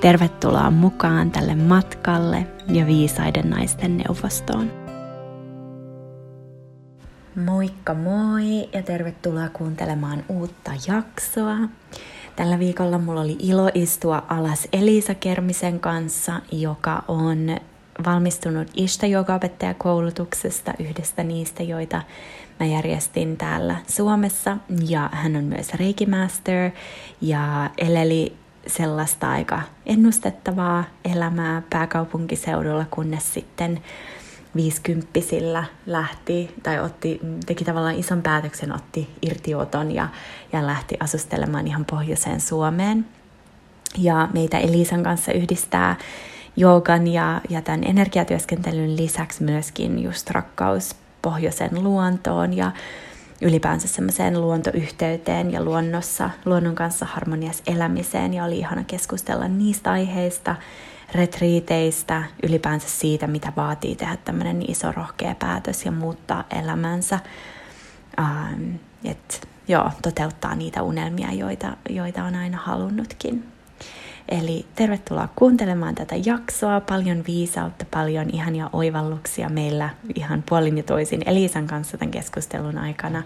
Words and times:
Tervetuloa 0.00 0.70
mukaan 0.70 1.30
tälle 1.30 1.54
matkalle 1.54 2.46
ja 2.68 2.86
viisaiden 2.86 3.50
naisten 3.50 3.96
neuvostoon. 3.96 4.70
Moikka 7.44 7.94
moi 7.94 8.68
ja 8.72 8.82
tervetuloa 8.82 9.48
kuuntelemaan 9.48 10.24
uutta 10.28 10.70
jaksoa. 10.88 11.56
Tällä 12.36 12.58
viikolla 12.58 12.98
mulla 12.98 13.20
oli 13.20 13.36
ilo 13.38 13.70
istua 13.74 14.22
alas 14.28 14.68
Elisa 14.72 15.14
Kermisen 15.14 15.80
kanssa, 15.80 16.40
joka 16.52 17.02
on 17.08 17.56
valmistunut 18.06 18.68
ishta 18.74 19.06
koulutuksesta 19.78 20.74
yhdestä 20.78 21.22
niistä, 21.24 21.62
joita 21.62 22.02
mä 22.60 22.66
järjestin 22.66 23.36
täällä 23.36 23.76
Suomessa. 23.86 24.56
Ja 24.88 25.10
hän 25.12 25.36
on 25.36 25.44
myös 25.44 25.74
Reiki 25.74 26.06
Master 26.06 26.70
ja 27.20 27.70
eleli 27.78 28.36
sellaista 28.66 29.30
aika 29.30 29.62
ennustettavaa 29.86 30.84
elämää 31.04 31.62
pääkaupunkiseudulla, 31.70 32.84
kunnes 32.90 33.34
sitten 33.34 33.80
viisikymppisillä 34.56 35.64
lähti 35.86 36.54
tai 36.62 36.80
otti, 36.80 37.20
teki 37.46 37.64
tavallaan 37.64 37.94
ison 37.98 38.22
päätöksen, 38.22 38.74
otti 38.74 39.10
irtioton 39.22 39.92
ja, 39.92 40.08
ja 40.52 40.66
lähti 40.66 40.96
asustelemaan 41.00 41.66
ihan 41.66 41.84
pohjoiseen 41.84 42.40
Suomeen. 42.40 43.06
Ja 43.98 44.28
meitä 44.32 44.58
Elisan 44.58 45.02
kanssa 45.02 45.32
yhdistää 45.32 45.96
joogan 46.56 47.06
ja, 47.06 47.40
ja 47.48 47.62
tämän 47.62 47.84
energiatyöskentelyn 47.84 48.96
lisäksi 48.96 49.44
myöskin 49.44 50.02
just 50.02 50.30
rakkaus 50.30 50.96
pohjoisen 51.22 51.84
luontoon 51.84 52.54
ja 52.54 52.72
ylipäänsä 53.42 53.88
semmoiseen 53.88 54.40
luontoyhteyteen 54.40 55.52
ja 55.52 55.64
luonnossa, 55.64 56.30
luonnon 56.44 56.74
kanssa 56.74 57.06
harmoniassa 57.06 57.62
elämiseen 57.66 58.34
ja 58.34 58.44
oli 58.44 58.58
ihana 58.58 58.84
keskustella 58.84 59.48
niistä 59.48 59.90
aiheista, 59.90 60.56
retriiteistä, 61.12 62.22
ylipäänsä 62.42 62.88
siitä, 62.88 63.26
mitä 63.26 63.52
vaatii 63.56 63.96
tehdä 63.96 64.16
tämmöinen 64.16 64.70
iso 64.70 64.92
rohkea 64.92 65.34
päätös 65.34 65.84
ja 65.84 65.92
muuttaa 65.92 66.44
elämänsä. 66.62 67.18
Ähm, 68.18 68.74
et, 69.04 69.48
joo, 69.68 69.90
toteuttaa 70.02 70.54
niitä 70.54 70.82
unelmia, 70.82 71.32
joita, 71.32 71.76
joita 71.88 72.24
on 72.24 72.34
aina 72.34 72.58
halunnutkin. 72.58 73.55
Eli 74.28 74.66
tervetuloa 74.74 75.28
kuuntelemaan 75.36 75.94
tätä 75.94 76.14
jaksoa. 76.26 76.80
Paljon 76.80 77.24
viisautta, 77.26 77.84
paljon 77.90 78.30
ihania 78.32 78.70
oivalluksia 78.72 79.48
meillä 79.48 79.90
ihan 80.14 80.44
puolin 80.48 80.76
ja 80.76 80.82
toisin 80.82 81.22
Elisan 81.26 81.66
kanssa 81.66 81.98
tämän 81.98 82.10
keskustelun 82.10 82.78
aikana. 82.78 83.22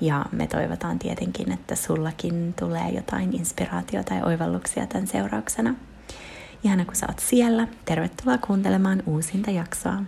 Ja 0.00 0.24
me 0.32 0.46
toivotaan 0.46 0.98
tietenkin, 0.98 1.52
että 1.52 1.74
sullakin 1.74 2.54
tulee 2.58 2.88
jotain 2.94 3.36
inspiraatiota 3.36 4.14
ja 4.14 4.24
oivalluksia 4.24 4.86
tämän 4.86 5.06
seurauksena. 5.06 5.74
Ihana, 6.64 6.84
kun 6.84 6.96
sä 6.96 7.06
oot 7.08 7.18
siellä. 7.18 7.68
Tervetuloa 7.84 8.38
kuuntelemaan 8.38 9.02
uusinta 9.06 9.50
jaksoa. 9.50 10.02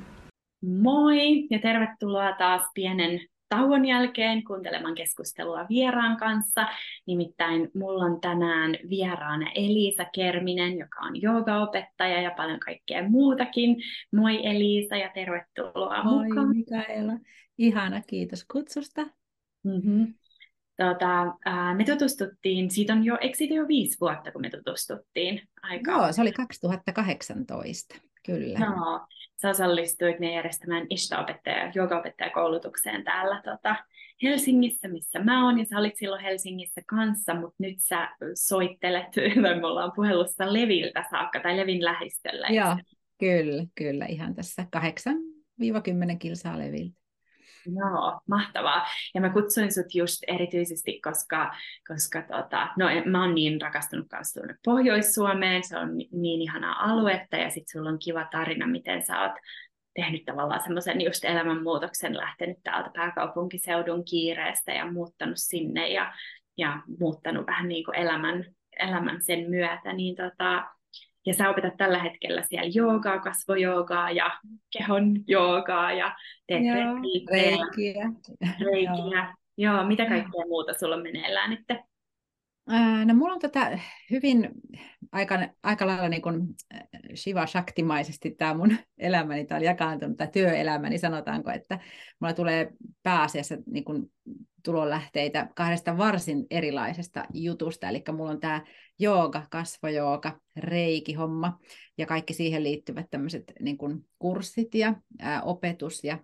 Moi 0.83 1.47
ja 1.51 1.59
tervetuloa 1.59 2.33
taas 2.39 2.63
pienen 2.75 3.21
tauon 3.51 3.85
jälkeen 3.85 4.45
kuuntelemaan 4.45 4.95
keskustelua 4.95 5.67
vieraan 5.69 6.17
kanssa. 6.17 6.67
Nimittäin 7.07 7.71
mulla 7.75 8.05
on 8.05 8.21
tänään 8.21 8.77
vieraana 8.91 9.51
Elisa 9.55 10.05
Kerminen, 10.05 10.79
joka 10.79 11.01
on 11.01 11.23
joogaopettaja 11.23 12.21
ja 12.21 12.31
paljon 12.31 12.61
kaikkea 12.61 13.09
muutakin. 13.09 13.77
Moi 14.13 14.47
Elisa 14.47 14.97
ja 14.97 15.11
tervetuloa 15.15 16.05
Moi 16.05 16.29
mukaan. 16.29 16.49
Mikaela. 16.49 17.13
Ihana, 17.59 18.01
kiitos 18.07 18.45
kutsusta. 18.53 19.07
Mm-hmm. 19.65 20.15
Tota, 20.77 21.37
ää, 21.45 21.75
me 21.75 21.85
tutustuttiin, 21.85 22.71
siitä 22.71 22.93
on 22.93 23.05
jo, 23.05 23.19
eikö 23.21 23.45
jo 23.45 23.69
viisi 23.69 23.97
vuotta, 24.01 24.33
kun 24.33 24.41
me 24.41 24.51
tutustuttiin? 24.51 25.49
Aika... 25.63 25.91
Joo, 25.91 26.13
se 26.13 26.21
oli 26.21 26.33
2018, 26.33 27.97
kyllä. 28.27 28.59
No, 28.59 29.07
sä 29.43 29.49
osallistuit 29.49 30.19
meidän 30.19 30.37
järjestämään 30.37 30.87
Ishta-opettaja, 30.91 32.31
koulutukseen 32.31 33.05
täällä 33.05 33.43
tota, 33.45 33.77
Helsingissä, 34.23 34.89
missä 34.89 35.19
mä 35.19 35.45
oon, 35.45 35.59
ja 35.59 35.65
sä 35.65 35.79
olit 35.79 35.97
silloin 35.97 36.23
Helsingissä 36.23 36.81
kanssa, 36.87 37.35
mutta 37.35 37.57
nyt 37.59 37.77
sä 37.79 38.09
soittelet, 38.35 39.07
tai 39.43 39.61
me 39.61 39.67
ollaan 39.67 39.93
puhelussa 39.97 40.53
Leviltä 40.53 41.05
saakka, 41.11 41.41
tai 41.41 41.57
Levin 41.57 41.85
lähistöllä. 41.85 42.47
Joo, 42.49 42.77
kyllä, 43.19 43.65
kyllä, 43.75 44.07
ihan 44.07 44.35
tässä 44.35 44.67
8-10 44.77 46.19
kilsaa 46.19 46.59
Leviltä. 46.59 47.00
Joo, 47.67 48.21
mahtavaa. 48.29 48.87
Ja 49.15 49.21
mä 49.21 49.31
kutsuin 49.31 49.75
sut 49.75 49.95
just 49.95 50.23
erityisesti, 50.27 51.01
koska, 51.01 51.55
koska 51.89 52.23
tota, 52.23 52.69
no, 52.79 52.87
mä 53.05 53.25
oon 53.25 53.35
niin 53.35 53.61
rakastunut 53.61 54.09
kanssa 54.09 54.41
Pohjois-Suomeen, 54.65 55.65
se 55.65 55.79
on 55.79 55.97
niin 55.97 56.43
ihanaa 56.43 56.85
aluetta, 56.91 57.37
ja 57.37 57.51
sitten 57.51 57.73
sulla 57.73 57.91
on 57.91 57.99
kiva 57.99 58.29
tarina, 58.33 58.67
miten 58.67 59.07
sä 59.07 59.21
oot 59.21 59.33
tehnyt 59.95 60.25
tavallaan 60.25 60.63
semmoisen 60.63 61.01
just 61.01 61.25
elämänmuutoksen, 61.25 62.17
lähtenyt 62.17 62.59
täältä 62.63 62.91
pääkaupunkiseudun 62.95 64.05
kiireestä 64.05 64.73
ja 64.73 64.93
muuttanut 64.93 65.39
sinne 65.39 65.89
ja, 65.89 66.13
ja 66.59 66.83
muuttanut 67.01 67.47
vähän 67.47 67.69
niin 67.69 67.85
kuin 67.85 67.97
elämän, 67.97 68.45
elämän 68.81 69.23
sen 69.23 69.51
myötä, 69.51 69.93
niin 69.93 70.17
tota, 70.17 70.65
ja 71.27 71.35
sä 71.35 71.51
opetat 71.51 71.77
tällä 71.77 71.99
hetkellä 71.99 72.43
siellä 72.43 72.71
joogaa, 72.75 73.19
kasvojoogaa 73.19 74.11
ja 74.11 74.31
kehon 74.79 75.17
joogaa 75.27 75.93
ja 75.93 76.17
teet 76.47 76.65
Joo, 76.65 76.77
reikiä. 77.31 78.13
reikiä. 78.61 79.35
Joo, 79.57 79.85
mitä 79.85 80.07
kaikkea 80.07 80.47
muuta 80.49 80.73
sulla 80.79 80.97
on 80.97 81.03
meneillään 81.03 81.51
nyt? 81.51 81.65
No 83.05 83.15
mulla 83.15 83.33
on 83.33 83.41
tota 83.41 83.61
hyvin 84.11 84.51
aika, 85.13 85.39
aika 85.63 85.87
lailla 85.87 86.09
niin 86.09 86.23
kuin 86.23 86.49
Shiva 87.15 87.47
Shaktimaisesti 87.47 88.31
tämä 88.31 88.55
mun 88.55 88.77
elämäni, 88.99 89.45
tämä 89.45 89.57
on 89.57 89.65
jakaantunut, 89.65 90.17
tämä 90.17 90.31
työelämäni 90.31 90.99
sanotaanko, 90.99 91.51
että 91.51 91.79
mulla 92.21 92.35
tulee 92.35 92.73
pääasiassa 93.03 93.57
niin 93.67 93.85
kuin 93.85 94.13
tulonlähteitä 94.65 95.49
kahdesta 95.55 95.99
varsin 95.99 96.47
erilaisesta 96.51 97.25
jutusta, 97.35 97.89
eli 97.89 98.03
mulla 98.13 98.31
on 98.31 98.41
tämä 98.41 98.65
jooga, 99.01 99.47
kasvojooga, 99.51 100.41
reiki-homma 100.57 101.59
ja 101.99 102.07
kaikki 102.07 102.35
siihen 102.35 102.63
liittyvät 102.63 103.07
tämmöiset 103.11 103.53
niin 103.61 103.79
kuin 103.79 104.07
kurssit 104.19 104.75
ja 104.75 104.95
ää, 105.19 105.43
opetus 105.43 106.05
ja 106.05 106.19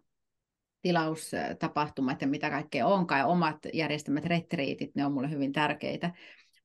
tilaustapahtumat 0.83 2.21
ja 2.21 2.27
mitä 2.27 2.51
kaikkea 2.51 2.87
onkaan, 2.87 3.19
ja 3.19 3.27
omat 3.27 3.57
järjestämät 3.73 4.25
retriitit, 4.25 4.95
ne 4.95 5.07
on 5.07 5.13
mulle 5.13 5.31
hyvin 5.31 5.53
tärkeitä. 5.53 6.07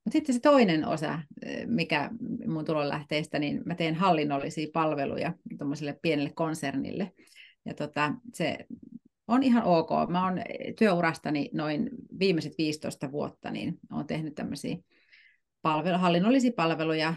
Mutta 0.03 0.11
sitten 0.11 0.35
se 0.35 0.41
toinen 0.41 0.87
osa, 0.87 1.19
mikä 1.65 2.09
mun 2.47 2.65
tulonlähteistä, 2.65 3.39
niin 3.39 3.61
mä 3.65 3.75
teen 3.75 3.95
hallinnollisia 3.95 4.67
palveluja 4.73 5.33
tuommoiselle 5.57 5.99
pienelle 6.01 6.31
konsernille. 6.35 7.11
Ja 7.65 7.73
tota, 7.73 8.13
se 8.33 8.57
on 9.27 9.43
ihan 9.43 9.63
ok. 9.63 9.89
Mä 10.09 10.25
oon 10.25 10.41
työurastani 10.77 11.49
noin 11.53 11.89
viimeiset 12.19 12.53
15 12.57 13.11
vuotta, 13.11 13.51
niin 13.51 13.79
olen 13.91 14.07
tehnyt 14.07 14.35
tämmöisiä 14.35 14.77
palvelu, 15.61 15.97
hallinnollisia 15.97 16.51
palveluja, 16.55 17.13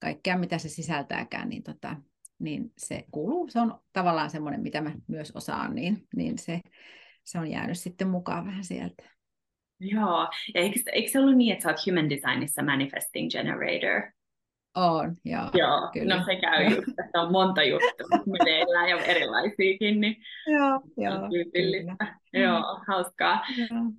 kaikkea 0.00 0.38
mitä 0.38 0.58
se 0.58 0.68
sisältääkään, 0.68 1.48
niin, 1.48 1.62
tota, 1.62 1.96
niin 2.38 2.72
se 2.78 3.04
kuuluu. 3.10 3.48
Se 3.48 3.60
on 3.60 3.80
tavallaan 3.92 4.30
semmoinen, 4.30 4.62
mitä 4.62 4.80
mä 4.80 4.92
myös 5.06 5.32
osaan, 5.34 5.74
niin, 5.74 6.06
niin 6.16 6.38
se, 6.38 6.60
se 7.24 7.38
on 7.38 7.50
jäänyt 7.50 7.78
sitten 7.78 8.08
mukaan 8.08 8.46
vähän 8.46 8.64
sieltä. 8.64 9.04
Joo, 9.80 10.28
ja 10.54 10.60
eikö, 10.60 10.80
eikö 10.92 11.10
se 11.10 11.20
ollut 11.20 11.36
niin, 11.36 11.52
että 11.52 11.62
sä 11.62 11.68
oot 11.68 11.86
Human 11.86 12.10
Designissa 12.10 12.62
Manifesting 12.62 13.30
Generator? 13.30 14.10
On, 14.74 15.16
joo. 15.24 15.50
Joo, 15.54 15.90
kyllä. 15.92 16.16
no 16.16 16.24
se 16.24 16.36
käy 16.36 16.62
joo. 16.62 16.74
just, 16.74 16.88
että 16.88 17.20
on 17.20 17.32
monta 17.32 17.62
juttua 17.62 18.08
meneillään 18.26 18.88
ja 18.88 18.98
erilaisiakin, 18.98 20.00
niin 20.00 20.16
joo, 20.46 20.80
joo, 20.96 21.28
tyypillistä. 21.30 22.16
Joo, 22.32 22.80
hauskaa. 22.86 23.44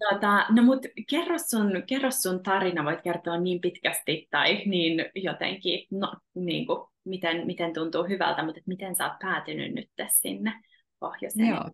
Tota, 0.10 0.46
no 0.50 0.64
mut 0.64 0.86
kerro 1.10 1.38
sun, 1.38 1.84
kerro 1.88 2.12
sun 2.12 2.44
tarina, 2.44 2.86
voit 2.86 3.02
kertoa 3.02 3.38
niin 3.38 3.62
pitkästi 3.62 4.28
tai 4.32 4.64
niin 4.66 5.06
jotenkin, 5.16 5.88
no 5.92 6.14
niin 6.36 6.68
kuin, 6.68 6.88
miten, 7.06 7.46
miten 7.46 7.74
tuntuu 7.74 8.04
hyvältä, 8.04 8.44
mutta 8.44 8.62
miten 8.66 8.96
sä 8.96 9.06
oot 9.06 9.20
päätynyt 9.20 9.74
nyt 9.74 9.90
sinne 10.12 10.54
pohjoiseen? 11.00 11.48
Joo. 11.48 11.70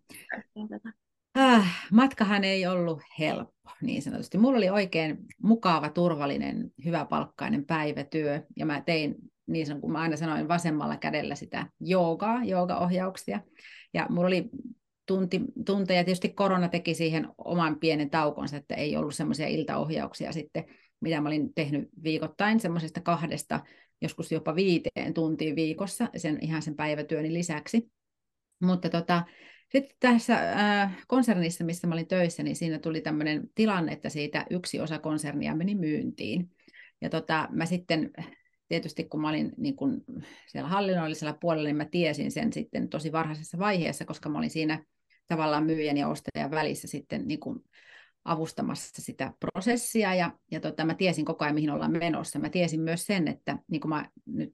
Äh, 1.38 1.88
matkahan 1.92 2.44
ei 2.44 2.66
ollut 2.66 3.00
helppo, 3.18 3.70
niin 3.82 4.02
sanotusti. 4.02 4.38
Mulla 4.38 4.56
oli 4.56 4.70
oikein 4.70 5.18
mukava, 5.42 5.88
turvallinen, 5.88 6.70
hyväpalkkainen 6.84 7.64
päivätyö, 7.64 8.42
ja 8.56 8.66
mä 8.66 8.80
tein 8.80 9.14
niin 9.46 9.66
sanon, 9.66 9.80
kuin 9.80 9.92
mä 9.92 10.00
aina 10.00 10.16
sanoin, 10.16 10.48
vasemmalla 10.48 10.96
kädellä 10.96 11.34
sitä 11.34 11.66
joogaa, 11.80 12.44
joogaohjauksia. 12.44 13.40
Ja 13.94 14.06
mulla 14.10 14.26
oli 14.26 14.50
tunti, 15.06 15.40
tunteja, 15.66 16.04
tietysti 16.04 16.28
korona 16.28 16.68
teki 16.68 16.94
siihen 16.94 17.28
oman 17.38 17.78
pienen 17.78 18.10
taukonsa, 18.10 18.56
että 18.56 18.74
ei 18.74 18.96
ollut 18.96 19.14
semmoisia 19.14 19.46
iltaohjauksia 19.46 20.32
sitten, 20.32 20.64
mitä 21.00 21.20
mä 21.20 21.28
olin 21.28 21.54
tehnyt 21.54 21.88
viikoittain, 22.02 22.60
semmoisesta 22.60 23.00
kahdesta, 23.00 23.60
joskus 24.00 24.32
jopa 24.32 24.54
viiteen 24.54 25.14
tuntiin 25.14 25.56
viikossa, 25.56 26.08
sen, 26.16 26.38
ihan 26.40 26.62
sen 26.62 26.76
päivätyöni 26.76 27.32
lisäksi. 27.32 27.90
Mutta 28.62 28.88
tota, 28.88 29.22
sitten 29.72 29.96
tässä 30.00 30.34
äh, 30.82 30.96
konsernissa, 31.06 31.64
missä 31.64 31.86
mä 31.86 31.94
olin 31.94 32.08
töissä, 32.08 32.42
niin 32.42 32.56
siinä 32.56 32.78
tuli 32.78 33.00
tämmöinen 33.00 33.50
tilanne, 33.54 33.92
että 33.92 34.08
siitä 34.08 34.46
yksi 34.50 34.80
osa 34.80 34.98
konsernia 34.98 35.56
meni 35.56 35.74
myyntiin. 35.74 36.50
Ja 37.00 37.10
tota, 37.10 37.48
mä 37.50 37.66
sitten 37.66 38.10
tietysti 38.68 39.04
kun 39.04 39.20
mä 39.20 39.28
olin 39.28 39.52
niin 39.56 39.76
kun 39.76 40.04
siellä 40.46 40.68
hallinnollisella 40.68 41.32
puolella, 41.40 41.66
niin 41.66 41.76
mä 41.76 41.84
tiesin 41.84 42.32
sen 42.32 42.52
sitten 42.52 42.88
tosi 42.88 43.12
varhaisessa 43.12 43.58
vaiheessa, 43.58 44.04
koska 44.04 44.28
mä 44.28 44.38
olin 44.38 44.50
siinä 44.50 44.84
tavallaan 45.26 45.64
myyjän 45.64 45.96
ja 45.96 46.08
ostajan 46.08 46.50
välissä 46.50 46.88
sitten 46.88 47.28
niin 47.28 47.40
kun 47.40 47.64
avustamassa 48.24 49.02
sitä 49.02 49.32
prosessia 49.40 50.14
ja, 50.14 50.32
ja 50.50 50.60
tota, 50.60 50.84
mä 50.84 50.94
tiesin 50.94 51.24
koko 51.24 51.44
ajan, 51.44 51.54
mihin 51.54 51.70
ollaan 51.70 51.98
menossa. 51.98 52.38
Mä 52.38 52.48
tiesin 52.48 52.80
myös 52.80 53.06
sen, 53.06 53.28
että 53.28 53.58
niin 53.70 53.80
kuin 53.80 53.88
mä 53.88 54.10
nyt 54.26 54.52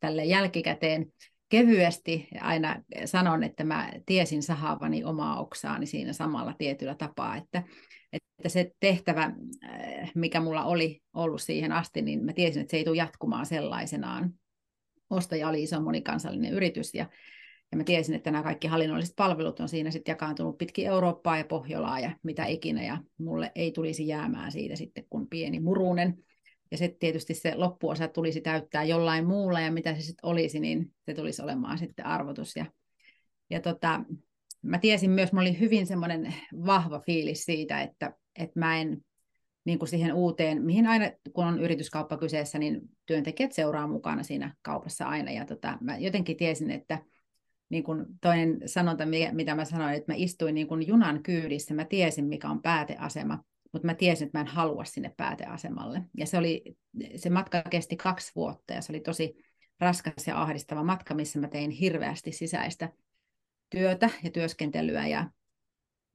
tälle 0.00 0.24
jälkikäteen 0.24 1.12
kevyesti 1.48 2.28
aina 2.40 2.82
sanon, 3.04 3.42
että 3.42 3.64
mä 3.64 3.92
tiesin 4.06 4.42
sahaavani 4.42 5.04
omaa 5.04 5.40
oksaani 5.40 5.86
siinä 5.86 6.12
samalla 6.12 6.54
tietyllä 6.58 6.94
tapaa, 6.94 7.36
että, 7.36 7.62
että 8.12 8.48
se 8.48 8.72
tehtävä, 8.80 9.32
äh, 9.64 10.12
mikä 10.14 10.40
mulla 10.40 10.64
oli 10.64 11.02
ollut 11.14 11.42
siihen 11.42 11.72
asti, 11.72 12.02
niin 12.02 12.24
mä 12.24 12.32
tiesin, 12.32 12.60
että 12.60 12.70
se 12.70 12.76
ei 12.76 12.84
tule 12.84 12.96
jatkumaan 12.96 13.46
sellaisenaan. 13.46 14.30
Ostaja 15.10 15.48
oli 15.48 15.62
iso 15.62 15.80
monikansallinen 15.80 16.52
yritys 16.52 16.94
ja, 16.94 17.06
ja 17.72 17.76
mä 17.76 17.84
tiesin, 17.84 18.14
että 18.14 18.30
nämä 18.30 18.42
kaikki 18.42 18.68
hallinnolliset 18.68 19.16
palvelut 19.16 19.60
on 19.60 19.68
siinä 19.68 19.90
sitten 19.90 20.12
jakaantunut 20.12 20.58
pitkin 20.58 20.86
Eurooppaa 20.86 21.38
ja 21.38 21.44
Pohjolaa 21.44 22.00
ja 22.00 22.10
mitä 22.22 22.44
ikinä, 22.44 22.84
ja 22.84 22.98
mulle 23.18 23.52
ei 23.54 23.72
tulisi 23.72 24.06
jäämään 24.06 24.52
siitä 24.52 24.76
sitten 24.76 25.04
kuin 25.10 25.28
pieni 25.28 25.60
murunen. 25.60 26.25
Ja 26.70 26.76
sitten 26.78 26.98
tietysti 26.98 27.34
se 27.34 27.54
loppuosa 27.54 28.08
tulisi 28.08 28.40
täyttää 28.40 28.84
jollain 28.84 29.26
muulla, 29.26 29.60
ja 29.60 29.72
mitä 29.72 29.94
se 29.94 30.00
sitten 30.00 30.26
olisi, 30.26 30.60
niin 30.60 30.92
se 31.06 31.14
tulisi 31.14 31.42
olemaan 31.42 31.78
sitten 31.78 32.06
arvotus. 32.06 32.56
Ja, 32.56 32.66
ja 33.50 33.60
tota, 33.60 34.04
mä 34.62 34.78
tiesin 34.78 35.10
myös, 35.10 35.32
mulla 35.32 35.48
oli 35.48 35.60
hyvin 35.60 35.86
semmoinen 35.86 36.34
vahva 36.66 37.00
fiilis 37.00 37.44
siitä, 37.44 37.82
että, 37.82 38.12
että 38.38 38.58
mä 38.58 38.80
en 38.80 39.04
niin 39.64 39.78
kuin 39.78 39.88
siihen 39.88 40.14
uuteen, 40.14 40.62
mihin 40.62 40.86
aina 40.86 41.10
kun 41.32 41.46
on 41.46 41.60
yrityskauppa 41.60 42.16
kyseessä, 42.16 42.58
niin 42.58 42.80
työntekijät 43.06 43.52
seuraa 43.52 43.86
mukana 43.86 44.22
siinä 44.22 44.54
kaupassa 44.62 45.06
aina. 45.06 45.30
Ja 45.30 45.44
tota, 45.44 45.78
mä 45.80 45.98
jotenkin 45.98 46.36
tiesin, 46.36 46.70
että 46.70 46.98
niin 47.68 47.84
kuin 47.84 48.06
toinen 48.20 48.60
sanonta, 48.66 49.04
mitä 49.32 49.54
mä 49.54 49.64
sanoin, 49.64 49.94
että 49.94 50.12
mä 50.12 50.16
istuin 50.16 50.54
niin 50.54 50.66
kuin 50.66 50.86
junan 50.86 51.22
kyydissä, 51.22 51.74
mä 51.74 51.84
tiesin, 51.84 52.24
mikä 52.24 52.48
on 52.48 52.62
pääteasema, 52.62 53.38
mutta 53.72 53.86
mä 53.86 53.94
tiesin, 53.94 54.26
että 54.26 54.38
mä 54.38 54.40
en 54.40 54.46
halua 54.46 54.84
sinne 54.84 55.14
pääteasemalle. 55.16 56.02
Ja 56.18 56.26
se, 56.26 56.38
oli, 56.38 56.76
se 57.16 57.30
matka 57.30 57.62
kesti 57.62 57.96
kaksi 57.96 58.32
vuotta 58.36 58.72
ja 58.72 58.82
se 58.82 58.92
oli 58.92 59.00
tosi 59.00 59.36
raskas 59.80 60.26
ja 60.26 60.42
ahdistava 60.42 60.82
matka, 60.82 61.14
missä 61.14 61.38
mä 61.38 61.48
tein 61.48 61.70
hirveästi 61.70 62.32
sisäistä 62.32 62.92
työtä 63.70 64.10
ja 64.22 64.30
työskentelyä 64.30 65.06
ja 65.06 65.30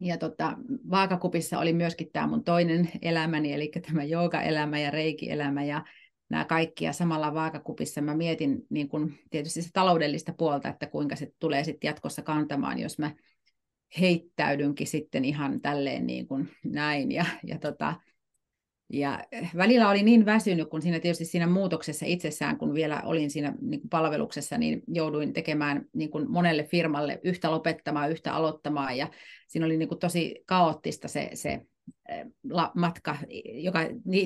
ja 0.04 0.18
tota, 0.18 0.58
vaakakupissa 0.92 1.60
oli 1.60 1.74
myöskin 1.74 2.10
tämä 2.14 2.28
mun 2.28 2.44
toinen 2.44 2.92
elämäni, 3.02 3.54
eli 3.54 3.72
tämä 3.88 4.04
jooga-elämä 4.04 4.80
ja 4.80 4.92
reiki-elämä 4.92 5.64
ja 5.64 5.86
nämä 6.30 6.46
kaikki. 6.46 6.86
Ja 6.86 6.94
samalla 6.94 7.34
vaakakupissa 7.34 8.02
mä 8.02 8.16
mietin 8.16 8.66
niin 8.70 8.90
kun, 8.90 9.14
tietysti 9.30 9.62
se 9.62 9.70
taloudellista 9.74 10.34
puolta, 10.34 10.70
että 10.70 10.88
kuinka 10.88 11.16
se 11.16 11.34
tulee 11.40 11.64
sitten 11.64 11.88
jatkossa 11.88 12.22
kantamaan, 12.22 12.80
jos 12.80 13.00
mä 13.00 13.12
heittäydynkin 14.00 14.88
sitten 14.88 15.26
ihan 15.26 15.62
tälleen 15.62 16.08
niin 16.08 16.28
kuin 16.28 16.50
näin. 16.66 17.12
Ja, 17.12 17.26
ja 17.44 17.60
tota, 17.60 17.94
ja 18.94 19.20
välillä 19.56 19.90
oli 19.90 20.04
niin 20.04 20.26
väsynyt, 20.26 20.70
kun 20.70 20.82
siinä 20.82 21.00
tietysti 21.00 21.26
siinä 21.26 21.48
muutoksessa 21.48 22.06
itsessään, 22.06 22.58
kun 22.58 22.74
vielä 22.74 23.02
olin 23.06 23.32
siinä 23.32 23.54
niin 23.62 23.82
kuin 23.82 23.90
palveluksessa, 23.90 24.58
niin 24.58 24.84
jouduin 24.88 25.34
tekemään 25.34 25.86
niin 25.94 26.10
kuin 26.10 26.32
monelle 26.32 26.64
firmalle 26.64 27.20
yhtä 27.24 27.52
lopettamaan, 27.52 28.12
yhtä 28.12 28.34
aloittamaan, 28.34 28.98
ja 28.98 29.08
siinä 29.48 29.66
oli 29.66 29.78
niin 29.78 29.90
kuin 29.90 30.00
tosi 30.00 30.44
kaoottista 30.46 31.08
se, 31.08 31.30
se 31.34 31.62
eh, 32.10 32.26
matka, 32.76 33.18
joka 33.54 33.80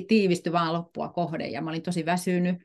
tiivistyi 0.08 0.52
vaan 0.52 0.72
loppua 0.72 1.08
kohden, 1.08 1.52
ja 1.52 1.62
mä 1.62 1.70
olin 1.70 1.82
tosi 1.82 2.06
väsynyt, 2.06 2.56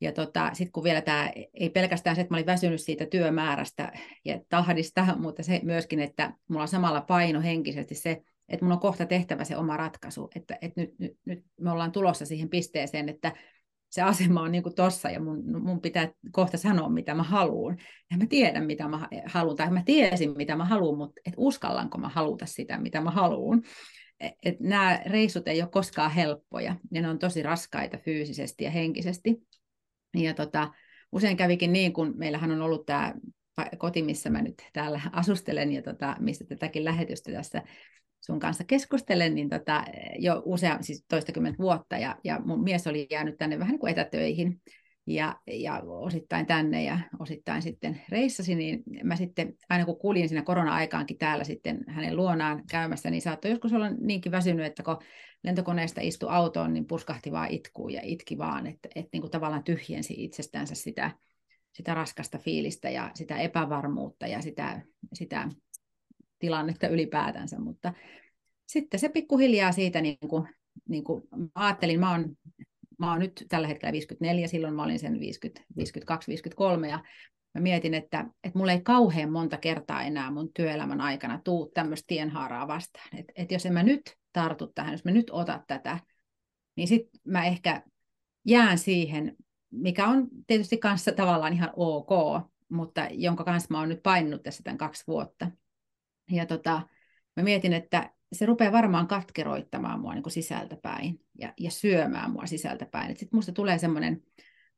ja 0.00 0.12
tota, 0.12 0.50
sitten 0.52 0.72
kun 0.72 0.84
vielä 0.84 1.00
tämä, 1.00 1.30
ei 1.54 1.70
pelkästään 1.70 2.16
se, 2.16 2.22
että 2.22 2.34
mä 2.34 2.36
olin 2.36 2.46
väsynyt 2.46 2.80
siitä 2.80 3.06
työmäärästä 3.06 3.92
ja 4.24 4.40
tahdista, 4.48 5.16
mutta 5.18 5.42
se 5.42 5.60
myöskin, 5.62 6.00
että 6.00 6.32
mulla 6.48 6.62
on 6.62 6.68
samalla 6.68 7.00
paino 7.00 7.40
henkisesti 7.40 7.94
se, 7.94 8.22
että 8.48 8.64
mun 8.64 8.72
on 8.72 8.80
kohta 8.80 9.06
tehtävä 9.06 9.44
se 9.44 9.56
oma 9.56 9.76
ratkaisu, 9.76 10.30
että, 10.34 10.58
että 10.60 10.80
nyt, 10.80 10.98
nyt, 10.98 11.12
nyt 11.24 11.44
me 11.60 11.70
ollaan 11.70 11.92
tulossa 11.92 12.26
siihen 12.26 12.48
pisteeseen, 12.48 13.08
että 13.08 13.32
se 13.90 14.02
asema 14.02 14.42
on 14.42 14.52
niin 14.52 14.62
kuin 14.62 14.74
tossa 14.74 15.10
ja 15.10 15.20
mun, 15.20 15.62
mun 15.62 15.80
pitää 15.80 16.12
kohta 16.32 16.56
sanoa, 16.58 16.88
mitä 16.88 17.14
mä 17.14 17.22
haluan. 17.22 17.76
Ja 18.10 18.16
mä 18.16 18.26
tiedän, 18.26 18.66
mitä 18.66 18.88
mä 18.88 19.08
haluan, 19.26 19.56
tai 19.56 19.70
mä 19.70 19.82
tiesin, 19.84 20.36
mitä 20.36 20.56
mä 20.56 20.64
haluan, 20.64 20.98
mutta 20.98 21.20
et 21.26 21.34
uskallanko 21.36 21.98
mä 21.98 22.08
haluta 22.08 22.46
sitä, 22.46 22.78
mitä 22.78 23.00
mä 23.00 23.10
haluan. 23.10 23.62
Et 24.20 24.60
nämä 24.60 25.00
reissut 25.06 25.48
ei 25.48 25.62
ole 25.62 25.70
koskaan 25.70 26.10
helppoja, 26.10 26.76
ja 26.92 27.02
ne 27.02 27.08
on 27.08 27.18
tosi 27.18 27.42
raskaita 27.42 27.98
fyysisesti 27.98 28.64
ja 28.64 28.70
henkisesti. 28.70 29.36
Ja 30.24 30.34
tota, 30.34 30.72
usein 31.12 31.36
kävikin 31.36 31.72
niin, 31.72 31.92
kun 31.92 32.14
meillähän 32.16 32.50
on 32.50 32.62
ollut 32.62 32.86
tämä 32.86 33.14
koti, 33.78 34.02
missä 34.02 34.30
mä 34.30 34.42
nyt 34.42 34.62
täällä 34.72 35.00
asustelen, 35.12 35.72
ja 35.72 35.82
tota, 35.82 36.16
mistä 36.20 36.44
tätäkin 36.44 36.84
lähetystä 36.84 37.32
tässä 37.32 37.62
sun 38.20 38.40
kanssa 38.40 38.64
keskustelen, 38.64 39.34
niin 39.34 39.48
tota, 39.48 39.84
jo 40.18 40.42
usea, 40.44 40.78
siis 40.80 41.04
toistakymmentä 41.08 41.58
vuotta, 41.58 41.98
ja, 41.98 42.16
ja 42.24 42.40
mun 42.44 42.62
mies 42.62 42.86
oli 42.86 43.06
jäänyt 43.10 43.38
tänne 43.38 43.58
vähän 43.58 43.72
niin 43.72 43.80
kuin 43.80 43.90
etätöihin, 43.90 44.60
ja, 45.06 45.40
ja 45.46 45.82
osittain 45.86 46.46
tänne 46.46 46.84
ja 46.84 46.98
osittain 47.18 47.62
sitten 47.62 48.00
reissasi, 48.08 48.54
niin 48.54 48.82
mä 49.02 49.16
sitten, 49.16 49.54
aina 49.68 49.84
kun 49.84 49.98
kuulin 49.98 50.28
siinä 50.28 50.42
korona-aikaankin 50.42 51.18
täällä 51.18 51.44
sitten 51.44 51.84
hänen 51.88 52.16
luonaan 52.16 52.62
käymässä, 52.70 53.10
niin 53.10 53.22
saattoi 53.22 53.50
joskus 53.50 53.72
olla 53.72 53.90
niinkin 53.90 54.32
väsynyt, 54.32 54.66
että 54.66 54.82
kun 54.82 54.98
lentokoneesta 55.44 56.00
istui 56.00 56.28
autoon, 56.32 56.72
niin 56.72 56.86
puskahti 56.86 57.32
vaan 57.32 57.50
itkuu 57.50 57.88
ja 57.88 58.00
itki 58.04 58.38
vaan, 58.38 58.66
että, 58.66 58.88
että 58.94 59.08
niin 59.12 59.20
kuin 59.20 59.30
tavallaan 59.30 59.64
tyhjensi 59.64 60.14
itsestänsä 60.24 60.74
sitä, 60.74 61.10
sitä 61.72 61.94
raskasta 61.94 62.38
fiilistä 62.38 62.90
ja 62.90 63.10
sitä 63.14 63.38
epävarmuutta 63.38 64.26
ja 64.26 64.42
sitä, 64.42 64.82
sitä 65.12 65.48
tilannetta 66.38 66.88
ylipäätänsä, 66.88 67.58
mutta 67.58 67.92
sitten 68.66 69.00
se 69.00 69.08
pikkuhiljaa 69.08 69.72
siitä, 69.72 70.00
niin 70.00 70.28
kuin, 70.28 70.48
niin 70.88 71.04
kuin 71.04 71.22
ajattelin, 71.54 72.00
mä 72.00 72.10
oon, 72.10 72.36
mä 72.98 73.10
oon 73.10 73.18
nyt 73.18 73.46
tällä 73.48 73.68
hetkellä 73.68 73.92
54, 73.92 74.48
silloin 74.48 74.74
mä 74.74 74.82
olin 74.82 74.98
sen 74.98 75.20
50, 75.20 75.62
52, 75.76 76.28
53, 76.28 76.88
ja 76.88 77.04
mä 77.54 77.60
mietin, 77.60 77.94
että, 77.94 78.24
että 78.44 78.58
mulla 78.58 78.72
ei 78.72 78.80
kauhean 78.80 79.32
monta 79.32 79.56
kertaa 79.56 80.02
enää 80.02 80.30
mun 80.30 80.52
työelämän 80.52 81.00
aikana 81.00 81.40
tuu 81.44 81.70
tämmöistä 81.74 82.06
tienhaaraa 82.06 82.68
vastaan. 82.68 83.08
Että 83.18 83.32
et 83.36 83.52
jos 83.52 83.66
en 83.66 83.72
mä 83.72 83.82
nyt 83.82 84.16
tartu 84.32 84.66
tähän, 84.66 84.92
jos 84.92 85.04
mä 85.04 85.10
nyt 85.10 85.30
otat 85.30 85.62
tätä, 85.66 85.98
niin 86.76 86.88
sitten 86.88 87.20
mä 87.24 87.44
ehkä 87.44 87.82
jään 88.44 88.78
siihen, 88.78 89.36
mikä 89.70 90.06
on 90.06 90.28
tietysti 90.46 90.78
kanssa 90.78 91.12
tavallaan 91.12 91.52
ihan 91.52 91.70
ok, 91.76 92.10
mutta 92.68 93.08
jonka 93.10 93.44
kanssa 93.44 93.68
mä 93.70 93.78
oon 93.78 93.88
nyt 93.88 94.02
painunut 94.02 94.42
tässä 94.42 94.62
tämän 94.62 94.78
kaksi 94.78 95.04
vuotta. 95.06 95.50
Ja 96.30 96.46
tota, 96.46 96.82
mä 97.36 97.42
mietin, 97.42 97.72
että 97.72 98.10
se 98.32 98.46
rupeaa 98.46 98.72
varmaan 98.72 99.06
katkeroittamaan 99.06 100.00
mua 100.00 100.14
niin 100.14 100.22
kuin 100.22 100.32
sisältäpäin 100.32 101.20
ja, 101.38 101.52
ja 101.60 101.70
syömään 101.70 102.30
mua 102.30 102.46
sisältäpäin. 102.46 103.16
Sitten 103.16 103.36
musta 103.36 103.52
tulee 103.52 103.78
semmoinen 103.78 104.22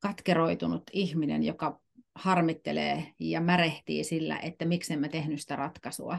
katkeroitunut 0.00 0.82
ihminen, 0.92 1.42
joka 1.42 1.80
harmittelee 2.14 3.12
ja 3.20 3.40
märehtii 3.40 4.04
sillä, 4.04 4.38
että 4.38 4.64
miksi 4.64 4.92
en 4.92 5.00
mä 5.00 5.08
tehnyt 5.08 5.40
sitä 5.40 5.56
ratkaisua. 5.56 6.18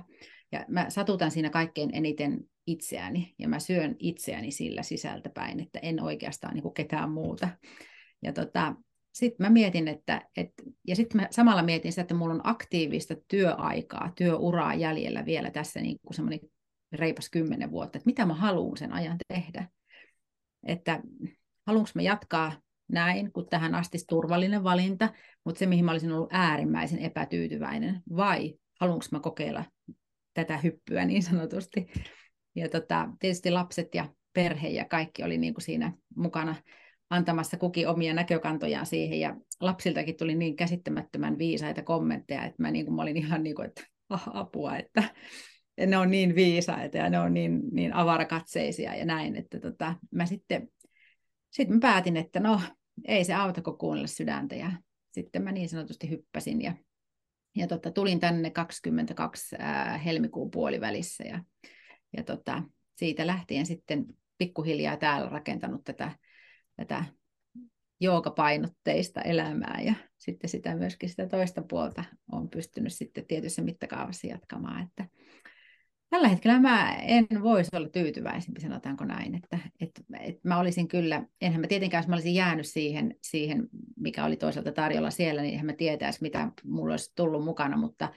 Ja 0.51 0.65
mä 0.67 0.89
satutan 0.89 1.31
siinä 1.31 1.49
kaikkein 1.49 1.89
eniten 1.93 2.39
itseäni 2.67 3.35
ja 3.39 3.47
mä 3.47 3.59
syön 3.59 3.95
itseäni 3.99 4.51
sillä 4.51 4.83
sisältäpäin, 4.83 5.59
että 5.59 5.79
en 5.79 6.03
oikeastaan 6.03 6.53
niin 6.53 6.63
kuin 6.63 6.73
ketään 6.73 7.11
muuta. 7.11 7.49
Ja 8.23 8.33
tota, 8.33 8.75
sitten 9.13 9.45
mä 9.45 9.49
mietin, 9.49 9.87
että, 9.87 10.21
et, 10.37 10.49
ja 10.87 10.95
sitten 10.95 11.21
mä 11.21 11.27
samalla 11.31 11.63
mietin 11.63 11.91
sitä, 11.91 12.01
että 12.01 12.13
mulla 12.13 12.33
on 12.33 12.47
aktiivista 12.47 13.15
työaikaa, 13.27 14.11
työuraa 14.15 14.73
jäljellä 14.73 15.25
vielä 15.25 15.51
tässä 15.51 15.81
niin 15.81 15.97
kuin 16.03 16.15
semmoinen 16.15 16.39
reipas 16.91 17.29
kymmenen 17.29 17.71
vuotta, 17.71 17.97
että 17.97 18.07
mitä 18.07 18.25
mä 18.25 18.33
haluan 18.33 18.77
sen 18.77 18.93
ajan 18.93 19.17
tehdä. 19.27 19.69
Että 20.67 21.01
haluanko 21.67 21.89
mä 21.95 22.01
jatkaa 22.01 22.51
näin, 22.87 23.31
kun 23.31 23.47
tähän 23.49 23.75
asti 23.75 23.97
turvallinen 24.09 24.63
valinta, 24.63 25.09
mutta 25.45 25.59
se, 25.59 25.65
mihin 25.65 25.85
mä 25.85 25.91
olisin 25.91 26.11
ollut 26.11 26.33
äärimmäisen 26.33 26.99
epätyytyväinen, 26.99 28.01
vai 28.15 28.55
haluanko 28.79 29.05
mä 29.11 29.19
kokeilla 29.19 29.65
tätä 30.33 30.57
hyppyä 30.57 31.05
niin 31.05 31.23
sanotusti. 31.23 31.87
Ja 32.55 32.69
tota, 32.69 33.09
tietysti 33.19 33.51
lapset 33.51 33.95
ja 33.95 34.09
perhe 34.33 34.67
ja 34.67 34.85
kaikki 34.85 35.23
oli 35.23 35.37
niin 35.37 35.53
kuin 35.53 35.63
siinä 35.63 35.93
mukana 36.15 36.55
antamassa 37.09 37.57
kukin 37.57 37.87
omia 37.87 38.13
näkökantojaan 38.13 38.85
siihen, 38.85 39.19
ja 39.19 39.35
lapsiltakin 39.59 40.17
tuli 40.17 40.35
niin 40.35 40.55
käsittämättömän 40.55 41.37
viisaita 41.37 41.83
kommentteja, 41.83 42.45
että 42.45 42.61
mä, 42.61 42.71
niin 42.71 42.85
kuin, 42.85 42.95
mä 42.95 43.01
olin 43.01 43.17
ihan 43.17 43.43
niin 43.43 43.55
kuin, 43.55 43.67
että 43.67 43.83
apua, 44.33 44.77
että 44.77 45.03
ne 45.87 45.97
on 45.97 46.11
niin 46.11 46.35
viisaita 46.35 46.97
ja 46.97 47.09
ne 47.09 47.19
on 47.19 47.33
niin, 47.33 47.61
niin 47.71 47.93
avarakatseisia 47.93 48.95
ja 48.95 49.05
näin, 49.05 49.35
että 49.35 49.59
tota, 49.59 49.95
mä 50.11 50.25
sitten 50.25 50.69
sit 51.51 51.69
mä 51.69 51.77
päätin, 51.81 52.17
että 52.17 52.39
no 52.39 52.61
ei 53.07 53.23
se 53.23 53.33
auta, 53.33 53.61
kun 53.61 53.77
kuunnella 53.77 54.07
sydäntä 54.07 54.55
ja 54.55 54.71
sitten 55.11 55.43
mä 55.43 55.51
niin 55.51 55.69
sanotusti 55.69 56.09
hyppäsin 56.09 56.61
ja, 56.61 56.73
ja 57.55 57.67
tota, 57.67 57.91
tulin 57.91 58.19
tänne 58.19 58.49
22 58.49 59.55
ää, 59.59 59.97
helmikuun 59.97 60.51
puolivälissä 60.51 61.23
ja, 61.23 61.43
ja 62.17 62.23
tota, 62.23 62.63
siitä 62.95 63.27
lähtien 63.27 63.65
sitten 63.65 64.05
pikkuhiljaa 64.37 64.97
täällä 64.97 65.29
rakentanut 65.29 65.83
tätä, 65.83 66.11
tätä 66.75 67.05
joogapainotteista 67.99 69.21
elämää 69.21 69.81
ja 69.81 69.93
sitten 70.17 70.49
sitä 70.49 70.75
myöskin 70.75 71.09
sitä 71.09 71.27
toista 71.27 71.61
puolta 71.69 72.03
on 72.31 72.49
pystynyt 72.49 72.93
sitten 72.93 73.25
tietyssä 73.25 73.61
mittakaavassa 73.61 74.27
jatkamaan, 74.27 74.83
että 74.83 75.07
tällä 76.09 76.27
hetkellä 76.27 76.59
mä 76.59 76.93
en 76.95 77.27
voisi 77.43 77.75
olla 77.75 77.89
tyytyväisempi, 77.89 78.61
sanotaanko 78.61 79.05
näin, 79.05 79.35
että, 79.35 79.59
että, 79.79 80.01
että 80.19 80.47
mä 80.47 80.59
olisin 80.59 80.87
kyllä, 80.87 81.23
enhän 81.41 81.61
mä 81.61 81.67
tietenkään, 81.67 82.01
jos 82.01 82.07
mä 82.07 82.15
olisin 82.15 82.33
jäänyt 82.33 82.65
siihen, 82.65 83.15
siihen, 83.23 83.67
mikä 83.97 84.25
oli 84.25 84.35
toisaalta 84.35 84.71
tarjolla 84.71 85.11
siellä, 85.11 85.41
niin 85.41 85.53
enhän 85.53 85.65
mä 85.65 85.73
tietäisi, 85.73 86.21
mitä 86.21 86.51
mulla 86.63 86.93
olisi 86.93 87.13
tullut 87.15 87.45
mukana, 87.45 87.77
mutta 87.77 88.09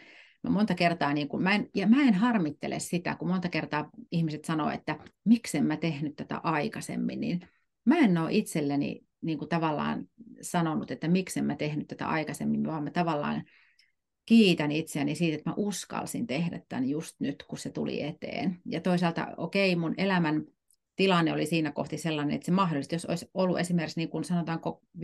mä 0.42 0.50
monta 0.50 0.74
kertaa, 0.74 1.12
niin 1.12 1.28
kun, 1.28 1.42
mä 1.42 1.54
en, 1.54 1.68
ja 1.74 1.86
mä 1.86 2.02
en 2.02 2.14
harmittele 2.14 2.78
sitä, 2.78 3.14
kun 3.14 3.28
monta 3.28 3.48
kertaa 3.48 3.90
ihmiset 4.10 4.44
sanoo, 4.44 4.70
että 4.70 4.98
miksen 5.24 5.66
mä 5.66 5.76
tehnyt 5.76 6.16
tätä 6.16 6.40
aikaisemmin, 6.42 7.20
niin 7.20 7.40
mä 7.84 7.98
en 7.98 8.18
ole 8.18 8.32
itselleni 8.32 9.00
niin 9.22 9.38
kuin 9.38 9.48
tavallaan 9.48 10.04
sanonut, 10.40 10.90
että 10.90 11.08
miksen 11.08 11.44
mä 11.44 11.56
tehnyt 11.56 11.88
tätä 11.88 12.08
aikaisemmin, 12.08 12.66
vaan 12.66 12.84
mä 12.84 12.90
tavallaan 12.90 13.42
kiitän 14.26 14.72
itseäni 14.72 15.14
siitä, 15.14 15.36
että 15.36 15.50
mä 15.50 15.54
uskalsin 15.56 16.26
tehdä 16.26 16.60
tämän 16.68 16.88
just 16.88 17.16
nyt, 17.20 17.42
kun 17.42 17.58
se 17.58 17.70
tuli 17.70 18.02
eteen. 18.02 18.60
Ja 18.66 18.80
toisaalta, 18.80 19.28
okei, 19.36 19.76
mun 19.76 19.94
elämän 19.98 20.44
tilanne 20.96 21.32
oli 21.32 21.46
siinä 21.46 21.72
kohti 21.72 21.98
sellainen, 21.98 22.34
että 22.34 22.46
se 22.46 22.52
mahdollisesti, 22.52 22.94
jos 22.94 23.04
olisi 23.04 23.30
ollut 23.34 23.58
esimerkiksi 23.58 24.00
niin 24.00 24.08
kuin 24.08 24.24
sanotaanko 24.24 24.82
10-15 24.98 25.00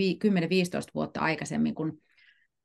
vuotta 0.94 1.20
aikaisemmin, 1.20 1.74
kun 1.74 2.00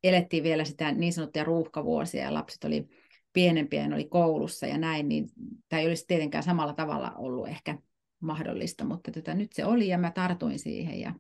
elettiin 0.04 0.44
vielä 0.44 0.66
sitä 0.66 0.92
niin 0.92 1.14
sanottuja 1.14 1.44
ruuhkavuosia 1.44 2.24
ja 2.24 2.34
lapset 2.34 2.64
oli 2.64 2.88
pienempiä 3.34 3.88
ja 3.88 3.96
oli 3.96 4.06
koulussa 4.06 4.68
ja 4.68 4.78
näin, 4.78 5.08
niin 5.08 5.30
tämä 5.70 5.80
ei 5.80 5.88
olisi 5.88 6.08
tietenkään 6.08 6.44
samalla 6.44 6.74
tavalla 6.74 7.12
ollut 7.12 7.48
ehkä 7.48 7.78
mahdollista, 8.20 8.86
mutta 8.86 9.12
tota, 9.12 9.34
nyt 9.34 9.54
se 9.54 9.66
oli 9.66 9.88
ja 9.88 9.98
mä 9.98 10.12
tartuin 10.12 10.60
siihen 10.60 11.00
ja 11.00 11.14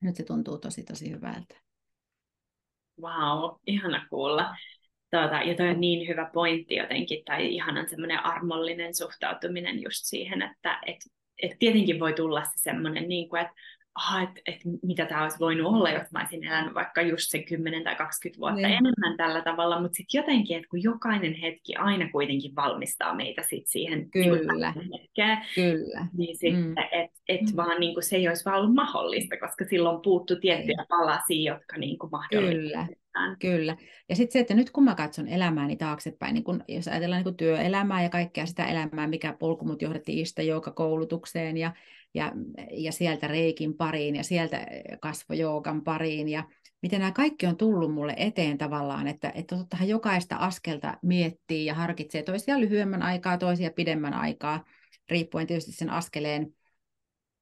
nyt 0.00 0.16
se 0.16 0.22
tuntuu 0.22 0.58
tosi 0.58 0.82
tosi 0.82 1.10
hyvältä. 1.10 1.63
Wow, 3.00 3.56
ihana 3.66 4.06
kuulla. 4.10 4.54
Tuota, 5.10 5.36
ja 5.42 5.54
toi 5.54 5.68
on 5.68 5.80
niin 5.80 6.08
hyvä 6.08 6.30
pointti 6.34 6.74
jotenkin, 6.74 7.24
tai 7.24 7.54
ihanan 7.54 7.88
semmoinen 7.88 8.24
armollinen 8.24 8.94
suhtautuminen 8.94 9.82
just 9.82 10.04
siihen, 10.04 10.42
että 10.42 10.80
et, 10.86 10.96
et 11.42 11.58
tietenkin 11.58 12.00
voi 12.00 12.12
tulla 12.12 12.44
se 12.44 12.50
semmoinen, 12.56 13.08
niin 13.08 13.28
kuin, 13.28 13.42
että 13.42 13.54
aha, 13.94 14.22
että 14.22 14.40
et, 14.46 14.60
mitä 14.82 15.06
tämä 15.06 15.22
olisi 15.22 15.38
voinut 15.38 15.66
olla, 15.66 15.90
jos 15.90 16.12
mä 16.12 16.20
olisin 16.20 16.44
elänyt 16.44 16.74
vaikka 16.74 17.02
just 17.02 17.30
sen 17.30 17.44
10 17.44 17.84
tai 17.84 17.96
20 17.96 18.40
vuotta 18.40 18.56
niin. 18.56 18.78
enemmän 18.78 19.16
tällä 19.16 19.42
tavalla, 19.42 19.80
mutta 19.80 19.96
sitten 19.96 20.18
jotenkin, 20.18 20.56
että 20.56 20.68
kun 20.68 20.82
jokainen 20.82 21.34
hetki 21.34 21.76
aina 21.76 22.10
kuitenkin 22.10 22.56
valmistaa 22.56 23.14
meitä 23.14 23.42
sit 23.42 23.66
siihen 23.66 24.10
Kyllä. 24.10 24.74
hetkeen, 24.76 25.38
Kyllä. 25.54 26.06
niin 26.16 26.36
sitten, 26.36 26.64
mm. 26.64 26.74
että 26.92 27.20
et 27.28 27.40
mm. 27.40 27.56
vaan 27.56 27.80
niin 27.80 27.94
kuin 27.94 28.04
se 28.04 28.16
ei 28.16 28.28
olisi 28.28 28.44
vaan 28.44 28.58
ollut 28.58 28.74
mahdollista, 28.74 29.36
koska 29.36 29.64
silloin 29.64 30.02
puuttu 30.02 30.36
tiettyjä 30.40 30.80
ei. 30.80 30.86
palasia, 30.88 31.54
jotka 31.54 31.76
niin 31.76 31.98
kuin 31.98 32.10
Kyllä. 32.30 32.86
Kyllä. 33.38 33.76
Ja 34.08 34.16
sitten 34.16 34.32
se, 34.32 34.38
että 34.38 34.54
nyt 34.54 34.70
kun 34.70 34.84
mä 34.84 34.94
katson 34.94 35.28
elämääni 35.28 35.76
taaksepäin, 35.76 36.34
niin 36.34 36.44
kun, 36.44 36.64
jos 36.68 36.88
ajatellaan 36.88 37.18
niin 37.18 37.24
kun 37.24 37.36
työelämää 37.36 38.02
ja 38.02 38.08
kaikkea 38.08 38.46
sitä 38.46 38.66
elämää, 38.66 39.06
mikä 39.06 39.32
polku 39.32 39.64
mut 39.64 39.82
johdettiin 39.82 40.18
Ista 40.18 40.42
koulutukseen 40.74 41.56
ja 41.56 41.72
ja, 42.14 42.32
ja 42.70 42.92
sieltä 42.92 43.28
reikin 43.28 43.74
pariin 43.74 44.16
ja 44.16 44.24
sieltä 44.24 44.66
kasvojoukan 45.00 45.82
pariin. 45.82 46.28
Ja 46.28 46.44
miten 46.82 47.00
nämä 47.00 47.12
kaikki 47.12 47.46
on 47.46 47.56
tullut 47.56 47.94
mulle 47.94 48.14
eteen 48.16 48.58
tavallaan, 48.58 49.06
että, 49.06 49.32
että 49.34 49.56
tottahan 49.56 49.88
jokaista 49.88 50.36
askelta 50.36 50.98
miettii 51.02 51.66
ja 51.66 51.74
harkitsee 51.74 52.22
toisia 52.22 52.60
lyhyemmän 52.60 53.02
aikaa, 53.02 53.38
toisia 53.38 53.70
pidemmän 53.70 54.14
aikaa, 54.14 54.64
riippuen 55.10 55.46
tietysti 55.46 55.72
sen 55.72 55.90
askeleen 55.90 56.54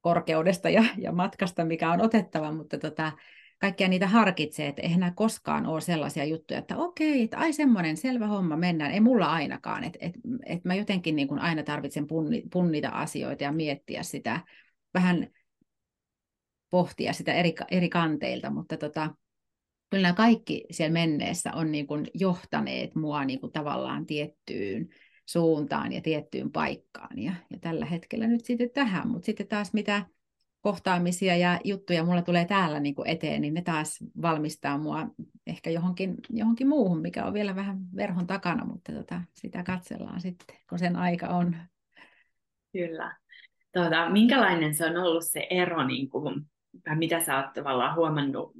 korkeudesta 0.01 0.69
ja, 0.69 0.83
ja 0.97 1.11
matkasta, 1.11 1.65
mikä 1.65 1.91
on 1.91 2.01
otettava, 2.01 2.51
mutta 2.51 2.77
tota, 2.77 3.11
kaikkia 3.59 3.87
niitä 3.87 4.07
harkitsee, 4.07 4.67
että 4.67 4.81
eihän 4.81 4.99
nämä 4.99 5.13
koskaan 5.15 5.65
ole 5.65 5.81
sellaisia 5.81 6.25
juttuja, 6.25 6.59
että 6.59 6.77
okei, 6.77 7.23
että 7.23 7.37
ai 7.37 7.53
semmoinen 7.53 7.97
selvä 7.97 8.27
homma, 8.27 8.57
mennään. 8.57 8.91
Ei 8.91 8.99
mulla 8.99 9.31
ainakaan, 9.31 9.83
että 9.83 9.99
et, 10.01 10.13
et 10.45 10.65
mä 10.65 10.75
jotenkin 10.75 11.15
niin 11.15 11.27
kuin 11.27 11.39
aina 11.39 11.63
tarvitsen 11.63 12.07
punni, 12.07 12.43
punnita 12.53 12.89
asioita 12.89 13.43
ja 13.43 13.51
miettiä 13.51 14.03
sitä, 14.03 14.39
vähän 14.93 15.27
pohtia 16.69 17.13
sitä 17.13 17.33
eri, 17.33 17.55
eri 17.71 17.89
kanteilta, 17.89 18.49
mutta 18.49 18.77
tota, 18.77 19.15
kyllä 19.89 20.01
nämä 20.01 20.13
kaikki 20.13 20.65
siellä 20.71 20.93
menneessä 20.93 21.53
on 21.53 21.71
niin 21.71 21.87
kuin 21.87 22.07
johtaneet 22.13 22.95
mua 22.95 23.25
niin 23.25 23.39
kuin 23.39 23.51
tavallaan 23.51 24.05
tiettyyn 24.05 24.89
suuntaan 25.25 25.93
ja 25.93 26.01
tiettyyn 26.01 26.51
paikkaan. 26.51 27.19
Ja, 27.19 27.33
ja 27.49 27.59
tällä 27.59 27.85
hetkellä 27.85 28.27
nyt 28.27 28.45
sitten 28.45 28.69
tähän, 28.69 29.07
mutta 29.07 29.25
sitten 29.25 29.47
taas 29.47 29.73
mitä 29.73 30.05
kohtaamisia 30.61 31.35
ja 31.35 31.59
juttuja 31.63 32.03
mulla 32.03 32.21
tulee 32.21 32.45
täällä 32.45 32.79
niin 32.79 32.95
kuin 32.95 33.09
eteen, 33.09 33.41
niin 33.41 33.53
ne 33.53 33.61
taas 33.61 34.03
valmistaa 34.21 34.77
mua 34.77 35.07
ehkä 35.47 35.69
johonkin, 35.69 36.15
johonkin 36.29 36.67
muuhun, 36.67 37.01
mikä 37.01 37.25
on 37.25 37.33
vielä 37.33 37.55
vähän 37.55 37.77
verhon 37.95 38.27
takana, 38.27 38.65
mutta 38.65 38.91
tota, 38.91 39.21
sitä 39.33 39.63
katsellaan 39.63 40.21
sitten, 40.21 40.57
kun 40.69 40.79
sen 40.79 40.95
aika 40.95 41.27
on. 41.27 41.55
Kyllä. 42.71 43.22
Tuota, 43.73 44.09
minkälainen 44.09 44.73
se 44.73 44.85
on 44.85 44.97
ollut 44.97 45.25
se 45.25 45.47
ero, 45.49 45.87
niin 45.87 46.09
kuin, 46.09 46.41
mitä 46.95 47.19
sä 47.19 47.37
oot 47.37 47.53
tavallaan 47.53 47.95
huomannut 47.95 48.53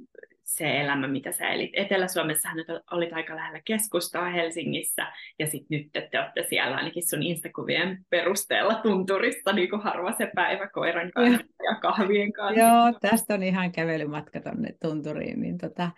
se 0.44 0.80
elämä, 0.80 1.08
mitä 1.08 1.32
sä 1.32 1.48
elit. 1.48 1.70
Etelä-Suomessahan 1.72 2.56
nyt 2.56 2.66
olit 2.90 3.12
aika 3.12 3.36
lähellä 3.36 3.60
keskustaa 3.64 4.30
Helsingissä, 4.30 5.06
ja 5.38 5.46
sitten 5.46 5.78
nyt 5.78 6.10
te 6.10 6.20
olette 6.20 6.46
siellä 6.48 6.76
ainakin 6.76 7.08
sun 7.08 7.22
Instakuvien 7.22 8.06
perusteella 8.10 8.74
tunturissa 8.74 9.52
niin 9.52 9.70
kuin 9.70 9.82
harva 9.82 10.12
se 10.12 10.30
päivä 10.34 10.68
koiran 10.68 11.10
kanssa 11.10 11.46
ja, 11.64 11.74
kahvien 11.74 12.32
kanssa. 12.32 12.60
Joo, 12.60 12.92
tästä 13.00 13.34
on 13.34 13.42
ihan 13.42 13.72
kävelymatka 13.72 14.40
tuonne 14.40 14.74
tunturiin. 14.82 15.40
Niin 15.40 15.58
tota, 15.58 15.90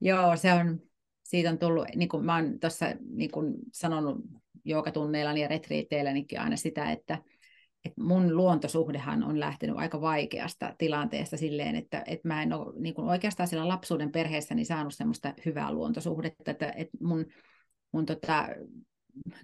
joo, 0.00 0.36
se 0.36 0.52
on, 0.52 0.80
siitä 1.22 1.50
on 1.50 1.58
tullut, 1.58 1.88
niin 1.94 2.08
kuin 2.08 2.24
mä 2.24 2.34
oon 2.34 2.60
tuossa 2.60 2.86
niin 3.10 3.30
kuin 3.30 3.54
sanonut 3.72 4.16
tunneilla 4.92 5.32
ja 5.32 5.48
retriiteillänikin 5.48 6.40
aina 6.40 6.56
sitä, 6.56 6.90
että 6.90 7.18
että 7.84 8.02
mun 8.02 8.36
luontosuhdehan 8.36 9.24
on 9.24 9.40
lähtenyt 9.40 9.76
aika 9.76 10.00
vaikeasta 10.00 10.74
tilanteesta 10.78 11.36
silleen, 11.36 11.76
että, 11.76 12.02
että 12.06 12.28
mä 12.28 12.42
en 12.42 12.52
ole 12.52 12.80
niin 12.80 12.94
kuin 12.94 13.08
oikeastaan 13.08 13.48
siellä 13.48 13.68
lapsuuden 13.68 14.12
perheessäni 14.12 14.64
saanut 14.64 14.94
semmoista 14.94 15.34
hyvää 15.46 15.72
luontosuhdetta, 15.72 16.50
että, 16.50 16.72
että 16.76 16.98
mun, 17.00 17.26
mun 17.92 18.06
tota, 18.06 18.48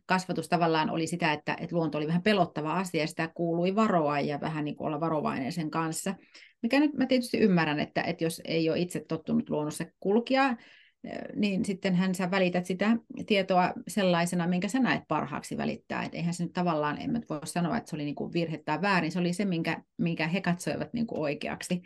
kasvatus 0.07 0.49
tavallaan 0.49 0.91
oli 0.91 1.07
sitä, 1.07 1.33
että, 1.33 1.57
että 1.61 1.77
luonto 1.77 1.99
oli 1.99 2.07
vähän 2.07 2.23
pelottava 2.23 2.73
asia 2.75 3.07
sitä 3.07 3.29
kuului 3.35 3.75
varoa 3.75 4.21
ja 4.21 4.41
vähän 4.41 4.65
niin 4.65 4.77
kuin 4.77 4.87
olla 4.87 5.01
varovainen 5.01 5.53
sen 5.53 5.71
kanssa. 5.71 6.15
Mikä 6.63 6.81
nyt 6.81 6.95
mä 6.95 7.07
tietysti 7.07 7.39
ymmärrän, 7.39 7.81
että, 7.81 8.03
että 8.03 8.25
jos 8.25 8.43
ei 8.45 8.71
ole 8.71 8.79
itse 8.79 9.05
tottunut 9.09 9.51
luonnossa 9.51 9.85
kulkia, 10.01 10.57
niin 11.37 11.65
sitten 11.65 11.95
hän 11.95 12.15
sä 12.15 12.31
välität 12.31 12.67
sitä 12.67 12.97
tietoa 13.27 13.73
sellaisena, 13.89 14.47
minkä 14.47 14.69
sä 14.69 14.79
näet 14.79 15.03
parhaaksi 15.09 15.57
välittää. 15.57 16.05
Et 16.05 16.15
eihän 16.15 16.35
se 16.35 16.45
nyt 16.45 16.53
tavallaan, 16.53 17.01
en 17.01 17.23
voi 17.31 17.41
sanoa, 17.45 17.77
että 17.77 17.91
se 17.91 17.97
oli 17.97 18.05
niinku 18.05 18.33
virhe 18.33 18.59
tai 18.65 18.83
väärin, 18.83 19.13
se 19.13 19.19
oli 19.19 19.33
se, 19.33 19.45
minkä, 19.45 19.83
minkä 19.99 20.29
he 20.29 20.41
katsoivat 20.41 20.93
niinku 20.93 21.23
oikeaksi. 21.23 21.83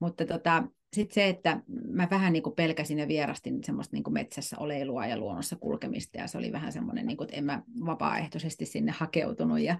Mutta 0.00 0.26
tota, 0.26 0.64
sitten 0.92 1.14
se, 1.14 1.28
että 1.28 1.62
mä 1.88 2.08
vähän 2.10 2.32
niinku 2.32 2.50
pelkäsin 2.50 2.98
ja 2.98 3.08
vierastin 3.08 3.64
semmoista 3.64 3.96
niinku 3.96 4.10
metsässä 4.10 4.56
oleilua 4.58 5.06
ja 5.06 5.18
luonnossa 5.18 5.56
kulkemista, 5.56 6.18
ja 6.18 6.26
se 6.26 6.38
oli 6.38 6.52
vähän 6.52 6.72
semmoinen, 6.72 7.06
niinku, 7.06 7.24
että 7.24 7.36
en 7.36 7.44
mä 7.44 7.62
vapaaehtoisesti 7.86 8.66
sinne 8.66 8.92
hakeutunut, 8.92 9.60
ja, 9.60 9.78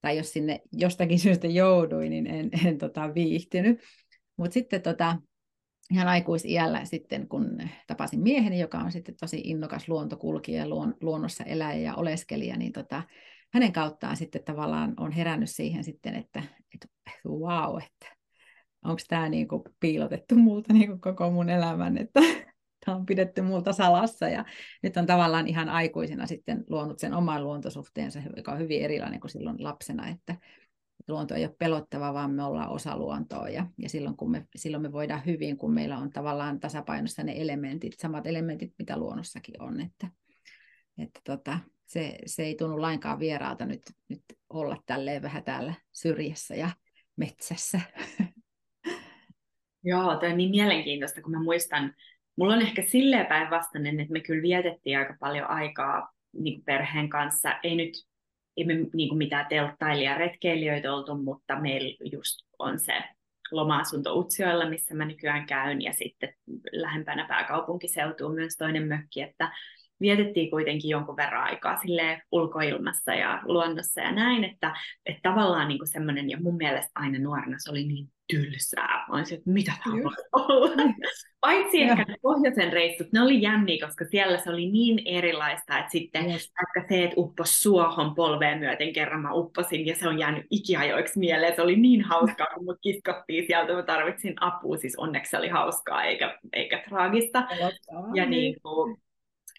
tai 0.00 0.16
jos 0.16 0.32
sinne 0.32 0.60
jostakin 0.72 1.18
syystä 1.18 1.46
jouduin, 1.46 2.10
niin 2.10 2.26
en, 2.26 2.50
en 2.66 2.78
tota, 2.78 3.14
viihtynyt. 3.14 3.80
Mutta 4.36 4.54
sitten 4.54 4.82
tota, 4.82 5.16
ihan 5.90 6.08
aikuisiällä 6.08 6.84
sitten, 6.84 7.28
kun 7.28 7.58
tapasin 7.86 8.20
mieheni, 8.20 8.60
joka 8.60 8.78
on 8.78 8.92
sitten 8.92 9.14
tosi 9.20 9.40
innokas 9.44 9.88
luontokulkija 9.88 10.58
ja 10.58 10.68
luon, 10.68 10.94
luonnossa 11.00 11.44
eläjä 11.44 11.80
ja 11.80 11.94
oleskelija, 11.94 12.56
niin 12.56 12.72
tota, 12.72 13.02
hänen 13.52 13.72
kauttaan 13.72 14.16
sitten 14.16 14.44
tavallaan 14.44 14.94
on 14.96 15.12
herännyt 15.12 15.50
siihen 15.50 15.84
sitten, 15.84 16.14
että, 16.14 16.42
että 16.74 16.88
wow, 17.26 17.78
että 17.82 18.16
onko 18.84 19.02
tämä 19.08 19.28
niinku 19.28 19.64
piilotettu 19.80 20.34
multa 20.34 20.72
niinku 20.72 20.98
koko 20.98 21.30
mun 21.30 21.50
elämän, 21.50 21.98
että 21.98 22.20
tämä 22.84 22.96
on 22.96 23.06
pidetty 23.06 23.42
multa 23.42 23.72
salassa. 23.72 24.28
Ja 24.28 24.44
nyt 24.82 24.96
on 24.96 25.06
tavallaan 25.06 25.48
ihan 25.48 25.68
aikuisena 25.68 26.26
sitten 26.26 26.64
luonut 26.68 26.98
sen 26.98 27.14
oman 27.14 27.44
luontosuhteensa, 27.44 28.20
joka 28.36 28.52
on 28.52 28.58
hyvin 28.58 28.82
erilainen 28.82 29.20
kuin 29.20 29.30
silloin 29.30 29.64
lapsena, 29.64 30.08
että, 30.08 30.36
luonto 31.08 31.34
ei 31.34 31.44
ole 31.44 31.54
pelottava, 31.58 32.14
vaan 32.14 32.30
me 32.30 32.44
ollaan 32.44 32.70
osa 32.70 32.96
luontoa 32.96 33.48
ja, 33.48 33.66
ja 33.78 33.88
silloin, 33.88 34.16
kun 34.16 34.30
me, 34.30 34.46
silloin 34.56 34.82
me 34.82 34.92
voidaan 34.92 35.26
hyvin, 35.26 35.56
kun 35.56 35.74
meillä 35.74 35.98
on 35.98 36.10
tavallaan 36.10 36.60
tasapainossa 36.60 37.22
ne 37.22 37.34
elementit, 37.36 37.92
samat 37.98 38.26
elementit, 38.26 38.72
mitä 38.78 38.96
luonnossakin 38.96 39.62
on, 39.62 39.80
että, 39.80 40.08
että 40.98 41.20
tota, 41.24 41.58
se, 41.86 42.18
se 42.26 42.42
ei 42.42 42.54
tunnu 42.54 42.80
lainkaan 42.80 43.18
vieraalta 43.18 43.66
nyt, 43.66 43.82
nyt 44.08 44.22
olla 44.48 44.76
tälleen 44.86 45.22
vähän 45.22 45.44
täällä 45.44 45.74
syrjässä 45.92 46.54
ja 46.54 46.70
metsässä. 47.16 47.80
Joo, 49.84 50.16
toi 50.16 50.30
on 50.30 50.36
niin 50.36 50.50
mielenkiintoista, 50.50 51.22
kun 51.22 51.32
mä 51.32 51.42
muistan, 51.42 51.94
mulla 52.36 52.54
on 52.54 52.62
ehkä 52.62 52.82
silleen 52.82 53.26
päinvastainen, 53.26 54.00
että 54.00 54.12
me 54.12 54.20
kyllä 54.20 54.42
vietettiin 54.42 54.98
aika 54.98 55.16
paljon 55.20 55.50
aikaa 55.50 56.12
niin 56.32 56.64
perheen 56.64 57.08
kanssa. 57.08 57.58
Ei 57.62 57.76
nyt 57.76 57.92
ei 58.56 58.64
me 58.64 58.74
niin 58.74 59.08
kuin 59.08 59.18
mitään 59.18 59.46
telttailija 59.48 60.14
retkeilijöitä 60.14 60.94
oltu, 60.94 61.16
mutta 61.16 61.60
meillä 61.60 61.96
just 62.12 62.38
on 62.58 62.78
se 62.78 62.92
loma-asunto 63.50 64.18
Utsioilla, 64.18 64.70
missä 64.70 64.94
mä 64.94 65.04
nykyään 65.04 65.46
käyn, 65.46 65.82
ja 65.82 65.92
sitten 65.92 66.34
lähempänä 66.72 67.26
pääkaupunkiseutuun 67.28 68.34
myös 68.34 68.56
toinen 68.56 68.88
mökki, 68.88 69.22
että 69.22 69.52
vietettiin 70.02 70.50
kuitenkin 70.50 70.90
jonkun 70.90 71.16
verran 71.16 71.44
aikaa 71.44 71.76
sille 71.76 72.22
ulkoilmassa 72.32 73.14
ja 73.14 73.42
luonnossa 73.44 74.00
ja 74.00 74.12
näin, 74.12 74.44
että, 74.44 74.76
että 75.06 75.30
tavallaan 75.30 75.68
niin 75.68 75.78
semmoinen, 75.84 76.30
ja 76.30 76.38
mun 76.40 76.56
mielestä 76.56 76.90
aina 76.94 77.18
nuorena 77.18 77.56
se 77.58 77.70
oli 77.70 77.84
niin 77.84 78.08
tylsää. 78.32 79.04
Mä 79.08 79.16
olisin, 79.16 79.38
että 79.38 79.50
mitä 79.50 79.72
tämä 79.84 79.96
voi 79.96 80.12
olla. 80.32 80.82
Paitsi 81.40 81.80
ja. 81.80 81.92
ehkä 81.92 82.16
pohjoisen 82.22 82.72
reissut, 82.72 83.12
ne 83.12 83.22
oli 83.22 83.42
jänniä, 83.42 83.86
koska 83.86 84.04
siellä 84.04 84.38
se 84.38 84.50
oli 84.50 84.70
niin 84.70 85.02
erilaista, 85.04 85.78
että 85.78 85.90
sitten 85.90 86.30
yes. 86.30 86.52
vaikka 86.58 86.88
se, 86.88 87.04
että 87.04 87.14
uppos 87.16 87.62
suohon 87.62 88.14
polveen 88.14 88.58
myöten 88.58 88.92
kerran 88.92 89.20
mä 89.20 89.32
upposin, 89.32 89.86
ja 89.86 89.96
se 89.96 90.08
on 90.08 90.18
jäänyt 90.18 90.46
ikiajoiksi 90.50 91.18
mieleen. 91.18 91.56
Se 91.56 91.62
oli 91.62 91.76
niin 91.76 92.02
hauskaa, 92.02 92.46
kun 92.54 92.64
mut 92.64 92.78
kiskottiin 92.82 93.46
sieltä, 93.46 93.72
mä 93.72 93.82
tarvitsin 93.82 94.34
apua, 94.40 94.76
siis 94.76 94.96
onneksi 94.96 95.30
se 95.30 95.38
oli 95.38 95.48
hauskaa 95.48 96.04
eikä, 96.04 96.38
eikä 96.52 96.82
traagista. 96.88 97.46
Ja 98.14 98.26
niin 98.26 98.56
kuin, 98.62 98.96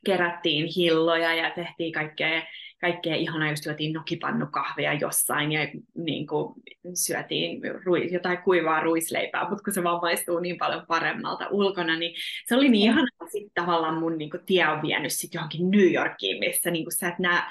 kerättiin 0.06 0.70
hilloja 0.76 1.34
ja 1.34 1.52
tehtiin 1.52 1.92
kaikkea, 1.92 2.42
kaikkea 2.82 3.16
ihanaa, 3.16 3.50
just 3.50 3.64
syötiin 3.64 3.94
nokipannukahvia 3.94 4.94
jossain 4.94 5.52
ja 5.52 5.60
niin 5.96 6.28
kuin, 6.28 6.54
syötiin 6.94 7.62
ruis, 7.86 8.12
jotain 8.12 8.38
kuivaa 8.38 8.80
ruisleipää, 8.80 9.50
mutta 9.50 9.64
kun 9.64 9.74
se 9.74 9.84
vaan 9.84 10.02
maistuu 10.02 10.40
niin 10.40 10.58
paljon 10.58 10.86
paremmalta 10.88 11.48
ulkona, 11.50 11.98
niin 11.98 12.16
se 12.46 12.56
oli 12.56 12.70
niin 12.70 12.84
ihanaa, 12.84 13.08
että 13.22 13.32
sitten 13.32 13.52
tavallaan 13.54 13.98
mun 13.98 14.18
niin 14.18 14.30
kuin, 14.30 14.46
tie 14.46 14.68
on 14.68 14.82
vienyt 14.82 15.14
sit 15.14 15.34
johonkin 15.34 15.72
New 15.72 15.94
Yorkiin, 15.94 16.40
missä 16.40 16.72
niin 16.72 16.86
kuin, 16.86 16.94
sä 16.94 17.08
et 17.08 17.20
näe, 17.20 17.42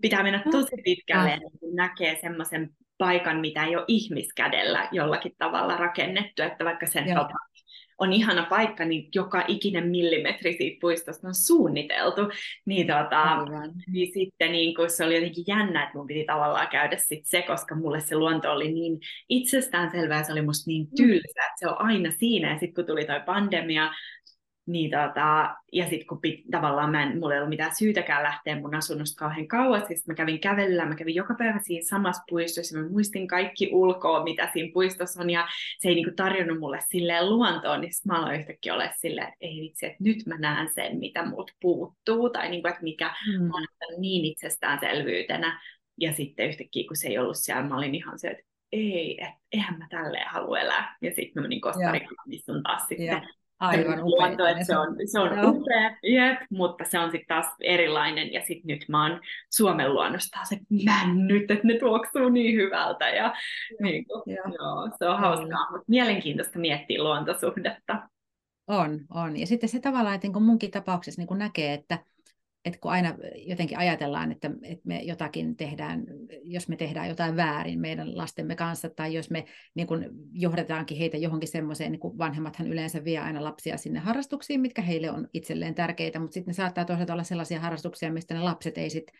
pitää 0.00 0.22
mennä 0.22 0.42
tosi 0.50 0.76
pitkälle, 0.84 1.32
että 1.32 1.58
niin 1.62 1.76
näkee 1.76 2.18
semmoisen 2.20 2.70
paikan, 2.98 3.40
mitä 3.40 3.64
ei 3.64 3.76
ole 3.76 3.84
ihmiskädellä 3.88 4.88
jollakin 4.92 5.32
tavalla 5.38 5.76
rakennettu, 5.76 6.42
että 6.42 6.64
vaikka 6.64 6.86
sen 6.86 7.04
on 8.00 8.12
ihana 8.12 8.46
paikka, 8.50 8.84
niin 8.84 9.08
joka 9.14 9.44
ikinen 9.48 9.88
millimetri 9.88 10.52
siitä 10.52 10.78
puistosta 10.80 11.28
on 11.28 11.34
suunniteltu. 11.34 12.20
Niin, 12.66 12.86
tota, 12.86 13.36
niin 13.92 14.12
sitten 14.14 14.52
niin 14.52 14.74
kun 14.74 14.90
se 14.90 15.04
oli 15.04 15.14
jotenkin 15.14 15.44
jännä, 15.46 15.82
että 15.82 15.98
mun 15.98 16.06
piti 16.06 16.24
tavallaan 16.24 16.68
käydä 16.68 16.96
sit 16.96 17.26
se, 17.26 17.42
koska 17.42 17.74
mulle 17.74 18.00
se 18.00 18.16
luonto 18.16 18.52
oli 18.52 18.72
niin 18.72 18.98
itsestäänselvää, 19.28 20.22
se 20.22 20.32
oli 20.32 20.42
musta 20.42 20.70
niin 20.70 20.82
mm. 20.82 20.96
tylsä, 20.96 21.46
että 21.46 21.56
se 21.56 21.68
on 21.68 21.80
aina 21.80 22.10
siinä. 22.10 22.52
Ja 22.52 22.58
sitten 22.58 22.74
kun 22.74 22.86
tuli 22.86 23.04
toi 23.04 23.20
pandemia, 23.26 23.90
niin 24.72 24.90
tota, 24.90 25.56
ja 25.72 25.84
sitten 25.88 26.06
kun 26.06 26.20
pit, 26.20 26.44
tavallaan 26.50 26.90
mä 26.90 27.02
en, 27.02 27.18
mulla 27.18 27.34
ei 27.34 27.40
ollut 27.40 27.48
mitään 27.48 27.76
syytäkään 27.76 28.22
lähteä 28.22 28.60
mun 28.60 28.74
asunnosta 28.74 29.18
kauhean 29.18 29.48
kauas, 29.48 29.86
siis 29.86 30.06
mä 30.06 30.14
kävin 30.14 30.40
kävellä, 30.40 30.86
mä 30.86 30.94
kävin 30.94 31.14
joka 31.14 31.34
päivä 31.38 31.58
siinä 31.62 31.86
samassa 31.88 32.22
puistossa, 32.30 32.78
mä 32.78 32.88
muistin 32.88 33.28
kaikki 33.28 33.68
ulkoa, 33.72 34.24
mitä 34.24 34.50
siinä 34.52 34.70
puistossa 34.72 35.22
on, 35.22 35.30
ja 35.30 35.48
se 35.78 35.88
ei 35.88 35.94
niinku 35.94 36.12
tarjonnut 36.16 36.58
mulle 36.58 36.78
silleen 36.88 37.30
luontoon, 37.30 37.80
niin 37.80 37.92
mä 38.06 38.18
aloin 38.18 38.40
yhtäkkiä 38.40 38.74
olla 38.74 38.90
silleen, 38.96 39.28
että 39.28 39.38
ei 39.40 39.60
vitsi, 39.60 39.86
että 39.86 40.04
nyt 40.04 40.26
mä 40.26 40.38
näen 40.38 40.68
sen, 40.74 40.98
mitä 40.98 41.26
multa 41.26 41.52
puuttuu, 41.60 42.30
tai 42.30 42.50
niinku, 42.50 42.68
että 42.68 42.82
mikä 42.82 43.14
mm. 43.38 43.50
on 43.54 43.62
niin 43.98 44.24
itsestäänselvyytenä, 44.24 45.60
ja 46.00 46.12
sitten 46.12 46.48
yhtäkkiä, 46.48 46.84
kun 46.88 46.96
se 46.96 47.08
ei 47.08 47.18
ollut 47.18 47.36
siellä, 47.38 47.62
mä 47.62 47.76
olin 47.76 47.94
ihan 47.94 48.18
se, 48.18 48.28
että 48.28 48.42
ei, 48.72 49.24
että 49.24 49.40
eihän 49.52 49.78
mä 49.78 49.86
tälleen 49.90 50.28
halua 50.28 50.58
elää. 50.58 50.96
Ja 51.02 51.10
sitten 51.10 51.32
mä 51.34 51.42
menin 51.42 51.60
Kostarikkaan, 51.60 52.28
missä 52.28 52.52
on 52.52 52.62
taas 52.62 52.88
sitten 52.88 53.06
ja 53.06 53.22
Aivan 53.60 54.04
luonto, 54.04 54.46
että 54.46 54.64
se 54.64 54.76
on, 54.76 54.96
se 55.06 55.20
on 55.20 55.30
upea, 55.44 55.96
jep, 56.02 56.40
mutta 56.50 56.84
se 56.84 56.98
on 56.98 57.10
sitten 57.10 57.28
taas 57.28 57.54
erilainen. 57.60 58.32
Ja 58.32 58.40
sitten 58.40 58.68
nyt 58.68 58.84
mä 58.88 59.02
oon 59.02 59.20
Suomen 59.50 59.94
luonnosta 59.94 60.38
se 60.48 60.58
männyt, 60.84 61.50
että 61.50 61.66
ne 61.66 61.78
tuoksuu 61.78 62.28
niin 62.28 62.56
hyvältä. 62.56 63.08
Ja, 63.08 63.14
ja. 63.14 63.34
Niin 63.80 64.04
kuin, 64.04 64.22
ja. 64.26 64.42
Joo, 64.58 64.90
se 64.98 65.08
on 65.08 65.18
hauskaa, 65.18 65.70
mutta 65.70 65.84
mielenkiintoista 65.88 66.58
miettiä 66.58 67.02
luontosuhdetta. 67.02 68.08
On, 68.66 69.00
on. 69.14 69.36
Ja 69.36 69.46
sitten 69.46 69.68
se 69.68 69.80
tavallaan, 69.80 70.14
että 70.14 70.28
niin 70.28 70.42
munkin 70.42 70.70
tapauksessa 70.70 71.22
niin 71.22 71.38
näkee, 71.38 71.72
että 71.72 71.98
että 72.64 72.80
kun 72.80 72.90
aina 72.90 73.14
jotenkin 73.46 73.78
ajatellaan, 73.78 74.32
että, 74.32 74.50
että 74.62 74.88
me 74.88 75.02
jotakin 75.02 75.56
tehdään, 75.56 76.04
jos 76.42 76.68
me 76.68 76.76
tehdään 76.76 77.08
jotain 77.08 77.36
väärin 77.36 77.80
meidän 77.80 78.16
lastemme 78.16 78.56
kanssa, 78.56 78.90
tai 78.90 79.14
jos 79.14 79.30
me 79.30 79.44
niin 79.74 79.86
kuin 79.86 80.06
johdetaankin 80.32 80.98
heitä 80.98 81.16
johonkin 81.16 81.48
semmoiseen, 81.48 81.92
niin 81.92 82.00
kuin 82.00 82.18
vanhemmathan 82.18 82.66
yleensä 82.66 83.04
vie 83.04 83.18
aina 83.18 83.44
lapsia 83.44 83.76
sinne 83.76 83.98
harrastuksiin, 83.98 84.60
mitkä 84.60 84.82
heille 84.82 85.10
on 85.10 85.28
itselleen 85.32 85.74
tärkeitä, 85.74 86.18
mutta 86.18 86.34
sitten 86.34 86.50
ne 86.52 86.54
saattaa 86.54 86.84
toisaalta 86.84 87.12
olla 87.12 87.24
sellaisia 87.24 87.60
harrastuksia, 87.60 88.12
mistä 88.12 88.34
ne 88.34 88.40
lapset 88.40 88.78
ei 88.78 88.90
sit 88.90 89.12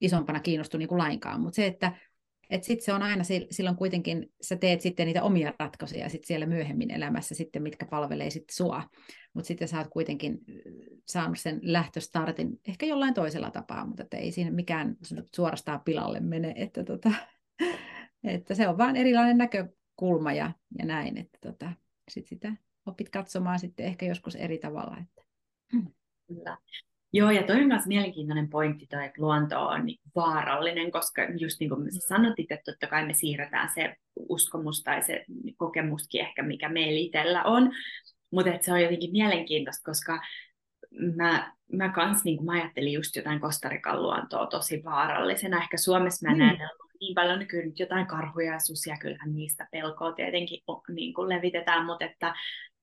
isompana 0.00 0.40
kiinnostu 0.40 0.78
niin 0.78 0.88
kuin 0.88 0.98
lainkaan, 0.98 1.40
mutta 1.40 1.56
se, 1.56 1.66
että 1.66 1.92
että 2.50 2.66
sitten 2.66 2.84
se 2.84 2.92
on 2.92 3.02
aina 3.02 3.24
silloin 3.50 3.76
kuitenkin, 3.76 4.32
sä 4.42 4.56
teet 4.56 4.80
sitten 4.80 5.06
niitä 5.06 5.22
omia 5.22 5.52
ratkaisuja 5.58 6.08
sit 6.08 6.24
siellä 6.24 6.46
myöhemmin 6.46 6.90
elämässä 6.90 7.34
sitten, 7.34 7.62
mitkä 7.62 7.86
palvelee 7.86 8.30
sitten 8.30 8.56
sua. 8.56 8.82
Mutta 9.34 9.48
sitten 9.48 9.68
sä 9.68 9.78
oot 9.78 9.88
kuitenkin 9.88 10.38
saanut 11.08 11.38
sen 11.38 11.60
lähtöstartin 11.62 12.60
ehkä 12.68 12.86
jollain 12.86 13.14
toisella 13.14 13.50
tapaa, 13.50 13.86
mutta 13.86 14.16
ei 14.16 14.32
siinä 14.32 14.50
mikään 14.50 14.96
suorastaan 15.36 15.80
pilalle 15.80 16.20
mene. 16.20 16.54
Että, 16.56 16.84
tota, 16.84 17.10
että 18.24 18.54
se 18.54 18.68
on 18.68 18.78
vain 18.78 18.96
erilainen 18.96 19.38
näkökulma 19.38 20.32
ja, 20.32 20.52
ja 20.78 20.84
näin, 20.84 21.18
että 21.18 21.38
tota, 21.40 21.72
sit 22.10 22.26
sitä 22.26 22.52
opit 22.86 23.08
katsomaan 23.08 23.58
sitten 23.58 23.86
ehkä 23.86 24.06
joskus 24.06 24.36
eri 24.36 24.58
tavalla. 24.58 24.96
Että. 24.98 25.22
Kyllä. 26.26 26.58
Joo, 27.12 27.30
ja 27.30 27.42
toi 27.42 27.56
on 27.56 27.66
myös 27.66 27.86
mielenkiintoinen 27.86 28.48
pointti 28.48 28.86
toi, 28.86 29.04
että 29.04 29.22
luonto 29.22 29.66
on 29.66 29.86
niin 29.86 30.00
vaarallinen, 30.14 30.90
koska 30.90 31.22
just 31.38 31.60
niin 31.60 31.70
kuin 31.70 31.92
sä 31.92 32.00
sanot 32.08 32.34
että 32.38 32.62
totta 32.64 32.86
kai 32.86 33.06
me 33.06 33.14
siirretään 33.14 33.68
se 33.74 33.96
uskomus 34.16 34.82
tai 34.82 35.02
se 35.02 35.24
kokemuskin 35.56 36.20
ehkä, 36.20 36.42
mikä 36.42 36.68
meillä 36.68 37.00
itsellä 37.00 37.42
on, 37.42 37.72
mutta 38.30 38.50
se 38.60 38.72
on 38.72 38.82
jotenkin 38.82 39.12
mielenkiintoista, 39.12 39.90
koska 39.90 40.20
mä, 41.16 41.52
mä 41.72 41.88
kans 41.88 42.24
niin 42.24 42.44
mä 42.44 42.52
ajattelin 42.52 42.92
just 42.92 43.16
jotain 43.16 43.40
Kostarikan 43.40 44.02
luontoa 44.02 44.46
tosi 44.46 44.84
vaarallisena. 44.84 45.62
Ehkä 45.62 45.76
Suomessa 45.76 46.28
mä 46.28 46.32
mm. 46.32 46.38
näen 46.38 46.58
niin 47.00 47.14
paljon 47.14 47.38
nykyään 47.38 47.68
nyt 47.68 47.78
jotain 47.78 48.06
karhuja 48.06 48.52
ja 48.52 48.58
susia, 48.58 48.96
kyllähän 49.00 49.34
niistä 49.34 49.68
pelkoa 49.72 50.12
tietenkin 50.12 50.60
niin 50.88 51.14
kuin 51.14 51.28
levitetään, 51.28 51.86
mutta 51.86 52.04
että 52.04 52.34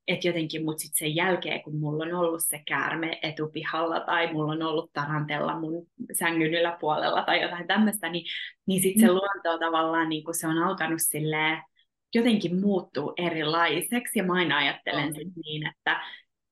että 0.10 0.28
jotenkin 0.28 0.66
mut 0.66 0.80
sit 0.80 0.92
sen 0.96 1.16
jälkeen, 1.16 1.62
kun 1.62 1.76
mulla 1.76 2.04
on 2.04 2.14
ollut 2.14 2.42
se 2.44 2.62
käärme 2.68 3.20
etupihalla 3.22 4.00
tai 4.00 4.34
mulla 4.34 4.52
on 4.52 4.64
ollut 4.64 4.94
tarantella 4.94 5.60
mun 5.60 5.88
sängyn 6.20 6.54
yläpuolella 6.54 7.24
tai 7.24 7.42
jotain 7.42 7.68
tämmöistä, 7.68 8.10
niin, 8.10 8.26
niin 8.66 8.82
sitten 8.82 9.02
se 9.02 9.08
mm. 9.08 9.14
luonto 9.14 9.66
tavallaan 9.66 10.10
niin 10.10 10.24
se 10.32 10.48
on 10.48 10.58
alkanut 10.58 11.02
silleen, 11.02 11.64
jotenkin 12.16 12.60
muuttuu 12.60 13.14
erilaiseksi 13.18 14.20
ja 14.20 14.24
mä 14.24 14.34
aina 14.34 14.58
ajattelen 14.58 15.16
sit 15.16 15.28
niin, 15.46 15.68
että 15.68 16.02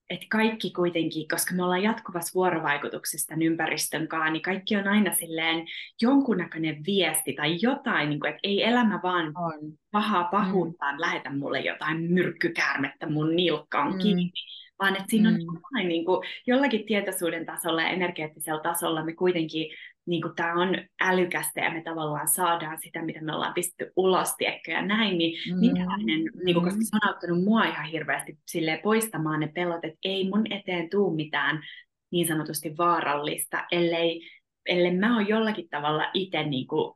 että 0.09 0.25
kaikki 0.29 0.71
kuitenkin, 0.71 1.27
koska 1.27 1.55
me 1.55 1.63
ollaan 1.63 1.83
jatkuvassa 1.83 2.31
vuorovaikutuksessa 2.35 3.27
tämän 3.27 3.41
ympäristön 3.41 4.07
kanssa, 4.07 4.31
niin 4.31 4.41
kaikki 4.41 4.75
on 4.75 4.87
aina 4.87 5.13
silleen 5.13 5.67
jonkunnäköinen 6.01 6.83
viesti 6.85 7.33
tai 7.33 7.57
jotain, 7.61 8.09
niin 8.09 8.19
kuin, 8.19 8.29
että 8.29 8.39
ei 8.43 8.63
elämä 8.63 8.99
vaan 9.03 9.33
on. 9.37 9.73
pahaa 9.91 10.23
mm. 10.23 10.29
pahuuttaan 10.29 10.95
mm. 10.95 11.01
lähetä 11.01 11.29
mulle 11.29 11.59
jotain 11.59 11.97
myrkkykäärmettä 12.01 13.09
mun 13.09 13.35
nilkkaan 13.35 13.93
mm. 13.93 13.99
kiinni, 13.99 14.31
vaan 14.79 14.95
että 14.95 15.07
siinä 15.09 15.29
on 15.29 15.35
mm. 15.35 15.41
jotain 15.41 15.87
niin 15.87 16.05
kuin, 16.05 16.27
jollakin 16.47 16.85
tietoisuuden 16.85 17.45
tasolla 17.45 17.81
ja 17.81 17.89
energeettisella 17.89 18.61
tasolla 18.61 19.05
me 19.05 19.13
kuitenkin 19.13 19.71
niin 20.07 20.21
kuin 20.21 20.35
tämä 20.35 20.53
on 20.53 20.75
älykästä 21.01 21.61
ja 21.61 21.71
me 21.71 21.81
tavallaan 21.81 22.27
saadaan 22.27 22.77
sitä, 22.81 23.01
mitä 23.01 23.21
me 23.21 23.35
ollaan 23.35 23.53
pistetty 23.53 23.93
ulos, 23.95 24.35
tiekkä 24.37 24.71
ja 24.71 24.81
näin, 24.81 25.17
niin 25.17 25.53
mm. 25.53 25.59
minkälainen, 25.59 26.21
niin 26.43 26.53
kuin, 26.53 26.63
koska 26.63 26.79
se 26.81 26.95
on 26.95 27.09
auttanut 27.09 27.43
mua 27.43 27.65
ihan 27.65 27.85
hirveästi 27.85 28.37
silleen 28.47 28.79
poistamaan 28.83 29.39
ne 29.39 29.47
pelot, 29.47 29.85
että 29.85 29.99
ei 30.03 30.29
mun 30.29 30.51
eteen 30.51 30.89
tuu 30.89 31.15
mitään 31.15 31.63
niin 32.11 32.27
sanotusti 32.27 32.77
vaarallista, 32.77 33.65
ellei, 33.71 34.21
ellei 34.65 34.95
mä 34.95 35.17
ole 35.17 35.27
jollakin 35.29 35.69
tavalla 35.69 36.11
itse 36.13 36.43
niin 36.43 36.67
kuin, 36.67 36.93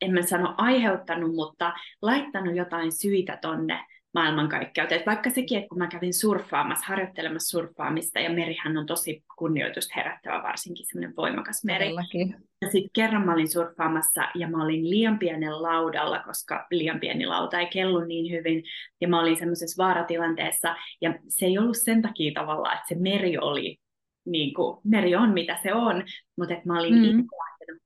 en 0.00 0.12
mä 0.12 0.22
sano 0.22 0.54
aiheuttanut, 0.56 1.34
mutta 1.34 1.72
laittanut 2.02 2.56
jotain 2.56 2.92
syitä 2.92 3.38
tonne 3.42 3.84
maailmankaikkeuteen. 4.14 5.00
Et 5.00 5.06
vaikka 5.06 5.30
sekin, 5.30 5.58
että 5.58 5.68
kun 5.68 5.78
mä 5.78 5.88
kävin 5.88 6.14
surffaamassa, 6.14 6.86
harjoittelemassa 6.86 7.58
surffaamista, 7.58 8.20
ja 8.20 8.30
merihän 8.30 8.76
on 8.76 8.86
tosi 8.86 9.24
kunnioitusta 9.38 9.94
herättävä, 9.96 10.42
varsinkin 10.42 10.86
semmoinen 10.86 11.16
voimakas 11.16 11.64
meri. 11.64 11.84
Todellakin. 11.84 12.36
Ja 12.62 12.70
sitten 12.70 12.90
kerran 12.92 13.26
mä 13.26 13.32
olin 13.32 13.48
surffaamassa, 13.48 14.22
ja 14.34 14.48
mä 14.48 14.64
olin 14.64 14.90
liian 14.90 15.18
pienen 15.18 15.62
laudalla, 15.62 16.18
koska 16.18 16.66
liian 16.70 17.00
pieni 17.00 17.26
lauta 17.26 17.60
ei 17.60 17.66
kellu 17.66 18.00
niin 18.00 18.32
hyvin, 18.32 18.64
ja 19.00 19.08
mä 19.08 19.20
olin 19.20 19.36
semmoisessa 19.36 19.84
vaaratilanteessa, 19.84 20.76
ja 21.00 21.14
se 21.28 21.46
ei 21.46 21.58
ollut 21.58 21.76
sen 21.76 22.02
takia 22.02 22.32
tavallaan, 22.34 22.74
että 22.74 22.88
se 22.88 22.94
meri 22.94 23.38
oli 23.38 23.78
niin 24.26 24.54
kuin, 24.54 24.80
meri 24.84 25.16
on 25.16 25.30
mitä 25.30 25.58
se 25.62 25.74
on, 25.74 26.04
mutta 26.38 26.54
että 26.54 26.66
mä 26.66 26.80
olin 26.80 26.94
mm. 26.94 27.04
itse 27.04 27.24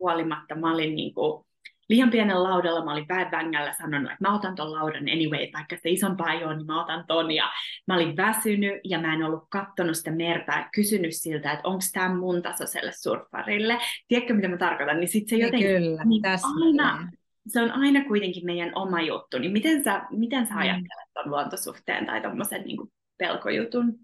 huolimatta, 0.01 0.55
mä 0.55 0.75
olin 0.75 0.97
niin 0.97 1.15
kuin, 1.15 1.45
liian 1.89 2.11
pienen 2.11 2.43
laudalla, 2.43 2.85
mä 2.85 2.93
olin 2.93 3.09
vängällä 3.09 3.73
sanonut, 3.73 4.11
että 4.13 4.29
mä 4.29 4.35
otan 4.35 4.55
ton 4.55 4.73
laudan 4.73 5.03
anyway, 5.03 5.47
vaikka 5.55 5.77
se 5.77 5.91
isompaa 5.91 6.33
ei 6.33 6.45
ole, 6.45 6.57
niin 6.57 6.67
mä 6.67 6.83
otan 6.85 7.05
ton, 7.07 7.31
ja 7.31 7.45
mä 7.87 7.95
olin 7.95 8.17
väsynyt, 8.17 8.81
ja 8.85 9.01
mä 9.01 9.15
en 9.15 9.23
ollut 9.23 9.45
kattonut 9.51 9.97
sitä 9.97 10.11
merta 10.11 10.53
ja 10.53 10.69
kysynyt 10.75 11.13
siltä, 11.15 11.53
että 11.53 11.69
onko 11.69 11.85
tämä 11.93 12.15
mun 12.15 12.43
tasoiselle 12.43 12.93
surffarille. 12.93 13.79
Tiedätkö, 14.09 14.35
mitä 14.35 14.49
mä 14.49 14.57
tarkoitan? 14.57 15.01
Niin 15.01 15.09
sit 15.09 15.29
se 15.29 15.37
jotenkin, 15.37 15.69
Kyllä, 15.69 16.05
niin 16.05 16.23
aina, 16.27 17.09
se 17.47 17.63
on 17.63 17.71
aina 17.71 18.05
kuitenkin 18.05 18.47
meidän 18.47 18.73
oma 18.75 19.03
juttu, 19.03 19.39
niin 19.39 19.53
miten 19.53 19.85
sä, 19.85 20.03
miten 20.11 20.47
sä 20.47 20.55
mm. 20.55 20.61
ajattelet 20.61 21.09
ton 21.15 21.31
luontosuhteen 21.31 22.07
tai 22.07 22.21
tommosen 22.21 22.63
niin 22.63 22.79
pelkojutun? 23.19 23.95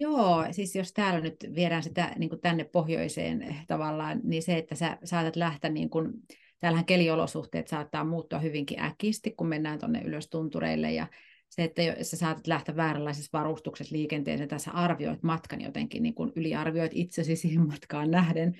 Joo, 0.00 0.46
siis 0.50 0.76
jos 0.76 0.92
täällä 0.92 1.20
nyt 1.20 1.36
viedään 1.54 1.82
sitä 1.82 2.12
niin 2.18 2.28
kuin 2.28 2.40
tänne 2.40 2.64
pohjoiseen 2.64 3.42
eh, 3.42 3.66
tavallaan, 3.66 4.20
niin 4.24 4.42
se, 4.42 4.58
että 4.58 4.74
sä 4.74 4.98
saatat 5.04 5.36
lähteä, 5.36 5.70
niin 5.70 5.90
kuin, 5.90 6.12
täällähän 6.60 6.86
keliolosuhteet 6.86 7.68
saattaa 7.68 8.04
muuttua 8.04 8.38
hyvinkin 8.38 8.80
äkisti, 8.80 9.30
kun 9.30 9.46
mennään 9.46 9.78
tuonne 9.78 10.02
ylös 10.02 10.28
tuntureille, 10.28 10.92
ja 10.92 11.06
se, 11.48 11.64
että 11.64 11.82
sä 12.02 12.16
saatat 12.16 12.46
lähteä 12.46 12.76
vääränlaisessa 12.76 13.38
varustuksessa 13.38 13.96
liikenteeseen, 13.96 14.48
tässä 14.48 14.70
arvioit 14.70 15.22
matkan 15.22 15.60
jotenkin, 15.60 16.02
niin 16.02 16.14
kuin 16.14 16.32
yliarvioit 16.36 16.92
itsesi 16.94 17.36
siihen 17.46 17.66
matkaan 17.66 18.10
nähden, 18.10 18.54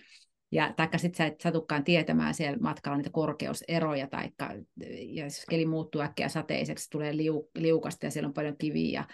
ja 0.52 0.74
taikka 0.76 0.98
sitten 0.98 1.16
sä 1.16 1.26
et 1.26 1.40
satukaan 1.40 1.84
tietämään 1.84 2.34
siellä 2.34 2.58
matkalla 2.58 2.96
niitä 2.96 3.10
korkeuseroja, 3.10 4.06
taikka 4.06 4.50
ja 5.14 5.24
jos 5.24 5.44
keli 5.50 5.66
muuttuu 5.66 6.00
äkkiä 6.00 6.28
sateiseksi, 6.28 6.90
tulee 6.90 7.16
liu, 7.16 7.50
liukasta 7.54 8.06
ja 8.06 8.10
siellä 8.10 8.26
on 8.26 8.34
paljon 8.34 8.56
kiviä 8.56 9.00
ja 9.00 9.04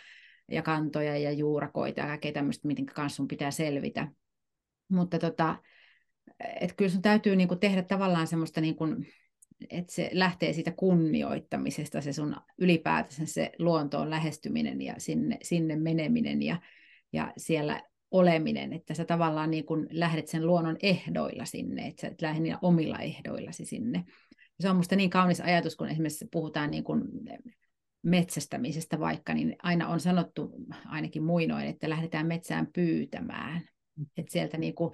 ja 0.50 0.62
kantoja 0.62 1.18
ja 1.18 1.32
juurakoita 1.32 2.00
ja 2.00 2.06
kaikkea 2.06 2.32
tämmöistä, 2.32 2.68
miten 2.68 2.86
kanssa 2.86 3.16
sun 3.16 3.28
pitää 3.28 3.50
selvitä. 3.50 4.08
Mutta 4.88 5.18
tota, 5.18 5.56
et 6.60 6.72
kyllä 6.76 6.90
sun 6.90 7.02
täytyy 7.02 7.36
niinku 7.36 7.56
tehdä 7.56 7.82
tavallaan 7.82 8.26
semmoista, 8.26 8.60
niinku, 8.60 8.84
että 9.70 9.92
se 9.92 10.10
lähtee 10.12 10.52
siitä 10.52 10.70
kunnioittamisesta, 10.70 12.00
se 12.00 12.12
sun 12.12 12.36
ylipäätänsä 12.58 13.26
se 13.26 13.52
luontoon 13.58 14.10
lähestyminen 14.10 14.82
ja 14.82 14.94
sinne, 14.98 15.38
sinne 15.42 15.76
meneminen 15.76 16.42
ja, 16.42 16.60
ja 17.12 17.32
siellä 17.36 17.82
oleminen, 18.10 18.72
että 18.72 18.94
sä 18.94 19.04
tavallaan 19.04 19.50
niin 19.50 19.66
kun 19.66 19.86
lähdet 19.90 20.28
sen 20.28 20.46
luonnon 20.46 20.76
ehdoilla 20.82 21.44
sinne, 21.44 21.86
että 21.86 22.00
sä 22.00 22.08
et 22.08 22.22
lähde 22.22 22.40
niillä 22.40 22.58
omilla 22.62 22.98
ehdoillasi 22.98 23.64
sinne. 23.64 24.04
Se 24.60 24.70
on 24.70 24.76
musta 24.76 24.96
niin 24.96 25.10
kaunis 25.10 25.40
ajatus, 25.40 25.76
kun 25.76 25.88
esimerkiksi 25.88 26.28
puhutaan 26.32 26.70
niin 26.70 26.84
kun 26.84 27.08
metsästämisestä 28.02 29.00
vaikka, 29.00 29.34
niin 29.34 29.56
aina 29.62 29.88
on 29.88 30.00
sanottu 30.00 30.52
ainakin 30.86 31.22
muinoin, 31.22 31.66
että 31.66 31.90
lähdetään 31.90 32.26
metsään 32.26 32.68
pyytämään. 32.72 33.68
Että 34.16 34.32
sieltä 34.32 34.58
niinku, 34.58 34.92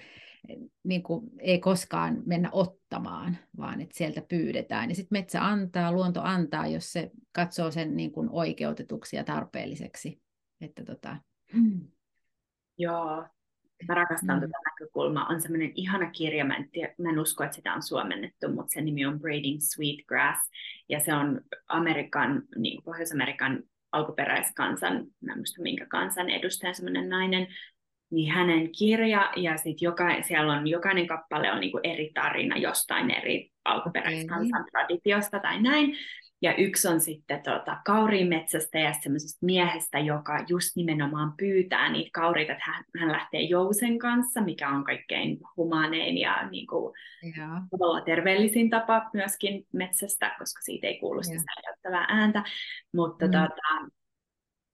niinku 0.85 1.31
ei 1.39 1.59
koskaan 1.59 2.23
mennä 2.27 2.49
ottamaan, 2.53 3.37
vaan 3.57 3.81
että 3.81 3.99
sieltä 3.99 4.23
pyydetään. 4.29 4.89
Ja 4.89 4.95
sitten 4.95 5.19
metsä 5.19 5.45
antaa, 5.45 5.93
luonto 5.93 6.21
antaa, 6.23 6.67
jos 6.67 6.93
se 6.93 7.11
katsoo 7.33 7.71
sen 7.71 7.97
niinku 7.97 8.29
oikeutetuksi 8.31 9.17
ja 9.17 9.25
tarpeelliseksi. 9.25 10.23
Että 10.61 10.85
tota... 10.85 11.17
Joo, 12.81 13.25
Mä 13.89 13.95
rakastan 13.95 14.37
mm. 14.37 14.41
tätä 14.41 14.59
näkökulmaa. 14.65 15.27
On 15.27 15.41
semmoinen 15.41 15.73
ihana 15.75 16.11
kirja, 16.11 16.45
mä 16.45 16.57
en, 16.57 16.71
tiedä, 16.71 16.95
mä 16.99 17.11
en 17.11 17.19
usko, 17.19 17.45
että 17.45 17.55
sitä 17.55 17.75
on 17.75 17.83
suomennettu, 17.83 18.49
mutta 18.49 18.73
sen 18.75 18.85
nimi 18.85 19.07
on 19.07 19.21
Braiding 19.21 19.61
Sweetgrass. 19.61 20.51
Ja 20.89 21.01
se 21.01 21.15
on 21.15 21.41
Amerikan, 21.69 22.43
niin 22.57 22.83
Pohjois-Amerikan 22.83 23.63
alkuperäiskansan, 23.93 25.07
mä 25.21 25.33
en 25.33 25.39
muista 25.39 25.63
minkä 25.63 25.87
kansan 25.87 26.31
edustaja, 26.31 26.75
semmoinen 26.75 27.09
nainen, 27.09 27.47
niin 28.11 28.33
hänen 28.33 28.73
kirja, 28.79 29.33
ja 29.37 29.57
sitten 29.57 29.87
joka, 29.87 30.23
siellä 30.23 30.53
on 30.53 30.68
jokainen 30.68 31.07
kappale 31.07 31.53
on 31.53 31.61
niinku 31.61 31.81
eri 31.83 32.11
tarina 32.14 32.57
jostain 32.57 33.11
eri 33.11 33.51
alkuperäiskansan 33.64 34.61
okay. 34.61 34.71
traditiosta 34.71 35.38
tai 35.38 35.62
näin. 35.62 35.97
Ja 36.42 36.55
yksi 36.55 36.88
on 36.88 37.01
sitten 37.01 37.42
tota, 37.42 37.77
kauriimetsästä 37.85 38.79
ja 38.79 38.92
semmoisesta 39.03 39.47
miehestä, 39.47 39.99
joka 39.99 40.44
just 40.49 40.77
nimenomaan 40.77 41.35
pyytää 41.37 41.92
niitä 41.92 42.11
kauriita, 42.12 42.53
että 42.53 42.64
hän, 42.66 42.85
hän 43.01 43.12
lähtee 43.12 43.40
jousen 43.40 43.99
kanssa, 43.99 44.40
mikä 44.40 44.68
on 44.68 44.85
kaikkein 44.85 45.38
humaanein 45.57 46.18
ja 46.18 46.49
niin 46.51 46.66
kuin, 46.66 46.94
tavallaan 47.71 48.05
terveellisin 48.05 48.71
tapa 48.71 49.11
myöskin 49.12 49.66
metsästä, 49.73 50.35
koska 50.38 50.61
siitä 50.62 50.87
ei 50.87 50.99
kuulu 50.99 51.23
sitä 51.23 51.37
säilyttävää 51.37 52.07
ääntä. 52.09 52.44
Mutta 52.94 53.27
mm. 53.27 53.33
tota, 53.33 53.98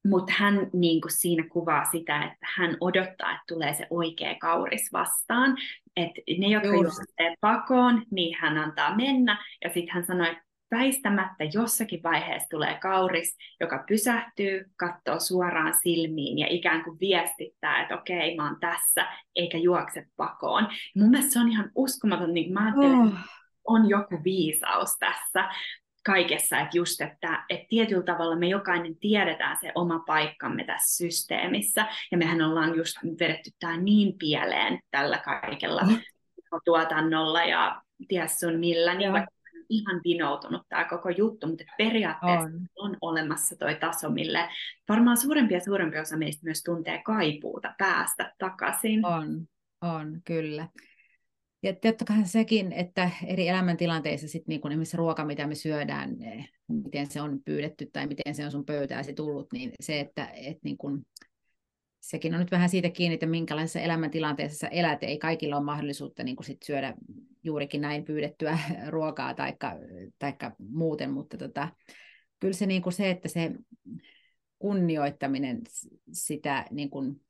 mut 0.04 0.30
hän 0.30 0.66
niin 0.72 1.00
kuin 1.00 1.12
siinä 1.12 1.44
kuvaa 1.52 1.84
sitä, 1.84 2.24
että 2.24 2.46
hän 2.56 2.76
odottaa, 2.80 3.30
että 3.30 3.44
tulee 3.48 3.74
se 3.74 3.86
oikea 3.90 4.34
kauris 4.40 4.92
vastaan. 4.92 5.56
Että 5.96 6.20
ne, 6.38 6.46
jotka 6.46 6.68
juoksee 6.68 7.34
pakoon, 7.40 8.02
niin 8.10 8.36
hän 8.40 8.58
antaa 8.58 8.96
mennä. 8.96 9.44
Ja 9.64 9.70
sitten 9.70 9.94
hän 9.94 10.06
sanoi, 10.06 10.30
että 10.30 10.44
väistämättä 10.70 11.44
jossakin 11.52 12.02
vaiheessa 12.02 12.48
tulee 12.50 12.78
kauris, 12.82 13.36
joka 13.60 13.84
pysähtyy, 13.88 14.64
katsoo 14.76 15.20
suoraan 15.20 15.74
silmiin 15.82 16.38
ja 16.38 16.46
ikään 16.50 16.84
kuin 16.84 17.00
viestittää, 17.00 17.82
että 17.82 17.94
okei, 17.94 18.36
mä 18.36 18.44
oon 18.44 18.60
tässä, 18.60 19.06
eikä 19.36 19.58
juokse 19.58 20.06
pakoon. 20.16 20.68
Mun 20.96 21.10
mielestä 21.10 21.32
se 21.32 21.40
on 21.40 21.48
ihan 21.48 21.70
uskomaton, 21.74 22.34
niin 22.34 22.52
mä 22.52 22.64
ajattelen, 22.64 23.00
oh. 23.00 23.12
on 23.64 23.88
joku 23.88 24.24
viisaus 24.24 24.96
tässä 24.98 25.48
kaikessa, 26.04 26.58
että 26.58 26.76
just, 26.78 27.00
että, 27.00 27.44
että 27.48 27.66
tietyllä 27.68 28.02
tavalla 28.02 28.36
me 28.36 28.46
jokainen 28.46 28.96
tiedetään 28.96 29.56
se 29.60 29.72
oma 29.74 29.98
paikkamme 29.98 30.64
tässä 30.64 30.96
systeemissä, 30.96 31.86
ja 32.12 32.18
mehän 32.18 32.42
ollaan 32.42 32.76
just 32.76 32.96
vedetty 33.20 33.50
tämä 33.60 33.76
niin 33.76 34.18
pieleen 34.18 34.80
tällä 34.90 35.18
kaikella 35.18 35.82
mm. 35.82 36.00
tuotannolla 36.64 37.44
ja 37.44 37.82
ties 38.08 38.40
sun 38.40 38.58
millä, 38.58 38.94
niin 38.94 39.12
vaikka 39.12 39.34
ihan 39.68 40.00
vinoutunut 40.04 40.62
tämä 40.68 40.84
koko 40.84 41.08
juttu, 41.08 41.46
mutta 41.46 41.64
periaatteessa 41.78 42.48
on, 42.48 42.90
on 42.90 42.96
olemassa 43.00 43.56
toi 43.56 43.74
taso, 43.74 44.10
mille 44.10 44.48
varmaan 44.88 45.16
suurempi 45.16 45.54
ja 45.54 45.60
suurempi 45.60 45.98
osa 45.98 46.16
meistä 46.16 46.44
myös 46.44 46.62
tuntee 46.62 47.02
kaipuuta 47.02 47.74
päästä 47.78 48.34
takaisin. 48.38 49.06
On, 49.06 49.46
on, 49.80 50.20
kyllä. 50.24 50.68
Ja 51.64 51.74
tottahan 51.74 52.28
sekin, 52.28 52.72
että 52.72 53.10
eri 53.26 53.48
elämäntilanteissa 53.48 54.28
sit 54.28 54.46
niin 54.46 54.60
kun 54.60 54.72
esimerkiksi 54.72 54.96
ruoka, 54.96 55.24
mitä 55.24 55.46
me 55.46 55.54
syödään, 55.54 56.22
eh, 56.22 56.50
miten 56.68 57.06
se 57.06 57.20
on 57.20 57.40
pyydetty 57.44 57.90
tai 57.92 58.06
miten 58.06 58.34
se 58.34 58.44
on 58.44 58.50
sun 58.50 58.64
pöytääsi 58.64 59.14
tullut, 59.14 59.52
niin 59.52 59.72
se, 59.80 60.00
että 60.00 60.26
et 60.26 60.58
niin 60.64 60.78
kun 60.78 61.06
sekin 62.00 62.34
on 62.34 62.40
nyt 62.40 62.50
vähän 62.50 62.68
siitä 62.68 62.90
kiinni, 62.90 63.14
että 63.14 63.26
minkälaisessa 63.26 63.80
elämäntilanteessa 63.80 64.58
sä 64.58 64.68
elät. 64.68 65.02
Ei 65.02 65.18
kaikilla 65.18 65.56
ole 65.56 65.64
mahdollisuutta 65.64 66.24
niin 66.24 66.36
kuin 66.36 66.46
sit 66.46 66.62
syödä 66.62 66.94
juurikin 67.42 67.80
näin 67.80 68.04
pyydettyä 68.04 68.58
ruokaa 68.88 69.34
taikka, 69.34 69.72
taikka 70.18 70.52
muuten, 70.58 71.10
mutta 71.10 71.36
tota, 71.36 71.68
kyllä 72.40 72.54
se, 72.54 72.66
niin 72.66 72.82
kuin 72.82 72.92
se, 72.92 73.10
että 73.10 73.28
se 73.28 73.52
kunnioittaminen 74.58 75.60
sitä, 76.12 76.64
niin 76.70 76.90
kuin, 76.90 77.20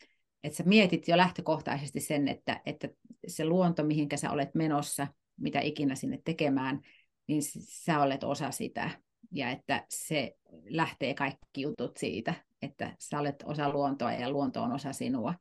että 0.44 0.56
sä 0.56 0.64
mietit 0.66 1.08
jo 1.08 1.16
lähtökohtaisesti 1.16 2.00
sen, 2.00 2.28
että, 2.28 2.60
että 2.66 2.88
se 3.26 3.44
luonto, 3.44 3.84
mihinkä 3.84 4.16
sä 4.16 4.30
olet 4.30 4.54
menossa, 4.54 5.06
mitä 5.40 5.60
ikinä 5.60 5.94
sinne 5.94 6.20
tekemään, 6.24 6.80
niin 7.26 7.42
sä 7.58 8.00
olet 8.00 8.24
osa 8.24 8.50
sitä 8.50 8.90
ja 9.32 9.50
että 9.50 9.84
se 9.88 10.37
lähtee 10.68 11.14
kaikki 11.14 11.60
jutut 11.60 11.96
siitä, 11.96 12.34
että 12.62 12.96
sä 12.98 13.18
olet 13.18 13.44
osa 13.46 13.70
luontoa 13.70 14.12
ja 14.12 14.30
luonto 14.30 14.62
on 14.62 14.72
osa 14.72 14.92
sinua. 14.92 15.34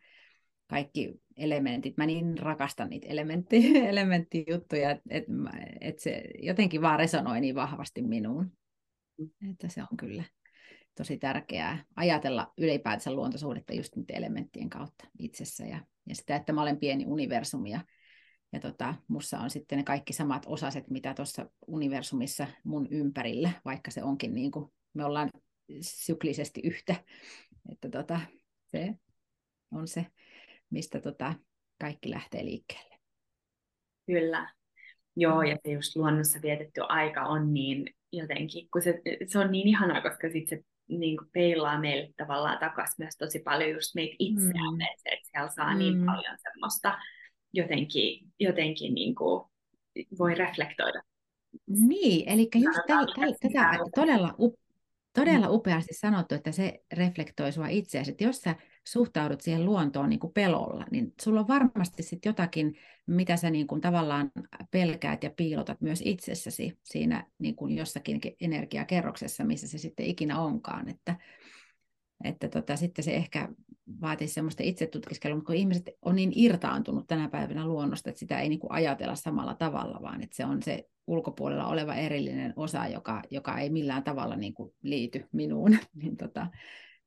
Kaikki 0.67 1.13
elementit, 1.37 1.97
mä 1.97 2.05
niin 2.05 2.37
rakastan 2.37 2.89
niitä 2.89 3.07
elementti, 3.07 3.77
elementtijuttuja, 3.89 4.91
että 4.91 5.09
et, 5.81 5.99
se 5.99 6.23
jotenkin 6.39 6.81
vaan 6.81 6.99
resonoi 6.99 7.41
niin 7.41 7.55
vahvasti 7.55 8.01
minuun. 8.01 8.51
Että 9.51 9.69
se 9.69 9.81
on 9.81 9.97
kyllä 9.97 10.23
tosi 10.95 11.17
tärkeää 11.17 11.85
ajatella 11.95 12.53
ylipäätänsä 12.57 13.13
luontosuhdetta 13.13 13.73
just 13.73 13.95
niiden 13.95 14.15
elementtien 14.15 14.69
kautta 14.69 15.05
itsessä 15.19 15.65
ja, 15.65 15.79
ja 16.09 16.15
sitä, 16.15 16.35
että 16.35 16.53
mä 16.53 16.61
olen 16.61 16.77
pieni 16.77 17.05
universumi 17.05 17.71
ja, 17.71 17.79
ja 18.53 18.59
tota, 18.59 18.95
mussa 19.07 19.39
on 19.39 19.49
sitten 19.49 19.77
ne 19.77 19.83
kaikki 19.83 20.13
samat 20.13 20.43
osaset, 20.45 20.89
mitä 20.89 21.13
tuossa 21.13 21.49
universumissa 21.67 22.47
mun 22.63 22.87
ympärillä, 22.91 23.51
vaikka 23.65 23.91
se 23.91 24.03
onkin 24.03 24.33
niin 24.33 24.51
kuin, 24.51 24.71
me 24.93 25.05
ollaan 25.05 25.29
syklisesti 25.81 26.61
yhtä. 26.63 26.95
Että 27.71 27.89
tota, 27.89 28.19
se 28.65 28.93
on 29.71 29.87
se, 29.87 30.05
mistä 30.69 30.99
tota, 30.99 31.33
kaikki 31.81 32.09
lähtee 32.09 32.45
liikkeelle. 32.45 32.95
Kyllä. 34.05 34.53
Joo, 35.15 35.41
ja 35.41 35.57
se 35.65 35.71
just 35.71 35.95
luonnossa 35.95 36.39
vietetty 36.41 36.81
aika 36.89 37.21
on 37.21 37.53
niin 37.53 37.95
jotenkin, 38.11 38.67
kun 38.73 38.81
se, 38.81 39.01
se 39.27 39.39
on 39.39 39.51
niin 39.51 39.67
ihanaa, 39.67 40.01
koska 40.01 40.29
sitten 40.29 40.59
se 40.59 40.65
niin 40.87 41.17
kuin 41.17 41.29
peilaa 41.33 41.79
meille 41.79 42.13
tavallaan 42.17 42.59
takaisin 42.59 42.95
myös 42.97 43.17
tosi 43.17 43.39
paljon 43.39 43.71
just 43.71 43.95
meitä 43.95 44.15
itseään, 44.19 44.73
mm. 44.73 44.81
että, 44.81 45.29
siellä 45.31 45.49
saa 45.49 45.73
niin 45.73 45.93
mm. 45.93 45.97
niin 45.97 46.05
paljon 46.05 46.37
semmoista 46.43 46.97
jotenkin, 47.53 48.33
jotenkin 48.39 48.93
niin 48.93 49.15
kuin 49.15 49.45
voi 50.19 50.35
reflektoida. 50.35 51.01
Niin, 51.67 52.29
eli 52.29 52.49
just 52.55 52.79
täl, 52.87 53.05
täl, 53.15 53.33
tätä 53.41 53.79
todella, 53.95 54.35
todella 55.13 55.49
upeasti 55.49 55.93
sanottu, 55.93 56.35
että 56.35 56.51
se 56.51 56.83
reflektoi 56.93 57.51
sua 57.51 57.67
itseäsi, 57.67 58.11
että 58.11 58.23
jos 58.23 58.41
sä 58.41 58.55
suhtaudut 58.87 59.41
siihen 59.41 59.65
luontoon 59.65 60.09
niin 60.09 60.19
kuin 60.19 60.33
pelolla, 60.33 60.85
niin 60.91 61.13
sulla 61.21 61.39
on 61.39 61.47
varmasti 61.47 62.03
sitten 62.03 62.29
jotakin, 62.29 62.77
mitä 63.07 63.37
sä 63.37 63.49
niin 63.49 63.67
kuin 63.67 63.81
tavallaan 63.81 64.31
pelkäät 64.71 65.23
ja 65.23 65.29
piilotat 65.29 65.81
myös 65.81 66.01
itsessäsi 66.05 66.79
siinä 66.83 67.25
niin 67.39 67.55
kuin 67.55 67.75
jossakin 67.75 68.21
energiakerroksessa, 68.41 69.43
missä 69.43 69.67
se 69.67 69.77
sitten 69.77 70.05
ikinä 70.05 70.39
onkaan. 70.39 70.89
Että, 70.89 71.15
että 72.23 72.47
tota, 72.47 72.75
sitten 72.75 73.05
se 73.05 73.15
ehkä 73.15 73.49
vaatii 74.01 74.27
semmoista 74.27 74.63
itsetutkiskelua, 74.63 75.35
mutta 75.35 75.47
kun 75.47 75.55
ihmiset 75.55 75.89
on 76.01 76.15
niin 76.15 76.31
irtaantunut 76.35 77.07
tänä 77.07 77.29
päivänä 77.29 77.67
luonnosta, 77.67 78.09
että 78.09 78.19
sitä 78.19 78.39
ei 78.39 78.49
niin 78.49 78.59
kuin 78.59 78.71
ajatella 78.71 79.15
samalla 79.15 79.55
tavalla, 79.55 79.99
vaan 80.01 80.23
että 80.23 80.35
se 80.35 80.45
on 80.45 80.63
se 80.63 80.87
ulkopuolella 81.07 81.67
oleva 81.67 81.95
erillinen 81.95 82.53
osa, 82.55 82.87
joka, 82.87 83.21
joka 83.31 83.57
ei 83.57 83.69
millään 83.69 84.03
tavalla 84.03 84.35
niin 84.35 84.53
kuin 84.53 84.73
liity 84.81 85.27
minuun, 85.31 85.77
niin 86.01 86.17
tota, 86.17 86.47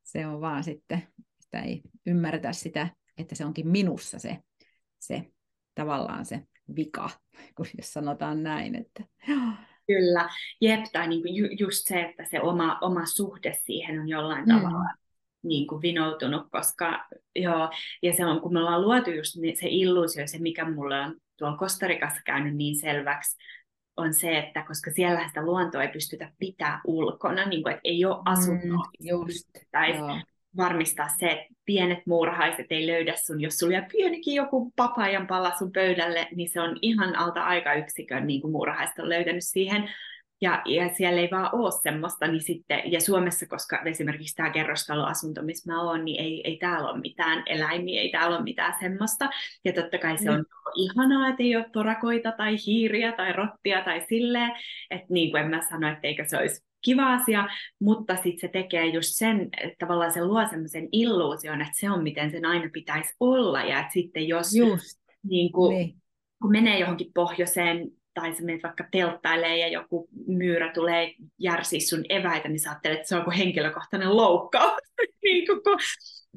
se 0.03 0.27
on 0.27 0.41
vaan 0.41 0.63
sitten 0.63 1.03
sitä 1.47 1.65
ei 1.65 1.81
ymmärretä 2.05 2.53
sitä, 2.53 2.87
että 3.17 3.35
se 3.35 3.45
onkin 3.45 3.67
minussa 3.67 4.19
se, 4.19 4.37
se 4.99 5.23
tavallaan 5.75 6.25
se 6.25 6.41
vika, 6.75 7.09
kun 7.55 7.65
jos 7.77 7.93
sanotaan 7.93 8.43
näin. 8.43 8.75
Että... 8.75 9.03
Kyllä, 9.87 10.29
jep, 10.61 10.83
tai 10.91 11.07
niin 11.07 11.21
kuin 11.21 11.35
ju, 11.35 11.47
just 11.59 11.87
se, 11.87 12.01
että 12.01 12.25
se 12.25 12.41
oma, 12.41 12.77
oma 12.81 13.05
suhde 13.05 13.53
siihen 13.65 13.99
on 13.99 14.09
jollain 14.09 14.45
mm. 14.45 14.55
tavalla 14.55 14.93
niin 15.43 15.67
kuin 15.67 15.81
vinoutunut, 15.81 16.47
koska 16.51 17.07
joo, 17.35 17.69
ja 18.03 18.13
se 18.13 18.25
on, 18.25 18.41
kun 18.41 18.53
me 18.53 18.59
ollaan 18.59 18.81
luotu 18.81 19.11
just 19.11 19.35
niin 19.35 19.57
se 19.57 19.67
illuusio, 19.69 20.27
se 20.27 20.37
mikä 20.39 20.71
mulle 20.71 21.01
on 21.01 21.15
tuolla 21.37 21.57
Kostarikassa 21.57 22.21
käynyt 22.25 22.55
niin 22.55 22.75
selväksi, 22.75 23.37
on 23.97 24.13
se, 24.13 24.37
että 24.37 24.63
koska 24.67 24.91
siellä 24.91 25.27
sitä 25.27 25.45
luontoa 25.45 25.83
ei 25.83 25.89
pystytä 25.89 26.31
pitää 26.39 26.81
ulkona, 26.85 27.45
niin 27.45 27.63
kuin, 27.63 27.71
että 27.71 27.81
ei 27.83 28.05
ole 28.05 28.21
asuntoa. 28.25 28.85
Mm, 28.99 29.07
just, 29.07 29.49
tai 29.71 29.97
joo 29.97 30.19
varmistaa 30.57 31.07
se, 31.19 31.25
että 31.31 31.53
pienet 31.65 31.99
muurahaiset 32.05 32.65
ei 32.69 32.87
löydä 32.87 33.13
sun, 33.15 33.41
jos 33.41 33.57
sulla 33.57 33.73
jää 33.73 33.87
pienikin 33.91 34.35
joku 34.35 34.73
papajan 34.75 35.27
pala 35.27 35.51
sun 35.59 35.71
pöydälle, 35.71 36.27
niin 36.35 36.49
se 36.49 36.61
on 36.61 36.77
ihan 36.81 37.15
alta 37.15 37.43
aikayksikön 37.43 38.27
niin 38.27 38.41
kuin 38.41 38.51
muurahaiset 38.51 38.99
on 38.99 39.09
löytänyt 39.09 39.43
siihen. 39.43 39.89
Ja, 40.41 40.61
ja 40.65 40.89
siellä 40.89 41.21
ei 41.21 41.29
vaan 41.31 41.49
ole 41.55 41.71
semmoista, 41.83 42.27
niin 42.27 42.41
sitten, 42.41 42.91
ja 42.91 43.01
Suomessa, 43.01 43.45
koska 43.47 43.81
esimerkiksi 43.85 44.35
tämä 44.35 44.49
kerrostaloasunto, 44.49 45.43
missä 45.43 45.71
mä 45.71 45.81
oon, 45.81 46.05
niin 46.05 46.21
ei, 46.21 46.41
ei 46.43 46.57
täällä 46.57 46.89
ole 46.89 46.99
mitään 46.99 47.43
eläimiä, 47.45 48.01
ei 48.01 48.11
täällä 48.11 48.35
ole 48.35 48.43
mitään 48.43 48.73
semmoista. 48.79 49.29
Ja 49.65 49.73
totta 49.73 49.97
kai 49.97 50.17
se 50.17 50.31
on 50.31 50.39
mm. 50.39 50.45
ihanaa, 50.75 51.29
että 51.29 51.43
ei 51.43 51.55
ole 51.55 51.65
torakoita 51.71 52.31
tai 52.31 52.55
hiiriä 52.65 53.11
tai 53.11 53.33
rottia 53.33 53.81
tai 53.83 54.01
silleen, 54.09 54.51
että 54.91 55.07
niin 55.09 55.31
kuin 55.31 55.43
en 55.43 55.49
mä 55.49 55.61
sano, 55.69 55.91
että 55.91 56.07
eikö 56.07 56.25
se 56.27 56.37
olisi 56.37 56.66
kiva 56.81 57.13
asia, 57.13 57.47
mutta 57.79 58.15
sitten 58.15 58.39
se 58.39 58.47
tekee 58.47 58.85
just 58.85 59.09
sen, 59.11 59.49
että 59.61 59.75
tavallaan 59.79 60.13
se 60.13 60.25
luo 60.25 60.47
semmoisen 60.49 60.89
illuusion, 60.91 61.61
että 61.61 61.73
se 61.75 61.91
on 61.91 62.03
miten 62.03 62.31
sen 62.31 62.45
aina 62.45 62.69
pitäisi 62.73 63.15
olla, 63.19 63.63
ja 63.63 63.79
että 63.79 63.93
sitten 63.93 64.27
jos 64.27 64.55
just. 64.55 64.99
Niin 65.23 65.51
kuin, 65.51 65.77
niin. 65.77 65.95
kun 66.41 66.51
menee 66.51 66.79
johonkin 66.79 67.11
pohjoiseen, 67.13 67.87
tai 68.13 68.33
sä 68.33 68.43
menet 68.43 68.63
vaikka 68.63 68.87
telttailee 68.91 69.57
ja 69.57 69.67
joku 69.67 70.09
myyrä 70.27 70.73
tulee 70.73 71.13
järsiä 71.39 71.79
sun 71.79 72.03
eväitä, 72.09 72.47
niin 72.47 72.59
sä 72.59 72.69
ajattelet, 72.69 72.97
että 72.97 73.07
se 73.07 73.15
on 73.15 73.23
kuin 73.23 73.37
henkilökohtainen 73.37 74.17
loukkaus. 74.17 74.81
niin 75.23 75.47
kuin, 75.47 75.61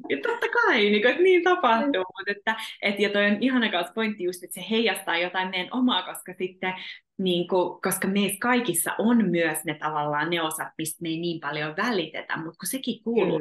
ja 0.09 0.17
totta 0.23 0.47
kai, 0.49 0.77
niin, 0.89 1.01
kuin, 1.01 1.11
että 1.11 1.23
niin 1.23 1.43
tapahtuu, 1.43 2.03
mm. 2.03 2.13
mutta 2.17 2.31
että, 2.31 2.55
et, 2.81 2.99
ja 2.99 3.09
toi 3.09 3.25
on 3.25 3.37
ihana 3.39 3.67
pointti 3.95 4.23
just, 4.23 4.43
että 4.43 4.53
se 4.53 4.65
heijastaa 4.69 5.17
jotain 5.17 5.49
meidän 5.49 5.69
omaa, 5.71 6.03
koska 6.03 6.33
sitten 6.37 6.73
niin 7.21 7.47
kuin, 7.47 7.81
koska 7.81 8.07
meissä 8.07 8.37
kaikissa 8.41 8.91
on 8.97 9.29
myös 9.29 9.57
ne 9.65 9.73
tavallaan 9.73 10.29
ne 10.29 10.41
osat, 10.41 10.67
mistä 10.77 11.01
me 11.01 11.09
ei 11.09 11.19
niin 11.19 11.39
paljon 11.39 11.75
välitetä, 11.77 12.37
mutta 12.37 12.57
kun 12.59 12.67
sekin 12.67 13.03
kuuluu 13.03 13.39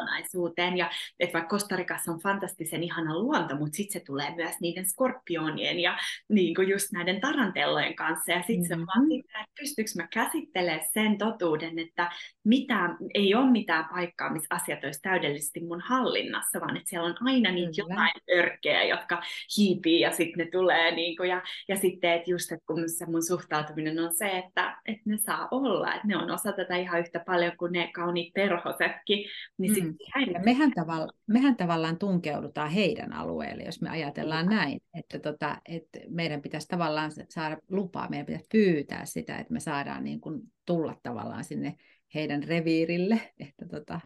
kokonaisuuteen, 0.00 0.76
ja 0.76 0.90
että 1.20 1.32
vaikka 1.32 1.48
Kostarikassa 1.48 2.12
on 2.12 2.20
fantastisen 2.20 2.82
ihana 2.82 3.18
luonto, 3.18 3.56
mutta 3.56 3.76
sitten 3.76 4.00
se 4.00 4.06
tulee 4.06 4.34
myös 4.36 4.56
niiden 4.60 4.86
skorpionien 4.86 5.80
ja 5.80 5.98
niin 6.28 6.54
kuin 6.54 6.68
just 6.68 6.92
näiden 6.92 7.20
tarantellojen 7.20 7.96
kanssa, 7.96 8.32
ja 8.32 8.38
sitten 8.38 8.56
mm-hmm. 8.56 8.66
se 8.68 8.74
on 8.74 8.86
vaan 8.86 9.08
sitä, 9.08 9.40
että 9.40 9.52
pystyykö 9.60 9.90
mä 9.96 10.08
käsittelemään 10.12 10.88
sen 10.92 11.18
totuuden, 11.18 11.78
että 11.78 12.10
mitään, 12.44 12.96
ei 13.14 13.34
ole 13.34 13.50
mitään 13.50 13.84
paikkaa, 13.94 14.32
missä 14.32 14.54
asiat 14.54 14.84
olisi 14.84 15.02
täydellisesti 15.02 15.60
mun 15.60 15.80
hallinnassa, 15.80 16.60
vaan 16.60 16.76
että 16.76 16.90
siellä 16.90 17.08
on 17.08 17.16
aina 17.20 17.50
niitä 17.52 17.82
Kyllä. 17.82 17.94
jotain 17.94 18.38
örkkejä, 18.38 18.84
jotka 18.84 19.22
hiipii, 19.56 20.00
ja 20.00 20.12
sitten 20.12 20.44
ne 20.44 20.50
tulee, 20.50 20.94
niin 20.94 21.16
kuin, 21.16 21.28
ja, 21.28 21.42
ja 21.68 21.76
sitten, 21.76 22.12
että 22.12 22.30
just, 22.30 22.52
että 22.52 22.66
kun 22.66 22.88
se 22.88 23.06
mun 23.10 23.22
suhtautuminen 23.22 23.98
on 23.98 24.14
se, 24.14 24.38
että, 24.38 24.80
että 24.86 25.02
ne 25.04 25.16
saa 25.16 25.48
olla, 25.50 25.94
että 25.94 26.06
ne 26.06 26.16
on 26.16 26.30
osa 26.30 26.52
tätä 26.52 26.76
ihan 26.76 27.00
yhtä 27.00 27.20
paljon 27.26 27.52
kuin 27.56 27.72
ne 27.72 27.90
kauniit 27.94 28.34
perhosetkin. 28.34 29.24
Niin 29.58 29.84
mm. 29.84 30.44
mehän, 30.44 30.70
tavalla, 30.70 31.12
mehän 31.26 31.56
tavallaan 31.56 31.98
tunkeudutaan 31.98 32.70
heidän 32.70 33.12
alueelle, 33.12 33.62
jos 33.62 33.80
me 33.82 33.90
ajatellaan 33.90 34.46
mm. 34.46 34.50
näin, 34.50 34.80
että, 34.94 35.18
tota, 35.18 35.56
että 35.68 35.98
meidän 36.08 36.42
pitäisi 36.42 36.68
tavallaan 36.68 37.10
saada 37.28 37.56
lupaa, 37.70 38.08
meidän 38.08 38.26
pitäisi 38.26 38.46
pyytää 38.52 39.04
sitä, 39.04 39.38
että 39.38 39.52
me 39.52 39.60
saadaan 39.60 40.04
niin 40.04 40.20
kuin 40.20 40.40
tulla 40.66 40.96
tavallaan 41.02 41.44
sinne 41.44 41.76
heidän 42.14 42.42
reviirille, 42.42 43.20
että 43.48 43.68
tota, 43.68 44.00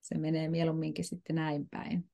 se 0.00 0.18
menee 0.18 0.48
mieluumminkin 0.48 1.04
sitten 1.04 1.36
näin 1.36 1.68
päin. 1.70 2.04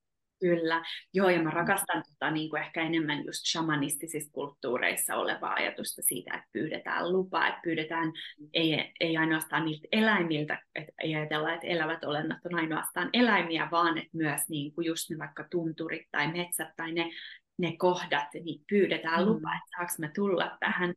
Kyllä, 0.40 0.84
joo, 1.14 1.28
ja 1.28 1.42
mä 1.42 1.50
rakastan 1.50 2.02
tota, 2.08 2.30
niin 2.30 2.50
kuin 2.50 2.62
ehkä 2.62 2.82
enemmän 2.82 3.24
just 3.24 3.46
shamanistisissa 3.52 4.32
kulttuureissa 4.32 5.16
olevaa 5.16 5.52
ajatusta 5.52 6.02
siitä, 6.02 6.34
että 6.34 6.48
pyydetään 6.52 7.12
lupaa, 7.12 7.48
että 7.48 7.60
pyydetään 7.64 8.12
ei, 8.54 8.92
ei 9.00 9.16
ainoastaan 9.16 9.64
niiltä 9.64 9.88
eläimiltä, 9.92 10.62
että 10.74 10.92
ei 11.02 11.14
ajatella, 11.14 11.52
että 11.52 11.66
elävät 11.66 12.04
olennot 12.04 12.38
on 12.44 12.54
ainoastaan 12.54 13.10
eläimiä, 13.12 13.68
vaan 13.70 13.98
että 13.98 14.10
myös 14.12 14.40
niin 14.48 14.72
kuin 14.72 14.86
just 14.86 15.10
ne 15.10 15.18
vaikka 15.18 15.44
tunturit 15.50 16.06
tai 16.10 16.32
metsät 16.32 16.68
tai 16.76 16.92
ne, 16.92 17.10
ne 17.58 17.76
kohdat, 17.76 18.28
niin 18.44 18.64
pyydetään 18.68 19.20
mm. 19.20 19.26
lupaa, 19.26 19.54
että 19.54 19.76
saanko 19.76 19.92
mä 19.98 20.10
tulla 20.14 20.56
tähän. 20.60 20.94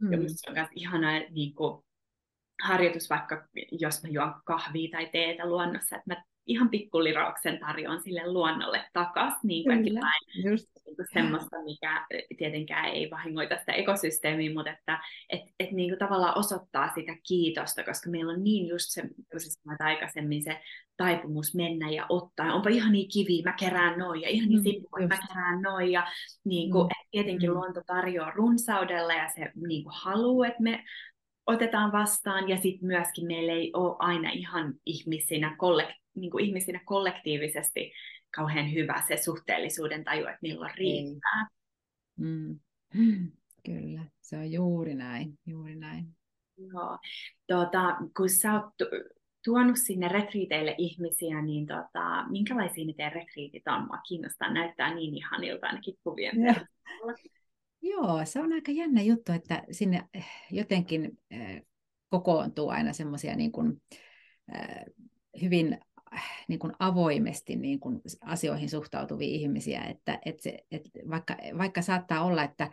Mm. 0.00 0.12
Ja 0.12 0.18
musta 0.18 0.50
on 0.50 0.56
myös 0.56 0.68
ihana 0.74 1.08
niin 1.30 1.54
kuin, 1.54 1.82
harjoitus 2.62 3.10
vaikka, 3.10 3.48
jos 3.70 4.02
mä 4.02 4.08
juon 4.08 4.34
kahvia 4.44 4.88
tai 4.90 5.08
teetä 5.12 5.46
luonnossa, 5.46 5.96
että 5.96 6.14
mä 6.14 6.22
ihan 6.46 6.68
pikkulirauksen 6.68 7.58
tarjoan 7.58 8.02
sille 8.02 8.32
luonnolle 8.32 8.84
takaisin, 8.92 9.38
niin 9.42 9.64
kuin 9.64 9.84
Kyllä, 9.84 10.00
just. 10.50 10.66
Niin 10.86 10.96
kuin 10.96 11.06
semmoista, 11.12 11.56
mikä 11.64 12.06
tietenkään 12.38 12.84
ei 12.84 13.10
vahingoita 13.10 13.56
sitä 13.58 13.72
ekosysteemiä, 13.72 14.54
mutta 14.54 14.70
että 14.70 14.98
et, 15.28 15.42
et 15.60 15.70
niin 15.72 15.90
kuin 15.90 15.98
tavallaan 15.98 16.38
osoittaa 16.38 16.94
sitä 16.94 17.16
kiitosta, 17.28 17.84
koska 17.84 18.10
meillä 18.10 18.32
on 18.32 18.44
niin 18.44 18.66
just 18.68 18.84
se, 18.88 19.02
kun 19.30 19.40
sä 19.40 19.50
sanoit 19.50 19.80
aikaisemmin, 19.80 20.42
se 20.42 20.60
taipumus 20.96 21.54
mennä 21.54 21.90
ja 21.90 22.06
ottaa. 22.08 22.54
Onpa 22.54 22.70
ihan 22.70 22.92
niin 22.92 23.08
kivi, 23.08 23.42
mä 23.42 23.52
kerään 23.52 23.98
noin, 23.98 24.20
ja 24.20 24.28
ihan 24.28 24.48
niin 24.48 24.82
mm, 24.98 25.08
mä 25.08 25.18
kerään 25.28 25.62
noin. 25.62 25.92
Ja 25.92 26.06
niin 26.44 26.70
kuin, 26.70 26.86
mm. 26.86 26.90
tietenkin 27.10 27.50
mm. 27.50 27.56
luonto 27.56 27.82
tarjoaa 27.86 28.30
runsaudella, 28.30 29.12
ja 29.12 29.28
se 29.28 29.52
niin 29.68 29.84
kuin 29.84 29.94
haluaa, 29.96 30.48
että 30.48 30.62
me 30.62 30.84
otetaan 31.46 31.92
vastaan, 31.92 32.48
ja 32.48 32.56
sitten 32.56 32.86
myöskin 32.86 33.26
meillä 33.26 33.52
ei 33.52 33.70
ole 33.74 33.96
aina 33.98 34.30
ihan 34.30 34.74
ihmisinä 34.86 35.56
kollektiivisesti 35.58 36.05
niin 36.16 36.30
kuin 36.30 36.44
ihmisinä 36.44 36.80
kollektiivisesti 36.84 37.92
kauhean 38.36 38.72
hyvä 38.72 39.02
se 39.08 39.16
suhteellisuuden 39.16 40.04
taju, 40.04 40.26
että 40.26 40.38
milloin 40.42 40.74
riittää. 40.74 41.48
Mm. 42.16 42.58
Kyllä, 43.66 44.04
se 44.20 44.36
on 44.36 44.52
juuri 44.52 44.94
näin, 44.94 45.38
juuri 45.46 45.76
näin. 45.76 46.06
Joo. 46.56 46.98
Tuota, 47.46 47.96
kun 48.16 48.28
sä 48.28 48.52
oot 48.52 48.74
tuonut 49.44 49.76
sinne 49.78 50.08
retriiteille 50.08 50.74
ihmisiä, 50.78 51.42
niin 51.42 51.66
tota, 51.66 52.28
minkälaisia 52.30 52.86
ne 52.86 52.92
teidän 52.96 53.12
retriitit 53.12 53.68
on? 53.68 53.86
Mua 53.86 53.98
kiinnostaa, 54.08 54.52
näyttää 54.52 54.94
niin 54.94 55.14
ihanilta 55.14 55.66
ainakin 55.66 55.94
kuvien 56.04 56.34
Joo, 57.82 58.20
se 58.24 58.40
on 58.40 58.52
aika 58.52 58.72
jännä 58.72 59.02
juttu, 59.02 59.32
että 59.32 59.62
sinne 59.70 60.08
jotenkin 60.50 61.18
äh, 61.32 61.62
kokoontuu 62.08 62.68
aina 62.68 62.92
semmoisia 62.92 63.36
niin 63.36 63.52
kuin, 63.52 63.82
äh, 64.54 64.84
hyvin 65.42 65.78
niin 66.48 66.58
kuin 66.58 66.72
avoimesti 66.78 67.56
niin 67.56 67.80
kuin 67.80 68.00
asioihin 68.20 68.68
suhtautuvia 68.68 69.28
ihmisiä, 69.28 69.84
että, 69.84 70.18
että, 70.24 70.42
se, 70.42 70.58
että 70.70 70.90
vaikka, 71.10 71.36
vaikka 71.58 71.82
saattaa 71.82 72.24
olla, 72.24 72.42
että 72.44 72.70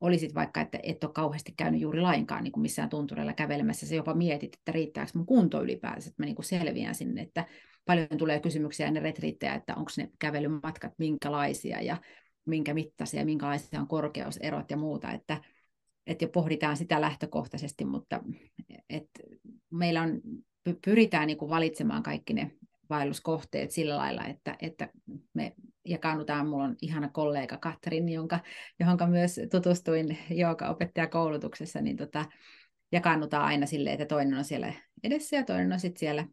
olisit 0.00 0.34
vaikka, 0.34 0.60
että 0.60 0.78
et 0.82 1.04
ole 1.04 1.12
kauheasti 1.12 1.54
käynyt 1.56 1.80
juuri 1.80 2.00
lainkaan 2.00 2.44
niin 2.44 2.52
kuin 2.52 2.62
missään 2.62 2.88
tuntureilla 2.88 3.32
kävelemässä, 3.32 3.86
se 3.86 3.96
jopa 3.96 4.14
mietit, 4.14 4.54
että 4.54 4.72
riittääkö 4.72 5.10
mun 5.14 5.26
kunto 5.26 5.62
ylipäänsä, 5.62 6.08
että 6.08 6.22
mä 6.22 6.26
niin 6.26 6.36
kuin 6.36 6.46
selviän 6.46 6.94
sinne, 6.94 7.22
että 7.22 7.46
paljon 7.84 8.08
tulee 8.18 8.40
kysymyksiä 8.40 8.86
ennen 8.86 9.02
retriittejä, 9.02 9.54
että 9.54 9.74
onko 9.74 9.90
ne 9.96 10.10
kävelymatkat 10.18 10.92
minkälaisia 10.98 11.82
ja 11.82 11.96
minkä 12.46 12.74
mittaisia, 12.74 13.24
minkälaisia 13.24 13.80
on 13.80 13.88
korkeuserot 13.88 14.70
ja 14.70 14.76
muuta, 14.76 15.12
että, 15.12 15.40
että 16.06 16.24
jo 16.24 16.28
pohditaan 16.28 16.76
sitä 16.76 17.00
lähtökohtaisesti, 17.00 17.84
mutta 17.84 18.20
että 18.90 19.20
meillä 19.70 20.02
on, 20.02 20.20
pyritään 20.84 21.26
niin 21.26 21.36
kuin 21.36 21.50
valitsemaan 21.50 22.02
kaikki 22.02 22.34
ne 22.34 22.50
vaelluskohteet 22.90 23.70
sillä 23.70 23.96
lailla, 23.96 24.24
että, 24.24 24.56
että 24.62 24.88
me 25.34 25.52
jakaannutaan. 25.84 26.48
Mulla 26.48 26.64
on 26.64 26.76
ihana 26.82 27.08
kollega 27.08 27.56
Katrin, 27.56 28.08
jonka, 28.08 28.40
johonka 28.80 29.06
myös 29.06 29.40
tutustuin 29.50 30.18
opettajakoulutuksessa, 30.70 31.80
niin 31.80 31.96
tota, 31.96 32.24
jakaannutaan 32.92 33.44
aina 33.44 33.66
silleen, 33.66 33.94
että 33.94 34.06
toinen 34.06 34.38
on 34.38 34.44
siellä 34.44 34.72
edessä 35.04 35.36
ja 35.36 35.44
toinen 35.44 35.72
on 35.72 35.80
sitten 35.80 36.00
siellä 36.00 36.26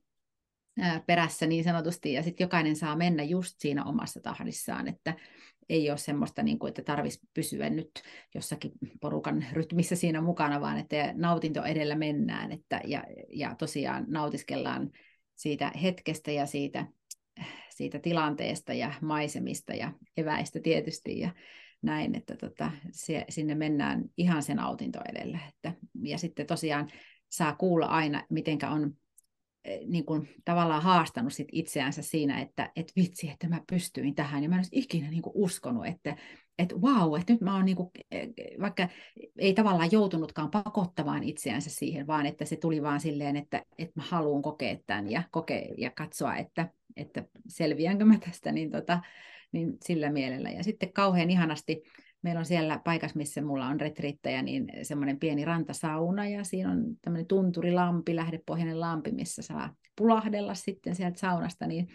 perässä 1.06 1.48
niin 1.48 1.64
sanotusti, 1.64 2.14
ja 2.14 2.24
sitten 2.24 2.46
jokainen 2.46 2.76
saa 2.76 2.96
mennä 2.96 3.24
just 3.24 3.56
siinä 3.60 3.86
omassa 3.86 4.20
tahdissaan, 4.20 4.88
että 4.88 5.14
ei 5.70 5.90
ole 5.90 5.98
semmoista, 5.98 6.44
niin 6.44 6.60
kuin, 6.60 6.70
että 6.70 6.84
tarvitsisi 6.84 7.28
pysyä 7.34 7.70
nyt 7.70 7.92
jossakin 8.36 8.72
porukan 9.02 9.46
rytmissä 9.52 9.96
siinä 9.96 10.22
mukana, 10.22 10.62
vaan 10.62 10.78
että 10.78 11.14
nautinto 11.16 11.64
edellä 11.64 11.96
mennään, 11.96 12.52
että, 12.52 12.82
ja, 12.86 13.04
ja 13.30 13.56
tosiaan 13.56 14.06
nautiskellaan 14.08 14.92
siitä 15.44 15.72
hetkestä 15.82 16.32
ja 16.32 16.46
siitä, 16.46 16.88
siitä 17.70 18.00
tilanteesta 18.00 18.74
ja 18.74 18.94
maisemista 19.02 19.74
ja 19.74 19.92
eväistä 20.18 20.60
tietysti 20.60 21.20
ja 21.20 21.30
näin, 21.82 22.16
että 22.16 22.36
tota, 22.36 22.72
se, 22.92 23.26
sinne 23.30 23.56
mennään 23.56 24.04
ihan 24.18 24.44
sen 24.44 24.58
nautinto 24.58 25.00
edellä. 25.10 25.40
Että, 25.50 25.74
ja 26.04 26.18
sitten 26.18 26.48
tosiaan 26.48 26.90
saa 27.30 27.56
kuulla 27.56 27.86
aina, 27.86 28.24
mitenkä 28.30 28.70
on 28.70 28.96
Eh, 29.66 29.80
niin 29.88 30.06
kuin, 30.06 30.30
tavallaan 30.46 30.82
haastanut 30.82 31.34
sit 31.34 31.48
itseänsä 31.52 32.02
siinä, 32.02 32.40
että 32.40 32.72
et 32.76 32.92
vitsi, 32.96 33.30
että 33.30 33.50
mä 33.50 33.62
pystyin 33.70 34.16
tähän. 34.16 34.44
Ja 34.44 34.50
mä 34.50 34.56
en 34.56 34.60
olisi 34.60 34.80
ikinä 34.80 35.10
niin 35.10 35.22
kuin 35.22 35.34
uskonut, 35.36 35.86
että 35.86 36.18
et 36.58 36.74
wow, 36.74 37.20
että 37.20 37.34
nyt 37.34 37.42
mä 37.42 37.56
oon 37.56 37.66
niin 37.66 37.78
kuin, 37.78 37.90
eh, 38.12 38.30
vaikka 38.62 38.88
ei 39.38 39.54
tavallaan 39.54 39.92
joutunutkaan 39.92 40.52
pakottamaan 40.52 41.24
itseänsä 41.24 41.70
siihen, 41.70 42.08
vaan 42.08 42.26
että 42.26 42.46
se 42.46 42.56
tuli 42.56 42.84
vaan 42.84 43.00
silleen, 43.00 43.36
että, 43.36 43.66
että 43.78 43.94
mä 43.96 44.04
haluan 44.10 44.42
kokea 44.42 44.78
tämän 44.88 45.12
ja, 45.12 45.24
kokea, 45.32 45.68
ja 45.78 45.92
katsoa, 45.92 46.36
että, 46.36 46.70
että 46.96 47.24
selviänkö 47.48 48.06
mä 48.06 48.18
tästä, 48.18 48.52
niin, 48.52 48.72
tota, 48.72 49.00
niin 49.52 49.78
sillä 49.82 50.12
mielellä. 50.12 50.50
Ja 50.50 50.64
sitten 50.64 50.94
kauhean 50.94 51.30
ihanasti 51.30 51.84
meillä 52.22 52.40
on 52.40 52.46
siellä 52.46 52.80
paikassa, 52.80 53.18
missä 53.18 53.42
mulla 53.42 53.68
on 53.68 53.80
retriittäjä, 53.80 54.42
niin 54.42 54.68
semmoinen 54.82 55.20
pieni 55.20 55.46
rantasauna 55.46 56.28
ja 56.28 56.44
siinä 56.44 56.72
on 56.72 56.84
tämmöinen 57.02 57.28
tunturilampi, 57.28 58.16
lähdepohjainen 58.16 58.80
lampi, 58.80 59.12
missä 59.12 59.42
saa 59.42 59.76
pulahdella 59.96 60.54
sitten 60.54 60.96
sieltä 60.96 61.20
saunasta, 61.20 61.68
niin 61.68 61.88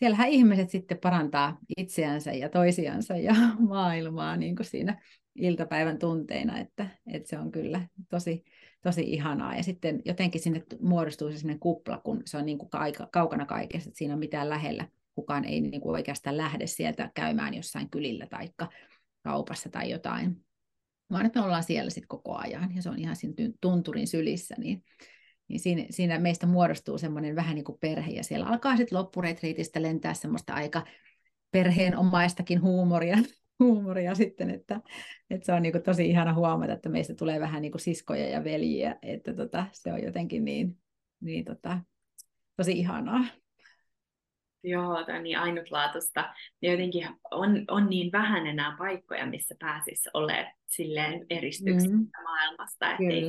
siellähän 0.00 0.28
ihmiset 0.28 0.70
sitten 0.70 0.98
parantaa 0.98 1.58
itseänsä 1.76 2.32
ja 2.32 2.48
toisiansa 2.48 3.16
ja 3.16 3.34
maailmaa 3.68 4.36
niin 4.36 4.56
kuin 4.56 4.66
siinä 4.66 5.02
iltapäivän 5.34 5.98
tunteina, 5.98 6.58
että, 6.58 6.86
että 7.06 7.28
se 7.28 7.38
on 7.38 7.52
kyllä 7.52 7.88
tosi, 8.08 8.44
tosi 8.82 9.02
ihanaa. 9.02 9.56
Ja 9.56 9.62
sitten 9.62 10.02
jotenkin 10.04 10.40
sinne 10.40 10.62
muodostuu 10.80 11.30
se 11.30 11.38
sellainen 11.38 11.60
kupla, 11.60 11.98
kun 11.98 12.22
se 12.24 12.36
on 12.36 12.46
niin 12.46 12.58
kuin 12.58 12.70
kaukana 13.12 13.46
kaikesta, 13.46 13.88
että 13.88 13.98
siinä 13.98 14.14
on 14.14 14.20
mitään 14.20 14.48
lähellä. 14.48 14.88
Kukaan 15.14 15.44
ei 15.44 15.60
niin 15.60 15.80
kuin 15.80 15.96
oikeastaan 15.96 16.36
lähde 16.36 16.66
sieltä 16.66 17.10
käymään 17.14 17.54
jossain 17.54 17.90
kylillä 17.90 18.26
taikka 18.26 18.68
kaupassa 19.22 19.70
tai 19.70 19.90
jotain, 19.90 20.44
vaan 21.10 21.26
että 21.26 21.40
me 21.40 21.44
ollaan 21.44 21.64
siellä 21.64 21.90
sitten 21.90 22.08
koko 22.08 22.36
ajan, 22.36 22.76
ja 22.76 22.82
se 22.82 22.90
on 22.90 22.98
ihan 22.98 23.16
siinä 23.16 23.52
tunturin 23.60 24.06
sylissä, 24.06 24.54
niin, 24.58 24.84
niin 25.50 25.60
siinä, 25.60 25.84
siinä 25.90 26.18
meistä 26.18 26.46
muodostuu 26.46 26.98
semmoinen 26.98 27.36
vähän 27.36 27.54
niin 27.54 27.64
kuin 27.64 27.78
perhe, 27.80 28.10
ja 28.10 28.24
siellä 28.24 28.46
alkaa 28.46 28.76
sitten 28.76 28.98
loppuretriitistä 28.98 29.82
lentää 29.82 30.14
semmoista 30.14 30.54
aika 30.54 30.82
perheenomaistakin 31.50 32.62
huumoria, 32.62 33.16
huumoria 33.60 34.14
sitten, 34.14 34.50
että, 34.50 34.80
että 35.30 35.46
se 35.46 35.52
on 35.52 35.62
niin 35.62 35.72
kuin 35.72 35.82
tosi 35.82 36.08
ihana 36.08 36.34
huomata, 36.34 36.72
että 36.72 36.88
meistä 36.88 37.14
tulee 37.14 37.40
vähän 37.40 37.62
niin 37.62 37.72
kuin 37.72 37.80
siskoja 37.80 38.28
ja 38.28 38.44
veljiä, 38.44 38.96
että 39.02 39.34
tota, 39.34 39.66
se 39.72 39.92
on 39.92 40.02
jotenkin 40.02 40.44
niin, 40.44 40.78
niin 41.20 41.44
tota, 41.44 41.78
tosi 42.56 42.72
ihanaa. 42.72 43.24
Joo, 44.64 45.04
tämä 45.04 45.18
on 45.18 45.24
niin 45.24 45.38
ainutlaatuista. 45.38 46.34
Ja 46.62 46.70
jotenkin 46.70 47.08
on, 47.30 47.64
on 47.68 47.90
niin 47.90 48.12
vähän 48.12 48.46
enää 48.46 48.76
paikkoja, 48.78 49.26
missä 49.26 49.54
pääsisi 49.60 50.10
olemaan 50.14 50.52
silleen 50.66 51.26
eristyksestä 51.30 51.96
mm. 51.96 52.08
maailmasta, 52.24 52.90
että 52.90 53.04
ei 53.10 53.28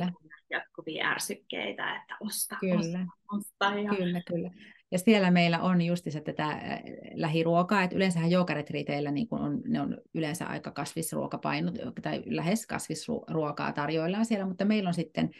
jatkuvia 0.52 1.10
ärsykkeitä, 1.10 1.96
että 1.96 2.16
osta, 2.20 2.56
kyllä. 2.60 2.78
osta, 2.78 2.98
osta. 3.32 3.78
Ja... 3.80 3.96
Kyllä, 3.96 4.22
kyllä. 4.26 4.50
Ja 4.90 4.98
siellä 4.98 5.30
meillä 5.30 5.60
on 5.60 5.82
justissa 5.82 6.20
tätä 6.20 6.48
äh, 6.48 6.80
lähiruokaa, 7.14 7.82
että 7.82 7.96
yleensähän 7.96 8.30
joogaretriiteillä 8.30 9.10
niin 9.10 9.28
on, 9.30 9.62
ne 9.68 9.80
on 9.80 9.98
yleensä 10.14 10.46
aika 10.46 10.70
kasvisruokapainot, 10.70 11.74
tai 12.02 12.22
lähes 12.26 12.66
kasvisruokaa 12.66 13.72
tarjoillaan 13.72 14.26
siellä, 14.26 14.46
mutta 14.46 14.64
meillä 14.64 14.88
on 14.88 14.94
sitten 14.94 15.30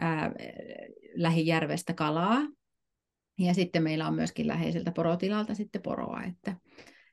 ää, 0.00 0.32
lähijärvestä 1.14 1.94
kalaa, 1.94 2.38
ja 3.38 3.54
sitten 3.54 3.82
meillä 3.82 4.06
on 4.06 4.14
myöskin 4.14 4.46
läheiseltä 4.46 4.92
porotilalta 4.92 5.54
sitten 5.54 5.82
poroa. 5.82 6.22
Että, 6.22 6.56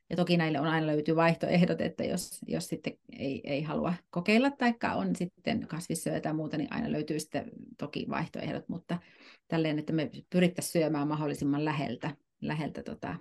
ja 0.10 0.16
toki 0.16 0.38
näille 0.38 0.60
on 0.60 0.68
aina 0.68 0.88
löytyy 0.88 1.16
vaihtoehdot, 1.16 1.82
että 1.82 2.04
jos, 2.04 2.40
jos 2.48 2.68
sitten 2.68 2.98
ei, 3.20 3.42
ei 3.44 3.62
halua 3.62 3.94
kokeilla 4.10 4.52
tai 4.52 4.74
on 4.96 5.16
sitten 5.16 5.68
kasvissyötä 5.68 6.20
tai 6.20 6.34
muuta, 6.34 6.58
niin 6.58 6.74
aina 6.74 6.92
löytyy 6.92 7.20
sitten 7.20 7.52
toki 7.78 8.06
vaihtoehdot, 8.10 8.70
mutta 8.70 9.00
tälleen, 9.48 9.80
että 9.80 9.94
me 9.94 10.12
pyrittäisiin 10.30 10.72
syömään 10.72 11.08
mahdollisimman 11.08 11.66
läheltä, 11.66 12.16
läheltä 12.42 12.84
tota, 12.84 13.16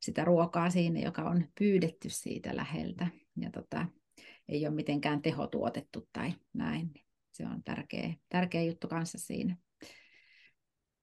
sitä 0.00 0.24
ruokaa 0.24 0.70
siinä, 0.70 1.00
joka 1.00 1.22
on 1.22 1.44
pyydetty 1.58 2.08
siitä 2.08 2.56
läheltä. 2.56 3.06
Ja 3.36 3.50
tota, 3.50 3.86
ei 4.48 4.66
ole 4.66 4.74
mitenkään 4.74 5.22
tehotuotettu 5.22 6.08
tai 6.12 6.32
näin. 6.52 6.94
Se 7.32 7.46
on 7.46 7.62
tärkeä, 7.64 8.14
tärkeä 8.28 8.62
juttu 8.62 8.88
kanssa 8.88 9.18
siinä. 9.18 9.56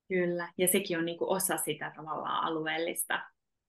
Kyllä, 0.07 0.53
ja 0.57 0.67
sekin 0.67 0.97
on 0.97 1.05
niin 1.05 1.17
osa 1.19 1.57
sitä 1.57 1.93
tavallaan 1.95 2.43
alueellista 2.43 3.23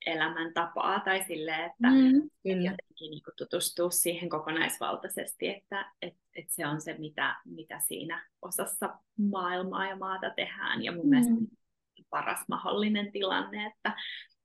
elämäntapaa 0.07 1.01
tai 1.01 1.25
silleen, 1.25 1.65
että 1.65 1.91
mm, 1.91 2.31
jotenkin 2.45 3.11
niin 3.11 3.23
kuin 3.23 3.35
tutustuu 3.37 3.91
siihen 3.91 4.29
kokonaisvaltaisesti, 4.29 5.49
että 5.49 5.93
et, 6.03 6.15
et 6.37 6.45
se 6.49 6.67
on 6.67 6.81
se, 6.81 6.97
mitä, 6.99 7.37
mitä 7.45 7.81
siinä 7.81 8.29
osassa 8.43 8.99
maailmaa 9.31 9.87
ja 9.87 9.97
maata 9.97 10.31
tehdään. 10.31 10.85
Ja 10.85 10.93
mun 10.93 11.07
mm. 11.07 11.11
mielestä 11.11 11.35
paras 12.11 12.41
mahdollinen 12.49 13.13
tilanne, 13.13 13.67
että, 13.67 13.97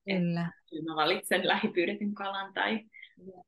Kyllä. 0.06 0.42
että 0.42 0.92
mä 0.92 0.96
valitsen 0.96 1.48
lähipyydetyn 1.48 2.14
kalan 2.14 2.54
tai 2.54 2.86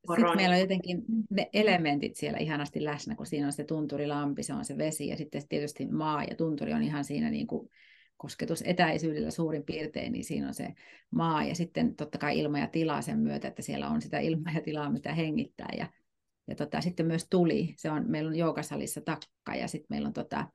sitten 0.07 0.35
meillä 0.35 0.55
on 0.55 0.61
jotenkin 0.61 1.03
ne 1.29 1.49
elementit 1.53 2.15
siellä 2.15 2.39
ihanasti 2.39 2.83
läsnä, 2.83 3.15
kun 3.15 3.25
siinä 3.25 3.45
on 3.45 3.53
se 3.53 3.63
tunturilampi, 3.63 4.43
se 4.43 4.53
on 4.53 4.65
se 4.65 4.77
vesi 4.77 5.07
ja 5.07 5.17
sitten 5.17 5.47
tietysti 5.47 5.85
maa 5.85 6.23
ja 6.23 6.35
tunturi 6.35 6.73
on 6.73 6.83
ihan 6.83 7.03
siinä 7.03 7.29
niin 7.29 7.47
kuin 7.47 7.69
kosketusetäisyydellä 8.17 9.31
suurin 9.31 9.63
piirtein, 9.63 10.11
niin 10.11 10.23
siinä 10.23 10.47
on 10.47 10.53
se 10.53 10.73
maa 11.11 11.43
ja 11.43 11.55
sitten 11.55 11.95
totta 11.95 12.17
kai 12.17 12.39
ilma 12.39 12.59
ja 12.59 12.67
tila 12.67 13.01
sen 13.01 13.19
myötä, 13.19 13.47
että 13.47 13.61
siellä 13.61 13.89
on 13.89 14.01
sitä 14.01 14.19
ilmaa 14.19 14.53
ja 14.53 14.61
tilaa, 14.61 14.89
mitä 14.89 15.13
hengittää. 15.13 15.69
Ja, 15.77 15.87
ja 16.47 16.55
tota, 16.55 16.81
sitten 16.81 17.05
myös 17.05 17.27
tuli, 17.29 17.73
se 17.77 17.91
on, 17.91 18.03
meillä 18.07 18.29
on 18.29 18.35
joukasalissa 18.35 19.01
takka 19.01 19.55
ja 19.55 19.67
sitten 19.67 19.87
meillä 19.89 20.07
on 20.07 20.13
tota, 20.13 20.47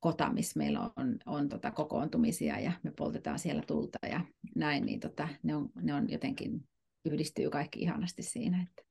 kota, 0.00 0.32
missä 0.32 0.58
meillä 0.58 0.80
on, 0.80 0.90
on, 0.96 1.18
on 1.26 1.48
tota, 1.48 1.70
kokoontumisia 1.70 2.60
ja 2.60 2.72
me 2.82 2.92
poltetaan 2.96 3.38
siellä 3.38 3.62
tulta 3.66 3.98
ja 4.10 4.20
näin, 4.56 4.86
niin 4.86 5.00
tota, 5.00 5.28
ne, 5.42 5.56
on, 5.56 5.68
ne 5.82 5.94
on 5.94 6.10
jotenkin, 6.10 6.68
yhdistyy 7.04 7.50
kaikki 7.50 7.80
ihanasti 7.80 8.22
siinä. 8.22 8.66
Että. 8.68 8.82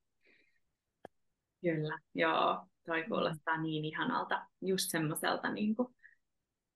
Kyllä, 1.62 2.00
joo, 2.16 2.68
toi 2.86 3.04
kuulostaa 3.04 3.62
niin 3.62 3.86
ihanalta, 3.86 4.46
just 4.62 4.90
semmoiselta 4.90 5.52
niin 5.52 5.76
kuin 5.76 5.96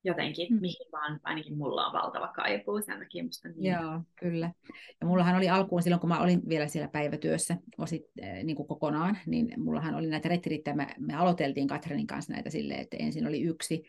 jotenkin, 0.04 0.54
mm. 0.54 0.62
mihin 0.62 0.88
vaan 0.92 1.20
ainakin 1.24 1.58
mulla 1.58 1.86
on 1.88 1.94
valtava 1.94 2.28
kaipuu, 2.28 2.82
sen 2.82 3.00
takia 3.00 3.24
musta 3.24 3.50
niin. 3.50 3.74
Joo, 3.74 4.02
kyllä. 4.16 4.52
Ja 5.02 5.08
mullahan 5.08 5.36
oli 5.36 5.50
alkuun 5.50 5.82
silloin, 5.82 6.00
kun 6.00 6.10
mä 6.10 6.20
olin 6.20 6.42
vielä 6.50 6.68
siellä 6.68 6.88
päivätyössä 6.88 7.58
osit, 7.78 8.02
äh, 8.24 8.44
niin 8.44 8.56
kuin 8.56 8.68
kokonaan, 8.68 9.18
niin 9.26 9.54
mullahan 9.58 9.96
oli 9.96 10.08
näitä 10.08 10.30
retriittejä, 10.30 10.76
me, 10.76 10.88
me 11.00 11.16
aloiteltiin 11.16 11.68
Katrenin 11.68 12.08
kanssa 12.08 12.34
näitä 12.34 12.50
silleen, 12.50 12.80
että 12.80 12.98
ensin 13.00 13.28
oli 13.28 13.42
yksi 13.42 13.84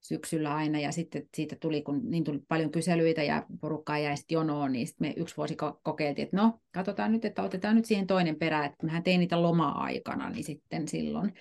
syksyllä 0.00 0.54
aina, 0.54 0.80
ja 0.80 0.92
sitten 0.92 1.28
siitä 1.34 1.56
tuli, 1.60 1.82
kun 1.82 2.10
niin 2.10 2.24
tuli 2.24 2.38
paljon 2.48 2.70
kyselyitä 2.70 3.22
ja 3.22 3.46
porukkaa 3.60 3.98
jäi 3.98 4.16
sitten 4.16 4.34
jonoon, 4.34 4.72
niin 4.72 4.86
sitten 4.86 5.08
me 5.08 5.14
yksi 5.16 5.36
vuosi 5.36 5.56
kokeiltiin, 5.82 6.24
että 6.24 6.36
no, 6.36 6.60
katsotaan 6.72 7.12
nyt, 7.12 7.24
että 7.24 7.42
otetaan 7.42 7.76
nyt 7.76 7.84
siihen 7.84 8.06
toinen 8.06 8.36
perä, 8.36 8.64
että 8.64 8.86
mehän 8.86 9.02
tein 9.02 9.20
niitä 9.20 9.42
loma-aikana, 9.42 10.30
niin 10.30 10.44
sitten 10.44 10.88
silloin 10.88 11.32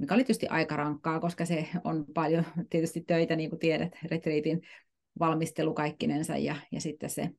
mikä 0.00 0.14
oli 0.14 0.24
tietysti 0.24 0.46
aika 0.46 0.76
rankkaa, 0.76 1.20
koska 1.20 1.44
se 1.44 1.68
on 1.84 2.04
paljon 2.14 2.44
tietysti 2.70 3.00
töitä, 3.00 3.36
niin 3.36 3.50
kuin 3.50 3.60
tiedät, 3.60 3.92
retriitin 4.10 4.62
valmistelu 5.18 5.74
kaikkinensa 5.74 6.36
ja, 6.36 6.56
ja 6.72 6.80
sitten 6.80 7.10
se 7.10 7.30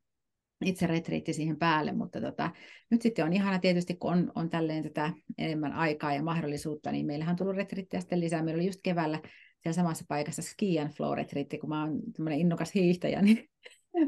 itse 0.65 0.87
retriitti 0.87 1.33
siihen 1.33 1.57
päälle, 1.57 1.91
mutta 1.91 2.21
tota, 2.21 2.51
nyt 2.89 3.01
sitten 3.01 3.25
on 3.25 3.33
ihana 3.33 3.59
tietysti, 3.59 3.95
kun 3.95 4.11
on, 4.11 4.31
on 4.35 4.49
tälleen 4.49 4.83
tätä 4.83 5.13
enemmän 5.37 5.73
aikaa 5.73 6.13
ja 6.13 6.23
mahdollisuutta, 6.23 6.91
niin 6.91 7.05
meillähän 7.05 7.33
on 7.33 7.37
tullut 7.37 7.55
retriittiä 7.55 7.99
sitten 7.99 8.19
lisää. 8.19 8.43
Meillä 8.43 8.59
oli 8.59 8.67
just 8.67 8.79
keväällä 8.83 9.19
siellä 9.63 9.75
samassa 9.75 10.05
paikassa 10.07 10.41
ski 10.41 10.79
and 10.79 10.89
flow 10.89 11.15
retriitti, 11.15 11.57
kun 11.57 11.69
mä 11.69 11.83
oon 11.83 12.01
tämmöinen 12.13 12.39
innokas 12.39 12.75
hiihtäjä, 12.75 13.21
niin 13.21 13.49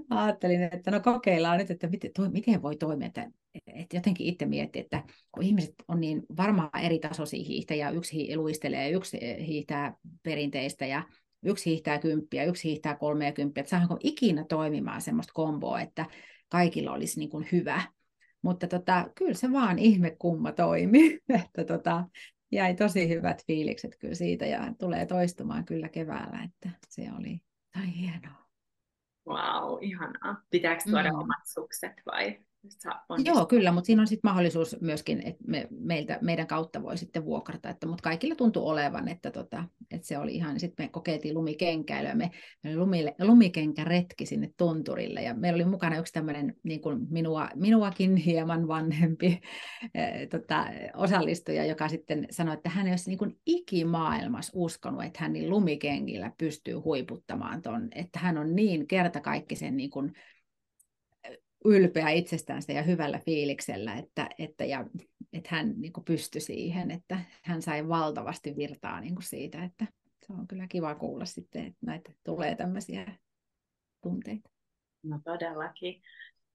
ajattelin, 0.10 0.64
että 0.64 0.92
no 0.92 1.00
kokeillaan 1.00 1.58
nyt, 1.58 1.72
että 1.72 1.88
miten, 1.88 2.12
toi, 2.16 2.30
miten 2.30 2.62
voi 2.62 2.76
toimia, 2.76 3.08
että, 3.08 3.32
että 3.68 3.98
jotenkin 3.98 4.28
itse 4.28 4.46
mietti, 4.46 4.80
että 4.80 5.04
kun 5.32 5.44
ihmiset 5.44 5.74
on 5.88 6.00
niin 6.00 6.24
varmaan 6.38 6.80
eri 6.84 7.00
tasoisia 7.00 7.44
hiihtäjiä, 7.44 7.90
yksi 7.90 8.38
luistelee, 8.38 8.90
yksi 8.92 9.20
hiihtää 9.48 9.96
perinteistä 10.24 10.86
ja 10.86 11.04
yksi 11.44 11.66
hiihtää 11.66 12.00
kymppiä, 12.00 12.44
yksi 12.44 12.64
hiihtää 12.64 12.96
kolmea 12.96 13.32
kymppiä, 13.32 13.62
että 13.62 13.70
saadaanko 13.70 13.98
ikinä 14.00 14.46
toimimaan 14.50 15.02
semmoista 15.02 15.34
komboa, 15.34 15.82
että 15.82 16.06
kaikilla 16.50 16.92
olisi 16.92 17.20
niin 17.20 17.30
kuin 17.30 17.48
hyvä. 17.52 17.82
Mutta 18.42 18.68
tota, 18.68 19.10
kyllä 19.16 19.34
se 19.34 19.52
vaan 19.52 19.80
ihme 19.80 20.16
kumma 20.20 20.52
toimi, 20.52 21.20
että 21.46 21.66
tota, 21.66 22.08
jäi 22.52 22.76
tosi 22.76 23.10
hyvät 23.10 23.46
fiilikset 23.48 23.98
kyllä 24.00 24.16
siitä 24.16 24.46
ja 24.46 24.74
tulee 24.80 25.06
toistumaan 25.06 25.66
kyllä 25.66 25.90
keväällä, 25.90 26.44
että 26.44 26.70
se 26.90 27.08
oli 27.20 27.40
tai 27.74 27.96
hienoa. 28.00 28.43
Wow, 29.28 29.78
ihanaa. 29.82 30.42
Pitääkö 30.50 30.84
tuoda 30.90 31.12
mm. 31.12 31.20
omat 31.20 31.46
sukset 31.46 32.02
vai? 32.06 32.40
Joo, 33.26 33.46
kyllä, 33.46 33.72
mutta 33.72 33.86
siinä 33.86 34.02
on 34.02 34.08
sitten 34.08 34.30
mahdollisuus 34.30 34.78
myöskin, 34.82 35.22
että 35.26 35.44
me, 35.48 35.68
meiltä, 35.72 36.20
meidän 36.22 36.48
kautta 36.48 36.84
voi 36.84 36.98
sitten 36.98 37.26
vuokrata, 37.26 37.70
että, 37.70 37.88
mutta 37.88 38.02
kaikilla 38.02 38.36
tuntuu 38.36 38.68
olevan, 38.68 39.08
että, 39.08 39.32
tota, 39.32 39.64
että 39.92 40.08
se 40.08 40.18
oli 40.18 40.36
ihan, 40.36 40.60
sitten 40.60 40.86
me 40.86 40.90
kokeiltiin 40.90 41.34
lumikenkäilyä, 41.36 42.16
me, 42.16 42.32
me 42.64 43.26
lumikenkäretki 43.26 44.26
sinne 44.26 44.50
tunturille, 44.58 45.22
ja 45.22 45.34
meillä 45.34 45.56
oli 45.56 45.66
mukana 45.66 45.98
yksi 45.98 46.14
tämmöinen 46.14 46.56
niin 46.64 46.82
kuin 46.82 47.08
minua, 47.10 47.50
minuakin 47.56 48.16
hieman 48.16 48.68
vanhempi 48.68 49.42
äh, 49.84 50.12
tota, 50.32 50.66
osallistuja, 50.96 51.66
joka 51.66 51.90
sitten 51.90 52.28
sanoi, 52.32 52.54
että 52.54 52.70
hän 52.70 52.88
ei 52.88 52.94
olisi 52.94 53.10
niin 53.10 53.18
kuin 53.18 53.40
ikimaailmassa 53.46 54.52
uskonut, 54.56 55.04
että 55.04 55.20
hän 55.22 55.34
niin 55.34 55.50
lumikenkillä 55.50 56.32
pystyy 56.38 56.76
huiputtamaan 56.76 57.62
ton, 57.62 57.88
että 57.96 58.20
hän 58.20 58.38
on 58.38 58.56
niin 58.56 58.88
kertakaikkisen 58.88 59.78
niin 59.78 59.90
kuin, 59.90 60.14
ylpeä 61.66 62.10
itsestänsä 62.10 62.74
ja 62.74 62.82
hyvällä 62.82 63.20
fiiliksellä, 63.20 63.94
että, 63.94 64.30
että, 64.38 64.66
ja, 64.66 64.86
että 65.34 65.50
hän 65.52 65.74
niin 65.78 65.94
kuin 65.94 66.06
pystyi 66.06 66.42
siihen, 66.42 66.92
että 66.92 67.20
hän 67.42 67.62
sai 67.62 67.88
valtavasti 67.88 68.56
virtaa 68.56 69.02
niin 69.02 69.16
kuin 69.16 69.24
siitä, 69.24 69.64
että 69.64 69.86
se 70.28 70.34
on 70.34 70.48
kyllä 70.48 70.68
kiva 70.68 70.96
kuulla 70.96 71.26
sitten, 71.26 71.66
että 71.66 71.86
näitä 71.86 72.12
tulee 72.24 72.56
tämmöisiä 72.56 73.14
tunteita. 74.04 74.50
No 75.04 75.20
todellakin. 75.24 76.02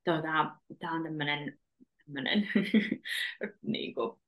Tuota, 0.05 0.57
Tämä 0.79 0.93
on 0.93 1.03
tämmöinen, 1.03 1.59
tämmöinen 2.05 2.49
niin 3.63 3.95
kuin, 3.95 4.21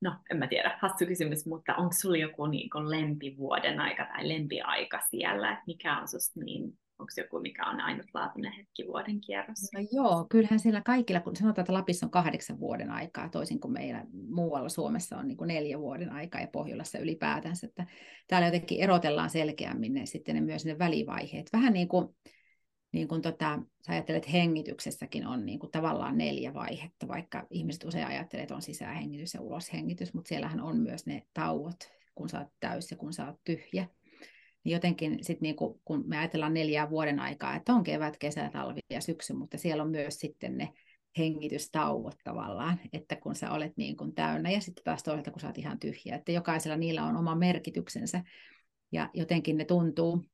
no 0.00 0.16
en 0.30 0.36
mä 0.36 0.46
tiedä, 0.46 0.78
hassu 0.82 1.06
kysymys, 1.06 1.46
mutta 1.46 1.74
onko 1.74 1.92
sulla 1.92 2.16
joku 2.16 2.46
niin 2.46 2.70
kuin 2.70 2.90
lempivuoden 2.90 3.80
aika 3.80 4.04
tai 4.04 4.28
lempiaika 4.28 5.00
siellä, 5.10 5.52
että 5.52 5.64
mikä 5.66 5.98
on 5.98 6.08
susta 6.08 6.40
niin 6.40 6.78
onko 7.02 7.12
joku, 7.16 7.40
mikä 7.40 7.66
on 7.66 7.80
ainutlaatuinen 7.80 8.52
hetki 8.52 8.86
vuoden 8.86 9.20
kierrossa? 9.20 9.78
No 9.78 9.86
joo, 9.92 10.26
kyllähän 10.30 10.60
siellä 10.60 10.80
kaikilla, 10.80 11.20
kun 11.20 11.36
sanotaan, 11.36 11.62
että 11.62 11.72
Lapissa 11.72 12.06
on 12.06 12.10
kahdeksan 12.10 12.60
vuoden 12.60 12.90
aikaa, 12.90 13.28
toisin 13.28 13.60
kuin 13.60 13.72
meillä 13.72 14.04
muualla 14.12 14.68
Suomessa 14.68 15.16
on 15.16 15.28
niin 15.28 15.36
kuin 15.36 15.48
neljä 15.48 15.78
vuoden 15.78 16.12
aikaa 16.12 16.40
ja 16.40 16.46
Pohjolassa 16.46 16.98
ylipäätänsä, 16.98 17.66
että 17.66 17.86
täällä 18.28 18.46
jotenkin 18.46 18.80
erotellaan 18.80 19.30
selkeämmin 19.30 19.94
ne, 19.94 20.06
sitten 20.06 20.34
ne 20.34 20.40
myös 20.40 20.64
ne 20.64 20.78
välivaiheet. 20.78 21.50
Vähän 21.52 21.72
niin 21.72 21.88
kuin, 21.88 22.08
niin 22.92 23.08
kuin 23.08 23.22
tota, 23.22 23.58
sä 23.86 23.92
ajattelet, 23.92 24.32
hengityksessäkin 24.32 25.26
on 25.26 25.46
niin 25.46 25.58
kuin 25.58 25.72
tavallaan 25.72 26.18
neljä 26.18 26.54
vaihetta, 26.54 27.08
vaikka 27.08 27.46
ihmiset 27.50 27.84
usein 27.84 28.06
ajattelee, 28.06 28.42
että 28.42 28.54
on 28.54 28.62
sisähengitys 28.62 29.34
ja 29.34 29.40
uloshengitys, 29.40 30.14
mutta 30.14 30.28
siellähän 30.28 30.60
on 30.60 30.78
myös 30.78 31.06
ne 31.06 31.22
tauot, 31.34 31.92
kun 32.14 32.28
sä 32.28 32.38
oot 32.38 32.48
täys 32.60 32.90
ja 32.90 32.96
kun 32.96 33.12
sä 33.12 33.26
oot 33.26 33.40
tyhjä 33.44 33.86
jotenkin 34.64 35.18
sit 35.24 35.40
niinku, 35.40 35.80
kun 35.84 36.04
me 36.06 36.18
ajatellaan 36.18 36.54
neljää 36.54 36.90
vuoden 36.90 37.20
aikaa, 37.20 37.56
että 37.56 37.74
on 37.74 37.84
kevät, 37.84 38.16
kesä, 38.16 38.50
talvi 38.52 38.80
ja 38.90 39.00
syksy, 39.00 39.32
mutta 39.32 39.58
siellä 39.58 39.82
on 39.82 39.90
myös 39.90 40.20
sitten 40.20 40.58
ne 40.58 40.72
hengitystauot 41.18 42.14
tavallaan, 42.24 42.80
että 42.92 43.16
kun 43.16 43.34
sä 43.34 43.50
olet 43.50 43.76
niin 43.76 43.96
kuin 43.96 44.14
täynnä. 44.14 44.50
Ja 44.50 44.60
sitten 44.60 44.84
taas 44.84 45.02
toisaalta 45.02 45.30
kun 45.30 45.40
sä 45.40 45.46
oot 45.46 45.58
ihan 45.58 45.78
tyhjä, 45.78 46.16
että 46.16 46.32
jokaisella 46.32 46.76
niillä 46.76 47.04
on 47.04 47.16
oma 47.16 47.34
merkityksensä. 47.34 48.24
Ja 48.92 49.10
jotenkin 49.14 49.56
ne 49.56 49.64
tuntuu 49.64 50.24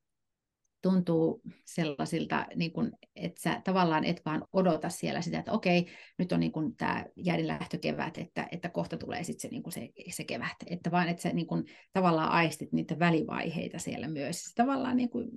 tuntuu 0.82 1.42
sellaisilta, 1.64 2.46
niin 2.54 2.72
kuin, 2.72 2.92
että 3.16 3.40
sä 3.40 3.60
tavallaan 3.64 4.04
et 4.04 4.22
vaan 4.26 4.44
odota 4.52 4.88
siellä 4.88 5.20
sitä, 5.20 5.38
että 5.38 5.52
okei, 5.52 5.86
nyt 6.18 6.32
on 6.32 6.40
niin 6.40 6.52
kuin 6.52 6.76
tämä 6.76 7.04
jäädinlähtökevät, 7.16 8.18
että, 8.18 8.48
että 8.52 8.68
kohta 8.68 8.96
tulee 8.96 9.24
sitten 9.24 9.40
se, 9.40 9.48
niin 9.48 9.62
kuin 9.62 9.72
se, 9.72 9.88
se 10.10 10.24
kevät, 10.24 10.56
että 10.66 10.90
vaan 10.90 11.08
että 11.08 11.22
sä 11.22 11.28
niin 11.28 11.46
kuin, 11.46 11.64
tavallaan 11.92 12.30
aistit 12.30 12.72
niitä 12.72 12.98
välivaiheita 12.98 13.78
siellä 13.78 14.08
myös. 14.08 14.42
Se 14.42 14.54
tavallaan 14.54 14.96
niin 14.96 15.10
kuin, 15.10 15.30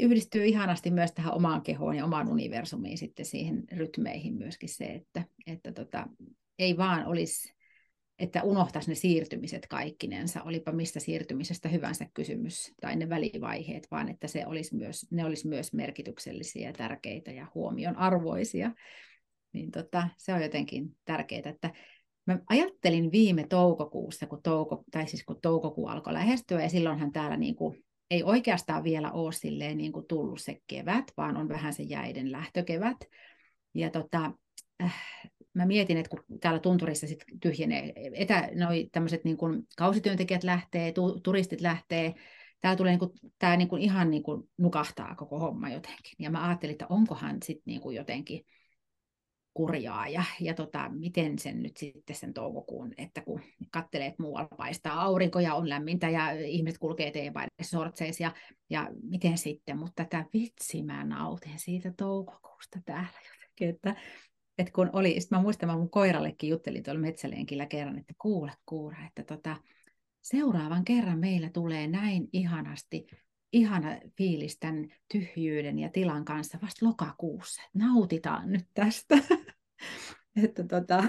yhdistyy 0.00 0.44
ihanasti 0.44 0.90
myös 0.90 1.12
tähän 1.12 1.34
omaan 1.34 1.62
kehoon 1.62 1.96
ja 1.96 2.04
omaan 2.04 2.28
universumiin 2.28 2.98
sitten 2.98 3.26
siihen 3.26 3.64
rytmeihin 3.72 4.34
myöskin 4.34 4.68
se, 4.68 4.84
että, 4.84 5.24
että 5.46 5.72
tota, 5.72 6.06
ei 6.58 6.76
vaan 6.76 7.06
olisi 7.06 7.55
että 8.18 8.42
unohtaisi 8.42 8.90
ne 8.90 8.94
siirtymiset 8.94 9.66
kaikkinensa, 9.66 10.42
olipa 10.42 10.72
mistä 10.72 11.00
siirtymisestä 11.00 11.68
hyvänsä 11.68 12.06
kysymys, 12.14 12.74
tai 12.80 12.96
ne 12.96 13.08
välivaiheet, 13.08 13.88
vaan 13.90 14.08
että 14.08 14.26
se 14.26 14.46
olisi 14.46 14.76
myös, 14.76 15.06
ne 15.10 15.24
olisi 15.24 15.48
myös 15.48 15.72
merkityksellisiä, 15.72 16.72
tärkeitä 16.72 17.32
ja 17.32 17.46
huomion 17.54 17.96
arvoisia. 17.96 18.72
Niin 19.52 19.70
tota, 19.70 20.08
se 20.16 20.32
on 20.32 20.42
jotenkin 20.42 20.96
tärkeää, 21.04 21.42
että 21.50 21.70
mä 22.26 22.38
ajattelin 22.48 23.12
viime 23.12 23.46
toukokuussa, 23.48 24.26
kun, 24.26 24.42
touko, 24.42 24.84
tai 24.90 25.06
siis 25.06 25.24
kun 25.24 25.40
toukokuu 25.42 25.86
alkoi 25.86 26.12
lähestyä, 26.12 26.62
ja 26.62 26.68
silloinhan 26.68 27.12
täällä 27.12 27.36
niin 27.36 27.56
kuin, 27.56 27.84
ei 28.10 28.22
oikeastaan 28.22 28.84
vielä 28.84 29.12
ole 29.12 29.32
silleen 29.32 29.78
niin 29.78 29.92
kuin 29.92 30.06
tullut 30.06 30.40
se 30.40 30.60
kevät, 30.66 31.04
vaan 31.16 31.36
on 31.36 31.48
vähän 31.48 31.72
se 31.72 31.82
jäiden 31.82 32.32
lähtökevät. 32.32 32.96
Ja 33.74 33.90
tota, 33.90 34.32
äh, 34.82 35.04
mä 35.56 35.66
mietin, 35.66 35.96
että 35.96 36.10
kun 36.10 36.38
täällä 36.40 36.60
tunturissa 36.60 37.06
sit 37.06 37.24
tyhjenee, 37.40 37.92
etä, 38.14 38.48
noi 38.54 38.88
tämmöiset 38.92 39.24
niin 39.24 39.36
kuin 39.36 39.62
kausityöntekijät 39.76 40.44
lähtee, 40.44 40.92
tu, 40.92 41.20
turistit 41.20 41.60
lähtee, 41.60 42.14
täällä 42.60 42.76
tulee 42.76 42.96
niin 42.96 43.34
tää 43.38 43.56
niin 43.56 43.78
ihan 43.78 44.10
niin 44.10 44.22
kuin 44.22 44.42
nukahtaa 44.58 45.14
koko 45.14 45.38
homma 45.38 45.68
jotenkin. 45.68 46.14
Ja 46.18 46.30
mä 46.30 46.46
ajattelin, 46.46 46.72
että 46.72 46.86
onkohan 46.88 47.36
sitten 47.42 47.62
niin 47.66 47.94
jotenkin 47.94 48.44
kurjaa 49.54 50.08
ja, 50.08 50.22
ja 50.40 50.54
tota, 50.54 50.88
miten 50.88 51.38
sen 51.38 51.62
nyt 51.62 51.76
sitten 51.76 52.16
sen 52.16 52.34
toukokuun, 52.34 52.92
että 52.98 53.20
kun 53.20 53.40
kattelee, 53.70 54.06
että 54.06 54.22
muualla 54.22 54.56
paistaa 54.56 55.02
aurinko 55.02 55.40
ja 55.40 55.54
on 55.54 55.68
lämmintä 55.68 56.08
ja 56.10 56.30
ihmiset 56.30 56.78
kulkee 56.78 57.06
eteenpäin 57.06 57.48
sortseissa 57.62 58.22
ja, 58.22 58.34
ja 58.70 58.88
miten 59.02 59.38
sitten, 59.38 59.78
mutta 59.78 60.04
tätä 60.04 60.24
vitsi 60.32 60.82
mä 60.82 61.04
nautin 61.04 61.58
siitä 61.58 61.92
toukokuusta 61.96 62.78
täällä 62.84 63.18
jotenkin, 63.32 63.68
että 63.68 63.96
että 64.58 64.72
kun 64.72 64.90
oli, 64.92 65.20
sitten 65.20 65.38
mä 65.38 65.42
muistan, 65.42 65.68
mä 65.68 65.76
mun 65.76 65.90
koirallekin 65.90 66.50
juttelin 66.50 66.82
tuolla 66.82 67.00
metsälenkillä 67.00 67.66
kerran, 67.66 67.98
että 67.98 68.14
kuule 68.18 68.52
kuura, 68.66 68.98
että 69.06 69.22
tota, 69.22 69.56
seuraavan 70.22 70.84
kerran 70.84 71.18
meillä 71.18 71.50
tulee 71.50 71.86
näin 71.86 72.28
ihanasti, 72.32 73.06
ihana 73.52 73.88
fiilis 74.16 74.58
tämän 74.58 74.88
tyhjyyden 75.12 75.78
ja 75.78 75.88
tilan 75.88 76.24
kanssa 76.24 76.58
vasta 76.62 76.86
lokakuussa. 76.86 77.62
Nautitaan 77.74 78.52
nyt 78.52 78.66
tästä. 78.74 79.18
että 80.44 80.64
tota, 80.64 81.04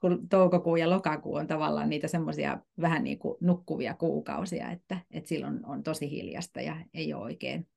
kun 0.00 0.28
toukokuu 0.28 0.76
ja 0.76 0.90
lokakuu 0.90 1.34
on 1.34 1.46
tavallaan 1.46 1.88
niitä 1.88 2.08
semmoisia 2.08 2.60
vähän 2.80 3.04
niin 3.04 3.18
kuin 3.18 3.36
nukkuvia 3.40 3.94
kuukausia, 3.94 4.70
että, 4.70 4.98
että 5.10 5.28
silloin 5.28 5.66
on 5.66 5.82
tosi 5.82 6.10
hiljasta 6.10 6.60
ja 6.60 6.76
ei 6.94 7.14
ole 7.14 7.22
oikein 7.22 7.68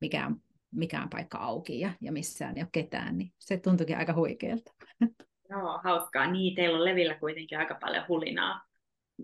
mikään 0.00 0.36
mikään 0.70 1.08
paikka 1.08 1.38
auki 1.38 1.80
ja, 1.80 1.90
ja 2.00 2.12
missään 2.12 2.56
ei 2.56 2.62
ole 2.62 2.68
ketään, 2.72 3.18
niin 3.18 3.32
se 3.38 3.56
tuntuikin 3.56 3.98
aika 3.98 4.14
huikealta. 4.14 4.72
Joo, 5.50 5.80
hauskaa. 5.84 6.30
Niin, 6.30 6.54
teillä 6.54 6.78
on 6.78 6.84
levillä 6.84 7.14
kuitenkin 7.14 7.58
aika 7.58 7.78
paljon 7.80 8.04
hulinaa 8.08 8.62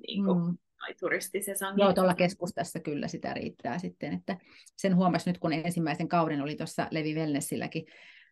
niin 0.09 0.25
kuin, 0.25 0.45
mm. 0.45 0.57
turistisesonkin. 1.01 1.83
Joo, 1.83 1.93
tuolla 1.93 2.15
keskustassa 2.15 2.81
kyllä 2.81 3.09
sitä 3.09 3.35
riittää 3.35 3.79
sitten. 3.79 4.13
Että 4.13 4.37
sen 4.77 4.97
huomasi 4.97 5.31
nyt, 5.31 5.39
kun 5.39 5.53
ensimmäisen 5.53 6.09
kauden 6.09 6.43
oli 6.43 6.57
tuossa 6.57 6.89
Levi 6.91 7.15
Wellnessilläkin 7.15 7.87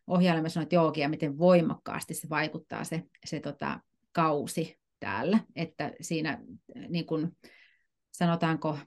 ohjailemassa 0.07 0.59
noita 0.59 0.75
joogia, 0.75 1.09
miten 1.09 1.37
voimakkaasti 1.37 2.13
se 2.13 2.29
vaikuttaa 2.29 2.83
se, 2.83 3.03
se 3.25 3.39
tota, 3.39 3.79
kausi 4.11 4.77
täällä. 4.99 5.39
Että 5.55 5.91
siinä 6.01 6.39
niin 6.89 7.05
kuin, 7.05 7.37
sanotaanko 8.11 8.77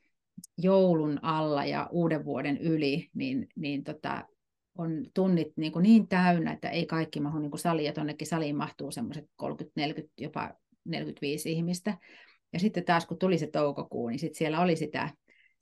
joulun 0.59 1.19
alla 1.23 1.65
ja 1.65 1.89
uuden 1.91 2.25
vuoden 2.25 2.59
yli, 2.59 3.11
niin, 3.15 3.49
niin 3.57 3.85
tota, 3.85 4.25
on 4.79 5.07
tunnit 5.15 5.49
niin, 5.57 5.73
kuin 5.73 5.83
niin 5.83 6.09
täynnä, 6.09 6.53
että 6.53 6.69
ei 6.69 6.87
kaikki 6.87 7.21
mahu 7.21 7.39
niin 7.39 7.59
saliin, 7.59 7.87
ja 7.87 7.93
tuonnekin 7.93 8.27
saliin 8.27 8.57
mahtuu 8.57 8.91
semmoiset 8.91 9.25
30, 9.37 9.81
40, 9.81 10.15
jopa 10.19 10.51
45 10.85 11.53
ihmistä. 11.53 11.99
Ja 12.53 12.59
sitten 12.59 12.85
taas 12.85 13.07
kun 13.07 13.19
tuli 13.19 13.39
se 13.39 13.47
toukokuu, 13.47 14.09
niin 14.09 14.19
sitten 14.19 14.39
siellä 14.39 14.61
oli 14.61 14.77
sitä, 14.77 15.11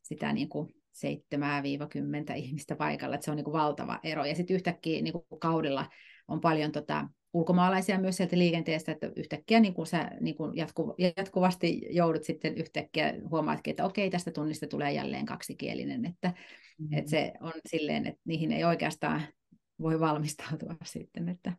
sitä 0.02 0.32
niin 0.32 0.48
kuin 0.48 0.68
7-10 2.32 2.36
ihmistä 2.36 2.76
paikalla, 2.76 3.14
että 3.14 3.24
se 3.24 3.30
on 3.30 3.36
niin 3.36 3.44
kuin 3.44 3.52
valtava 3.52 4.00
ero. 4.02 4.24
Ja 4.24 4.34
sitten 4.34 4.54
yhtäkkiä 4.54 5.02
niin 5.02 5.12
kuin 5.12 5.40
kaudella 5.40 5.86
on 6.28 6.40
paljon 6.40 6.72
tota, 6.72 7.08
ulkomaalaisia 7.34 7.98
myös 7.98 8.16
sieltä 8.16 8.38
liikenteestä, 8.38 8.92
että 8.92 9.10
yhtäkkiä 9.16 9.60
niin 9.60 9.74
kuin 9.74 9.86
sä 9.86 10.10
niin 10.20 10.36
kuin 10.36 10.56
jatku, 10.56 10.94
jatkuvasti 11.16 11.86
joudut 11.90 12.24
sitten 12.24 12.54
yhtäkkiä 12.56 13.14
huomaatkin, 13.30 13.70
että 13.70 13.84
okei, 13.84 14.10
tästä 14.10 14.30
tunnista 14.30 14.66
tulee 14.66 14.92
jälleen 14.92 15.26
kaksikielinen, 15.26 16.04
että, 16.04 16.28
mm-hmm. 16.28 16.98
että 16.98 17.10
se 17.10 17.32
on 17.40 17.52
silleen, 17.66 18.06
että 18.06 18.20
niihin 18.24 18.52
ei 18.52 18.64
oikeastaan 18.64 19.22
voi 19.80 20.00
valmistautua 20.00 20.74
sitten, 20.84 21.28
että 21.28 21.52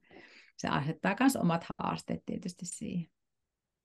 se 0.57 0.67
asettaa 0.67 1.15
myös 1.19 1.36
omat 1.36 1.65
haasteet 1.78 2.21
tietysti 2.26 2.65
siihen. 2.65 3.07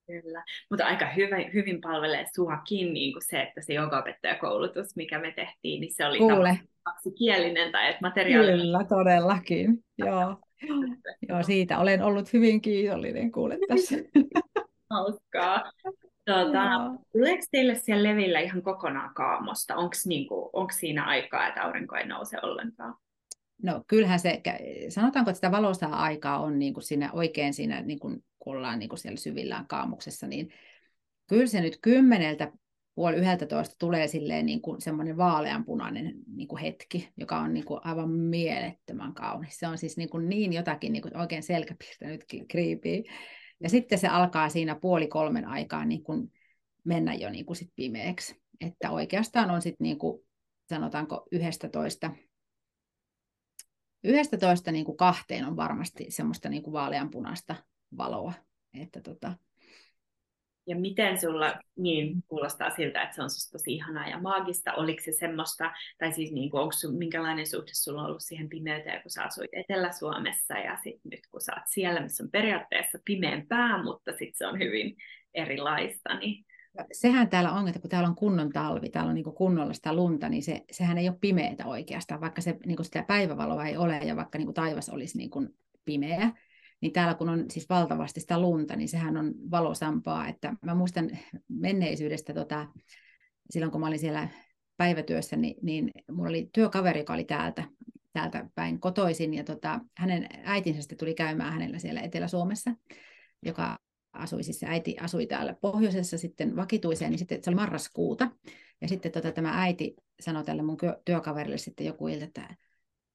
Kyllä, 0.07 0.45
mutta 0.71 0.87
aika 0.87 1.07
hyvä, 1.07 1.37
hyvin 1.55 1.81
palvelee 1.81 2.27
suakin 2.35 2.95
niin 2.95 3.13
kuin 3.13 3.23
se, 3.27 3.43
että 3.43 3.61
se 3.61 3.75
jogaopettajakoulutus, 3.75 4.97
mikä 4.97 5.19
me 5.19 5.33
tehtiin, 5.33 5.81
niin 5.81 5.95
se 5.95 6.07
oli 6.07 6.19
Kuule. 6.19 6.59
kaksikielinen 6.83 7.73
tai 7.73 7.89
että 7.89 8.01
materiaali... 8.01 8.53
Kyllä, 8.53 8.85
todellakin. 8.85 9.85
Joo. 9.99 10.37
Joo, 11.29 11.43
siitä 11.43 11.79
olen 11.79 12.03
ollut 12.03 12.33
hyvin 12.33 12.61
kiitollinen 12.61 13.33
kuule 13.33 13.59
tässä. 13.69 13.97
Hauskaa. 14.91 15.73
Tuota, 16.25 16.61
tuleeko 17.13 17.45
teille 17.51 17.75
siellä 17.75 18.09
levillä 18.09 18.41
ihan 18.41 18.63
kokonaan 18.63 19.15
kaamosta? 19.15 19.77
Onko 19.77 19.95
niinku, 20.07 20.51
siinä 20.79 21.05
aikaa, 21.05 21.49
että 21.49 21.63
aurinko 21.63 21.97
ei 21.97 22.07
nouse 22.07 22.37
ollenkaan? 22.43 22.95
No 23.63 23.85
kyllähän 23.87 24.21
se, 24.21 24.43
sanotaanko, 24.89 25.31
että 25.31 25.37
sitä 25.37 25.51
valoisaa 25.51 26.03
aikaa 26.03 26.41
on 26.41 26.59
niin 26.59 26.75
kuin 26.75 26.85
siinä 26.85 27.13
oikein 27.13 27.55
siinä, 27.55 27.81
niin 27.81 27.99
kuin, 27.99 28.25
kun 28.39 28.57
ollaan 28.57 28.79
niin 28.79 28.89
kuin 28.89 28.99
siellä 28.99 29.17
syvillään 29.17 29.67
kaamuksessa, 29.67 30.27
niin 30.27 30.53
kyllä 31.27 31.47
se 31.47 31.61
nyt 31.61 31.79
kymmeneltä 31.83 32.53
puoli 33.01 33.17
yhdeltä 33.17 33.47
toista 33.47 33.77
tulee 33.79 34.09
silleen 34.09 34.47
niin 34.47 34.63
kuin 34.63 34.81
semmoinen 34.81 35.17
vaaleanpunainen 35.17 36.15
niin 36.37 36.49
kuin 36.49 36.63
hetki, 36.63 37.13
joka 37.17 37.39
on 37.39 37.55
niin 37.55 37.65
kuin 37.65 37.81
aivan 37.85 38.11
mielettömän 38.11 39.15
kaunis. 39.15 39.59
Se 39.59 39.67
on 39.67 39.79
siis 39.79 39.97
niin, 39.97 40.11
kuin 40.11 40.29
niin 40.29 40.53
jotakin 40.53 40.93
niin 40.93 41.03
kuin 41.03 41.17
oikein 41.17 41.43
selkäpiirtä 41.43 42.07
nytkin 42.07 42.49
kriipii. 42.49 43.05
Ja 43.61 43.69
sitten 43.69 43.99
se 43.99 44.09
alkaa 44.09 44.49
siinä 44.49 44.75
puoli 44.75 45.07
kolmen 45.07 45.49
aikaa 45.49 45.85
niin 45.85 46.03
kuin 46.03 46.33
mennä 46.85 47.15
jo 47.15 47.31
niin 47.31 47.47
kuin 47.47 47.57
sit 47.57 47.73
pimeäksi. 47.77 48.43
Että 48.61 48.91
oikeastaan 48.91 49.51
on 49.51 49.63
sitten 49.63 49.85
niin 49.85 49.99
kuin, 49.99 50.27
sanotaanko 50.69 51.27
yhdestä 51.33 51.69
toista 51.69 52.11
yhdestä 54.05 54.39
toista 54.39 54.73
niin 54.73 54.85
kuin 54.85 54.97
kahteen 54.97 55.45
on 55.45 55.57
varmasti 55.57 56.07
semmoista 56.09 56.49
niin 56.49 56.63
kuin 56.63 56.73
vaaleanpunaista 56.73 57.57
valoa. 57.97 58.33
Että 58.81 59.01
tota... 59.01 59.33
Ja 60.67 60.77
miten 60.77 61.21
sulla, 61.21 61.55
niin 61.77 62.23
kuulostaa 62.29 62.71
siltä, 62.71 63.03
että 63.03 63.17
se 63.17 63.23
on 63.23 63.29
tosi 63.53 63.75
ihanaa 63.75 64.09
ja 64.09 64.21
maagista, 64.21 64.75
oliko 64.75 65.03
se 65.05 65.13
semmoista, 65.13 65.73
tai 65.99 66.13
siis 66.13 66.33
niin 66.33 66.51
kuin, 66.51 66.61
onko 66.61 66.73
sun, 66.73 66.99
minkälainen 66.99 67.47
suhde 67.47 67.71
sulla 67.73 68.01
on 68.01 68.07
ollut 68.07 68.23
siihen 68.23 68.49
pimeyteen, 68.49 69.03
kun 69.03 69.11
sä 69.11 69.25
asuit 69.25 69.51
Etelä-Suomessa 69.53 70.55
ja 70.55 70.79
sitten 70.85 71.11
nyt 71.11 71.27
kun 71.31 71.41
sä 71.41 71.53
oot 71.57 71.63
siellä, 71.67 72.01
missä 72.01 72.25
on 72.25 72.31
periaatteessa 72.31 72.99
pimeämpää, 73.05 73.83
mutta 73.83 74.11
sitten 74.11 74.35
se 74.35 74.47
on 74.47 74.59
hyvin 74.59 74.97
erilaista, 75.35 76.19
niin. 76.19 76.45
Sehän 76.93 77.29
täällä 77.29 77.53
on, 77.53 77.69
että 77.69 77.81
kun 77.81 77.91
täällä 77.91 78.09
on 78.09 78.15
kunnon 78.15 78.53
talvi, 78.53 78.91
täällä 78.91 79.09
on 79.09 79.15
niin 79.15 79.25
kunnolla 79.25 79.73
sitä 79.73 79.95
lunta, 79.95 80.29
niin 80.29 80.43
se, 80.43 80.65
sehän 80.71 80.99
ei 80.99 81.09
ole 81.09 81.17
pimeää 81.21 81.55
oikeastaan, 81.65 82.21
vaikka 82.21 82.41
se, 82.41 82.57
niin 82.67 82.85
sitä 82.85 83.03
päivävaloa 83.03 83.67
ei 83.67 83.77
ole 83.77 83.99
ja 83.99 84.17
vaikka 84.17 84.39
niin 84.39 84.55
taivas 84.55 84.89
olisi 84.89 85.19
niin 85.19 85.31
pimeä, 85.85 86.31
niin 86.81 86.93
täällä 86.93 87.15
kun 87.15 87.29
on 87.29 87.45
siis 87.51 87.69
valtavasti 87.69 88.21
sitä 88.21 88.41
lunta, 88.41 88.77
niin 88.77 88.89
sehän 88.89 89.17
on 89.17 89.35
valosampaa. 89.51 90.29
Että 90.29 90.55
mä 90.63 90.75
muistan 90.75 91.11
menneisyydestä, 91.49 92.35
tota, 92.35 92.67
silloin 93.51 93.73
kun 93.73 93.81
mä 93.81 93.87
olin 93.87 93.99
siellä 93.99 94.29
päivätyössä, 94.77 95.37
niin, 95.37 95.57
niin 95.63 95.91
mulla 96.13 96.29
oli 96.29 96.51
työkaveri, 96.53 97.01
joka 97.01 97.13
oli 97.13 97.25
täältä, 97.25 97.65
täältä 98.13 98.51
päin 98.55 98.81
kotoisin, 98.81 99.35
ja 99.35 99.45
tota, 99.45 99.81
hänen 99.97 100.29
äitinsä 100.45 100.81
sitten 100.81 100.99
tuli 100.99 101.15
käymään 101.15 101.53
hänellä 101.53 101.79
siellä 101.79 102.01
Etelä-Suomessa, 102.01 102.71
joka 103.43 103.79
asui, 104.13 104.43
siis 104.43 104.63
äiti 104.65 104.97
asui 105.01 105.27
täällä 105.27 105.55
pohjoisessa 105.61 106.19
sitten 106.19 106.57
vakituiseen, 106.57 107.11
niin 107.11 107.19
sitten 107.19 107.45
se 107.45 107.51
oli 107.51 107.55
marraskuuta. 107.55 108.31
Ja 108.81 108.89
sitten 108.89 109.13
tota, 109.13 109.33
tämä 109.33 109.63
äiti 109.63 109.95
sanoi 110.21 110.45
tälle 110.45 110.63
mun 110.63 110.77
työkaverille 111.05 111.59
sitten 111.59 111.87
joku 111.87 112.09
ilta, 112.09 112.25
että 112.25 112.57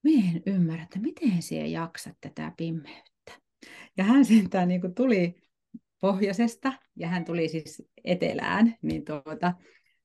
minä 0.04 0.32
en 0.32 0.44
ymmärrä, 0.46 0.84
että 0.84 1.00
miten 1.00 1.42
siellä 1.42 1.68
jaksat 1.68 2.18
tätä 2.22 2.52
pimeyttä. 2.58 3.45
Ja 3.98 4.04
hän 4.04 4.26
sentään 4.26 4.68
niin 4.68 4.96
tuli 4.96 5.36
pohjoisesta 6.02 6.74
ja 6.96 7.08
hän 7.08 7.26
tuli 7.26 7.50
siis 7.50 7.84
etelään, 8.04 8.76
niin, 8.82 9.06
tuota, 9.06 9.54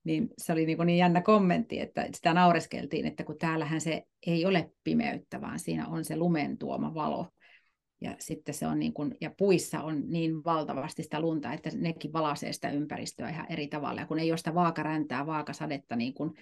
niin 0.05 0.29
se 0.39 0.53
oli 0.53 0.67
niin, 0.67 0.79
niin 0.87 0.99
jännä 0.99 1.23
kommentti, 1.23 1.81
että 1.81 2.09
sitä 2.15 2.35
naureskeltiin, 2.35 3.07
että 3.07 3.25
kun 3.25 3.39
täällähän 3.39 3.81
se 3.81 4.03
ei 4.27 4.47
ole 4.47 4.73
pimeyttä, 4.85 5.41
vaan 5.41 5.59
siinä 5.59 5.89
on 5.89 6.05
se 6.05 6.17
lumen 6.17 6.59
tuoma 6.59 6.95
valo. 6.95 7.27
Ja 8.01 8.17
sitten 8.19 8.55
se 8.55 8.67
on 8.67 8.79
niin 8.79 8.95
kuin, 8.95 9.15
ja 9.21 9.31
puissa 9.39 9.83
on 9.83 10.03
niin 10.09 10.45
valtavasti 10.45 11.03
sitä 11.03 11.21
lunta, 11.21 11.53
että 11.53 11.71
nekin 11.75 12.13
valaisee 12.13 12.53
sitä 12.53 12.71
ympäristöä 12.71 13.29
ihan 13.29 13.47
eri 13.49 13.69
tavalla. 13.69 14.01
Ja 14.01 14.07
kun 14.07 14.19
ei 14.19 14.33
ole 14.33 14.39
sitä 14.39 14.55
vaakaräntää, 14.55 15.27
vaakasadetta 15.27 15.97
niin 15.97 16.15
kuin, 16.15 16.33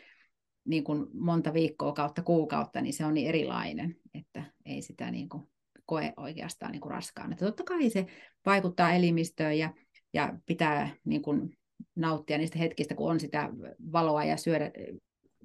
niin 0.65 0.85
kuin 0.85 1.07
monta 1.13 1.53
viikkoa 1.53 1.93
kautta 1.93 2.23
kuukautta, 2.23 2.81
niin 2.81 2.93
se 2.93 3.05
on 3.05 3.15
niin 3.15 3.29
erilainen, 3.29 3.97
että 4.15 4.45
ei 4.65 4.83
sitä 4.83 5.11
niin 5.11 5.29
kuin 5.29 5.49
koe 5.89 6.13
oikeastaan 6.17 6.73
niin 6.73 6.81
kuin 6.81 6.91
raskaana. 6.91 7.33
Että 7.33 7.45
totta 7.45 7.65
kai 7.65 7.91
se 7.91 8.07
vaikuttaa 8.47 8.93
elimistöön 8.93 9.59
ja, 9.59 9.75
ja 10.15 10.39
pitää 10.47 10.91
niin 11.05 11.23
kuin 11.23 11.59
nauttia 11.97 12.39
niistä 12.39 12.59
hetkistä, 12.59 12.95
kun 12.95 13.11
on 13.11 13.21
sitä 13.21 13.49
valoa 13.93 14.25
ja 14.25 14.37
syödä 14.37 14.71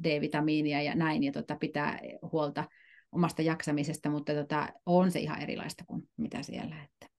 D-vitamiinia 0.03 0.81
ja 0.81 0.95
näin, 0.95 1.23
ja 1.23 1.31
tota, 1.31 1.55
pitää 1.55 1.99
huolta 2.31 2.63
omasta 3.11 3.41
jaksamisesta, 3.41 4.09
mutta 4.09 4.33
tota, 4.33 4.67
on 4.85 5.11
se 5.11 5.19
ihan 5.19 5.41
erilaista 5.41 5.83
kuin 5.87 6.01
mitä 6.17 6.43
siellä. 6.43 6.75
Että. 6.83 7.13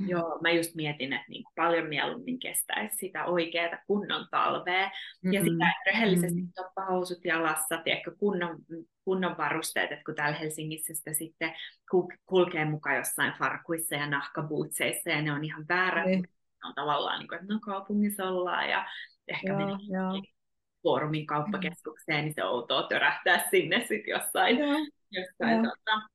Mm. 0.00 0.08
Joo, 0.08 0.38
mä 0.42 0.50
just 0.50 0.74
mietin, 0.74 1.12
että 1.12 1.26
niin 1.28 1.44
paljon 1.56 1.88
mieluummin 1.88 2.38
kestäisi 2.38 2.96
sitä 2.96 3.24
oikeaa 3.24 3.78
kunnon 3.86 4.26
talvea 4.30 4.86
mm-hmm. 4.86 5.32
ja 5.32 5.40
sitä, 5.40 5.70
että 5.70 5.90
rehellisesti 5.90 6.40
mm-hmm. 6.40 6.52
toppahousut 6.54 7.24
jalassa, 7.24 7.80
tiedätkö, 7.84 8.12
kunnon, 8.18 8.58
kunnon 9.04 9.36
varusteet, 9.38 9.92
että 9.92 10.04
kun 10.04 10.14
täällä 10.14 10.38
Helsingissä 10.38 10.94
sitä 10.94 11.12
sitten 11.12 11.54
kulkee 12.26 12.64
mukaan 12.64 12.96
jossain 12.96 13.32
farkuissa 13.38 13.94
ja 13.94 14.10
nahkabuutseissa 14.10 15.10
ja 15.10 15.22
ne 15.22 15.32
on 15.32 15.44
ihan 15.44 15.64
väärä, 15.68 16.04
niin. 16.04 16.28
on 16.64 16.74
tavallaan 16.74 17.18
niin 17.18 17.28
kuin, 17.28 17.40
että 17.40 17.54
no 17.54 17.60
kaupungissa 17.60 18.24
ollaan 18.28 18.70
ja 18.70 18.86
ehkä 19.28 19.52
joo, 19.52 19.78
joo 19.88 20.22
foorumin 20.82 21.26
kauppakeskukseen, 21.26 22.24
niin 22.24 22.34
se 22.34 22.44
outoa 22.44 22.82
törähtää 22.82 23.48
sinne 23.50 23.80
sitten 23.80 24.10
jossain, 24.10 24.58
joo. 24.58 24.78
jossain 25.10 25.52
joo. 25.54 25.62
Tota, 25.62 26.08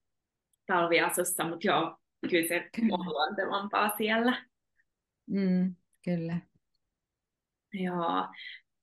talviasussa, 0.65 1.43
mutta 1.43 1.67
joo, 1.67 1.97
kyllä 2.29 2.47
se 2.47 2.69
on 2.91 3.05
luontevampaa 3.05 3.97
siellä. 3.97 4.45
Mm, 5.29 5.75
kyllä. 6.05 6.37
Joo, 7.73 8.27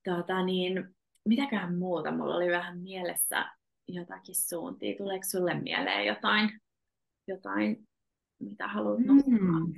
tota 0.04 0.42
niin, 0.42 0.94
mitäkään 1.28 1.78
muuta, 1.78 2.10
mulla 2.10 2.36
oli 2.36 2.50
vähän 2.50 2.78
mielessä 2.78 3.50
jotakin 3.88 4.34
suuntia. 4.34 4.96
Tuleeko 4.96 5.24
sulle 5.30 5.60
mieleen 5.60 6.06
jotain, 6.06 6.60
jotain 7.28 7.88
mitä 8.38 8.68
haluat 8.68 8.98
mm. 8.98 9.74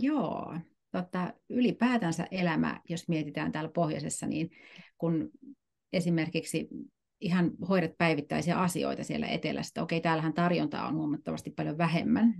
Joo, 0.00 0.58
tota, 0.92 1.32
ylipäätänsä 1.50 2.26
elämä, 2.30 2.80
jos 2.88 3.08
mietitään 3.08 3.52
täällä 3.52 3.70
pohjoisessa, 3.70 4.26
niin 4.26 4.50
kun 4.98 5.30
esimerkiksi 5.92 6.68
ihan 7.20 7.50
hoidat 7.68 7.98
päivittäisiä 7.98 8.58
asioita 8.58 9.04
siellä 9.04 9.26
etelässä. 9.26 9.82
Okei, 9.82 10.00
täällähän 10.00 10.34
tarjontaa 10.34 10.88
on 10.88 10.94
huomattavasti 10.94 11.50
paljon 11.50 11.78
vähemmän 11.78 12.34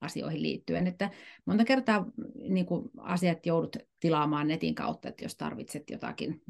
asioihin 0.00 0.42
liittyen, 0.42 0.86
että 0.86 1.10
monta 1.46 1.64
kertaa 1.64 2.06
niin 2.48 2.66
kuin 2.66 2.90
asiat 2.98 3.46
joudut 3.46 3.76
tilaamaan 4.00 4.48
netin 4.48 4.74
kautta, 4.74 5.08
että 5.08 5.24
jos 5.24 5.36
tarvitset 5.36 5.90
jotakin 5.90 6.42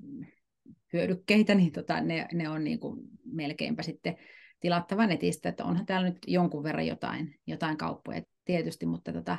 hyödykkeitä, 0.92 1.54
niin 1.54 1.72
tota, 1.72 2.00
ne, 2.00 2.28
ne 2.32 2.48
on 2.48 2.64
niin 2.64 2.80
kuin 2.80 3.00
melkeinpä 3.24 3.82
sitten 3.82 4.16
tilattava 4.60 5.06
netistä, 5.06 5.48
että 5.48 5.64
onhan 5.64 5.86
täällä 5.86 6.08
nyt 6.08 6.18
jonkun 6.26 6.62
verran 6.62 6.86
jotain, 6.86 7.40
jotain 7.46 7.76
kauppoja 7.76 8.22
tietysti, 8.44 8.86
mutta, 8.86 9.12
tota, 9.12 9.38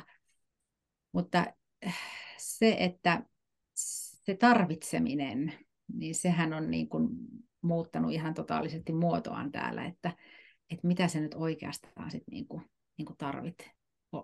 mutta 1.12 1.46
se, 2.38 2.76
että 2.78 3.22
se 4.24 4.34
tarvitseminen, 4.34 5.52
niin 5.92 6.14
sehän 6.14 6.52
on 6.52 6.70
niin 6.70 6.88
kuin 6.88 7.08
muuttanut 7.62 8.12
ihan 8.12 8.34
totaalisesti 8.34 8.92
muotoaan 8.92 9.52
täällä, 9.52 9.84
että, 9.84 10.12
että 10.70 10.86
mitä 10.86 11.08
se 11.08 11.20
nyt 11.20 11.34
oikeastaan 11.34 12.10
sit 12.10 12.22
niin 12.30 12.48
kuin, 12.48 12.62
niin 12.98 13.06
kuin 13.06 13.16
tarvit 13.16 13.70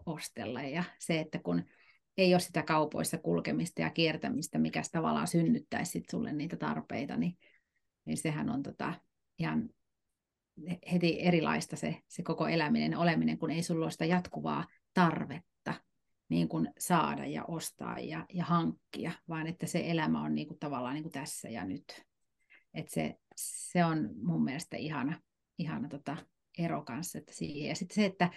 ostella. 0.06 0.62
Ja 0.62 0.84
se, 0.98 1.20
että 1.20 1.38
kun 1.38 1.64
ei 2.16 2.34
ole 2.34 2.40
sitä 2.40 2.62
kaupoissa 2.62 3.18
kulkemista 3.18 3.80
ja 3.80 3.90
kiertämistä, 3.90 4.58
mikä 4.58 4.82
tavallaan 4.92 5.28
synnyttäisi 5.28 5.92
sit 5.92 6.08
sulle 6.10 6.32
niitä 6.32 6.56
tarpeita, 6.56 7.16
niin, 7.16 7.38
niin 8.04 8.16
sehän 8.16 8.50
on 8.50 8.62
tota, 8.62 8.94
ihan 9.38 9.68
heti 10.92 11.26
erilaista 11.26 11.76
se, 11.76 11.96
se 12.08 12.22
koko 12.22 12.46
eläminen 12.46 12.96
oleminen, 12.96 13.38
kun 13.38 13.50
ei 13.50 13.62
sulla 13.62 13.84
ole 13.84 13.90
sitä 13.90 14.04
jatkuvaa 14.04 14.66
tarvetta 14.94 15.74
niin 16.28 16.48
kuin 16.48 16.68
saada 16.78 17.26
ja 17.26 17.44
ostaa 17.44 17.98
ja, 17.98 18.26
ja 18.32 18.44
hankkia, 18.44 19.12
vaan 19.28 19.46
että 19.46 19.66
se 19.66 19.82
elämä 19.90 20.22
on 20.22 20.34
niin 20.34 20.46
kuin 20.46 20.58
tavallaan 20.58 20.94
niin 20.94 21.02
kuin 21.02 21.12
tässä 21.12 21.48
ja 21.48 21.64
nyt. 21.64 22.02
Et 22.74 22.88
se, 22.88 23.16
se 23.36 23.84
on 23.84 24.10
mun 24.22 24.44
mielestä 24.44 24.76
ihana, 24.76 25.20
ihana 25.58 25.88
tota 25.88 26.16
ero 26.58 26.82
kanssa 26.82 27.18
että 27.18 27.32
siihen. 27.34 27.68
Ja 27.68 27.74
sitten 27.74 27.94
se, 27.94 28.04
että 28.04 28.30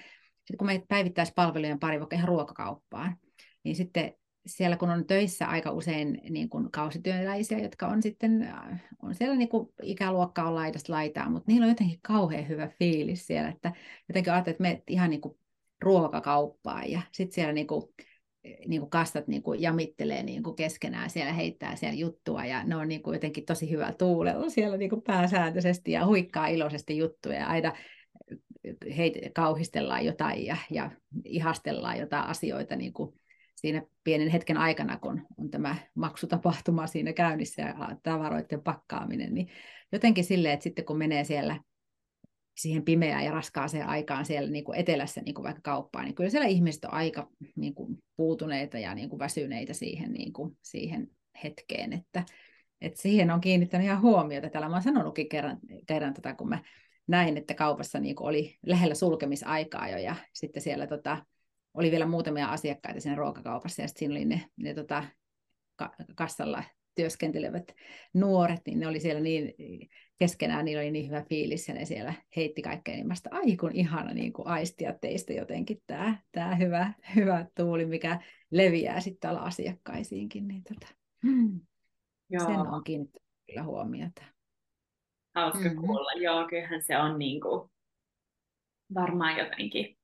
sit 0.46 0.58
kun 0.58 0.68
me 0.68 0.84
päivittäispalvelujen 0.88 1.80
pari 1.80 2.00
vaikka 2.00 2.16
ihan 2.16 2.28
ruokakauppaan, 2.28 3.18
niin 3.66 3.76
sitten 3.76 4.14
siellä 4.46 4.78
kun 4.78 4.90
on 4.90 5.06
töissä 5.06 5.46
aika 5.48 5.72
usein 5.72 6.22
niin 6.30 6.50
kuin 6.50 6.72
kausityöläisiä, 6.72 7.60
jotka 7.60 7.88
on 7.88 8.02
sitten, 8.02 8.56
on 9.04 9.16
siellä 9.16 9.36
niin 9.36 9.50
kuin 9.50 9.70
ikäluokka 9.84 10.44
on 10.44 10.56
laidasta 10.56 10.94
laitaa, 10.94 11.30
mutta 11.30 11.52
niillä 11.52 11.66
on 11.66 11.72
jotenkin 11.72 12.00
kauhean 12.02 12.48
hyvä 12.48 12.68
fiilis 12.68 13.28
siellä, 13.28 13.50
että 13.50 13.72
jotenkin 14.10 14.34
ajattelin, 14.34 14.54
että 14.56 14.62
me 14.64 14.84
ihan 14.88 15.10
niin 15.10 15.22
kuin 15.22 15.38
ruokakauppaan 15.82 16.92
ja 16.92 17.02
sitten 17.12 17.36
siellä 17.36 17.54
niinku 17.54 17.94
niin 18.68 18.82
kuin 18.82 18.90
kassat 18.90 19.28
niin 19.28 19.44
kuin 19.44 19.62
jamittelee 19.62 20.24
niin 20.24 20.44
kuin 20.44 20.56
keskenään 20.56 21.10
siellä, 21.10 21.34
heittää 21.34 21.76
siellä 21.76 22.00
juttua 22.00 22.46
ja 22.46 22.64
ne 22.64 22.76
on 22.76 22.88
niin 22.88 23.04
kuin 23.04 23.14
jotenkin 23.14 23.46
tosi 23.46 23.72
hyvä 23.72 23.94
tuulella 23.98 24.50
siellä 24.50 24.78
niin 24.78 24.90
kuin 24.90 25.02
pääsääntöisesti 25.02 25.92
ja 25.92 26.06
huikkaa 26.06 26.48
iloisesti 26.48 26.98
juttuja 26.98 27.40
ja 27.40 27.48
aina 27.48 27.74
heitä 28.98 29.20
kauhistellaan 29.36 30.06
jotain 30.06 30.46
ja, 30.46 30.58
ja 30.72 30.92
ihastellaan 31.24 32.00
jotain 32.00 32.28
asioita 32.28 32.76
niin 32.76 32.94
kuin 32.94 33.20
siinä 33.56 33.82
pienen 34.04 34.30
hetken 34.30 34.58
aikana, 34.58 34.98
kun 34.98 35.22
on 35.38 35.50
tämä 35.50 35.76
maksutapahtuma 35.96 36.88
siinä 36.88 37.14
käynnissä 37.14 37.62
ja 37.62 37.96
tavaroiden 38.04 38.62
pakkaaminen, 38.62 39.34
niin 39.34 39.48
jotenkin 39.92 40.24
silleen, 40.24 40.54
että 40.54 40.64
sitten 40.64 40.86
kun 40.86 40.98
menee 40.98 41.24
siellä 41.24 41.60
siihen 42.58 42.84
pimeään 42.84 43.26
ja 43.26 43.32
raskaaseen 43.32 43.88
aikaan 43.88 44.26
siellä 44.26 44.52
niin 44.52 44.64
kuin 44.64 44.80
etelässä 44.80 45.22
niin 45.22 45.36
kuin 45.36 45.44
vaikka 45.44 45.62
kauppaan, 45.62 46.06
niin 46.06 46.16
kyllä 46.16 46.30
siellä 46.30 46.48
ihmiset 46.48 46.86
on 46.86 46.94
aika 46.94 47.30
niin 47.56 47.76
kuin 47.76 47.98
puutuneita 48.16 48.80
ja 48.80 48.96
niin 48.96 49.10
kuin 49.10 49.20
väsyneitä 49.20 49.74
siihen, 49.74 50.14
niin 50.14 50.34
kuin, 50.34 50.58
siihen 50.62 51.08
hetkeen, 51.44 51.94
että, 51.94 52.24
että 52.82 53.02
siihen 53.02 53.32
on 53.32 53.42
kiinnittänyt 53.42 53.86
ihan 53.86 54.02
huomiota. 54.02 54.50
Täällä 54.50 54.70
mä 54.70 54.76
oon 54.76 54.84
sanonutkin 54.84 55.30
kerran, 55.30 55.58
kerran 55.88 56.14
tota, 56.14 56.36
kun 56.36 56.50
mä 56.50 56.64
näin, 57.08 57.38
että 57.38 57.54
kaupassa 57.54 58.00
niin 58.00 58.16
kuin 58.16 58.28
oli 58.28 58.58
lähellä 58.66 58.96
sulkemisaikaa 58.96 59.90
jo 59.90 59.98
ja 59.98 60.16
sitten 60.34 60.62
siellä 60.62 60.88
tota, 60.88 61.26
oli 61.76 61.92
vielä 61.92 62.06
muutamia 62.06 62.48
asiakkaita 62.48 63.00
siinä 63.00 63.16
ruokakaupassa 63.16 63.82
ja 63.82 63.88
sitten 63.88 64.00
siinä 64.00 64.14
oli 64.14 64.26
ne, 64.26 64.50
ne 64.58 64.74
tota, 64.74 65.04
kassalla 66.16 66.64
työskentelevät 66.96 67.76
nuoret, 68.14 68.62
niin 68.66 68.80
ne 68.80 68.88
oli 68.88 69.00
siellä 69.00 69.22
niin 69.22 69.54
keskenään, 70.18 70.66
niillä 70.66 70.82
oli 70.82 70.92
niin 70.92 71.08
hyvä 71.08 71.24
fiilis 71.30 71.68
ja 71.68 71.74
ne 71.74 71.86
siellä 71.86 72.14
heitti 72.36 72.62
kaikkea 72.62 72.96
niin 72.96 73.08
mä 73.08 73.14
ai 73.32 73.58
kun 73.58 73.72
ihana 73.76 74.14
niin 74.14 74.34
kuin 74.34 74.48
aistia 74.48 74.94
teistä 75.02 75.34
jotenkin 75.34 75.82
tämä, 75.88 76.18
tämä 76.32 76.56
hyvä, 76.56 76.94
hyvä 77.16 77.46
tuuli, 77.56 77.86
mikä 77.86 78.20
leviää 78.52 79.00
sitten 79.00 79.20
täällä 79.20 79.40
asiakkaisiinkin, 79.40 80.48
niin 80.48 80.64
tota, 80.64 80.88
hmm, 81.24 81.60
Joo. 82.30 82.46
sen 82.46 82.60
on 82.60 82.84
kiinnittänyt 82.84 83.30
kyllä 83.48 83.64
huomiota. 83.64 84.22
Hauska 85.36 85.60
mm-hmm. 85.60 85.82
kuulla, 85.82 86.12
joo, 86.22 86.48
kyllähän 86.48 86.82
se 86.82 86.98
on 86.98 87.20
niin 87.20 87.42
kuin, 87.42 87.70
varmaan 88.94 89.38
jotenkin, 89.38 89.98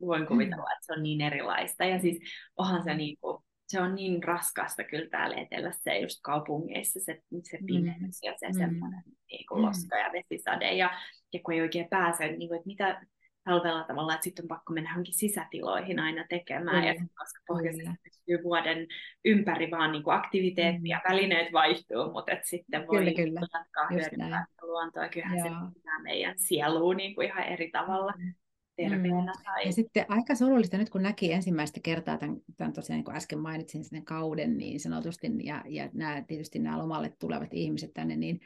voin 0.00 0.26
kuvitella, 0.26 0.64
mm. 0.64 0.72
että 0.72 0.86
se 0.86 0.92
on 0.92 1.02
niin 1.02 1.20
erilaista. 1.20 1.84
Ja 1.84 1.98
siis 1.98 2.18
onhan 2.56 2.82
se 2.84 2.94
niin 2.94 3.16
kuin, 3.20 3.44
se 3.68 3.80
on 3.80 3.94
niin 3.94 4.22
raskasta 4.22 4.84
kyllä 4.84 5.08
täällä 5.08 5.36
etelässä 5.36 5.90
ja 5.90 6.00
just 6.00 6.18
kaupungeissa 6.22 7.00
se, 7.00 7.22
se 7.42 7.58
pimeys 7.66 7.96
mm. 8.00 8.26
ja 8.26 8.34
se 8.36 8.48
mm. 8.48 8.58
semmoinen 8.58 9.02
niin 9.30 9.46
kuin 9.48 9.62
loska 9.62 9.96
ja 9.96 10.10
vesisade 10.12 10.74
ja, 10.74 10.90
ja 11.32 11.40
kun 11.44 11.54
ei 11.54 11.60
oikein 11.60 11.88
pääse, 11.88 12.28
niin 12.28 12.48
kuin, 12.48 12.56
että 12.56 12.66
mitä 12.66 13.06
talvella 13.44 13.84
tavalla, 13.84 14.14
että 14.14 14.24
sitten 14.24 14.44
on 14.44 14.48
pakko 14.48 14.72
mennä 14.72 14.90
johonkin 14.90 15.14
sisätiloihin 15.14 15.98
aina 15.98 16.24
tekemään, 16.28 16.82
mm. 16.82 16.86
ja 16.86 16.94
koska 16.94 17.40
pohjoisessa 17.46 17.94
pystyy 18.04 18.42
vuoden 18.42 18.86
ympäri 19.24 19.70
vaan 19.70 19.92
niin 19.92 20.02
kuin 20.02 20.16
aktiviteetti 20.16 20.88
ja 20.88 21.00
mm. 21.04 21.12
välineet 21.12 21.52
vaihtuu, 21.52 22.12
mutta 22.12 22.32
et 22.32 22.44
sitten 22.44 22.86
voi 22.86 22.98
kyllä, 22.98 23.12
kyllä. 23.12 23.40
jatkaa 23.40 23.88
hyödyntää 23.90 24.46
luontoa, 24.62 25.08
kyllähän 25.08 25.38
Joo. 25.38 25.46
se 25.48 25.74
pitää 25.74 26.02
meidän 26.02 26.34
sieluun 26.38 26.96
niin 26.96 27.14
kuin 27.14 27.26
ihan 27.26 27.44
eri 27.44 27.70
tavalla. 27.70 28.12
Mm 28.18 28.34
terveenä. 28.82 29.32
Mm. 29.32 29.42
Tai... 29.44 29.66
Ja 29.66 29.72
sitten 29.72 30.04
aika 30.08 30.34
surullista 30.34 30.78
nyt, 30.78 30.90
kun 30.90 31.02
näki 31.02 31.32
ensimmäistä 31.32 31.80
kertaa 31.82 32.18
tämän, 32.18 32.36
tämän 32.56 32.72
tosiaan, 32.72 32.96
niin 32.96 33.04
kuin 33.04 33.16
äsken 33.16 33.38
mainitsin 33.38 33.84
sen 33.84 34.04
kauden 34.04 34.56
niin 34.56 34.80
sanotusti, 34.80 35.30
ja, 35.42 35.64
ja 35.66 35.90
nämä, 35.92 36.22
tietysti 36.22 36.58
nämä 36.58 36.78
lomalle 36.78 37.12
tulevat 37.18 37.54
ihmiset 37.54 37.90
tänne, 37.94 38.16
niin, 38.16 38.40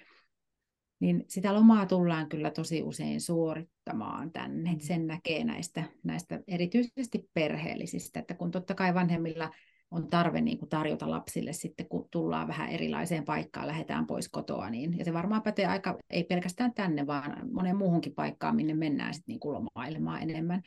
niin 1.01 1.25
sitä 1.29 1.55
lomaa 1.55 1.87
tullaan 1.87 2.29
kyllä 2.29 2.51
tosi 2.51 2.83
usein 2.83 3.21
suorittamaan 3.21 4.33
tänne. 4.33 4.73
Mm. 4.73 4.81
Sen 4.81 5.07
näkee 5.07 5.45
näistä, 5.45 5.85
näistä 6.05 6.41
erityisesti 6.49 7.31
perheellisistä, 7.35 8.21
että 8.21 8.35
kun 8.35 8.51
totta 8.51 8.75
kai 8.75 8.95
vanhemmilla 8.95 9.51
on 9.93 10.09
tarve 10.09 10.41
niin 10.41 10.59
kuin 10.59 10.69
tarjota 10.69 11.11
lapsille 11.11 11.53
sitten, 11.53 11.87
kun 11.89 12.09
tullaan 12.11 12.49
vähän 12.49 12.69
erilaiseen 12.69 13.25
paikkaan, 13.25 13.67
lähdetään 13.67 14.07
pois 14.07 14.29
kotoa. 14.29 14.71
Niin, 14.71 14.99
ja 14.99 15.05
se 15.05 15.13
varmaan 15.13 15.43
pätee 15.43 15.67
aika, 15.67 15.99
ei 16.11 16.25
pelkästään 16.25 16.75
tänne, 16.75 17.07
vaan 17.07 17.51
monen 17.53 17.77
muuhunkin 17.77 18.15
paikkaan, 18.15 18.57
minne 18.57 18.75
mennään 18.75 19.15
sitten 19.15 19.33
niin 19.33 19.41
kuin 19.41 19.55
lomailemaan 19.55 20.23
enemmän. 20.23 20.63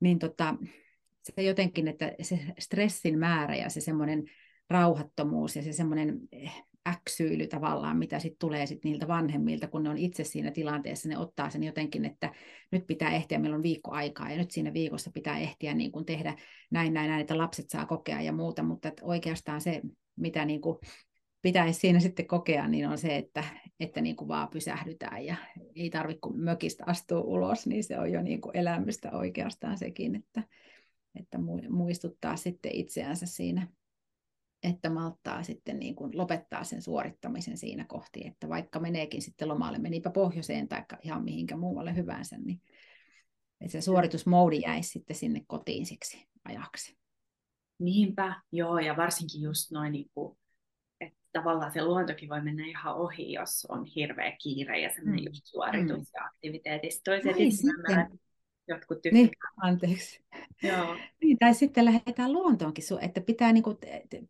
Niin 0.00 0.18
tota, 0.18 0.54
se 1.22 1.42
jotenkin, 1.42 1.88
että 1.88 2.12
se 2.22 2.40
stressin 2.58 3.18
määrä 3.18 3.56
ja 3.56 3.68
se 3.68 3.80
semmoinen 3.80 4.24
rauhattomuus 4.70 5.56
ja 5.56 5.62
se 5.62 5.72
semmoinen 5.72 6.20
eh, 6.32 6.64
äksyily 6.88 7.46
tavallaan, 7.46 7.96
mitä 7.96 8.18
sitten 8.18 8.38
tulee 8.38 8.66
sit 8.66 8.84
niiltä 8.84 9.08
vanhemmilta, 9.08 9.68
kun 9.68 9.82
ne 9.82 9.90
on 9.90 9.98
itse 9.98 10.24
siinä 10.24 10.50
tilanteessa, 10.50 11.08
ne 11.08 11.18
ottaa 11.18 11.50
sen 11.50 11.64
jotenkin, 11.64 12.04
että 12.04 12.32
nyt 12.72 12.86
pitää 12.86 13.10
ehtiä, 13.10 13.38
meillä 13.38 13.56
on 13.56 13.62
viikko 13.62 13.90
aikaa 13.90 14.30
ja 14.30 14.36
nyt 14.36 14.50
siinä 14.50 14.72
viikossa 14.72 15.10
pitää 15.14 15.38
ehtiä 15.38 15.74
niin 15.74 15.92
kuin 15.92 16.04
tehdä 16.04 16.36
näin, 16.70 16.94
näin, 16.94 17.08
näin, 17.08 17.20
että 17.20 17.38
lapset 17.38 17.70
saa 17.70 17.86
kokea 17.86 18.20
ja 18.20 18.32
muuta, 18.32 18.62
mutta 18.62 18.92
oikeastaan 19.02 19.60
se, 19.60 19.82
mitä 20.16 20.44
niin 20.44 20.60
kuin 20.60 20.78
pitäisi 21.42 21.80
siinä 21.80 22.00
sitten 22.00 22.26
kokea, 22.26 22.68
niin 22.68 22.88
on 22.88 22.98
se, 22.98 23.16
että, 23.16 23.44
että 23.80 24.00
niin 24.00 24.16
kuin 24.16 24.28
vaan 24.28 24.48
pysähdytään 24.48 25.24
ja 25.24 25.36
ei 25.76 25.90
tarvitse 25.90 26.20
kun 26.20 26.40
mökistä 26.40 26.84
astua 26.86 27.20
ulos, 27.20 27.66
niin 27.66 27.84
se 27.84 27.98
on 27.98 28.12
jo 28.12 28.22
niin 28.22 28.40
elämystä 28.54 29.10
oikeastaan 29.10 29.78
sekin, 29.78 30.16
että, 30.16 30.42
että 31.14 31.38
muistuttaa 31.68 32.36
sitten 32.36 32.74
itseänsä 32.74 33.26
siinä 33.26 33.68
että 34.64 34.90
malttaa 34.90 35.42
sitten 35.42 35.78
niin 35.78 35.94
kuin 35.94 36.18
lopettaa 36.18 36.64
sen 36.64 36.82
suorittamisen 36.82 37.56
siinä 37.56 37.84
kohti, 37.84 38.26
että 38.26 38.48
vaikka 38.48 38.80
meneekin 38.80 39.22
sitten 39.22 39.48
lomalle, 39.48 39.78
menipä 39.78 40.10
pohjoiseen 40.10 40.68
tai 40.68 40.84
ihan 41.02 41.24
mihinkä 41.24 41.56
muualle 41.56 41.96
hyvänsä, 41.96 42.36
niin 42.38 42.60
että 43.60 43.72
se 43.72 43.80
suoritusmoodi 43.80 44.60
jäisi 44.60 44.88
sitten 44.88 45.16
sinne 45.16 45.42
kotiin 45.46 45.86
siksi 45.86 46.28
ajaksi. 46.44 46.96
Niinpä, 47.78 48.40
joo, 48.52 48.78
ja 48.78 48.96
varsinkin 48.96 49.42
just 49.42 49.70
noin, 49.70 49.92
niin 49.92 50.10
kuin, 50.14 50.38
että 51.00 51.18
tavallaan 51.32 51.72
se 51.72 51.84
luontokin 51.84 52.28
voi 52.28 52.42
mennä 52.42 52.66
ihan 52.66 52.96
ohi, 52.96 53.32
jos 53.32 53.66
on 53.68 53.84
hirveä 53.84 54.36
kiire 54.42 54.80
ja 54.80 54.94
semmoinen 54.94 55.24
mm. 55.24 55.26
just 55.26 55.46
suoritus 55.46 55.98
mm. 55.98 56.12
ja 56.14 56.24
aktiviteetista. 56.24 57.02
Toiset 57.04 57.36
jotkut 58.68 59.02
tykkää. 59.02 59.20
Niin, 59.20 59.30
anteeksi. 59.56 60.24
Joo. 60.62 60.96
Niin, 61.22 61.38
tai 61.38 61.54
sitten 61.54 61.84
lähdetään 61.84 62.32
luontoonkin, 62.32 62.84
että 63.00 63.20
pitää, 63.20 63.52
niin 63.52 63.62
kuin, 63.62 63.76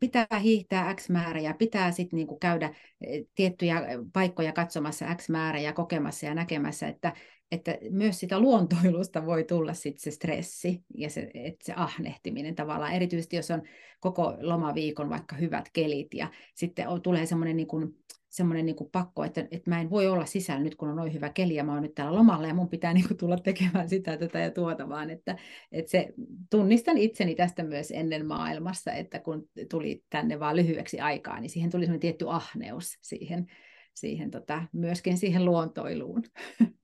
pitää 0.01 0.27
hiihtää 0.43 0.95
X 0.95 1.09
määrä 1.09 1.41
ja 1.41 1.55
pitää 1.55 1.93
sitten 1.93 2.17
niin 2.17 2.27
kuin 2.27 2.41
käydä 2.41 2.75
eh, 3.01 3.27
tiettyjä 3.35 3.83
paikkoja 4.13 4.53
katsomassa 4.53 5.15
X 5.15 5.29
määrä 5.29 5.61
ja 5.61 5.73
kokemassa 5.73 6.27
ja 6.27 6.35
näkemässä, 6.35 6.89
että, 6.89 7.13
että 7.53 7.79
myös 7.91 8.21
sitä 8.21 8.41
luontoilusta 8.41 9.27
voi 9.27 9.45
tulla 9.45 9.75
sitten 9.75 10.03
se 10.03 10.11
stressi 10.11 10.83
ja 10.95 11.11
se, 11.11 11.31
että 11.35 11.65
se 11.65 11.73
ahnehtiminen 11.77 12.55
tavallaan, 12.55 12.93
erityisesti 12.93 13.37
jos 13.37 13.51
on 13.51 13.63
koko 14.01 14.37
lomaviikon 14.41 15.11
vaikka 15.11 15.37
hyvät 15.37 15.69
kelit 15.73 16.15
ja 16.15 16.31
sitten 16.55 16.89
on, 16.89 17.03
tulee 17.03 17.27
semmoinen 17.27 17.57
niin 17.57 17.69
kuin, 17.69 17.97
semmoinen 18.35 18.67
niin 18.67 18.77
pakko, 18.93 19.25
että, 19.25 19.41
että 19.51 19.71
mä 19.71 19.81
en 19.81 19.91
voi 19.91 20.07
olla 20.07 20.25
sisällä 20.25 20.63
nyt, 20.63 20.75
kun 20.75 20.89
on 20.89 20.97
noin 20.97 21.13
hyvä 21.13 21.29
keli 21.29 21.55
ja 21.55 21.65
mä 21.65 21.73
oon 21.73 21.83
nyt 21.83 21.95
täällä 21.95 22.19
lomalla 22.19 22.47
ja 22.47 22.55
mun 22.55 22.69
pitää 22.69 22.95
niin 22.95 23.09
kuin 23.09 23.19
tulla 23.19 23.37
tekemään 23.37 23.89
sitä, 23.89 24.17
tätä 24.17 24.39
ja 24.39 24.51
tuota, 24.51 24.89
vaan 24.89 25.11
että, 25.11 25.37
että 25.73 25.91
se, 25.91 26.15
tunnistan 26.51 26.99
itseni 26.99 27.35
tästä 27.35 27.63
myös 27.63 27.91
ennen 27.91 28.27
maailmassa, 28.27 28.93
että 28.93 29.19
kun 29.19 29.49
tuli 29.71 30.05
tänne 30.11 30.41
vaan 30.41 30.57
lyhyeksi 30.57 31.01
aikaa, 31.01 31.41
niin 31.41 31.51
siihen 31.51 31.71
tuli 31.71 31.85
semmoinen 31.85 32.01
tietty 32.01 32.25
ahneus 32.29 32.99
siihen, 33.03 33.47
siihen 33.95 34.31
tota, 34.31 34.63
myöskin 34.73 35.19
siihen 35.19 35.45
luontoiluun. 35.45 36.23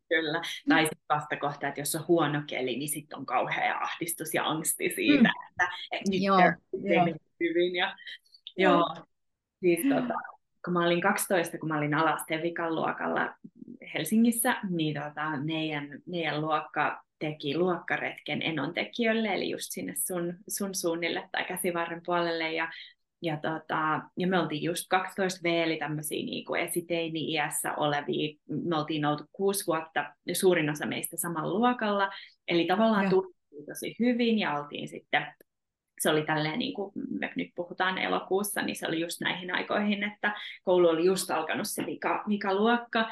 Kyllä. 0.08 0.42
Tai 0.68 0.82
sitten 0.82 1.16
vastakohta, 1.16 1.68
että 1.68 1.80
jos 1.80 1.94
on 1.94 2.04
huono 2.08 2.42
keli, 2.46 2.76
niin 2.76 2.88
sitten 2.88 3.18
on 3.18 3.26
kauhea 3.26 3.78
ahdistus 3.78 4.34
ja 4.34 4.44
angsti 4.44 4.90
siitä, 4.94 5.22
mm. 5.22 5.50
että, 5.50 5.68
että 5.92 6.10
nyt 6.10 6.22
joo, 6.22 6.40
joo. 6.40 6.52
hyvin. 7.40 7.76
Ja, 7.76 7.96
joo. 8.56 8.72
joo. 8.72 9.06
Siis, 9.60 9.80
tota, 9.88 10.14
kun 10.64 10.72
mä 10.72 10.86
olin 10.86 11.00
12, 11.00 11.58
kun 11.58 11.68
mä 11.68 11.78
olin 11.78 11.94
alasteen 11.94 12.42
vikan 12.42 12.74
luokalla 12.74 13.34
Helsingissä, 13.94 14.56
niin 14.70 14.94
tota, 14.94 15.36
meidän, 15.44 15.88
meidän 16.06 16.40
luokka 16.40 17.02
teki 17.18 17.58
luokkaretken 17.58 18.42
enontekijöille, 18.42 19.28
eli 19.28 19.50
just 19.50 19.66
sinne 19.70 19.94
sun, 20.06 20.34
sun 20.48 20.74
suunnille 20.74 21.28
tai 21.32 21.44
käsivarren 21.44 22.02
puolelle, 22.06 22.52
ja, 22.52 22.68
ja, 23.22 23.36
tota, 23.36 24.00
ja 24.16 24.26
me 24.26 24.38
oltiin 24.38 24.62
just 24.62 24.86
12 24.88 25.40
V, 25.42 25.62
eli 25.62 25.76
tämmöisiä 25.76 26.24
niin 26.24 26.44
kuin 26.44 26.60
esiteini-iässä 26.60 27.74
olevia, 27.74 28.36
me 28.48 28.76
oltiin 28.76 29.04
oltu 29.04 29.24
kuusi 29.32 29.66
vuotta, 29.66 30.14
suurin 30.32 30.70
osa 30.70 30.86
meistä 30.86 31.16
samalla 31.16 31.58
luokalla, 31.58 32.10
eli 32.48 32.66
tavallaan 32.66 33.10
tunnettiin 33.10 33.66
tosi 33.66 33.96
hyvin, 33.98 34.38
ja 34.38 34.60
oltiin 34.60 34.88
sitten 34.88 35.26
se 36.00 36.10
oli 36.10 36.22
tälleen, 36.22 36.58
niin 36.58 36.74
kuin 36.74 36.92
me 37.20 37.32
nyt 37.36 37.48
puhutaan 37.54 37.98
elokuussa, 37.98 38.62
niin 38.62 38.76
se 38.76 38.86
oli 38.86 39.00
just 39.00 39.20
näihin 39.20 39.54
aikoihin, 39.54 40.04
että 40.04 40.34
koulu 40.64 40.88
oli 40.88 41.04
just 41.04 41.30
alkanut 41.30 41.68
se 41.68 41.86
vika, 41.86 42.24
vikaluokka. 42.28 43.08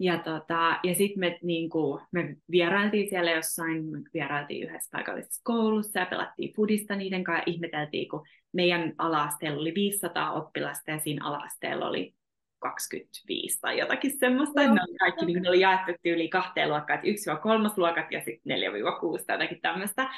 Ja, 0.00 0.18
tota, 0.18 0.78
ja 0.82 0.94
sitten 0.94 1.20
me, 1.20 1.38
niin 1.42 1.70
kuin, 1.70 2.02
me 2.12 2.36
vierailtiin 2.50 3.08
siellä 3.08 3.30
jossain, 3.30 3.84
me 3.84 3.98
vierailtiin 4.14 4.68
yhdessä 4.68 4.88
paikallisessa 4.92 5.40
koulussa 5.44 5.98
ja 5.98 6.06
pelattiin 6.06 6.54
fudista 6.56 6.96
niiden 6.96 7.24
kanssa 7.24 7.42
ja 7.46 7.52
ihmeteltiin, 7.52 8.08
kun 8.08 8.26
meidän 8.52 8.92
alaasteella 8.98 9.60
oli 9.60 9.74
500 9.74 10.32
oppilasta 10.32 10.90
ja 10.90 10.98
siinä 10.98 11.26
alaasteella 11.26 11.88
oli 11.88 12.14
25 12.58 13.60
tai 13.60 13.78
jotakin 13.78 14.18
semmoista. 14.18 14.62
No. 14.62 14.74
Ne 14.74 14.80
oli 14.88 14.96
kaikki 14.98 15.26
niin 15.26 15.48
oli 15.48 15.60
jaettu 15.60 15.92
yli 16.04 16.28
kahteen 16.28 16.68
luokkaan, 16.68 17.00
että 17.08 17.32
1-3 17.32 17.72
luokat 17.76 18.12
ja 18.12 18.20
sitten 18.20 18.58
4-6 18.58 19.24
tai 19.26 19.36
jotakin 19.36 19.60
tämmöistä. 19.60 20.08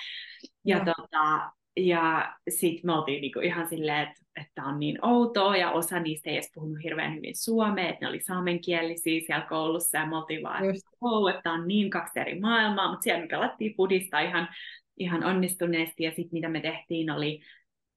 Ja, 0.65 0.79
tota, 0.85 1.51
ja 1.77 2.37
sitten 2.49 2.87
me 2.87 2.93
oltiin 2.93 3.21
niinku 3.21 3.41
ihan 3.41 3.69
silleen, 3.69 4.09
että 4.09 4.21
että 4.41 4.65
on 4.65 4.81
niin 4.81 5.05
outoa, 5.05 5.57
ja 5.57 5.71
osa 5.71 6.01
niistä 6.01 6.31
ei 6.31 6.37
edes 6.37 6.51
puhunut 6.55 6.79
hirveän 6.85 7.15
hyvin 7.15 7.37
suomea, 7.37 7.89
että 7.89 8.05
ne 8.05 8.09
oli 8.09 8.21
saamenkielisiä 8.21 9.21
siellä 9.27 9.47
koulussa, 9.49 9.99
ja 9.99 10.07
me 10.07 10.17
oltiin 10.17 10.43
vaan, 10.43 10.65
että, 10.65 10.91
oh, 11.01 11.31
että 11.31 11.53
on 11.53 11.69
niin 11.69 11.91
kaksi 11.91 12.21
eri 12.21 12.41
maailmaa, 12.41 12.91
mutta 12.91 13.03
siellä 13.03 13.21
me 13.21 13.29
pelattiin 13.29 13.75
pudista 13.77 14.21
ihan, 14.21 14.49
ihan 14.97 15.25
onnistuneesti, 15.25 16.03
ja 16.03 16.11
sitten 16.11 16.33
mitä 16.33 16.49
me 16.49 16.61
tehtiin 16.61 17.11
oli 17.11 17.41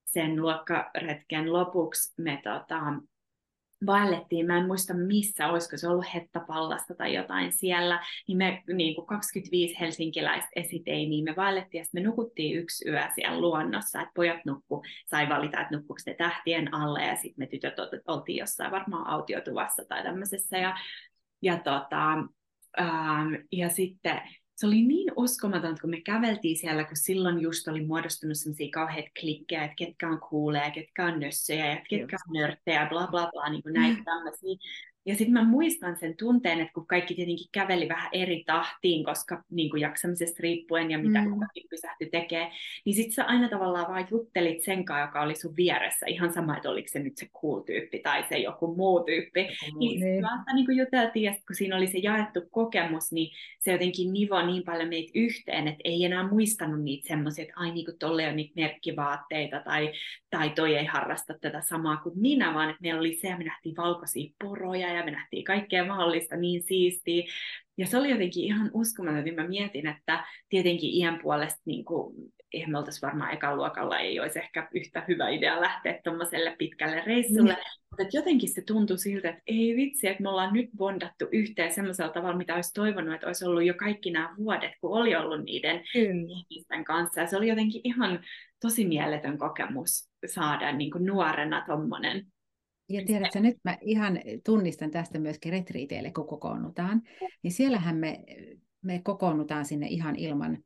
sen 0.06 0.42
luokkaretken 0.42 1.54
lopuksi 1.54 2.14
me 2.18 2.42
tota, 2.44 2.80
vaellettiin, 3.86 4.46
mä 4.46 4.58
en 4.58 4.68
muista 4.68 4.94
missä, 4.94 5.48
olisiko 5.48 5.78
se 5.78 5.88
ollut 5.88 6.14
Hettapallasta 6.14 6.96
tai 6.96 7.16
jotain 7.16 7.52
siellä, 7.52 8.06
niin 8.28 8.38
me 8.38 8.64
niin 8.74 8.96
kuin 8.96 9.08
25 9.08 9.80
helsinkiläistä 9.80 10.50
esiteiniä, 10.56 11.24
me 11.24 11.36
vaellettiin 11.36 11.80
ja 11.80 11.86
me 11.94 12.02
nukuttiin 12.02 12.58
yksi 12.58 12.90
yö 12.90 13.02
siellä 13.16 13.42
luonnossa, 13.42 14.02
että 14.02 14.12
pojat 14.16 14.46
nukku, 14.46 14.84
sai 15.06 15.30
valita, 15.30 15.62
että 15.62 15.76
nukkuuko 15.76 16.02
ne 16.06 16.14
tähtien 16.14 16.74
alle 16.74 17.06
ja 17.06 17.16
sitten 17.16 17.36
me 17.38 17.48
tytöt 17.48 17.74
oltiin 18.08 18.38
jossain 18.38 18.72
varmaan 18.72 19.08
autiotuvassa 19.08 19.84
tai 19.90 20.04
tämmöisessä 20.04 20.58
ja, 20.58 20.76
ja, 21.42 21.58
tota, 21.58 22.12
ähm, 22.80 23.34
ja 23.52 23.70
sitten 23.70 24.22
se 24.64 24.68
oli 24.68 24.82
niin 24.82 25.12
uskomaton, 25.16 25.76
kun 25.82 25.90
me 25.90 26.02
käveltiin 26.02 26.58
siellä, 26.58 26.84
kun 26.84 26.98
silloin 26.98 27.42
just 27.42 27.68
oli 27.68 27.86
muodostunut 27.86 28.38
sellaisia 28.38 28.68
kauheita 28.74 29.10
klikkejä, 29.20 29.64
että 29.64 29.76
ketkä 29.76 30.10
on 30.10 30.20
kuuleja, 30.20 30.72
ketkä 30.72 31.06
on 31.06 31.20
nössöjä, 31.20 31.70
ja 31.70 31.82
ketkä 31.90 32.18
on 32.28 32.34
nörttejä, 32.34 32.88
bla 32.90 33.08
bla 33.08 33.30
bla, 33.32 33.50
niin 33.50 33.64
kuin 33.64 33.74
näitä 33.74 34.02
tämmöisiä. 34.04 34.56
Ja 35.06 35.16
sitten 35.16 35.34
mä 35.34 35.44
muistan 35.44 35.98
sen 35.98 36.18
tunteen, 36.18 36.60
että 36.60 36.74
kun 36.74 36.88
kaikki 36.88 37.16
tietenkin 37.16 37.48
käveli 37.52 37.90
vähän 37.90 38.10
eri 38.12 38.44
tahtiin, 38.46 39.06
koska 39.06 39.44
niin 39.52 39.70
kuin 39.70 39.82
jaksamisesta 39.82 40.38
riippuen 40.40 40.92
ja 40.92 40.98
mitä 40.98 41.22
mm. 41.22 41.32
kukakin 41.32 41.64
pysähtyi 41.70 42.10
tekee, 42.10 42.52
niin 42.86 42.96
sitten 42.96 43.14
sä 43.14 43.26
aina 43.26 43.50
tavallaan 43.50 43.88
vaan 43.88 44.08
juttelit 44.12 44.64
sen 44.64 44.86
kanssa, 44.86 45.06
joka 45.06 45.22
oli 45.22 45.36
sun 45.36 45.56
vieressä, 45.56 46.06
ihan 46.06 46.34
sama, 46.34 46.58
että 46.58 46.70
oliko 46.70 46.88
se 46.88 47.00
nyt 47.00 47.18
se 47.18 47.30
cool-tyyppi 47.42 48.00
tai 48.00 48.24
se 48.30 48.38
joku 48.38 48.76
muu 48.76 49.04
tyyppi. 49.04 49.42
Joku 49.42 49.72
muu, 49.72 49.80
niin, 49.80 50.02
niin. 50.02 50.24
vasta 50.24 50.54
niin 50.54 50.66
kuin 50.66 50.78
juteltiin, 50.78 51.24
ja 51.24 51.32
kun 51.32 51.56
siinä 51.56 51.78
oli 51.78 51.88
se 51.88 51.98
jaettu 51.98 52.42
kokemus, 52.52 53.12
niin 53.12 53.32
se 53.60 53.72
jotenkin 53.72 54.14
nivo 54.14 54.46
niin 54.46 54.64
paljon 54.64 54.90
meitä 54.90 55.12
yhteen, 55.16 55.68
että 55.68 55.82
ei 55.84 56.06
enää 56.06 56.28
muistanut 56.30 56.84
niitä 56.84 57.08
semmoisia, 57.08 57.42
että 57.42 57.54
ai 57.56 57.72
niin 57.72 57.86
kuin 57.86 58.00
tolle 58.00 58.28
on 58.28 58.36
niitä 58.36 58.54
merkkivaatteita 58.56 59.60
tai, 59.60 59.92
tai 60.30 60.50
toi 60.50 60.76
ei 60.76 60.86
harrasta 60.86 61.34
tätä 61.42 61.62
samaa 61.62 61.98
kuin 61.98 62.20
minä, 62.20 62.54
vaan 62.54 62.70
että 62.70 62.82
meillä 62.82 63.00
oli 63.00 63.16
se, 63.22 63.28
ja 63.28 63.38
me 63.38 63.44
nähtiin 63.44 63.76
valkoisia 63.78 64.34
poroja 64.44 64.93
ja 64.94 65.06
me 65.06 65.12
nähtiin 65.12 65.44
kaikkea 65.44 65.86
mahdollista 65.86 66.36
niin 66.36 66.64
siistiä. 66.64 67.24
Ja 67.78 67.88
se 67.88 67.98
oli 67.98 68.10
jotenkin 68.10 68.44
ihan 68.44 68.72
uskomaton, 68.74 69.24
niin 69.24 69.36
mä 69.36 69.48
mietin, 69.48 69.88
että 69.88 70.26
tietenkin 70.50 70.90
iän 70.94 71.20
puolesta 71.22 71.62
niin 71.66 71.86
kuin, 71.86 72.16
eihän 72.54 72.72
me 72.72 72.78
oltaisi 72.78 73.02
varmaan 73.02 73.34
ekan 73.34 73.58
luokalla, 73.58 74.00
ei 74.00 74.20
olisi 74.20 74.40
ehkä 74.40 74.68
yhtä 74.74 75.04
hyvä 75.08 75.30
idea 75.30 75.62
lähteä 75.62 76.00
tuommoiselle 76.04 76.56
pitkälle 76.58 77.04
reissulle, 77.06 77.54
mm. 77.54 77.60
mutta 77.90 78.18
jotenkin 78.18 78.50
se 78.50 78.62
tuntui 78.68 78.98
siltä, 78.98 79.30
että 79.30 79.42
ei 79.48 79.76
vitsi, 79.76 80.08
että 80.08 80.24
me 80.24 80.30
ollaan 80.30 80.54
nyt 80.54 80.70
bondattu 80.78 81.26
yhteen 81.32 81.74
semmoisella 81.74 82.12
tavalla, 82.12 82.38
mitä 82.38 82.56
olisi 82.56 82.74
toivonut, 82.74 83.14
että 83.14 83.28
olisi 83.28 83.46
ollut 83.46 83.66
jo 83.66 83.74
kaikki 83.74 84.12
nämä 84.12 84.36
vuodet, 84.38 84.72
kun 84.82 85.00
oli 85.00 85.16
ollut 85.16 85.44
niiden 85.44 85.76
mm. 85.76 86.26
ihmisten 86.50 86.84
kanssa. 86.84 87.22
Ja 87.22 87.28
se 87.28 87.38
oli 87.38 87.48
jotenkin 87.48 87.82
ihan 87.84 88.20
tosi 88.62 88.86
mieletön 88.86 89.38
kokemus 89.38 90.10
saada 90.26 90.72
niin 90.72 90.92
kuin 90.92 91.06
nuorena 91.06 91.64
tuommoinen 91.66 92.26
ja 92.90 93.06
tiedätkö, 93.06 93.40
nyt 93.40 93.58
mä 93.64 93.78
ihan 93.82 94.20
tunnistan 94.46 94.92
tästä 94.92 95.20
myöskin 95.20 95.52
retriiteille, 95.52 96.12
kun 96.12 96.28
kokoonnutaan. 96.28 97.02
Niin 97.44 97.52
siellähän 97.52 97.96
me, 97.96 98.24
me 98.82 99.02
kokoonnutaan 99.04 99.66
sinne 99.66 99.88
ihan 99.88 100.16
ilman 100.16 100.58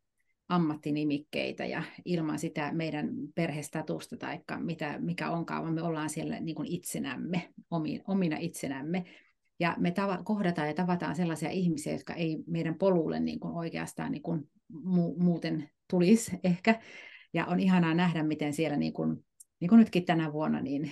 ammattinimikkeitä 0.50 1.66
ja 1.66 1.84
ilman 2.06 2.40
sitä 2.40 2.72
meidän 2.74 3.10
perhestatusta 3.36 4.18
tai 4.18 4.40
mitä, 4.60 5.00
mikä 5.00 5.32
onkaan, 5.32 5.64
vaan 5.64 5.74
me 5.74 5.82
ollaan 5.82 6.10
siellä 6.10 6.40
niin 6.40 6.56
kuin 6.56 6.68
itsenämme, 6.68 7.50
omina 8.08 8.38
itsenämme. 8.40 9.04
Ja 9.60 9.76
me 9.80 9.92
tava, 9.92 10.18
kohdataan 10.24 10.68
ja 10.68 10.74
tavataan 10.74 11.16
sellaisia 11.16 11.50
ihmisiä, 11.50 11.94
jotka 11.94 12.14
ei 12.14 12.44
meidän 12.48 12.76
polulle 12.76 13.20
niin 13.20 13.40
kuin 13.40 13.54
oikeastaan 13.54 14.12
niin 14.12 14.22
kuin 14.22 14.50
mu, 14.70 15.16
muuten 15.18 15.70
tulisi 15.90 16.40
ehkä. 16.44 16.82
Ja 17.34 17.46
on 17.46 17.60
ihanaa 17.60 17.94
nähdä, 17.94 18.24
miten 18.24 18.54
siellä 18.54 18.78
niin 18.78 18.94
kuin, 18.94 19.26
niin 19.60 19.70
kuin 19.70 19.80
nytkin 19.80 20.06
tänä 20.06 20.34
vuonna, 20.34 20.62
niin 20.62 20.92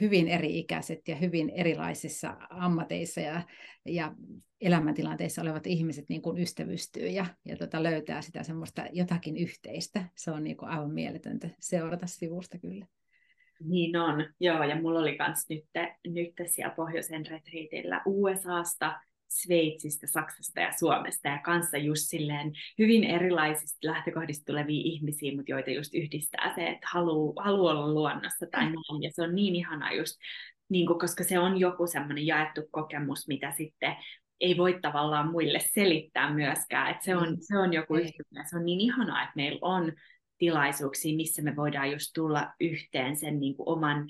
hyvin 0.00 0.28
eri-ikäiset 0.28 1.08
ja 1.08 1.16
hyvin 1.16 1.50
erilaisissa 1.50 2.36
ammateissa 2.50 3.20
ja, 3.20 3.42
ja 3.86 4.14
elämäntilanteissa 4.60 5.42
olevat 5.42 5.66
ihmiset 5.66 6.08
niin 6.08 6.22
kuin 6.22 6.38
ystävystyy 6.38 7.06
ja, 7.06 7.26
ja 7.44 7.56
tota 7.56 7.82
löytää 7.82 8.22
sitä 8.22 8.42
semmoista 8.42 8.86
jotakin 8.92 9.36
yhteistä. 9.36 10.04
Se 10.14 10.30
on 10.30 10.44
niin 10.44 10.56
kuin 10.56 10.68
aivan 10.68 10.92
mieletöntä 10.92 11.48
seurata 11.60 12.06
sivusta 12.06 12.58
kyllä. 12.58 12.86
Niin 13.64 13.96
on, 13.96 14.26
joo, 14.40 14.64
ja 14.64 14.82
mulla 14.82 15.00
oli 15.00 15.16
myös 15.18 15.48
nyt, 15.48 15.64
nyt 16.06 16.34
siellä 16.46 16.74
pohjoisen 16.74 17.26
retriitillä 17.26 18.02
USAsta 18.06 19.00
Sveitsistä, 19.28 20.06
Saksasta 20.06 20.60
ja 20.60 20.72
Suomesta 20.78 21.28
ja 21.28 21.38
kanssa 21.38 21.76
just 21.76 22.02
silleen 22.06 22.52
hyvin 22.78 23.04
erilaisista 23.04 23.78
lähtökohdista 23.82 24.44
tulevia 24.44 24.82
ihmisiä, 24.84 25.36
mutta 25.36 25.52
joita 25.52 25.70
just 25.70 25.94
yhdistää 25.94 26.52
se, 26.54 26.66
että 26.66 26.88
haluaa 26.92 27.44
halu 27.44 27.66
olla 27.66 27.92
luonnossa 27.92 28.46
tai 28.50 28.66
mm. 28.66 28.72
näin. 28.72 29.02
Ja 29.02 29.10
se 29.12 29.22
on 29.22 29.34
niin 29.34 29.56
ihana 29.56 29.92
just, 29.92 30.16
niin 30.68 30.86
kuin, 30.86 30.98
koska 30.98 31.24
se 31.24 31.38
on 31.38 31.60
joku 31.60 31.86
semmoinen 31.86 32.26
jaettu 32.26 32.60
kokemus, 32.70 33.28
mitä 33.28 33.50
sitten 33.50 33.96
ei 34.40 34.56
voi 34.56 34.78
tavallaan 34.82 35.30
muille 35.30 35.60
selittää 35.74 36.34
myöskään. 36.34 36.90
Että 36.90 37.04
se, 37.04 37.16
on, 37.16 37.30
mm. 37.30 37.36
se 37.40 37.58
on 37.58 37.72
joku 37.72 37.94
yhtymä. 37.94 38.44
Se 38.50 38.56
on 38.56 38.64
niin 38.64 38.80
ihanaa, 38.80 39.22
että 39.22 39.32
meillä 39.36 39.58
on 39.62 39.92
tilaisuuksia, 40.38 41.16
missä 41.16 41.42
me 41.42 41.56
voidaan 41.56 41.92
just 41.92 42.10
tulla 42.14 42.52
yhteen 42.60 43.16
sen 43.16 43.40
niin 43.40 43.56
kuin 43.56 43.68
oman 43.68 44.08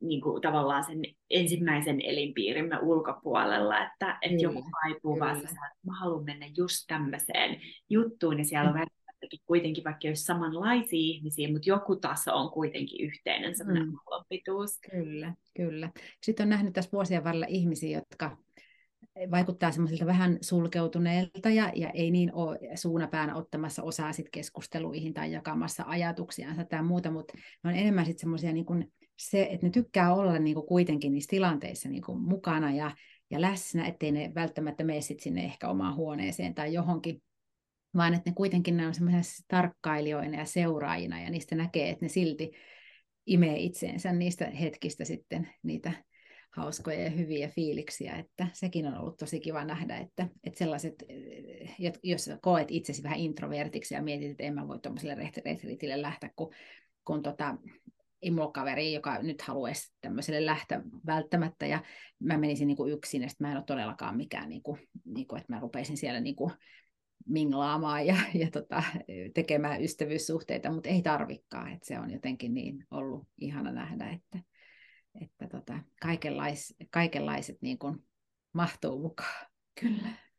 niin 0.00 0.20
kuin, 0.20 0.42
tavallaan 0.42 0.84
sen 0.84 1.00
ensimmäisen 1.30 2.00
elinpiirimme 2.04 2.78
ulkopuolella, 2.78 3.86
että, 3.86 4.18
että 4.22 4.36
mm, 4.36 4.42
joku 4.42 4.64
kaipuu 4.82 5.14
kyllä. 5.14 5.26
vaan 5.26 5.36
että 5.36 5.56
mä 5.86 5.98
haluan 6.00 6.24
mennä 6.24 6.46
just 6.56 6.84
tämmöiseen 6.86 7.60
juttuun, 7.90 8.38
ja 8.38 8.44
siellä 8.44 8.70
on 8.70 8.76
mm. 8.76 9.38
kuitenkin, 9.46 9.84
vaikka 9.84 10.08
olisi 10.08 10.24
samanlaisia 10.24 10.98
ihmisiä, 11.00 11.52
mutta 11.52 11.70
joku 11.70 11.96
taso 11.96 12.34
on 12.34 12.50
kuitenkin 12.50 13.06
yhteinen 13.06 13.56
semmoinen 13.56 13.86
mm. 13.86 13.98
pituus. 14.28 14.78
Kyllä, 14.90 15.34
kyllä. 15.56 15.90
Sitten 16.22 16.44
on 16.44 16.50
nähnyt 16.50 16.72
tässä 16.72 16.92
vuosien 16.92 17.24
varrella 17.24 17.46
ihmisiä, 17.48 17.98
jotka 17.98 18.36
vaikuttaa 19.30 19.70
semmoisilta 19.70 20.06
vähän 20.06 20.38
sulkeutuneelta 20.40 21.50
ja, 21.50 21.72
ja 21.74 21.90
ei 21.90 22.10
niin 22.10 22.34
ole 22.34 22.58
suunapäänä 22.74 23.36
ottamassa 23.36 23.82
osaa 23.82 24.12
sit 24.12 24.28
keskusteluihin 24.32 25.14
tai 25.14 25.32
jakamassa 25.32 25.84
ajatuksiansa 25.86 26.64
tai 26.64 26.82
muuta, 26.82 27.10
mutta 27.10 27.34
ne 27.64 27.70
on 27.70 27.76
enemmän 27.76 28.06
sitten 28.06 28.20
semmoisia 28.20 28.52
niin 28.52 28.92
se, 29.20 29.48
että 29.50 29.66
ne 29.66 29.70
tykkää 29.70 30.14
olla 30.14 30.38
niin 30.38 30.54
kuin 30.54 30.66
kuitenkin 30.66 31.12
niissä 31.12 31.30
tilanteissa 31.30 31.88
niin 31.88 32.02
kuin 32.02 32.20
mukana 32.20 32.72
ja, 32.72 32.96
ja 33.30 33.40
läsnä, 33.40 33.86
ettei 33.86 34.12
ne 34.12 34.32
välttämättä 34.34 34.84
mene 34.84 35.00
sit 35.00 35.20
sinne 35.20 35.44
ehkä 35.44 35.68
omaan 35.68 35.96
huoneeseen 35.96 36.54
tai 36.54 36.72
johonkin, 36.72 37.22
vaan 37.96 38.14
että 38.14 38.30
ne 38.30 38.34
kuitenkin 38.34 38.76
ne 38.76 38.86
on 38.86 38.94
semmoisia 38.94 39.44
tarkkailijoina 39.48 40.38
ja 40.38 40.44
seuraajina 40.44 41.22
ja 41.22 41.30
niistä 41.30 41.54
näkee, 41.54 41.90
että 41.90 42.04
ne 42.04 42.08
silti 42.08 42.50
imee 43.26 43.58
itseensä 43.58 44.12
niistä 44.12 44.50
hetkistä 44.50 45.04
sitten 45.04 45.48
niitä 45.62 45.92
hauskoja 46.50 47.00
ja 47.00 47.10
hyviä 47.10 47.48
fiiliksiä, 47.48 48.16
että 48.16 48.46
sekin 48.52 48.86
on 48.86 48.98
ollut 48.98 49.16
tosi 49.16 49.40
kiva 49.40 49.64
nähdä, 49.64 49.96
että, 49.96 50.28
että 50.44 50.58
sellaiset, 50.58 50.94
jos 52.02 52.30
koet 52.42 52.70
itsesi 52.70 53.02
vähän 53.02 53.18
introvertiksi 53.18 53.94
ja 53.94 54.02
mietit, 54.02 54.30
että 54.30 54.42
en 54.42 54.54
mä 54.54 54.68
voi 54.68 54.78
tuommoiselle 54.78 55.14
retriitille 55.14 56.02
lähteä, 56.02 56.30
kun, 56.36 56.52
kun 57.04 57.22
tota, 57.22 57.56
ei 58.22 58.30
mulla 58.30 58.52
kaveri, 58.52 58.92
joka 58.92 59.22
nyt 59.22 59.42
haluaisi 59.42 59.92
tämmöiselle 60.00 60.46
lähteä 60.46 60.82
välttämättä, 61.06 61.66
ja 61.66 61.82
mä 62.18 62.38
menisin 62.38 62.66
niin 62.66 62.76
kuin 62.76 62.92
yksin, 62.92 63.22
ja 63.22 63.28
mä 63.38 63.50
en 63.50 63.56
ole 63.56 63.64
todellakaan 63.64 64.16
mikään, 64.16 64.48
niin 64.48 64.62
kuin, 64.62 64.80
niin 65.04 65.26
kuin, 65.26 65.40
että 65.40 65.52
mä 65.52 65.60
rupeisin 65.60 65.96
siellä 65.96 66.20
niin 66.20 66.36
kuin 66.36 66.52
minglaamaan 67.26 68.06
ja, 68.06 68.16
ja 68.34 68.50
tota, 68.50 68.82
tekemään 69.34 69.82
ystävyyssuhteita, 69.82 70.72
mutta 70.72 70.88
ei 70.88 71.02
tarvikaan, 71.02 71.72
että 71.72 71.86
se 71.86 71.98
on 71.98 72.10
jotenkin 72.10 72.54
niin 72.54 72.86
ollut 72.90 73.28
ihana 73.38 73.72
nähdä, 73.72 74.10
että, 74.10 74.38
että 75.22 75.48
tota, 75.48 75.78
kaikenlais, 76.02 76.74
kaikenlaiset 76.90 77.62
niin 77.62 77.78
kuin 77.78 78.04
mahtuu 78.52 79.02
mukaan, 79.02 79.46
kyllä. 79.80 80.29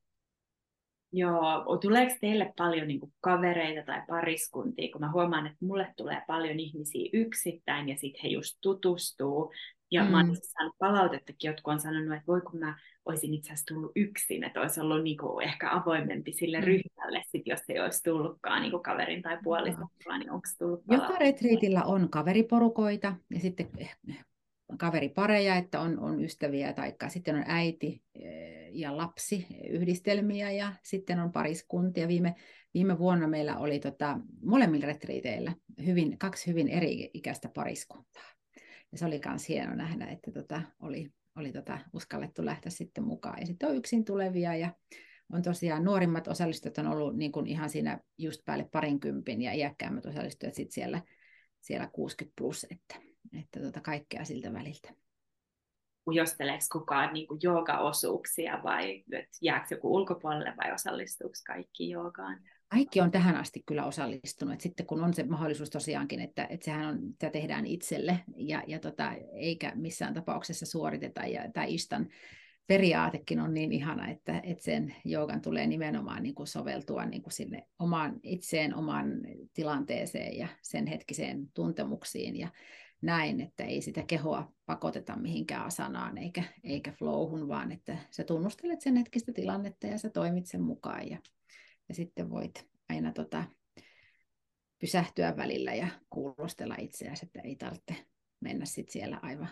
Joo, 1.14 1.78
tuleeko 1.82 2.16
teille 2.22 2.53
paljon 2.57 2.88
niin 2.88 2.99
kuin 2.99 3.14
kavereita 3.22 3.86
tai 3.86 4.01
pariskuntia, 4.07 4.91
kun 4.91 5.01
mä 5.01 5.12
huomaan, 5.12 5.45
että 5.45 5.66
mulle 5.66 5.93
tulee 5.97 6.22
paljon 6.28 6.59
ihmisiä 6.59 7.09
yksittäin 7.14 7.89
ja 7.89 7.97
sitten 7.97 8.22
he 8.24 8.30
just 8.30 8.57
tutustuu. 8.62 9.51
Ja 9.91 10.03
mm. 10.03 10.12
mä 10.12 10.18
olen 10.18 10.36
saanut 10.36 10.76
palautettakin, 10.80 11.49
jotkut 11.49 11.74
on 11.74 11.80
sanonut, 11.80 12.14
että 12.14 12.28
voi 12.28 12.41
kun 12.41 12.59
mä 12.59 12.78
olisin 13.05 13.34
itse 13.34 13.53
asiassa 13.53 13.74
tullut 13.74 13.91
yksin, 13.95 14.43
että 14.43 14.62
olisi 14.62 14.82
ollut 14.82 15.03
niin 15.03 15.18
kuin 15.18 15.47
ehkä 15.47 15.72
avoimempi 15.72 16.34
sille 16.34 16.59
mm. 16.59 16.66
ryhmälle, 16.66 17.24
sit, 17.28 17.47
jos 17.47 17.59
ei 17.70 17.80
olisi 17.80 18.03
tullutkaan 18.03 18.62
niin 18.62 18.72
kuin 18.72 18.84
kaverin 18.84 19.22
tai 19.22 19.38
puolison, 19.43 19.88
no. 20.07 20.18
niin 20.18 20.32
onko 20.32 20.47
tullut 20.59 20.84
Joka 20.91 21.18
retriitillä 21.18 21.84
on 21.84 22.09
kaveriporukoita 22.09 23.16
ja 23.30 23.39
sitten 23.39 23.70
kaveripareja, 24.78 25.55
että 25.55 25.80
on, 25.80 25.99
on 25.99 26.24
ystäviä, 26.24 26.74
tai 26.74 26.93
sitten 27.07 27.36
on 27.36 27.43
äiti, 27.47 28.03
ja 28.72 28.97
lapsi 28.97 29.47
yhdistelmiä 29.69 30.51
ja 30.51 30.74
sitten 30.84 31.19
on 31.19 31.32
pariskuntia. 31.32 32.07
Viime, 32.07 32.36
viime 32.74 32.99
vuonna 32.99 33.28
meillä 33.28 33.57
oli 33.57 33.80
tota, 33.80 34.19
molemmilla 34.43 34.86
retriiteillä 34.86 35.55
hyvin, 35.86 36.17
kaksi 36.17 36.47
hyvin 36.47 36.67
eri-ikäistä 36.67 37.49
pariskuntaa. 37.49 38.32
Ja 38.91 38.97
se 38.97 39.05
oli 39.05 39.22
myös 39.28 39.49
hieno 39.49 39.76
nähdä, 39.76 40.05
että 40.05 40.32
tota, 40.32 40.61
oli, 40.80 41.09
oli 41.36 41.51
tota, 41.51 41.80
uskallettu 41.93 42.45
lähteä 42.45 42.69
sitten 42.69 43.03
mukaan. 43.03 43.39
Ja 43.39 43.45
sitten 43.45 43.69
on 43.69 43.76
yksin 43.76 44.05
tulevia 44.05 44.55
ja 44.55 44.74
on 45.34 45.41
tosiaan 45.41 45.84
nuorimmat 45.84 46.28
osallistujat 46.28 46.78
on 46.78 46.88
ollut 46.88 47.17
niin 47.17 47.32
kuin 47.32 47.47
ihan 47.47 47.69
siinä 47.69 47.99
just 48.17 48.41
päälle 48.45 48.69
parinkympin 48.72 49.41
ja 49.41 49.53
iäkkäämmät 49.53 50.05
osallistujat 50.05 50.55
sitten 50.55 50.74
siellä, 50.74 51.01
siellä 51.61 51.89
60 51.93 52.34
plus, 52.38 52.67
että, 52.69 53.11
että 53.39 53.59
tota 53.59 53.82
kaikkea 53.82 54.26
siltä 54.26 54.53
väliltä. 54.53 54.93
Ujosteleeko 56.07 56.65
kukaan 56.72 57.13
niin 57.13 57.28
joogaosuuksia 57.43 58.59
vai 58.63 59.03
jääkö 59.41 59.65
joku 59.76 59.95
ulkopuolelle 59.95 60.53
vai 60.63 60.74
osallistuuko 60.74 61.34
kaikki 61.47 61.89
joogaan? 61.89 62.39
Kaikki 62.67 63.01
on 63.01 63.11
tähän 63.11 63.36
asti 63.36 63.63
kyllä 63.65 63.86
osallistunut. 63.86 64.53
Et 64.53 64.61
sitten 64.61 64.86
kun 64.86 65.03
on 65.03 65.13
se 65.13 65.24
mahdollisuus 65.24 65.69
tosiaankin, 65.69 66.19
että, 66.19 66.47
että 66.49 66.65
sehän 66.65 66.88
on, 66.88 66.99
että 67.09 67.30
tehdään 67.30 67.65
itselle 67.65 68.19
ja, 68.36 68.63
ja 68.67 68.80
tota, 68.80 69.11
eikä 69.34 69.72
missään 69.76 70.13
tapauksessa 70.13 70.65
suoriteta. 70.65 71.26
Ja 71.26 71.51
tämä 71.51 71.65
Istan 71.65 72.07
periaatekin 72.67 73.39
on 73.39 73.53
niin 73.53 73.72
ihana, 73.72 74.07
että, 74.07 74.39
että 74.43 74.63
sen 74.63 74.95
joogan 75.05 75.41
tulee 75.41 75.67
nimenomaan 75.67 76.24
niin 76.24 76.36
kuin 76.36 76.47
soveltua 76.47 77.05
niin 77.05 77.22
kuin 77.22 77.34
sinne 77.34 77.67
omaan 77.80 78.19
itseen, 78.24 78.76
omaan 78.76 79.07
tilanteeseen 79.53 80.38
ja 80.38 80.47
sen 80.61 80.88
hetkiseen 80.88 81.47
tuntemuksiin 81.53 82.38
ja 82.38 82.47
näin, 83.02 83.41
että 83.41 83.64
ei 83.64 83.82
sitä 83.82 84.04
kehoa 84.04 84.52
pakoteta 84.66 85.16
mihinkään 85.16 85.66
asanaan 85.66 86.18
eikä, 86.18 86.43
eikä 86.64 86.91
flowhun, 86.91 87.47
vaan 87.47 87.72
että 87.72 87.97
sä 88.12 88.24
tunnustelet 88.24 88.82
sen 88.82 88.95
hetkistä 88.95 89.32
tilannetta 89.34 89.88
ja 89.88 89.97
sä 89.97 90.10
toimit 90.10 90.45
sen 90.45 90.62
mukaan 90.62 91.10
ja, 91.10 91.18
ja 91.89 91.95
sitten 91.95 92.30
voit 92.30 92.70
aina 92.89 93.12
tota, 93.12 93.43
pysähtyä 94.80 95.38
välillä 95.38 95.74
ja 95.74 95.88
kuulostella 96.10 96.76
itseäsi, 96.80 97.26
että 97.26 97.41
ei 97.41 97.56
tarvitse 97.56 97.95
mennä 98.39 98.66
sit 98.66 98.89
siellä 98.89 99.20
aivan 99.22 99.49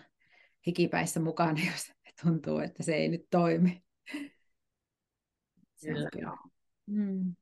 hikipäissä 0.66 1.20
mukaan, 1.20 1.56
jos 1.72 1.92
tuntuu, 2.22 2.58
että 2.58 2.82
se 2.82 2.94
ei 2.94 3.08
nyt 3.08 3.26
toimi. 3.30 3.82
Se 5.74 5.90
on 5.90 6.08
kyllä. 6.12 6.36
Mm. 6.86 7.34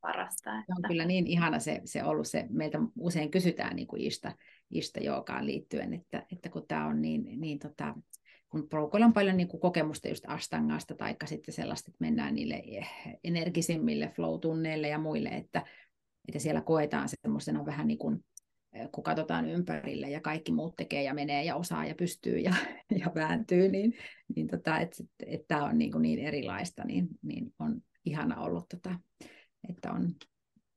Parasta. 0.00 0.50
Että... 0.50 0.64
Se 0.66 0.72
on 0.76 0.88
kyllä 0.88 1.04
niin 1.04 1.26
ihana 1.26 1.58
se, 1.58 1.80
se 1.84 2.04
ollut 2.04 2.28
se, 2.28 2.46
meiltä 2.50 2.78
usein 2.98 3.30
kysytään 3.30 3.76
niin 3.76 3.86
kuin 3.86 4.02
Ista, 4.02 4.32
Ista 4.72 5.00
Joogaan 5.00 5.46
liittyen, 5.46 5.94
että, 5.94 6.26
että 6.32 6.48
kun 6.48 6.66
tämä 6.68 6.86
on 6.86 7.02
niin, 7.02 7.40
niin 7.40 7.58
tota, 7.58 7.94
kun 8.48 8.68
Proukolla 8.68 9.06
on 9.06 9.12
paljon 9.12 9.36
niin 9.36 9.48
kuin 9.48 9.60
kokemusta 9.60 10.08
just 10.08 10.24
Astangasta, 10.26 10.94
tai 10.94 11.16
sitten 11.24 11.54
sellaista, 11.54 11.90
että 11.90 12.04
mennään 12.04 12.34
niille 12.34 12.62
energisimmille 13.24 14.12
flow-tunneille 14.16 14.88
ja 14.88 14.98
muille, 14.98 15.28
että, 15.28 15.66
että 16.28 16.38
siellä 16.38 16.60
koetaan 16.60 17.08
semmoisena 17.08 17.66
vähän 17.66 17.86
niin 17.86 17.98
kuin 17.98 18.24
kun 18.92 19.04
katsotaan 19.04 19.48
ympärille 19.48 20.10
ja 20.10 20.20
kaikki 20.20 20.52
muut 20.52 20.76
tekee 20.76 21.02
ja 21.02 21.14
menee 21.14 21.44
ja 21.44 21.56
osaa 21.56 21.86
ja 21.86 21.94
pystyy 21.94 22.38
ja, 22.38 22.54
ja 23.00 23.12
vääntyy, 23.14 23.68
niin, 23.68 23.94
niin 24.36 24.48
tota, 24.48 24.78
että 24.78 24.96
et 25.26 25.40
tämä 25.48 25.64
on 25.64 25.78
niin, 25.78 25.92
kuin 25.92 26.02
niin 26.02 26.18
erilaista, 26.18 26.84
niin, 26.84 27.08
niin 27.22 27.54
on 27.58 27.80
ihana 28.04 28.40
ollut, 28.40 28.68
tota, 28.68 28.98
että 29.68 29.92
on, 29.92 30.14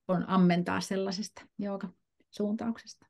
on 0.08 0.30
ammentaa 0.30 0.82
sellaisesta 0.82 1.41
joka 1.60 1.89
suuntauksesta. 2.32 3.06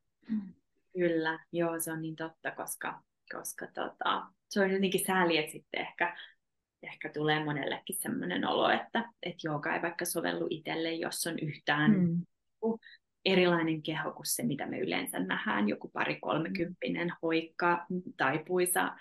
Kyllä, 0.98 1.38
joo, 1.52 1.80
se 1.80 1.92
on 1.92 2.02
niin 2.02 2.16
totta, 2.16 2.50
koska, 2.50 3.02
koska 3.32 3.66
tota, 3.66 4.26
se 4.50 4.60
on 4.60 4.70
jotenkin 4.70 5.06
sääli, 5.06 5.38
että 5.38 5.52
sitten 5.52 5.80
ehkä, 5.80 6.16
ehkä 6.82 7.10
tulee 7.12 7.44
monellekin 7.44 7.96
sellainen 7.96 8.48
olo, 8.48 8.70
että, 8.70 9.12
että 9.22 9.40
jooga 9.44 9.74
ei 9.74 9.82
vaikka 9.82 10.04
sovellu 10.04 10.46
itselle, 10.50 10.92
jos 10.92 11.26
on 11.26 11.38
yhtään 11.38 11.90
mm. 11.90 12.22
erilainen 13.24 13.82
keho 13.82 14.12
kuin 14.12 14.26
se, 14.26 14.42
mitä 14.42 14.66
me 14.66 14.78
yleensä 14.78 15.18
nähdään, 15.18 15.68
joku 15.68 15.88
pari 15.88 16.20
kolmekymppinen 16.20 17.12
hoikka 17.22 17.86
tai 18.16 18.44
puisa 18.46 18.96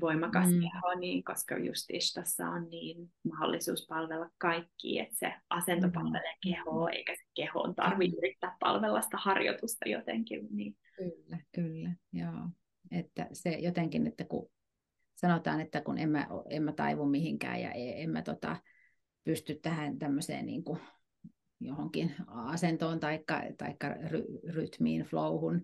voimakas 0.00 0.48
mm. 0.48 0.60
keho, 0.60 0.94
niin 1.00 1.24
koska 1.24 1.58
just 1.58 1.88
tässä 2.14 2.48
on 2.48 2.68
niin 2.68 3.10
mahdollisuus 3.24 3.86
palvella 3.88 4.30
kaikki, 4.38 4.98
että 4.98 5.16
se 5.18 5.34
asento 5.50 5.86
mm. 5.86 5.92
palvelee 5.92 6.34
kehoa, 6.42 6.90
eikä 6.90 7.14
se 7.14 7.22
kehoon 7.34 7.74
tarvitse 7.74 8.16
yrittää 8.16 8.56
palvella 8.60 9.02
sitä 9.02 9.16
harjoitusta 9.16 9.88
jotenkin. 9.88 10.48
Niin. 10.50 10.76
Kyllä, 10.96 11.38
kyllä, 11.54 11.90
joo. 12.12 12.48
Että 12.90 13.26
se 13.32 13.50
jotenkin, 13.50 14.06
että 14.06 14.24
kun 14.24 14.50
sanotaan, 15.14 15.60
että 15.60 15.80
kun 15.80 15.98
en 15.98 16.08
mä, 16.08 16.26
en 16.50 16.62
mä 16.62 16.72
taivu 16.72 17.06
mihinkään 17.06 17.60
ja 17.60 17.72
en 17.72 18.10
mä 18.10 18.22
tota, 18.22 18.56
pysty 19.24 19.54
tähän 19.62 19.98
tämmöiseen 19.98 20.46
niin 20.46 20.64
kuin 20.64 20.80
johonkin 21.60 22.14
asentoon 22.26 23.00
tai 23.00 23.24
ry, 24.08 24.24
rytmiin, 24.48 25.02
flowhun, 25.02 25.62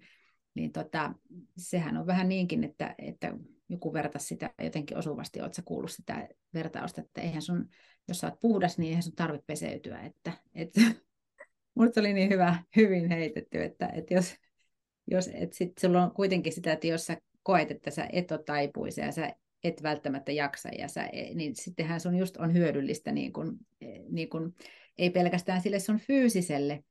niin 0.55 0.73
tota, 0.73 1.15
sehän 1.57 1.97
on 1.97 2.07
vähän 2.07 2.29
niinkin, 2.29 2.65
että, 2.65 2.95
että 2.99 3.35
joku 3.69 3.93
vertaisi 3.93 4.27
sitä 4.27 4.51
jotenkin 4.63 4.99
osuvasti, 4.99 5.41
oletko 5.41 5.63
kuullut 5.65 5.91
sitä 5.91 6.29
vertausta, 6.55 7.01
että 7.01 7.21
eihän 7.21 7.43
sun, 7.43 7.69
jos 8.09 8.21
sä 8.21 8.27
oot 8.27 8.41
puhdas, 8.41 8.79
niin 8.79 8.89
eihän 8.89 9.03
sun 9.03 9.17
tarvitse 9.17 9.45
peseytyä, 9.47 10.01
että, 10.01 10.33
että 10.55 10.81
Minusta 11.79 12.01
oli 12.01 12.13
niin 12.13 12.31
hyvä, 12.31 12.63
hyvin 12.77 13.09
heitetty, 13.09 13.63
että, 13.63 13.89
että 13.89 14.15
jos, 14.15 14.35
jos 15.07 15.31
et 15.35 15.53
sit 15.53 15.79
sulla 15.79 16.03
on 16.03 16.11
kuitenkin 16.11 16.53
sitä, 16.53 16.73
että 16.73 16.87
jos 16.87 17.07
sä 17.07 17.17
koet, 17.43 17.71
että 17.71 17.91
sä 17.91 18.09
et 18.13 18.31
ole 18.31 18.43
taipuisa 18.43 19.01
ja 19.01 19.13
sä 19.13 19.33
et 19.65 19.83
välttämättä 19.83 20.33
jaksa, 20.33 20.69
ja 20.79 20.89
sä, 20.89 21.09
niin 21.35 21.57
sittenhän 21.57 22.01
sun 22.01 22.17
just 22.17 22.37
on 22.37 22.53
hyödyllistä 22.53 23.13
niin 23.13 23.33
kun, 23.33 23.59
niin 24.11 24.29
kun 24.29 24.55
ei 24.99 25.11
pelkästään 25.11 25.61
sille 25.61 25.79
sun 25.79 25.99
fyysiselle 25.99 26.85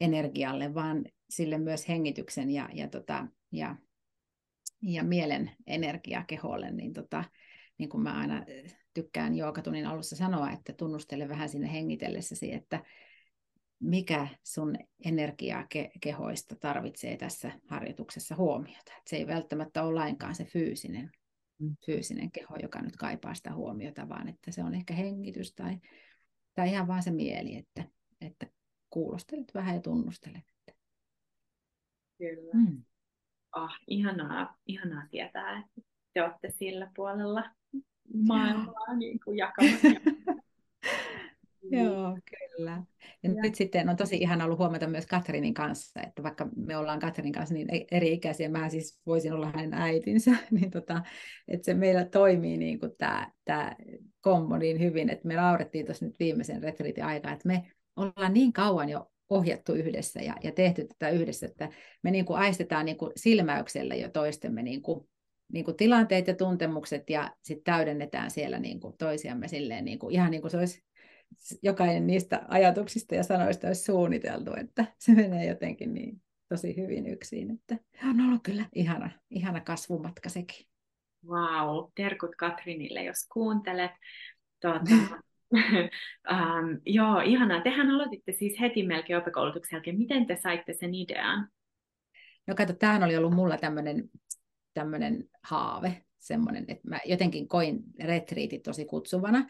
energialle, 0.00 0.74
vaan 0.74 1.04
sille 1.30 1.58
myös 1.58 1.88
hengityksen 1.88 2.50
ja, 2.50 2.68
ja, 2.72 2.88
tota, 2.88 3.26
ja, 3.52 3.76
ja 4.82 5.04
mielen 5.04 5.50
energiakeholle, 5.66 6.70
niin, 6.70 6.92
tota, 6.92 7.24
niin 7.78 7.88
kuin 7.88 8.02
mä 8.02 8.18
aina 8.18 8.44
tykkään 8.94 9.36
Jookatunnin 9.36 9.86
alussa 9.86 10.16
sanoa, 10.16 10.50
että 10.50 10.72
tunnustele 10.72 11.28
vähän 11.28 11.48
sinne 11.48 11.72
hengitellessäsi, 11.72 12.52
että 12.52 12.84
mikä 13.80 14.28
sun 14.42 14.76
energiakehoista 15.04 16.56
tarvitsee 16.56 17.16
tässä 17.16 17.52
harjoituksessa 17.66 18.36
huomiota. 18.36 18.92
Et 18.98 19.06
se 19.06 19.16
ei 19.16 19.26
välttämättä 19.26 19.82
ole 19.82 19.94
lainkaan 19.94 20.34
se 20.34 20.44
fyysinen, 20.44 21.10
mm. 21.58 21.76
fyysinen 21.86 22.30
keho, 22.30 22.56
joka 22.62 22.82
nyt 22.82 22.96
kaipaa 22.96 23.34
sitä 23.34 23.54
huomiota, 23.54 24.08
vaan 24.08 24.28
että 24.28 24.50
se 24.50 24.64
on 24.64 24.74
ehkä 24.74 24.94
hengitys 24.94 25.54
tai 25.54 25.78
tai 26.54 26.68
ihan 26.68 26.88
vaan 26.88 27.02
se 27.02 27.10
mieli, 27.10 27.56
että, 27.56 27.84
että 28.20 28.46
kuulostelet 28.90 29.54
vähän 29.54 29.74
ja 29.74 29.80
tunnustelet. 29.80 30.44
Kyllä. 32.18 32.52
Mm. 32.54 32.84
Oh, 33.56 33.70
ihanaa, 33.86 34.56
ihanaa 34.66 35.02
tietää, 35.10 35.58
että 35.58 35.90
te 36.14 36.22
olette 36.22 36.50
sillä 36.50 36.90
puolella 36.96 37.44
maailmaa 38.26 38.94
niin 38.96 39.20
kuin 39.24 39.38
jakamassa. 39.38 39.88
Joo, 41.62 42.18
kyllä. 42.30 42.70
Ja, 43.22 43.30
ja 43.30 43.42
nyt 43.42 43.54
sitten 43.54 43.88
on 43.88 43.96
tosi 43.96 44.16
ihana 44.16 44.44
ollut 44.44 44.58
huomata 44.58 44.86
myös 44.86 45.06
Katrinin 45.06 45.54
kanssa, 45.54 46.00
että 46.02 46.22
vaikka 46.22 46.48
me 46.56 46.76
ollaan 46.76 46.98
Katrinin 46.98 47.32
kanssa 47.32 47.54
niin 47.54 47.74
e- 47.74 47.86
eri 47.90 48.12
ikäisiä, 48.12 48.48
mä 48.48 48.68
siis 48.68 49.00
voisin 49.06 49.32
olla 49.32 49.46
hänen 49.46 49.74
äitinsä, 49.74 50.30
niin 50.60 50.70
tota, 50.70 51.02
että 51.48 51.64
se 51.64 51.74
meillä 51.74 52.04
toimii 52.04 52.56
niin 52.56 52.80
kuin 52.80 52.92
tämä, 52.98 53.32
tämä 53.44 53.76
kombo 54.20 54.58
niin 54.58 54.80
hyvin, 54.80 55.08
että 55.08 55.28
me 55.28 55.36
laurettiin 55.36 55.86
tuossa 55.86 56.04
nyt 56.04 56.18
viimeisen 56.18 56.62
retriitin 56.62 57.04
aikaa, 57.04 57.32
että 57.32 57.48
me 57.48 57.70
ollaan 57.96 58.34
niin 58.34 58.52
kauan 58.52 58.88
jo 58.88 59.09
ohjattu 59.30 59.74
yhdessä 59.74 60.20
ja, 60.20 60.36
ja 60.44 60.52
tehty 60.52 60.86
tätä 60.86 61.10
yhdessä, 61.10 61.46
että 61.46 61.68
me 62.02 62.10
niin 62.10 62.24
kuin 62.24 62.38
aistetaan 62.38 62.86
niin 62.86 62.96
kuin 62.96 63.12
silmäyksellä 63.16 63.94
jo 63.94 64.08
toistemme 64.08 64.62
niin 64.62 64.82
kuin, 64.82 65.08
niin 65.52 65.64
kuin 65.64 65.76
tilanteet 65.76 66.26
ja 66.26 66.34
tuntemukset 66.34 67.10
ja 67.10 67.30
sitten 67.42 67.64
täydennetään 67.64 68.30
siellä 68.30 68.58
niin 68.58 68.80
kuin 68.80 68.96
toisiamme 68.98 69.48
silleen 69.48 69.84
niin 69.84 69.98
kuin, 69.98 70.14
ihan 70.14 70.30
niin 70.30 70.40
kuin 70.40 70.50
se 70.50 70.56
olisi 70.56 70.84
jokainen 71.62 72.06
niistä 72.06 72.42
ajatuksista 72.48 73.14
ja 73.14 73.22
sanoista 73.22 73.66
olisi 73.66 73.84
suunniteltu, 73.84 74.54
että 74.54 74.84
se 74.98 75.12
menee 75.12 75.46
jotenkin 75.46 75.94
niin 75.94 76.22
tosi 76.48 76.76
hyvin 76.76 77.06
yksin. 77.06 77.50
Että 77.50 77.76
on 78.10 78.20
ollut 78.20 78.42
kyllä 78.42 78.64
ihana, 78.74 79.10
ihana 79.30 79.60
kasvumatka 79.60 80.28
sekin. 80.28 80.66
Wow, 81.26 81.90
terkut 81.94 82.36
Katrinille, 82.36 83.04
jos 83.04 83.28
kuuntelet. 83.32 83.90
Tuota, 84.60 84.80
um, 85.52 86.80
joo, 86.86 87.20
ihanaa. 87.20 87.60
Tehän 87.60 87.90
aloititte 87.90 88.32
siis 88.32 88.60
heti 88.60 88.86
melkein 88.86 89.18
opekoulutuksen 89.18 89.76
jälkeen. 89.76 89.98
Miten 89.98 90.26
te 90.26 90.36
saitte 90.36 90.72
sen 90.72 90.94
idean? 90.94 91.48
No 92.46 92.54
kato, 92.54 92.72
tämähän 92.72 93.02
oli 93.02 93.16
ollut 93.16 93.34
mulla 93.34 93.56
tämmöinen 94.74 95.28
haave, 95.42 96.04
semmoinen, 96.18 96.64
että 96.68 96.88
mä 96.88 96.98
jotenkin 97.04 97.48
koin 97.48 97.82
retriitit 98.04 98.62
tosi 98.62 98.84
kutsuvana. 98.84 99.46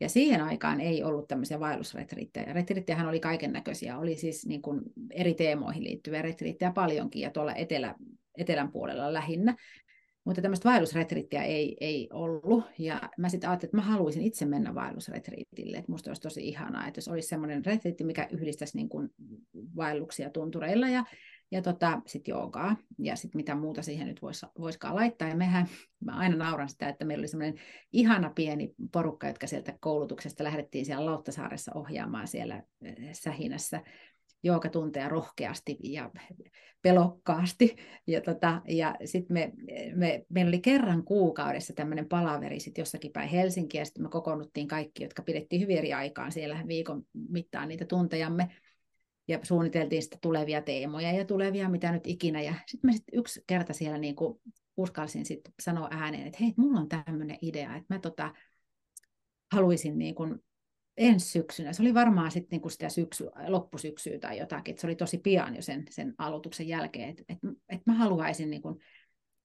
Ja 0.00 0.08
siihen 0.08 0.40
aikaan 0.40 0.80
ei 0.80 1.02
ollut 1.02 1.28
tämmöisiä 1.28 1.60
vaellusretriittejä. 1.60 2.52
Retriittejähän 2.52 3.08
oli 3.08 3.20
kaiken 3.20 3.52
näköisiä, 3.52 3.98
oli 3.98 4.16
siis 4.16 4.46
niin 4.46 4.62
kuin 4.62 4.80
eri 5.10 5.34
teemoihin 5.34 5.84
liittyviä 5.84 6.22
retriittejä 6.22 6.72
paljonkin 6.72 7.22
ja 7.22 7.30
tuolla 7.30 7.54
etelä, 7.54 7.94
etelän 8.38 8.72
puolella 8.72 9.12
lähinnä. 9.12 9.56
Mutta 10.24 10.42
tämmöistä 10.42 10.68
vaellusretriittiä 10.68 11.42
ei, 11.42 11.76
ei 11.80 12.08
ollut. 12.12 12.64
Ja 12.78 13.00
mä 13.18 13.28
sitten 13.28 13.50
ajattelin, 13.50 13.68
että 13.68 13.76
mä 13.76 13.92
haluaisin 13.92 14.22
itse 14.22 14.44
mennä 14.44 14.74
vaellusretriitille. 14.74 15.76
Että 15.76 15.92
musta 15.92 16.10
olisi 16.10 16.22
tosi 16.22 16.48
ihanaa, 16.48 16.86
että 16.86 16.98
jos 16.98 17.08
olisi 17.08 17.28
semmoinen 17.28 17.64
retriitti, 17.64 18.04
mikä 18.04 18.28
yhdistäisi 18.32 18.76
niin 18.76 18.88
kuin 18.88 19.08
vaelluksia 19.76 20.30
tuntureilla 20.30 20.88
ja, 20.88 21.04
ja 21.50 21.62
tota, 21.62 22.00
sitten 22.06 22.32
joogaa. 22.32 22.76
Ja 22.98 23.16
sitten 23.16 23.38
mitä 23.38 23.54
muuta 23.54 23.82
siihen 23.82 24.06
nyt 24.06 24.22
vois, 24.22 24.46
voisikaan 24.58 24.94
laittaa. 24.94 25.28
Ja 25.28 25.36
mehän, 25.36 25.68
mä 26.04 26.16
aina 26.16 26.36
nauran 26.36 26.68
sitä, 26.68 26.88
että 26.88 27.04
meillä 27.04 27.20
oli 27.20 27.28
semmoinen 27.28 27.60
ihana 27.92 28.30
pieni 28.34 28.74
porukka, 28.92 29.26
jotka 29.26 29.46
sieltä 29.46 29.78
koulutuksesta 29.80 30.44
lähdettiin 30.44 30.84
siellä 30.84 31.06
Lauttasaaressa 31.06 31.72
ohjaamaan 31.74 32.28
siellä 32.28 32.62
eh, 32.82 32.96
Sähinässä 33.12 33.80
tunteja 34.72 35.08
rohkeasti 35.08 35.78
ja 35.82 36.10
pelokkaasti. 36.82 37.76
Ja, 38.06 38.20
tota, 38.20 38.62
ja 38.68 38.94
sitten 39.04 39.34
me, 39.34 39.52
me, 39.94 40.24
meillä 40.28 40.48
oli 40.48 40.60
kerran 40.60 41.04
kuukaudessa 41.04 41.72
tämmöinen 41.72 42.08
palaveri 42.08 42.60
sit 42.60 42.78
jossakin 42.78 43.12
päin 43.12 43.28
Helsinkiä, 43.28 43.80
ja 43.80 43.84
sitten 43.84 44.02
me 44.02 44.08
kokoonnuttiin 44.08 44.68
kaikki, 44.68 45.02
jotka 45.02 45.22
pidettiin 45.22 45.62
hyvin 45.62 45.78
eri 45.78 45.92
aikaan 45.92 46.32
siellä 46.32 46.64
viikon 46.68 47.02
mittaan 47.28 47.68
niitä 47.68 47.84
tuntejamme, 47.84 48.48
ja 49.28 49.38
suunniteltiin 49.42 50.02
sitten 50.02 50.20
tulevia 50.20 50.62
teemoja 50.62 51.12
ja 51.12 51.24
tulevia 51.24 51.68
mitä 51.68 51.92
nyt 51.92 52.06
ikinä. 52.06 52.42
Ja 52.42 52.54
sitten 52.66 52.88
me 52.88 52.92
sitten 52.92 53.18
yksi 53.18 53.44
kerta 53.46 53.72
siellä 53.72 53.98
niin 53.98 54.16
kuin 54.16 54.40
uskalsin 54.76 55.26
sitten 55.26 55.52
sanoa 55.62 55.88
ääneen, 55.90 56.26
että 56.26 56.38
hei, 56.40 56.54
mulla 56.56 56.80
on 56.80 56.88
tämmöinen 56.88 57.38
idea, 57.42 57.76
että 57.76 57.94
mä 57.94 57.98
tota, 57.98 58.34
haluaisin 59.52 59.98
niin 59.98 60.14
kuin 60.14 60.38
ensi 61.00 61.30
syksynä. 61.30 61.72
Se 61.72 61.82
oli 61.82 61.94
varmaan 61.94 62.30
sitten 62.30 62.48
niinku 62.50 62.68
sitä 62.68 62.88
syksy, 62.88 63.24
loppusyksyä 63.48 64.18
tai 64.18 64.38
jotakin, 64.38 64.78
se 64.78 64.86
oli 64.86 64.96
tosi 64.96 65.18
pian 65.18 65.56
jo 65.56 65.62
sen, 65.62 65.84
sen 65.90 66.14
aloituksen 66.18 66.68
jälkeen, 66.68 67.10
että 67.10 67.22
et, 67.28 67.38
et 67.68 67.80
mä 67.86 67.92
haluaisin 67.92 68.50
niinku 68.50 68.80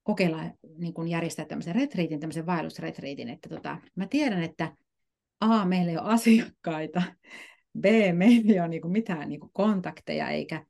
kokeilla 0.04 0.44
niinku 0.78 1.04
järjestää 1.04 1.46
tämmöisen 1.46 1.76
retriitin, 1.76 2.20
tämmöisen 2.20 2.46
vaellusretriitin, 2.46 3.30
että 3.30 3.50
tota, 3.50 3.78
mä 3.96 4.08
tiedän, 4.08 4.44
että 4.44 4.76
A, 5.40 5.66
meillä 5.66 5.92
ei 5.92 5.98
ole 5.98 6.14
asiakkaita, 6.14 7.02
B, 7.80 7.86
meillä 8.14 8.54
ei 8.54 8.60
ole 8.60 8.68
niinku 8.68 8.88
mitään 8.88 9.30
niinku 9.30 9.50
kontakteja, 9.54 10.30
eikä, 10.30 10.66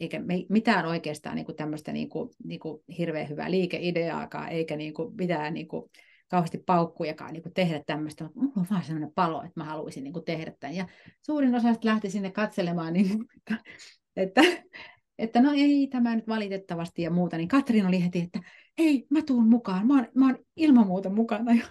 eikä 0.00 0.20
mitään 0.48 0.86
oikeastaan 0.86 1.36
niinku 1.36 1.52
tämmöistä 1.52 1.92
niinku, 1.92 2.34
niinku 2.44 2.84
hirveän 2.98 3.28
hyvää 3.28 3.50
liikeideaakaan, 3.50 4.48
eikä 4.48 4.76
niinku 4.76 5.12
mitään 5.18 5.54
niinku, 5.54 5.90
kauheasti 6.34 6.58
paukkujakaan 6.58 7.32
niin 7.32 7.42
kuin 7.42 7.54
tehdä 7.54 7.82
tämmöistä, 7.86 8.24
mutta 8.24 8.40
mulla 8.40 8.52
on 8.56 8.66
vaan 8.70 8.84
sellainen 8.84 9.12
palo, 9.14 9.42
että 9.42 9.60
mä 9.60 9.64
haluaisin 9.64 10.04
niin 10.04 10.12
kuin 10.12 10.24
tehdä 10.24 10.52
tämän. 10.60 10.76
Ja 10.76 10.88
suurin 11.22 11.54
osa 11.54 11.68
lähti 11.84 12.10
sinne 12.10 12.30
katselemaan, 12.30 12.92
niin 12.92 13.24
että, 13.36 13.64
että, 14.16 14.40
että 15.18 15.42
no 15.42 15.52
ei 15.52 15.86
tämä 15.86 16.16
nyt 16.16 16.28
valitettavasti 16.28 17.02
ja 17.02 17.10
muuta, 17.10 17.36
niin 17.36 17.48
Katrin 17.48 17.86
oli 17.86 18.04
heti, 18.04 18.20
että 18.20 18.40
hei, 18.78 19.06
mä 19.10 19.22
tuun 19.22 19.48
mukaan, 19.48 19.86
mä 19.86 19.94
oon, 19.94 20.08
mä 20.14 20.26
oon 20.26 20.38
ilman 20.56 20.86
muuta 20.86 21.10
mukana. 21.10 21.52
Ja 21.52 21.66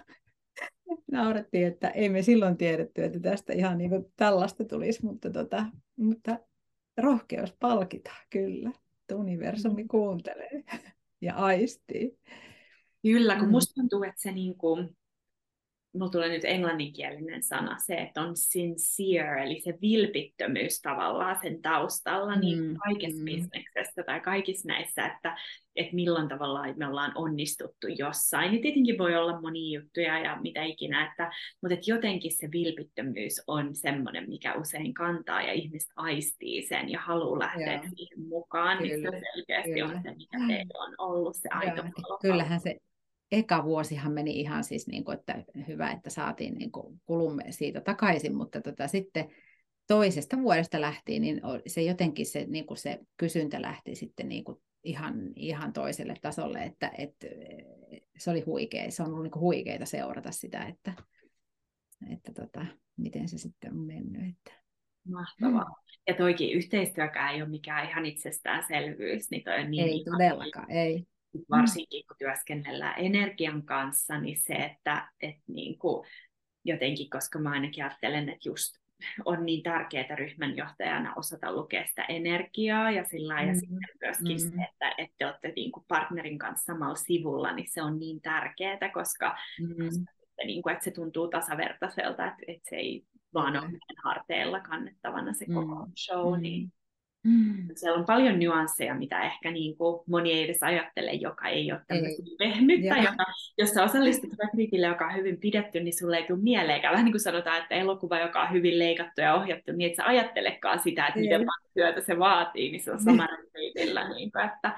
naurettiin, 1.12 1.66
että 1.66 1.88
ei 1.88 2.08
me 2.08 2.22
silloin 2.22 2.56
tiedetty, 2.56 3.04
että 3.04 3.20
tästä 3.20 3.52
ihan 3.52 3.78
niin 3.78 3.90
kuin 3.90 4.04
tällaista 4.16 4.64
tulisi, 4.64 5.04
mutta, 5.04 5.30
tota, 5.30 5.66
mutta 5.96 6.38
rohkeus 6.98 7.52
palkitaan 7.60 8.26
kyllä, 8.30 8.70
että 9.00 9.16
universumi 9.16 9.82
mm. 9.82 9.88
kuuntelee 9.88 10.64
ja 11.20 11.34
aistii. 11.34 12.18
Kyllä, 13.04 13.36
kun 13.36 13.44
mm. 13.44 13.50
musta 13.50 13.74
tuntuu, 13.74 14.02
että 14.02 14.22
se 14.22 14.32
niin 14.32 14.58
kuin, 14.58 14.96
mulla 15.94 16.10
tulee 16.10 16.28
nyt 16.28 16.44
englanninkielinen 16.44 17.42
sana, 17.42 17.76
se, 17.86 17.94
että 17.94 18.20
on 18.20 18.36
sincere, 18.36 19.44
eli 19.44 19.60
se 19.60 19.78
vilpittömyys 19.80 20.80
tavallaan 20.80 21.38
sen 21.42 21.62
taustalla, 21.62 22.36
niin 22.36 22.58
mm. 22.58 22.64
niin 22.64 22.76
kaikessa 22.78 23.18
mm. 23.18 23.24
bisneksessä 23.24 24.02
tai 24.06 24.20
kaikissa 24.20 24.68
näissä, 24.68 25.06
että, 25.06 25.36
että 25.76 25.94
milloin 25.94 26.28
tavallaan 26.28 26.74
me 26.76 26.86
ollaan 26.86 27.12
onnistuttu 27.14 27.86
jossain. 27.98 28.50
Niin 28.50 28.62
tietenkin 28.62 28.98
voi 28.98 29.16
olla 29.16 29.40
monia 29.40 29.80
juttuja 29.80 30.18
ja 30.18 30.38
mitä 30.42 30.62
ikinä, 30.62 31.10
että, 31.10 31.32
mutta 31.62 31.74
että 31.74 31.90
jotenkin 31.90 32.36
se 32.36 32.48
vilpittömyys 32.52 33.42
on 33.46 33.74
semmoinen, 33.74 34.28
mikä 34.28 34.54
usein 34.54 34.94
kantaa 34.94 35.42
ja 35.42 35.52
ihmiset 35.52 35.90
aistii 35.96 36.66
sen 36.66 36.88
ja 36.88 37.00
haluaa 37.00 37.38
lähteä 37.38 37.74
Joo. 37.74 37.82
siihen 37.96 38.28
mukaan, 38.28 38.78
Kyllä. 38.78 38.96
niin 38.96 39.02
se 39.02 39.20
selkeästi 39.32 39.72
Kyllä. 39.72 39.84
on 39.84 40.02
se, 40.02 40.14
mikä 40.14 40.38
teillä 40.48 40.84
on 40.84 40.94
ollut 40.98 41.36
se 41.36 41.48
aito 41.52 41.82
Kyllähän 42.22 42.60
se 42.60 42.76
eka 43.32 43.64
vuosihan 43.64 44.12
meni 44.12 44.40
ihan 44.40 44.64
siis, 44.64 44.86
niin 44.86 45.04
kuin, 45.04 45.18
että 45.18 45.44
hyvä, 45.68 45.90
että 45.90 46.10
saatiin 46.10 46.54
niin 46.54 46.72
kuin, 46.72 47.00
kulumme 47.06 47.44
siitä 47.50 47.80
takaisin, 47.80 48.36
mutta 48.36 48.60
tota, 48.60 48.88
sitten 48.88 49.28
toisesta 49.86 50.36
vuodesta 50.38 50.80
lähtien, 50.80 51.22
niin 51.22 51.40
se 51.66 51.82
jotenkin 51.82 52.26
se, 52.26 52.44
niin 52.48 52.66
kuin 52.66 52.78
se 52.78 53.00
kysyntä 53.16 53.62
lähti 53.62 53.94
sitten 53.94 54.28
niin 54.28 54.44
kuin 54.44 54.58
ihan, 54.84 55.14
ihan 55.36 55.72
toiselle 55.72 56.14
tasolle, 56.22 56.62
että, 56.62 56.90
että 56.98 57.26
se 58.18 58.30
oli 58.30 58.40
huikea, 58.40 58.90
se 58.90 59.02
on 59.02 59.08
ollut 59.08 59.22
niin 59.22 59.40
huikeita 59.40 59.86
seurata 59.86 60.30
sitä, 60.30 60.64
että, 60.64 60.92
että 62.12 62.32
tota, 62.32 62.66
miten 62.96 63.28
se 63.28 63.38
sitten 63.38 63.72
on 63.72 63.78
mennyt. 63.78 64.22
Että. 64.22 64.64
Mahtavaa. 65.08 65.74
Ja 66.06 66.14
toikin 66.14 66.52
yhteistyökään 66.52 67.34
ei 67.34 67.42
ole 67.42 67.50
mikään 67.50 67.88
ihan 67.88 68.06
itsestäänselvyys. 68.06 69.30
Niin 69.30 69.44
toi 69.44 69.60
on 69.60 69.70
niin 69.70 69.84
ei 69.84 70.04
todellakaan, 70.04 70.70
ei. 70.70 71.06
Mm. 71.34 71.44
varsinkin 71.50 72.06
kun 72.06 72.16
työskennellään 72.18 72.94
energian 72.98 73.62
kanssa, 73.62 74.18
niin 74.18 74.36
se, 74.36 74.54
että 74.54 75.08
et 75.20 75.36
niin 75.48 75.78
kuin 75.78 76.06
jotenkin, 76.64 77.10
koska 77.10 77.38
mä 77.38 77.50
ainakin 77.50 77.84
ajattelen, 77.84 78.28
että 78.28 78.48
just 78.48 78.74
on 79.24 79.46
niin 79.46 79.62
tärkeää 79.62 80.16
ryhmänjohtajana 80.16 81.14
osata 81.16 81.52
lukea 81.52 81.86
sitä 81.86 82.04
energiaa 82.04 82.90
ja 82.90 83.04
sillä 83.04 83.42
mm. 83.42 83.48
ja 83.48 83.54
sitten 83.54 83.78
myöskin 84.02 84.32
mm. 84.32 84.58
se, 84.58 84.64
että, 84.70 84.94
että 84.98 85.14
te 85.18 85.26
olette 85.26 85.52
niin 85.56 85.72
kuin 85.72 85.84
partnerin 85.88 86.38
kanssa 86.38 86.72
samalla 86.72 86.94
sivulla, 86.94 87.52
niin 87.52 87.68
se 87.70 87.82
on 87.82 87.98
niin 87.98 88.20
tärkeää, 88.20 88.90
koska, 88.94 89.36
mm. 89.60 89.84
koska 89.84 90.12
niin 90.44 90.62
kuin, 90.62 90.72
että 90.72 90.84
se 90.84 90.90
tuntuu 90.90 91.28
tasavertaiselta, 91.28 92.26
että, 92.26 92.42
että 92.46 92.70
se 92.70 92.76
ei 92.76 93.04
vaan 93.34 93.56
ole 93.56 93.62
meidän 93.62 94.02
harteilla 94.04 94.60
kannettavana 94.60 95.32
se 95.32 95.46
koko 95.46 95.84
mm. 95.86 95.92
show, 95.96 96.40
niin 96.40 96.72
mm. 97.24 97.68
Siellä 97.74 97.98
on 97.98 98.06
paljon 98.06 98.38
nyansseja, 98.38 98.94
mitä 98.94 99.22
ehkä 99.22 99.50
niin 99.50 99.76
kuin 99.76 100.02
moni 100.06 100.32
ei 100.32 100.44
edes 100.44 100.62
ajattele, 100.62 101.12
joka 101.12 101.48
ei 101.48 101.72
ole 101.72 101.80
tämmöistä 101.86 102.22
pehmyttä. 102.38 102.96
Joka, 102.96 103.24
jos 103.58 103.70
sä 103.70 103.84
osallistut 103.84 104.30
retreatille, 104.38 104.86
joka 104.86 105.06
on 105.06 105.14
hyvin 105.14 105.40
pidetty, 105.40 105.80
niin 105.80 105.98
sulle 105.98 106.16
ei 106.16 106.26
tule 106.26 106.38
mieleenkään. 106.42 106.92
Vähän 106.92 107.04
niin 107.04 107.12
kuin 107.12 107.20
sanotaan, 107.20 107.62
että 107.62 107.74
elokuva, 107.74 108.20
joka 108.20 108.42
on 108.42 108.52
hyvin 108.52 108.78
leikattu 108.78 109.20
ja 109.20 109.34
ohjattu, 109.34 109.72
niin 109.72 109.90
et 109.90 109.96
sä 109.96 110.06
ajattelekaan 110.06 110.78
sitä, 110.78 111.06
että 111.06 111.20
miten 111.20 111.44
paljon 111.44 111.72
työtä 111.74 112.00
se 112.00 112.18
vaatii, 112.18 112.70
niin 112.70 112.82
se 112.82 112.92
on 112.92 113.00
sama 113.00 113.26
retreatillä. 113.26 114.08
Niin 114.08 114.32
kuin, 114.32 114.44
että 114.44 114.76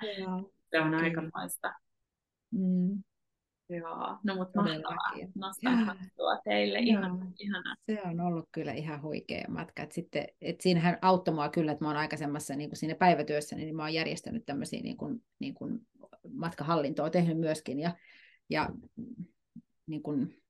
se 0.71 0.81
on 0.81 0.95
aika 0.95 1.23
maista. 1.35 1.75
Mm. 2.51 3.03
Joo, 3.69 4.19
no 4.23 4.35
mutta 4.35 4.63
mahtavaa. 4.63 5.29
Nostan 5.35 5.85
hattua 5.85 6.37
teille. 6.45 6.79
Ihan, 6.79 7.35
ihana. 7.39 7.77
Se 7.87 8.03
on 8.05 8.21
ollut 8.21 8.49
kyllä 8.53 8.73
ihan 8.73 9.03
huikea 9.03 9.45
matka. 9.49 9.83
Et 9.83 9.93
sitten, 9.93 10.27
et 10.41 10.61
siinähän 10.61 10.99
auttoi 11.03 11.35
mua 11.35 11.49
kyllä, 11.49 11.73
että 11.73 11.85
mä 11.85 11.89
oon 11.89 11.97
aikaisemmassa 11.97 12.57
niin 12.57 12.71
kuin 12.71 12.79
siinä 12.79 12.95
päivätyössä, 12.95 13.57
niin 13.57 13.77
mä 13.77 13.83
oon 13.83 13.95
järjestänyt 13.95 14.47
tämmöisiä 14.47 14.81
niin 14.81 14.97
kuin, 14.97 15.23
niin 15.39 15.55
kuin 15.55 15.87
matkahallintoa 16.33 17.11
tehnyt 17.11 17.39
myöskin 17.39 17.81
ja, 17.81 17.97
ja 18.51 18.71
niin 19.87 20.03
kuin 20.03 20.43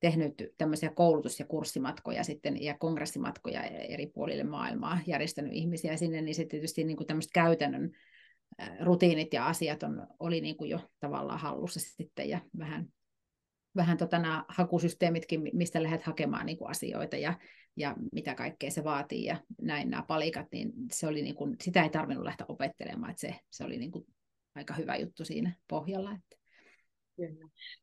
tehnyt 0.00 0.34
tämmöisiä 0.58 0.90
koulutus- 0.90 1.40
ja 1.40 1.46
kurssimatkoja 1.46 2.24
sitten 2.24 2.62
ja 2.62 2.78
kongressimatkoja 2.78 3.62
eri 3.62 4.06
puolille 4.06 4.44
maailmaa, 4.44 4.98
järjestänyt 5.06 5.52
ihmisiä 5.52 5.96
sinne, 5.96 6.22
niin 6.22 6.34
se 6.34 6.44
tietysti 6.44 6.84
niin 6.84 6.96
kuin 6.96 7.06
tämmöistä 7.06 7.32
käytännön 7.34 7.92
rutiinit 8.80 9.32
ja 9.34 9.46
asiat 9.46 9.82
on, 9.82 10.06
oli 10.20 10.40
niin 10.40 10.56
kuin 10.56 10.70
jo 10.70 10.80
tavallaan 11.00 11.40
hallussa 11.40 11.80
sitten 11.80 12.28
ja 12.28 12.40
vähän, 12.58 12.86
vähän 13.76 13.96
tota 13.96 14.18
nämä 14.18 14.44
hakusysteemitkin, 14.48 15.50
mistä 15.52 15.82
lähdet 15.82 16.02
hakemaan 16.02 16.46
niin 16.46 16.58
kuin 16.58 16.70
asioita 16.70 17.16
ja, 17.16 17.38
ja 17.76 17.96
mitä 18.12 18.34
kaikkea 18.34 18.70
se 18.70 18.84
vaatii 18.84 19.24
ja 19.24 19.36
näin 19.62 19.90
nämä 19.90 20.02
palikat, 20.02 20.46
niin 20.52 20.72
se 20.92 21.06
oli 21.06 21.22
niin 21.22 21.34
kuin, 21.34 21.56
sitä 21.60 21.82
ei 21.82 21.90
tarvinnut 21.90 22.24
lähteä 22.24 22.46
opettelemaan, 22.48 23.10
että 23.10 23.20
se, 23.20 23.34
se 23.50 23.64
oli 23.64 23.78
niin 23.78 23.92
kuin 23.92 24.06
aika 24.54 24.74
hyvä 24.74 24.96
juttu 24.96 25.24
siinä 25.24 25.56
pohjalla. 25.68 26.12
Että 26.12 26.36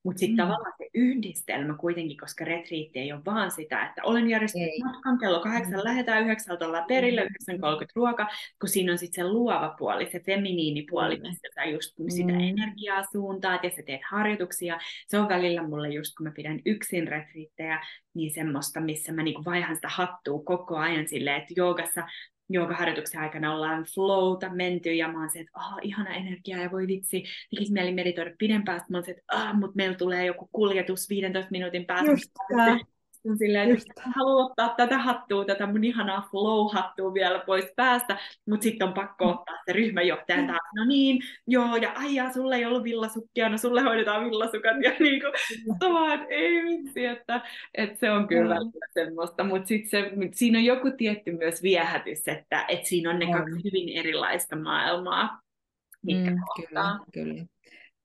mutta 0.03 0.19
sitten 0.19 0.35
mm. 0.35 0.37
tavallaan 0.37 0.73
se 0.77 0.89
yhdistelmä 0.93 1.73
kuitenkin, 1.77 2.17
koska 2.17 2.45
retriitti 2.45 2.99
ei 2.99 3.13
ole 3.13 3.21
vaan 3.25 3.51
sitä, 3.51 3.85
että 3.85 4.01
olen 4.03 4.29
järjestänyt 4.29 4.69
matkan, 4.83 5.19
kello 5.19 5.39
kahdeksan 5.39 5.79
mm. 5.79 5.83
lähetään, 5.83 6.23
yhdeksältä 6.23 6.65
ollaan 6.65 6.85
perillä, 6.87 7.21
mm. 7.21 7.25
yhdeksän 7.25 7.59
kolmekymmentä 7.59 7.93
ruoka, 7.95 8.27
kun 8.59 8.69
siinä 8.69 8.91
on 8.91 8.97
sitten 8.97 9.25
se 9.25 9.31
luova 9.31 9.75
puoli, 9.79 10.11
se 10.11 10.19
feminiinipuoli, 10.19 11.15
mm. 11.15 11.21
missä 11.21 11.47
sä 11.55 11.65
just 11.65 11.99
mm. 11.99 12.09
sitä 12.09 12.33
energiaa 12.33 13.03
suuntaat 13.11 13.63
ja 13.63 13.69
sä 13.69 13.81
teet 13.85 14.01
harjoituksia. 14.09 14.79
Se 15.07 15.17
on 15.19 15.29
välillä 15.29 15.63
mulle 15.63 15.89
just, 15.89 16.15
kun 16.17 16.27
mä 16.27 16.31
pidän 16.31 16.59
yksin 16.65 17.07
retriittejä, 17.07 17.79
niin 18.13 18.33
semmoista, 18.33 18.79
missä 18.79 19.11
mä 19.11 19.23
niinku 19.23 19.45
vaihan 19.45 19.75
sitä 19.75 19.89
hattua 19.89 20.43
koko 20.43 20.77
ajan 20.77 21.07
silleen, 21.07 21.41
että 21.41 21.53
joogassa 21.57 22.07
joogaharjoituksen 22.49 23.21
aikana 23.21 23.53
ollaan 23.55 23.83
flowta 23.83 24.49
menty 24.49 24.93
ja 24.93 25.07
mä 25.07 25.19
oon 25.19 25.29
se, 25.29 25.39
että 25.39 25.51
oh, 25.55 25.79
ihana 25.81 26.15
energia 26.15 26.57
ja 26.57 26.71
voi 26.71 26.87
vitsi, 26.87 27.23
tekisi 27.49 27.73
mieli 27.73 27.93
meditoida 27.93 28.31
pidempään. 28.37 28.79
Sitten 28.79 28.93
mä 28.93 28.97
oon 28.97 29.05
se, 29.05 29.11
että 29.11 29.23
ah, 29.31 29.59
mutta 29.59 29.75
meillä 29.75 29.95
tulee 29.95 30.25
joku 30.25 30.49
kuljetus 30.51 31.09
15 31.09 31.51
minuutin 31.51 31.85
päästä. 31.85 32.11
On 33.29 33.37
silleen, 33.37 33.71
että 33.71 34.03
haluan 34.15 34.45
ottaa 34.45 34.73
tätä 34.77 34.97
hattua, 34.97 35.45
tätä 35.45 35.65
mun 35.65 35.83
ihanaa 35.83 36.29
flow-hattua 36.31 37.13
vielä 37.13 37.39
pois 37.39 37.65
päästä, 37.75 38.17
mutta 38.49 38.63
sitten 38.63 38.87
on 38.87 38.93
pakko 38.93 39.29
ottaa 39.29 39.55
se 39.65 39.73
ryhmäjohtaja 39.73 40.41
mm. 40.41 40.47
taas, 40.47 40.61
no 40.75 40.85
niin, 40.85 41.21
joo, 41.47 41.75
ja 41.75 41.91
aijaa, 41.91 42.33
sulle 42.33 42.55
ei 42.55 42.65
ollut 42.65 42.83
villasukkia, 42.83 43.49
no 43.49 43.57
sulle 43.57 43.81
hoidetaan 43.81 44.25
villasukat, 44.25 44.83
ja 44.83 44.91
niin 44.99 45.21
kuin, 45.21 45.93
vaan, 45.93 46.25
ei 46.29 46.63
vitsi, 46.63 47.05
että, 47.05 47.41
että 47.73 47.99
se 47.99 48.11
on 48.11 48.27
kyllä 48.27 48.55
mm. 48.55 48.71
semmoista, 48.93 49.43
mutta 49.43 49.67
sitten 49.67 49.89
se, 49.89 50.11
siinä 50.33 50.59
on 50.59 50.65
joku 50.65 50.91
tietty 50.97 51.31
myös 51.31 51.63
viehätys, 51.63 52.27
että, 52.27 52.65
että 52.67 52.87
siinä 52.87 53.09
on 53.09 53.19
ne 53.19 53.25
kaksi 53.31 53.63
hyvin 53.63 53.97
erilaista 53.97 54.55
maailmaa, 54.55 55.41
mitkä 56.05 56.31
mm, 56.31 56.37
Kyllä, 56.55 56.99
kyllä. 57.13 57.45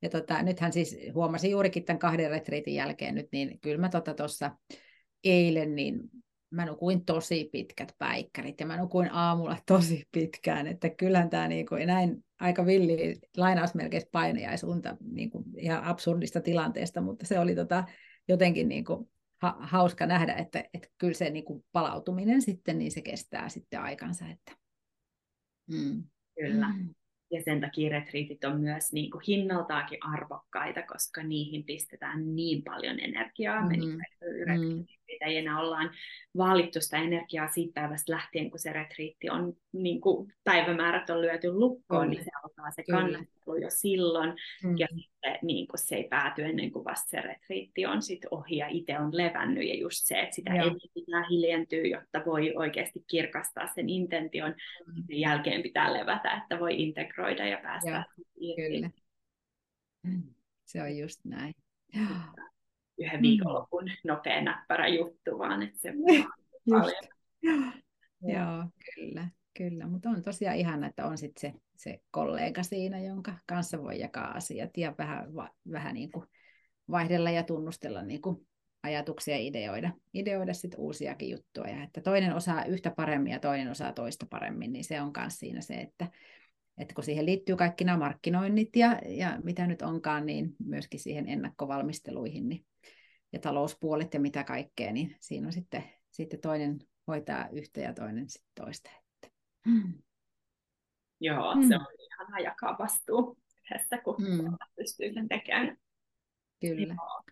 Ja 0.03 0.09
tota, 0.11 0.43
nythän 0.43 0.73
siis 0.73 0.99
huomasin 1.15 1.51
juurikin 1.51 1.85
tämän 1.85 1.99
kahden 1.99 2.31
retriitin 2.31 2.75
jälkeen 2.75 3.15
nyt, 3.15 3.29
niin 3.33 3.61
kyllä 3.61 3.79
mä 3.79 3.89
tuossa 3.89 4.49
tota 4.49 4.57
eilen, 5.25 5.75
niin 5.75 6.11
mä 6.51 6.67
nukuin 6.67 7.05
tosi 7.05 7.49
pitkät 7.53 7.95
päikkärit 7.99 8.61
ja 8.61 8.67
mä 8.67 8.77
nukuin 8.77 9.13
aamulla 9.13 9.57
tosi 9.67 10.05
pitkään, 10.13 10.67
että 10.67 10.91
kyllähän 10.91 11.31
tämä 11.31 11.49
niin 11.49 11.67
kuin, 11.67 11.87
näin 11.87 12.25
aika 12.41 12.67
villi 12.67 13.21
lainausmerkeissä 13.37 14.09
painajaisunta 14.13 14.97
niin 15.13 15.31
kuin 15.31 15.45
ihan 15.57 15.85
absurdista 15.85 16.41
tilanteesta, 16.41 17.01
mutta 17.01 17.27
se 17.27 17.39
oli 17.39 17.55
tota, 17.55 17.85
jotenkin 18.29 18.69
niin 18.69 18.85
kuin, 18.85 19.11
ha- 19.43 19.59
hauska 19.61 20.07
nähdä, 20.07 20.35
että, 20.35 20.65
että 20.75 20.89
kyllä 20.99 21.15
se 21.15 21.31
niin 21.31 21.45
kuin 21.45 21.65
palautuminen 21.73 22.43
sitten, 22.43 22.79
niin 22.79 22.93
se 22.93 23.03
kestää 23.03 23.49
sitten 23.49 23.81
aikansa. 23.81 24.25
Että... 24.29 24.53
Mm. 25.71 26.05
Kyllä. 26.41 26.69
Mm. 26.69 26.95
Ja 27.31 27.43
sen 27.43 27.61
takia 27.61 27.91
retriitit 27.91 28.45
on 28.45 28.61
myös 28.61 28.93
niin 28.93 29.11
kuin 29.11 29.23
hinnaltaakin 29.29 29.99
arvokkaita, 30.05 30.83
koska 30.83 31.23
niihin 31.23 31.65
pistetään 31.65 32.37
niin 32.37 32.63
paljon 32.65 33.01
energiaa. 33.01 33.61
Mm-hmm. 33.61 33.89
Me 33.89 34.85
mm-hmm 35.11 35.21
yrittäjinä 35.21 35.61
ollaan 35.61 35.91
vaalittu 36.37 36.81
sitä 36.81 36.97
energiaa 36.97 37.49
siitä 37.49 37.81
päivästä 37.81 38.13
lähtien, 38.13 38.51
kun 38.51 38.59
se 38.59 38.73
retriitti 38.73 39.31
on, 39.31 39.53
niin 39.73 40.01
kuin 40.01 40.33
päivämäärät 40.45 41.11
on 41.11 41.21
lyöty 41.21 41.53
lukkoon, 41.53 42.07
mm. 42.07 42.11
niin 42.11 42.25
se 42.25 42.31
alkaa 42.43 42.71
se 42.71 42.83
kannattelu 42.91 43.57
jo 43.57 43.71
silloin, 43.71 44.33
mm. 44.65 44.79
ja 44.79 44.87
sitten 44.95 45.39
niin 45.43 45.69
kuin 45.69 45.79
se 45.79 45.97
ei 45.97 46.09
pääty 46.09 46.45
ennen 46.45 46.73
kuin 46.73 46.85
vasta 46.85 47.11
se 47.11 47.21
retriitti 47.21 47.87
on 47.87 48.03
sit 48.03 48.25
ohi 48.31 48.57
ja 48.57 48.67
itse 48.69 48.99
on 48.99 49.17
levännyt, 49.17 49.69
ja 49.69 49.75
just 49.75 49.99
se, 50.05 50.21
että 50.21 50.35
sitä 50.35 50.55
ei 50.55 50.71
pitää 50.95 51.29
hiljentyä, 51.31 51.87
jotta 51.87 52.23
voi 52.27 52.55
oikeasti 52.57 53.05
kirkastaa 53.07 53.67
sen 53.67 53.89
intention, 53.89 54.55
mm. 54.87 55.03
sen 55.07 55.21
jälkeen 55.21 55.63
pitää 55.63 55.93
levätä, 55.93 56.37
että 56.43 56.61
voi 56.61 56.83
integroida 56.83 57.47
ja 57.47 57.59
päästä 57.63 58.05
irti. 58.41 58.63
Kyllä. 58.63 58.91
Se 60.65 60.83
on 60.83 60.97
just 60.97 61.21
näin 61.25 61.55
yhden 63.01 63.23
viikonlopun 63.23 63.85
mm. 63.85 63.91
nopea 64.05 64.43
näppärä 64.43 64.89
juttu, 64.89 65.39
vaan 65.39 65.63
että 65.63 65.79
se 65.79 65.93
paljon. 66.71 66.93
Joo, 68.23 68.65
kyllä, 68.95 69.29
kyllä. 69.57 69.87
Mutta 69.87 70.09
on 70.09 70.23
tosiaan 70.23 70.57
ihana, 70.57 70.87
että 70.87 71.07
on 71.07 71.19
sit 71.19 71.37
se, 71.37 71.53
se 71.77 72.01
kollega 72.11 72.63
siinä, 72.63 73.01
jonka 73.01 73.33
kanssa 73.47 73.83
voi 73.83 74.01
jakaa 74.01 74.31
asiat 74.31 74.77
ja 74.77 74.95
vähän, 74.99 75.35
va, 75.35 75.51
vähän 75.73 75.95
niin 75.95 76.11
kuin 76.11 76.27
vaihdella 76.91 77.31
ja 77.31 77.43
tunnustella 77.43 78.03
niin 78.03 78.23
kuin 78.23 78.47
ajatuksia 78.83 79.35
ja 79.35 79.43
ideoida, 79.43 79.91
ideoida 80.15 80.55
sit 80.55 80.75
uusiakin 80.79 81.31
juttuja. 81.31 81.71
Ja 81.71 81.83
että 81.83 82.01
toinen 82.01 82.35
osaa 82.35 82.65
yhtä 82.65 82.91
paremmin 82.91 83.33
ja 83.33 83.39
toinen 83.39 83.71
osaa 83.71 83.93
toista 83.93 84.27
paremmin, 84.31 84.73
niin 84.73 84.85
se 84.85 85.01
on 85.01 85.13
myös 85.17 85.39
siinä 85.39 85.61
se, 85.61 85.75
että, 85.75 86.07
että 86.79 86.95
kun 86.95 87.05
siihen 87.05 87.27
liittyy 87.27 87.57
kaikki 87.57 87.85
nämä 87.85 87.99
markkinoinnit 87.99 88.77
ja, 88.77 88.99
ja 89.07 89.39
mitä 89.45 89.67
nyt 89.67 89.83
onkaan, 89.83 90.27
niin 90.27 90.57
myöskin 90.65 91.01
siihen 91.01 91.29
ennakkovalmisteluihin, 91.29 92.49
niin 92.49 92.65
ja 93.33 93.39
talouspuolet 93.39 94.15
ja 94.15 94.21
mitä 94.21 94.45
kaikkea, 94.45 94.93
niin 94.93 95.17
siinä 95.21 95.47
on 95.47 95.53
sitten, 95.53 95.85
sitten 96.11 96.41
toinen 96.41 96.79
hoitaa 97.07 97.49
yhtä 97.53 97.81
ja 97.81 97.95
toinen 97.95 98.29
sitten 98.29 98.65
toista. 98.65 98.91
Että. 98.91 99.37
Mm. 99.67 99.95
Joo, 101.21 101.55
mm. 101.55 101.69
se 101.69 101.77
on 101.77 101.87
ihana 101.99 102.39
jakaa 102.39 102.77
vastuu 102.79 103.39
yhdessä, 103.65 103.99
kun 103.99 104.17
mm. 104.19 104.57
pystyy 104.77 105.13
sen 105.15 105.29
tekemään. 105.29 105.77
Kyllä. 106.61 106.95
Joo. 106.95 107.23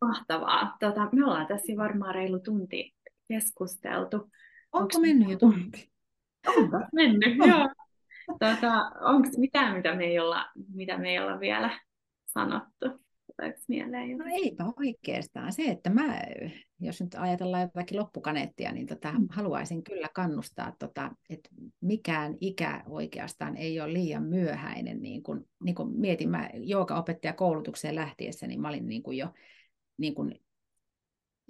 Mahtavaa. 0.00 0.76
Tota, 0.80 1.08
me 1.12 1.24
ollaan 1.24 1.46
tässä 1.46 1.72
varmaan 1.76 2.14
reilu 2.14 2.40
tunti 2.40 2.94
keskusteltu. 3.28 4.16
Onko, 4.16 4.32
Onko 4.72 5.00
mennyt 5.00 5.28
jo 5.28 5.38
tunti? 5.38 5.92
Onko 6.46 6.78
mennyt, 6.92 7.36
joo. 7.48 7.68
Tota, 8.26 8.90
Onko 9.00 9.28
mitään, 9.36 9.76
mitä 9.76 9.94
me, 9.94 10.04
ei 10.04 10.18
olla, 10.18 10.46
mitä 10.74 10.98
me 10.98 11.10
ei 11.10 11.18
olla 11.18 11.40
vielä 11.40 11.80
sanottu? 12.26 13.07
Tuleeko 13.38 13.58
mieleen? 13.68 14.18
No 14.18 14.24
eipä 14.32 14.64
oikeastaan. 14.76 15.52
Se, 15.52 15.64
että 15.64 15.90
mä, 15.90 16.20
jos 16.80 17.00
nyt 17.00 17.14
ajatellaan 17.14 17.62
jotakin 17.62 17.98
loppukaneettia, 17.98 18.72
niin 18.72 18.86
tota, 18.86 19.12
mm. 19.12 19.26
haluaisin 19.30 19.84
kyllä 19.84 20.08
kannustaa, 20.14 20.72
tota, 20.78 21.10
että 21.30 21.50
mikään 21.80 22.36
ikä 22.40 22.82
oikeastaan 22.86 23.56
ei 23.56 23.80
ole 23.80 23.92
liian 23.92 24.22
myöhäinen. 24.22 25.02
Niin 25.02 25.22
kun, 25.22 25.46
niin 25.64 25.74
kun 25.74 26.00
mietin, 26.00 26.30
mä 26.30 26.50
koulutukseen 27.32 27.94
lähtiessä, 27.94 28.46
niin 28.46 28.60
mä 28.60 28.68
olin 28.68 28.88
niin 28.88 29.02
kun 29.02 29.16
jo 29.16 29.28
niin 29.98 30.14
kun 30.14 30.34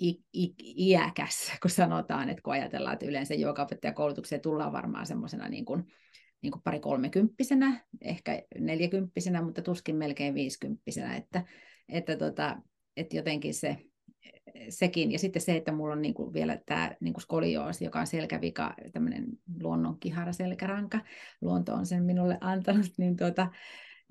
I, 0.01 0.15
i, 0.35 0.55
iäkäs, 0.89 1.53
kun 1.63 1.71
sanotaan, 1.71 2.29
että 2.29 2.43
kun 2.43 2.53
ajatellaan, 2.53 2.93
että 2.93 3.07
yleensä 3.07 3.35
koulutukseen 3.93 4.41
tullaan 4.41 4.73
varmaan 4.73 5.07
semmoisena 5.07 5.49
niin 5.49 5.65
kuin, 5.65 5.85
niin 6.43 6.53
kuin 6.53 6.63
pari 6.63 6.81
kolmekymppisenä, 6.81 7.85
ehkä 8.01 8.43
neljäkymppisenä, 8.59 9.43
mutta 9.43 9.63
tuskin 9.63 9.97
melkein 9.97 10.35
viisikymppisenä, 10.35 11.17
että, 11.17 11.45
että, 11.89 12.17
tota, 12.17 12.57
että 12.97 13.17
jotenkin 13.17 13.55
se, 13.55 13.77
sekin, 14.69 15.13
ja 15.13 15.19
sitten 15.19 15.43
se, 15.43 15.57
että 15.57 15.73
mulla 15.73 15.93
on 15.93 16.03
niin 16.03 16.15
kuin 16.15 16.33
vielä 16.33 16.59
tämä 16.67 16.97
niin 17.01 17.15
kuin 17.15 17.23
skolioosi, 17.23 17.85
joka 17.85 18.01
on 18.01 18.07
selkävika, 18.07 18.75
tämmöinen 18.93 19.27
luonnon 19.61 20.01
kihara 20.01 20.33
selkäranka, 20.33 21.01
luonto 21.41 21.75
on 21.75 21.87
sen 21.87 22.05
minulle 22.05 22.39
antanut, 22.41 22.93
niin, 22.99 23.17
tuota, 23.17 23.51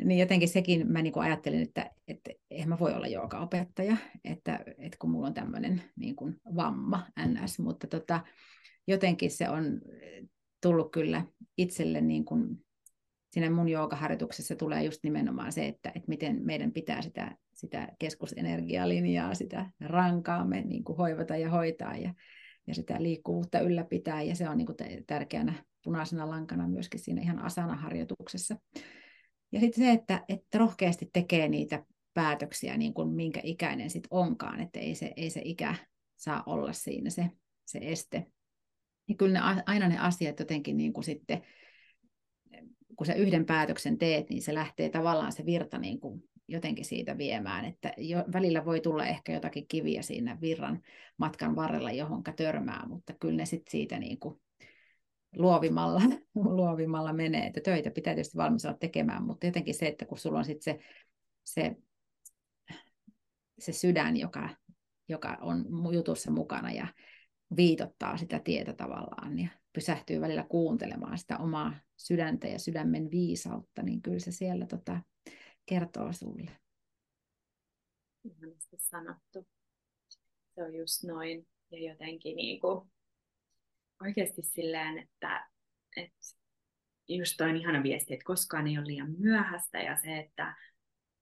niin 0.03 0.19
jotenkin 0.19 0.49
sekin 0.49 0.91
mä 0.91 1.01
niin 1.01 1.13
kuin 1.13 1.23
ajattelin, 1.23 1.61
että, 1.61 1.91
että 2.07 2.31
eihän 2.51 2.69
mä 2.69 2.79
voi 2.79 2.93
olla 2.93 3.39
opettaja, 3.39 3.97
että, 4.23 4.59
että 4.77 4.97
kun 4.99 5.09
mulla 5.09 5.27
on 5.27 5.33
tämmöinen 5.33 5.81
niin 5.95 6.15
kuin 6.15 6.41
vamma, 6.55 7.07
ns, 7.27 7.59
mutta 7.59 7.87
tota, 7.87 8.19
jotenkin 8.87 9.31
se 9.31 9.49
on 9.49 9.81
tullut 10.61 10.91
kyllä 10.91 11.25
itselle 11.57 12.01
niin 12.01 12.25
kuin 12.25 12.65
siinä 13.31 13.49
mun 13.49 13.69
joogaharjoituksessa 13.69 14.55
tulee 14.55 14.83
just 14.83 15.03
nimenomaan 15.03 15.51
se, 15.51 15.67
että, 15.67 15.89
että 15.89 16.07
miten 16.07 16.45
meidän 16.45 16.71
pitää 16.71 17.01
sitä, 17.01 17.37
sitä 17.57 17.87
keskusenergialinjaa, 17.99 19.35
sitä 19.35 19.71
rankaamme 19.79 20.61
niin 20.61 20.83
kuin 20.83 20.97
hoivata 20.97 21.37
ja 21.37 21.49
hoitaa 21.49 21.97
ja, 21.97 22.13
ja 22.67 22.75
sitä 22.75 23.03
liikkuvuutta 23.03 23.59
ylläpitää. 23.59 24.21
Ja 24.21 24.35
se 24.35 24.49
on 24.49 24.57
niin 24.57 24.65
kuin 24.65 24.77
tärkeänä 25.07 25.53
punaisena 25.83 26.29
lankana 26.29 26.67
myöskin 26.67 26.99
siinä 26.99 27.21
ihan 27.21 27.39
asana-harjoituksessa. 27.39 28.55
Ja 29.51 29.59
sitten 29.59 29.83
se, 29.83 29.91
että, 29.91 30.25
että 30.29 30.57
rohkeasti 30.57 31.09
tekee 31.13 31.47
niitä 31.47 31.85
päätöksiä, 32.13 32.77
niin 32.77 32.93
kuin 32.93 33.09
minkä 33.09 33.39
ikäinen 33.43 33.89
sitten 33.89 34.07
onkaan, 34.11 34.59
että 34.59 34.79
ei 34.79 34.95
se, 34.95 35.13
ei 35.15 35.29
se 35.29 35.41
ikä 35.43 35.75
saa 36.15 36.43
olla 36.45 36.73
siinä 36.73 37.09
se, 37.09 37.29
se 37.65 37.79
este. 37.81 38.25
Ja 39.07 39.15
kyllä 39.15 39.33
ne, 39.33 39.61
aina 39.65 39.87
ne 39.87 39.99
asiat 39.99 40.39
jotenkin 40.39 40.77
niin 40.77 40.93
kuin 40.93 41.03
sitten 41.03 41.41
kun 42.95 43.07
sä 43.07 43.13
yhden 43.13 43.45
päätöksen 43.45 43.97
teet, 43.97 44.29
niin 44.29 44.41
se 44.41 44.53
lähtee 44.53 44.89
tavallaan 44.89 45.31
se 45.31 45.45
virta 45.45 45.77
niin 45.77 45.99
kuin 45.99 46.23
jotenkin 46.47 46.85
siitä 46.85 47.17
viemään, 47.17 47.65
että 47.65 47.93
jo, 47.97 48.23
välillä 48.33 48.65
voi 48.65 48.81
tulla 48.81 49.05
ehkä 49.05 49.33
jotakin 49.33 49.67
kiviä 49.67 50.01
siinä 50.01 50.37
virran 50.41 50.81
matkan 51.17 51.55
varrella, 51.55 51.91
johon 51.91 52.23
törmää, 52.35 52.87
mutta 52.87 53.13
kyllä 53.19 53.37
ne 53.37 53.45
sitten 53.45 53.71
siitä 53.71 53.99
niin 53.99 54.19
kuin 54.19 54.41
luovimalla, 55.35 56.01
luovimalla 56.35 57.13
menee, 57.13 57.47
että 57.47 57.61
töitä 57.61 57.91
pitää 57.91 58.13
tietysti 58.13 58.37
valmis 58.37 58.65
olla 58.65 58.77
tekemään, 58.77 59.23
mutta 59.23 59.45
jotenkin 59.45 59.75
se, 59.75 59.87
että 59.87 60.05
kun 60.05 60.17
sulla 60.17 60.39
on 60.39 60.45
sitten 60.45 60.63
se, 60.63 60.79
se, 61.43 61.75
se 63.59 63.71
sydän, 63.71 64.17
joka, 64.17 64.49
joka 65.09 65.37
on 65.41 65.65
jutussa 65.93 66.31
mukana 66.31 66.71
ja 66.71 66.87
viitottaa 67.55 68.17
sitä 68.17 68.39
tietä 68.39 68.73
tavallaan 68.73 69.39
ja 69.39 69.47
pysähtyy 69.73 70.21
välillä 70.21 70.45
kuuntelemaan 70.49 71.17
sitä 71.17 71.37
omaa 71.37 71.73
sydäntä 71.97 72.47
ja 72.47 72.59
sydämen 72.59 73.11
viisautta, 73.11 73.83
niin 73.83 74.01
kyllä 74.01 74.19
se 74.19 74.31
siellä 74.31 74.65
tota, 74.65 75.01
kertoo 75.69 76.13
sulle. 76.13 76.51
Ihanasti 78.23 78.77
sanottu. 78.77 79.47
Se 80.55 80.63
on 80.63 80.75
just 80.75 81.03
noin. 81.03 81.47
Ja 81.71 81.91
jotenkin 81.91 82.35
niin 82.35 82.59
kuin, 82.59 82.91
oikeasti 84.01 84.41
silleen, 84.41 84.97
että, 84.97 85.49
että 85.97 86.17
just 87.07 87.33
toi 87.37 87.49
on 87.49 87.57
ihana 87.57 87.83
viesti, 87.83 88.13
että 88.13 88.25
koskaan 88.25 88.67
ei 88.67 88.77
ole 88.77 88.87
liian 88.87 89.15
myöhäistä 89.19 89.77
ja 89.77 89.97
se, 90.01 90.17
että 90.17 90.55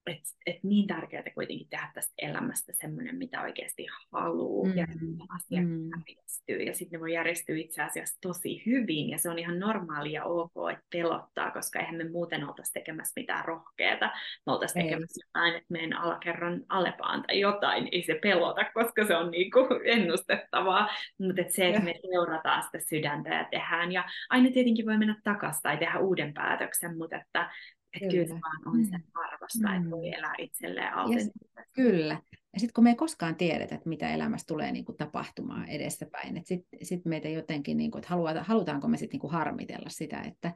et, 0.06 0.20
et 0.46 0.56
niin 0.62 0.86
tärkeää 0.86 1.22
kuitenkin 1.34 1.68
tehdä 1.70 1.90
tästä 1.94 2.14
elämästä 2.18 2.72
semmoinen, 2.72 3.16
mitä 3.16 3.42
oikeasti 3.42 3.86
haluaa 4.12 4.68
mm. 4.68 4.76
ja 4.76 4.86
asiat 5.28 5.64
mm. 5.64 5.90
järjestyy. 5.90 6.62
Ja 6.62 6.74
sitten 6.74 6.96
ne 6.96 7.00
voi 7.00 7.12
järjestyä 7.12 7.56
itse 7.56 7.82
asiassa 7.82 8.18
tosi 8.20 8.62
hyvin 8.66 9.10
ja 9.10 9.18
se 9.18 9.30
on 9.30 9.38
ihan 9.38 9.58
normaali 9.58 10.12
ja 10.12 10.24
ok, 10.24 10.52
että 10.72 10.84
pelottaa, 10.92 11.50
koska 11.50 11.78
eihän 11.78 11.96
me 11.96 12.08
muuten 12.08 12.48
oltaisi 12.48 12.72
tekemässä 12.72 13.12
mitään 13.16 13.44
rohkeata. 13.44 14.10
Me 14.46 14.52
oltaisiin 14.52 14.84
tekemässä 14.84 15.26
jotain, 15.26 15.54
että 15.54 15.72
meidän 15.72 15.92
alakerran 15.92 16.64
alepaan 16.68 17.22
tai 17.22 17.40
jotain, 17.40 17.88
ei 17.92 18.02
se 18.02 18.18
pelota, 18.22 18.64
koska 18.74 19.06
se 19.06 19.16
on 19.16 19.30
niinku 19.30 19.58
ennustettavaa. 19.84 20.88
Mutta 21.18 21.42
se, 21.48 21.68
että 21.68 21.82
me 21.82 21.94
seurataan 22.10 22.62
sitä 22.62 22.78
sydäntä 22.88 23.34
ja 23.34 23.48
tehdään. 23.50 23.92
Ja 23.92 24.04
aina 24.30 24.50
tietenkin 24.50 24.86
voi 24.86 24.98
mennä 24.98 25.16
takaisin 25.24 25.62
tai 25.62 25.76
tehdä 25.76 25.98
uuden 25.98 26.34
päätöksen, 26.34 26.98
mutta 26.98 27.16
että 27.16 27.50
että 27.96 28.08
kyllä, 28.08 28.26
kyllä 28.26 28.40
vaan 28.40 28.74
on 28.74 28.84
sen 28.84 29.00
mm. 29.00 29.20
arvosta, 29.24 29.68
mm. 29.68 29.76
että 29.76 29.90
voi 29.90 30.14
elää 30.14 30.34
itselleen 30.38 30.94
autentisesti. 30.94 31.38
Kyllä. 31.72 32.20
Ja 32.56 32.60
sitten 32.60 32.74
kun 32.74 32.84
me 32.84 32.90
ei 32.90 32.96
koskaan 32.96 33.36
tiedetä, 33.36 33.74
että 33.74 33.88
mitä 33.88 34.14
elämässä 34.14 34.46
tulee 34.46 34.72
niin 34.72 34.84
kuin 34.84 34.96
tapahtumaan 34.96 35.68
edessäpäin, 35.68 36.36
että 36.36 36.48
sitten 36.48 36.78
sit 36.82 37.04
meitä 37.04 37.28
jotenkin, 37.28 37.76
niin 37.76 37.90
kuin, 37.90 38.00
että 38.00 38.08
haluta, 38.10 38.42
halutaanko 38.42 38.88
me 38.88 38.96
sitten 38.96 39.20
niin 39.20 39.32
harmitella 39.32 39.88
sitä, 39.88 40.20
että, 40.20 40.52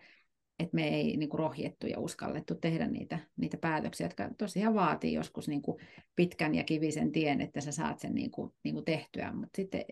että 0.59 0.75
me 0.75 0.89
ei 0.89 1.17
niin 1.17 1.29
kuin 1.29 1.39
rohjettu 1.39 1.87
ja 1.87 1.99
uskallettu 1.99 2.55
tehdä 2.55 2.87
niitä, 2.87 3.19
niitä 3.37 3.57
päätöksiä, 3.57 4.05
jotka 4.05 4.31
tosiaan 4.39 4.75
vaatii 4.75 5.13
joskus 5.13 5.49
niin 5.49 5.63
kuin 5.63 5.79
pitkän 6.17 6.55
ja 6.55 6.65
kivisen 6.65 7.13
tien, 7.13 7.41
että 7.41 7.61
sä 7.61 7.73
saat 7.73 7.99
sen 7.99 8.15
niin 8.15 8.31
kuin, 8.31 8.53
niin 8.65 8.75
kuin 8.75 8.85
tehtyä. 8.85 9.33
Mutta 9.33 9.57
sitten 9.57 9.85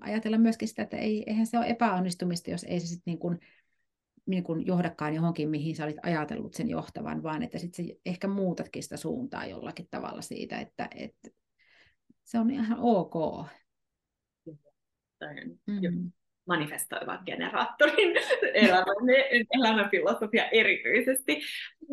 ajatella 0.00 0.38
myöskin 0.38 0.68
sitä, 0.68 0.82
että 0.82 0.96
ei, 0.96 1.24
eihän 1.26 1.46
se 1.46 1.58
ole 1.58 1.66
epäonnistumista, 1.66 2.50
jos 2.50 2.64
ei 2.64 2.80
se 2.80 2.86
sitten 2.86 3.10
niin 3.10 3.18
kuin 3.18 3.38
niin 4.26 4.44
kuin 4.44 4.66
johdakaan 4.66 5.14
johonkin, 5.14 5.50
mihin 5.50 5.76
sä 5.76 5.84
olit 5.84 5.96
ajatellut 6.02 6.54
sen 6.54 6.68
johtavan, 6.68 7.22
vaan 7.22 7.42
että 7.42 7.58
sitten 7.58 7.86
ehkä 8.06 8.28
muutatkin 8.28 8.82
sitä 8.82 8.96
suuntaa 8.96 9.46
jollakin 9.46 9.88
tavalla 9.90 10.22
siitä, 10.22 10.60
että, 10.60 10.88
että 10.94 11.30
se 12.24 12.38
on 12.38 12.50
ihan 12.50 12.78
ok. 12.80 13.46
Mm 15.66 16.12
manifestoivan 16.46 17.18
generaattorin 17.26 18.14
elämän, 18.54 19.16
elämänfilosofia 19.58 20.48
erityisesti. 20.48 21.40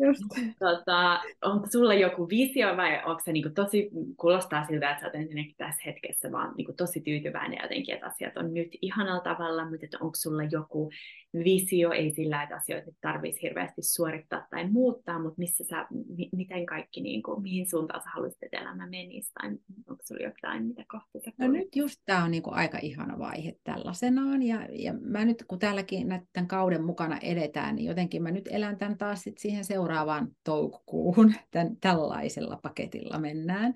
Just. 0.06 0.22
Tota, 0.58 1.20
onko 1.42 1.66
sulla 1.72 1.94
joku 1.94 2.28
visio 2.28 2.76
vai 2.76 3.02
onko 3.04 3.20
se 3.24 3.32
niinku 3.32 3.50
tosi, 3.54 3.90
kuulostaa 4.16 4.66
siltä, 4.66 4.90
että 4.90 5.00
sä 5.00 5.06
oot 5.06 5.14
ensinnäkin 5.14 5.54
tässä 5.58 5.82
hetkessä 5.86 6.32
vaan 6.32 6.54
niinku 6.56 6.72
tosi 6.72 7.00
tyytyväinen 7.00 7.58
jotenkin, 7.62 7.94
että 7.94 8.06
asiat 8.06 8.36
on 8.36 8.54
nyt 8.54 8.68
ihanalla 8.82 9.20
tavalla, 9.20 9.70
mutta 9.70 9.84
että 9.84 9.98
onko 10.00 10.14
sulla 10.14 10.42
joku 10.44 10.90
visio, 11.34 11.92
ei 11.92 12.10
sillä, 12.10 12.42
että 12.42 12.56
asioita 12.56 12.90
tarvitsisi 13.00 13.42
hirveästi 13.42 13.82
suorittaa 13.82 14.46
tai 14.50 14.70
muuttaa, 14.70 15.18
mutta 15.18 15.38
missä 15.38 15.64
sä, 15.64 15.86
m- 15.90 16.36
miten 16.36 16.66
kaikki, 16.66 17.00
niinku, 17.00 17.40
mihin 17.40 17.70
suuntaan 17.70 18.02
sä 18.02 18.10
haluaisit, 18.14 18.42
että 18.42 18.58
elämä 18.58 18.86
menisi, 18.86 19.32
tai 19.32 19.50
onko 19.90 20.02
sulla 20.04 20.22
jotain, 20.22 20.66
mitä 20.66 20.84
kohta 20.88 21.18
sä 21.24 21.30
No 21.38 21.46
nyt 21.46 21.76
just 21.76 22.00
tämä 22.06 22.24
on 22.24 22.30
niinku 22.30 22.50
aika 22.52 22.78
ihana 22.82 23.18
vaihe 23.18 23.56
tällaisenaan, 23.64 24.41
ja, 24.42 24.68
ja 24.70 24.94
mä 25.00 25.24
nyt 25.24 25.44
kun 25.48 25.58
täälläkin 25.58 26.08
tämän 26.32 26.48
kauden 26.48 26.84
mukana 26.84 27.18
edetään, 27.18 27.76
niin 27.76 27.86
jotenkin 27.86 28.22
mä 28.22 28.30
nyt 28.30 28.48
elän 28.52 28.78
tämän 28.78 28.98
taas 28.98 29.22
sit 29.22 29.38
siihen 29.38 29.64
seuraavaan 29.64 30.28
toukokuuhun, 30.44 31.34
tämän, 31.50 31.76
tällaisella 31.80 32.56
paketilla 32.62 33.18
mennään. 33.18 33.74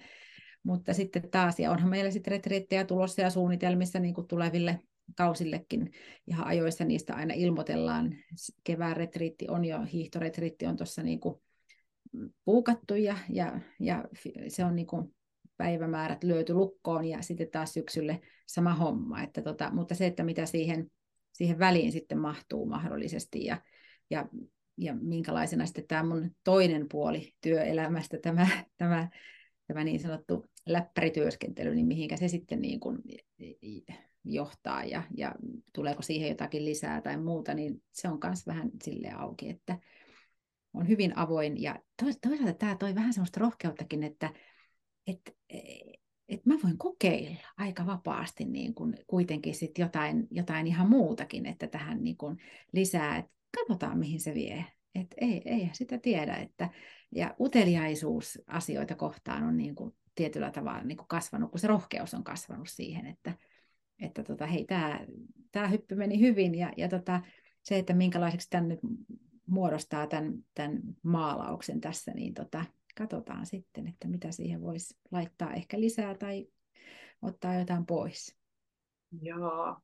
Mutta 0.63 0.95
sitten 0.95 1.31
taas, 1.31 1.61
ja 1.61 1.71
onhan 1.71 1.91
meillä 1.91 2.11
sitten 2.11 2.31
retriittejä 2.31 2.85
tulossa 2.85 3.23
ja 3.23 3.31
suunnitelmissa 3.31 3.99
niin 3.99 4.15
kuin 4.15 4.29
tuleville 4.29 4.81
kausillekin 5.17 5.93
ihan 6.27 6.47
ajoissa 6.47 6.85
niistä 6.85 7.15
aina 7.15 7.35
ilmoitellaan. 7.35 8.15
Kevään 8.65 8.97
retriitti 8.97 9.49
on 9.49 9.65
jo, 9.65 9.79
hiihtoretriitti 9.93 10.67
on 10.67 10.77
tuossa 10.77 11.03
niin 11.03 11.21
puukattu 12.45 12.95
ja, 12.95 13.19
ja, 13.29 13.61
ja 13.81 14.05
se 14.49 14.65
on 14.65 14.77
niin 14.77 14.87
kuin 14.87 15.15
päivämäärät 15.57 16.25
löyty 16.25 16.55
lukkoon 16.55 17.05
ja 17.05 17.23
sitten 17.23 17.51
taas 17.51 17.73
syksylle 17.73 18.21
sama 18.47 18.74
homma. 18.74 19.23
Että 19.23 19.43
tota, 19.43 19.70
mutta 19.70 19.94
se, 19.94 20.06
että 20.06 20.24
mitä 20.24 20.47
siihen, 20.47 20.90
siihen 21.32 21.59
väliin 21.59 21.93
sitten 21.93 22.18
mahtuu 22.18 22.66
mahdollisesti 22.66 23.44
ja, 23.44 23.62
ja, 24.10 24.28
ja 24.77 24.94
minkälaisena 24.94 25.66
sitten 25.66 25.86
tämä 25.89 26.02
mun 26.02 26.31
toinen 26.44 26.86
puoli 26.90 27.35
työelämästä, 27.40 28.18
tämä, 28.18 28.48
tämä, 28.77 29.09
tämä 29.66 29.85
niin 29.85 30.01
sanottu 30.01 30.44
läppärityöskentely, 30.66 31.74
niin 31.74 31.86
mihinkä 31.86 32.16
se 32.16 32.28
sitten 32.28 32.60
niin 32.60 32.81
kuin 32.81 32.98
johtaa 34.24 34.85
ja, 34.85 35.02
ja 35.16 35.35
tuleeko 35.74 36.02
siihen 36.02 36.28
jotakin 36.28 36.64
lisää 36.64 37.01
tai 37.01 37.16
muuta, 37.16 37.55
niin 37.55 37.82
se 37.93 38.09
on 38.09 38.18
myös 38.24 38.47
vähän 38.47 38.70
sille 38.82 39.10
auki, 39.10 39.51
että 39.51 39.78
on 40.74 40.89
hyvin 40.89 41.18
avoin 41.18 41.62
ja 41.62 41.78
toisaalta 42.23 42.52
tämä 42.52 42.77
toi 42.77 42.94
vähän 42.94 43.12
sellaista 43.12 43.40
rohkeuttakin, 43.40 44.02
että 44.02 44.31
että 45.06 45.32
et 46.28 46.47
mä 46.47 46.55
voin 46.62 46.78
kokeilla 46.78 47.47
aika 47.57 47.86
vapaasti 47.86 48.44
niin 48.44 48.74
kun 48.74 48.94
kuitenkin 49.07 49.55
sit 49.55 49.78
jotain, 49.78 50.28
jotain 50.31 50.66
ihan 50.66 50.90
muutakin, 50.90 51.47
että 51.47 51.66
tähän 51.66 52.05
niin 52.05 52.16
kun 52.16 52.36
lisää, 52.73 53.16
että 53.16 53.32
katsotaan 53.59 53.98
mihin 53.98 54.20
se 54.20 54.35
vie. 54.35 54.65
Et 54.94 55.15
ei, 55.16 55.43
ei 55.44 55.70
sitä 55.73 55.98
tiedä. 55.98 56.35
Että, 56.35 56.70
ja 57.12 57.35
uteliaisuus 57.40 58.39
asioita 58.47 58.94
kohtaan 58.94 59.43
on 59.43 59.57
niin 59.57 59.74
kuin 59.74 59.94
tietyllä 60.15 60.51
tavalla 60.51 60.82
niin 60.82 60.97
kuin 60.97 61.09
kasvanut, 61.09 61.51
kun 61.51 61.61
se 61.61 61.66
rohkeus 61.66 62.15
on 62.15 62.24
kasvanut 62.24 62.69
siihen, 62.69 63.07
että, 63.07 63.32
että 64.01 64.23
tota, 64.23 64.47
hei, 64.47 64.66
tämä 65.53 65.69
hyppy 65.69 65.94
meni 65.94 66.20
hyvin 66.20 66.55
ja, 66.55 66.73
ja 66.77 66.89
tota, 66.89 67.20
se, 67.62 67.78
että 67.78 67.94
minkälaiseksi 67.94 68.51
tämän 68.51 68.69
nyt 68.69 68.81
muodostaa 69.47 70.07
tämän, 70.07 70.32
tämän 70.55 70.81
maalauksen 71.03 71.81
tässä, 71.81 72.12
niin 72.15 72.35
tota, 72.35 72.65
katsotaan 72.98 73.47
sitten, 73.47 73.86
että 73.86 74.09
mitä 74.09 74.31
siihen 74.31 74.62
voisi 74.62 74.98
laittaa 75.10 75.55
ehkä 75.55 75.81
lisää 75.81 76.14
tai 76.14 76.47
ottaa 77.23 77.55
jotain 77.55 77.86
pois. 77.86 78.36
Joo, 79.23 79.77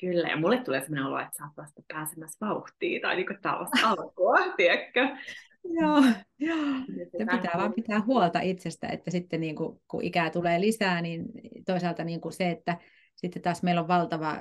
kyllä. 0.00 0.28
Ja 0.28 0.36
mulle 0.36 0.62
tulee 0.64 0.80
sellainen 0.80 1.06
olo, 1.06 1.18
että 1.18 1.36
sä 1.38 1.44
oot 1.44 1.56
vasta 1.56 1.82
pääsemässä 1.88 2.46
vauhtiin 2.46 3.02
tai 3.02 3.16
niin 3.16 3.26
tällaista 3.42 3.88
alkua, 3.88 4.54
tiedätkö? 4.56 5.08
Joo, 5.64 6.02
joo. 6.38 6.76
Se 7.18 7.26
pitää 7.30 7.52
vaan 7.56 7.72
pitää 7.72 8.00
huolta 8.00 8.40
itsestä, 8.40 8.88
että 8.88 9.10
sitten 9.10 9.40
niin 9.40 9.56
kuin, 9.56 9.80
kun 9.88 10.04
ikää 10.04 10.30
tulee 10.30 10.60
lisää, 10.60 11.02
niin 11.02 11.24
toisaalta 11.66 12.04
niin 12.04 12.20
kuin 12.20 12.32
se, 12.32 12.50
että 12.50 12.78
sitten 13.14 13.42
taas 13.42 13.62
meillä 13.62 13.80
on 13.80 13.88
valtava 13.88 14.40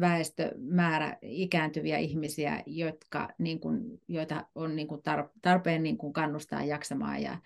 väestömäärä 0.00 1.18
ikääntyviä 1.22 1.98
ihmisiä, 1.98 2.62
jotka, 2.66 3.28
niin 3.38 3.60
kuin, 3.60 4.00
joita 4.08 4.46
on 4.54 4.76
niin 4.76 4.88
kuin 4.88 5.02
tarpeen 5.42 5.82
niin 5.82 5.98
kuin 5.98 6.12
kannustaa 6.12 6.64
jaksamaan 6.64 7.22
ja 7.22 7.38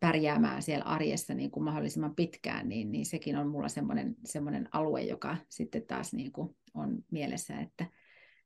pärjäämään 0.00 0.62
siellä 0.62 0.84
arjessa 0.84 1.34
niin 1.34 1.50
kuin 1.50 1.64
mahdollisimman 1.64 2.14
pitkään, 2.14 2.68
niin, 2.68 2.92
niin 2.92 3.06
sekin 3.06 3.36
on 3.36 3.48
mulla 3.48 3.68
semmoinen, 3.68 4.16
semmoinen 4.24 4.68
alue, 4.72 5.02
joka 5.02 5.36
sitten 5.48 5.82
taas 5.86 6.12
niin 6.12 6.32
kuin 6.32 6.56
on 6.74 7.04
mielessä, 7.10 7.60
että, 7.60 7.86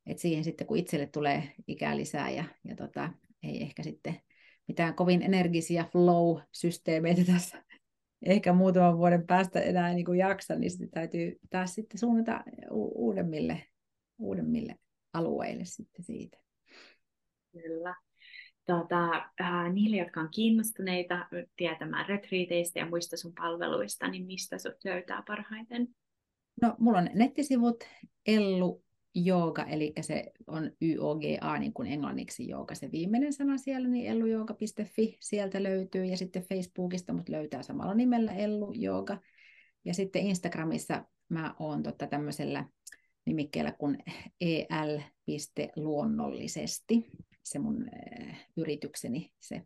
että 0.07 0.21
siihen 0.21 0.45
sitten 0.45 0.67
kun 0.67 0.77
itselle 0.77 1.07
tulee 1.07 1.53
ikää 1.67 1.97
lisää 1.97 2.31
ja, 2.31 2.45
ja 2.65 2.77
tota, 2.77 3.11
ei 3.43 3.63
ehkä 3.63 3.83
sitten 3.83 4.21
mitään 4.69 4.95
kovin 4.95 5.23
energisiä 5.23 5.85
flow-systeemeitä 5.93 7.25
tässä 7.33 7.63
ehkä 8.27 8.53
muutaman 8.53 8.99
vuoden 8.99 9.27
päästä 9.27 9.61
enää 9.61 9.95
niin 9.95 10.05
kuin 10.05 10.19
jaksa, 10.19 10.55
niin 10.55 10.71
sitten 10.71 10.91
täytyy 10.91 11.39
taas 11.51 11.75
sitten 11.75 12.01
suunnata 12.01 12.45
u- 12.71 13.07
uudemmille, 13.07 13.65
uudemmille 14.19 14.77
alueille 15.13 15.65
sitten 15.65 16.05
siitä. 16.05 16.39
Kyllä. 17.53 17.95
Tota, 18.67 19.31
äh, 19.41 19.73
niille, 19.73 19.97
jotka 19.97 20.21
on 20.21 20.29
kiinnostuneita 20.31 21.29
tietämään 21.57 22.09
retriiteistä 22.09 22.79
ja 22.79 22.87
muista 22.87 23.17
sun 23.17 23.33
palveluista, 23.35 24.09
niin 24.09 24.27
mistä 24.27 24.59
sut 24.59 24.85
löytää 24.85 25.23
parhaiten? 25.27 25.89
No, 26.63 26.75
mulla 26.79 26.99
on 26.99 27.11
nettisivut 27.15 27.85
Ellu 28.27 28.83
jooga, 29.15 29.65
eli 29.65 29.93
se 30.01 30.33
on 30.47 30.71
YOGA 30.83 31.59
niin 31.59 31.73
kuin 31.73 31.89
englanniksi 31.89 32.49
jooga, 32.49 32.75
se 32.75 32.93
viimeinen 32.93 33.33
sana 33.33 33.59
siellä, 33.59 33.89
niin 33.89 34.07
ellujooga.fi 34.07 35.17
sieltä 35.21 35.63
löytyy, 35.63 36.05
ja 36.05 36.17
sitten 36.17 36.43
Facebookista 36.43 37.13
mut 37.13 37.29
löytää 37.29 37.63
samalla 37.63 37.95
nimellä 37.95 38.33
Ellu 38.33 38.73
Jooga, 38.73 39.19
ja 39.85 39.95
sitten 39.95 40.23
Instagramissa 40.23 41.05
mä 41.29 41.55
oon 41.59 41.83
totta 41.83 42.07
tämmöisellä 42.07 42.65
nimikkeellä 43.27 43.73
kuin 43.73 43.99
el.luonnollisesti, 44.41 47.11
se 47.43 47.59
mun 47.59 47.87
äh, 48.29 48.49
yritykseni 48.57 49.33
se. 49.41 49.63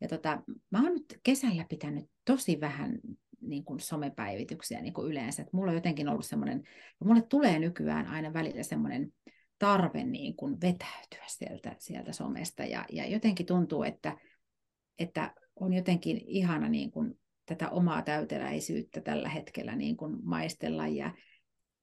Ja 0.00 0.08
tota, 0.08 0.42
mä 0.70 0.82
oon 0.82 0.92
nyt 0.92 1.20
kesällä 1.22 1.66
pitänyt 1.68 2.04
tosi 2.24 2.60
vähän 2.60 2.98
niin 3.42 3.64
kuin 3.64 3.80
somepäivityksiä 3.80 4.80
niin 4.80 4.92
kuin 4.92 5.10
yleensä. 5.10 5.42
Et 5.42 5.52
mulla 5.52 5.70
on 5.70 5.76
jotenkin 5.76 6.08
ollut 6.08 6.26
semmoinen, 6.26 6.62
mulle 7.04 7.22
tulee 7.22 7.58
nykyään 7.58 8.06
aina 8.06 8.32
välillä 8.32 8.62
semmoinen 8.62 9.12
tarve 9.58 10.04
niin 10.04 10.36
kuin 10.36 10.60
vetäytyä 10.60 11.24
sieltä, 11.26 11.76
sieltä 11.78 12.12
somesta. 12.12 12.64
Ja, 12.64 12.84
ja 12.92 13.06
jotenkin 13.06 13.46
tuntuu, 13.46 13.82
että, 13.82 14.16
että 14.98 15.34
on 15.56 15.72
jotenkin 15.72 16.20
ihana 16.26 16.68
niin 16.68 16.90
kuin 16.90 17.18
tätä 17.46 17.68
omaa 17.68 18.02
täyteläisyyttä 18.02 19.00
tällä 19.00 19.28
hetkellä 19.28 19.76
niin 19.76 19.96
kuin 19.96 20.18
maistella 20.22 20.88
ja 20.88 21.14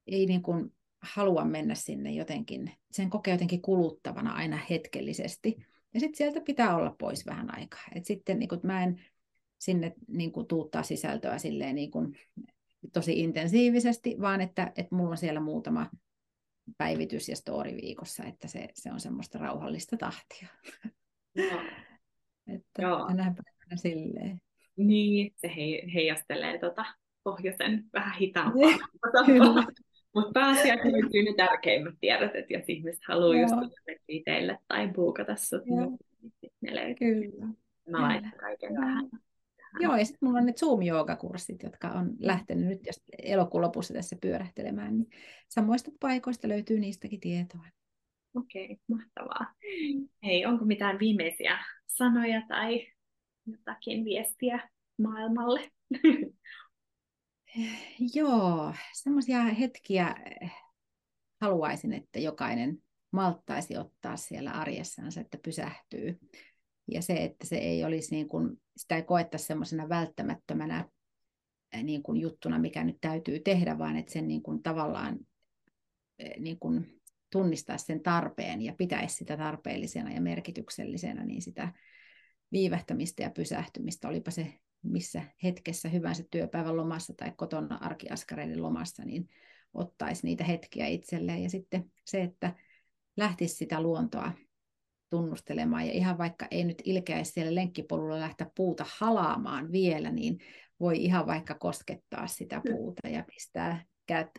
ei 0.07 0.25
niin 0.25 0.41
kuin 0.41 0.73
halua 1.01 1.45
mennä 1.45 1.75
sinne 1.75 2.11
jotenkin, 2.11 2.71
sen 2.91 3.09
kokee 3.09 3.33
jotenkin 3.33 3.61
kuluttavana 3.61 4.33
aina 4.33 4.59
hetkellisesti. 4.69 5.55
Ja 5.93 5.99
sitten 5.99 6.17
sieltä 6.17 6.41
pitää 6.41 6.75
olla 6.75 6.95
pois 6.99 7.25
vähän 7.25 7.57
aikaa. 7.57 7.83
Et 7.95 8.05
sitten 8.05 8.39
niin 8.39 8.49
kun, 8.49 8.59
mä 8.63 8.83
en 8.83 9.01
sinne 9.59 9.93
niin 10.07 10.31
kun, 10.31 10.47
tuuttaa 10.47 10.83
sisältöä 10.83 11.37
silleen, 11.37 11.75
niin 11.75 11.91
kun, 11.91 12.15
tosi 12.93 13.19
intensiivisesti, 13.19 14.15
vaan 14.21 14.41
että, 14.41 14.71
että 14.75 14.95
mulla 14.95 15.09
on 15.09 15.17
siellä 15.17 15.39
muutama 15.39 15.89
päivitys 16.77 17.29
ja 17.29 17.35
story 17.35 17.71
viikossa, 17.81 18.23
että 18.23 18.47
se, 18.47 18.67
se 18.73 18.91
on 18.91 18.99
semmoista 18.99 19.39
rauhallista 19.39 19.97
tahtia. 19.97 20.47
Joo. 21.35 21.61
että 22.55 22.81
Joo. 22.81 23.07
tänä 23.07 23.23
päivänä 23.23 23.75
silleen. 23.75 24.41
Niin, 24.77 25.33
se 25.35 25.47
he, 25.47 25.93
heijastelee 25.93 26.59
tota 26.59 26.85
pohjoisen 27.23 27.83
vähän 27.93 28.17
hitaampaa. 28.19 28.71
Mutta 30.15 30.31
pääasiassa 30.33 30.91
löytyy 30.91 31.23
ne 31.23 31.33
tärkeimmät 31.37 31.95
tiedot, 32.01 32.35
että 32.35 32.53
jos 32.53 32.63
ihmiset 32.67 33.01
haluaa 33.07 33.35
Joo. 33.35 33.41
just 33.41 34.23
teille 34.25 34.59
tai 34.67 34.87
buukata 34.87 35.35
sut, 35.35 35.65
niin 35.65 35.97
ne 36.61 36.75
löytyy. 36.75 37.31
Kyllä. 37.31 37.45
Mä 37.89 38.01
laitan 38.01 38.33
kaiken 38.39 38.73
tähän. 38.73 39.09
Joo, 39.79 39.95
ja 39.95 40.05
sitten 40.05 40.27
mulla 40.27 40.39
on 40.39 40.45
ne 40.45 40.53
Zoom-joogakurssit, 40.53 41.63
jotka 41.63 41.87
on 41.87 42.15
lähtenyt 42.19 42.67
nyt 42.67 42.85
jos 42.85 43.03
elokuun 43.23 43.61
lopussa 43.63 43.93
tässä 43.93 44.15
pyörähtelemään, 44.21 44.97
niin 44.97 45.09
samoista 45.49 45.91
paikoista 45.99 46.47
löytyy 46.47 46.79
niistäkin 46.79 47.19
tietoa. 47.19 47.65
Okei, 48.35 48.65
okay, 48.65 48.77
mahtavaa. 48.87 49.53
Hei, 50.23 50.45
onko 50.45 50.65
mitään 50.65 50.99
viimeisiä 50.99 51.59
sanoja 51.87 52.41
tai 52.47 52.87
jotakin 53.45 54.05
viestiä 54.05 54.69
maailmalle? 54.97 55.71
Joo, 58.15 58.73
semmoisia 58.93 59.43
hetkiä 59.43 60.15
haluaisin, 61.41 61.93
että 61.93 62.19
jokainen 62.19 62.77
malttaisi 63.11 63.77
ottaa 63.77 64.17
siellä 64.17 64.51
arjessansa, 64.51 65.21
että 65.21 65.37
pysähtyy. 65.43 66.19
Ja 66.91 67.01
se, 67.01 67.23
että 67.23 67.47
se 67.47 67.55
ei 67.55 67.83
olisi 67.83 68.15
niin 68.15 68.27
kuin, 68.27 68.61
sitä 68.77 68.95
ei 68.95 69.03
koettaisi 69.03 69.45
semmoisena 69.45 69.89
välttämättömänä 69.89 70.89
niin 71.83 72.03
kuin 72.03 72.21
juttuna, 72.21 72.59
mikä 72.59 72.83
nyt 72.83 72.97
täytyy 73.01 73.39
tehdä, 73.39 73.77
vaan 73.77 73.97
että 73.97 74.11
sen 74.11 74.27
niin 74.27 74.43
kuin 74.43 74.63
tavallaan 74.63 75.19
niin 76.39 76.59
kuin 76.59 77.01
tunnistaa 77.31 77.77
sen 77.77 78.03
tarpeen 78.03 78.61
ja 78.61 78.73
pitäisi 78.73 79.15
sitä 79.15 79.37
tarpeellisena 79.37 80.11
ja 80.11 80.21
merkityksellisenä, 80.21 81.25
niin 81.25 81.41
sitä 81.41 81.73
viivähtämistä 82.51 83.23
ja 83.23 83.29
pysähtymistä, 83.29 84.07
olipa 84.07 84.31
se 84.31 84.53
missä 84.83 85.23
hetkessä 85.43 85.89
hyvänsä 85.89 86.23
työpäivän 86.31 86.77
lomassa 86.77 87.13
tai 87.13 87.33
kotona 87.37 87.75
arkiaskareiden 87.75 88.63
lomassa, 88.63 89.05
niin 89.05 89.29
ottaisi 89.73 90.25
niitä 90.25 90.43
hetkiä 90.43 90.87
itselleen. 90.87 91.43
Ja 91.43 91.49
sitten 91.49 91.91
se, 92.05 92.21
että 92.21 92.55
lähtisi 93.17 93.55
sitä 93.55 93.81
luontoa 93.81 94.31
tunnustelemaan. 95.09 95.87
Ja 95.87 95.93
ihan 95.93 96.17
vaikka 96.17 96.47
ei 96.51 96.63
nyt 96.63 96.81
ilkeäisi 96.83 97.31
siellä 97.31 97.55
lenkkipolulla 97.55 98.19
lähteä 98.19 98.51
puuta 98.55 98.85
halaamaan 98.97 99.71
vielä, 99.71 100.11
niin 100.11 100.39
voi 100.79 101.03
ihan 101.03 101.27
vaikka 101.27 101.55
koskettaa 101.55 102.27
sitä 102.27 102.61
puuta 102.69 103.07
ja 103.07 103.23
pistää 103.23 103.85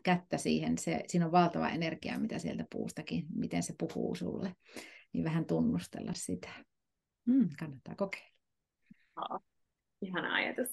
kättä 0.02 0.38
siihen. 0.38 0.78
Se, 0.78 1.04
siinä 1.06 1.26
on 1.26 1.32
valtava 1.32 1.68
energia, 1.68 2.18
mitä 2.18 2.38
sieltä 2.38 2.64
puustakin, 2.72 3.26
miten 3.34 3.62
se 3.62 3.74
puhuu 3.78 4.14
sulle. 4.14 4.54
Niin 5.12 5.24
vähän 5.24 5.44
tunnustella 5.44 6.12
sitä. 6.14 6.48
Mm, 7.26 7.48
kannattaa 7.58 7.94
kokeilla. 7.94 8.30
Oh, 9.16 9.40
ihana 10.02 10.34
ajatus. 10.34 10.68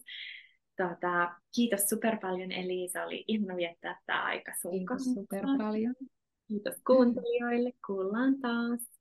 Tuota, 0.78 1.36
kiitos 1.56 1.82
super 1.90 2.18
paljon 2.22 2.52
Elisa, 2.52 3.04
oli 3.04 3.24
ihana 3.28 3.56
viettää 3.56 4.02
tämä 4.06 4.24
aika 4.24 4.52
sun 4.62 4.72
Kiitos 4.72 5.04
super 5.04 5.42
paljon. 5.58 5.96
Kiitos 6.48 6.76
kuuntelijoille, 6.88 7.74
kuullaan 7.88 8.40
taas. 8.40 8.97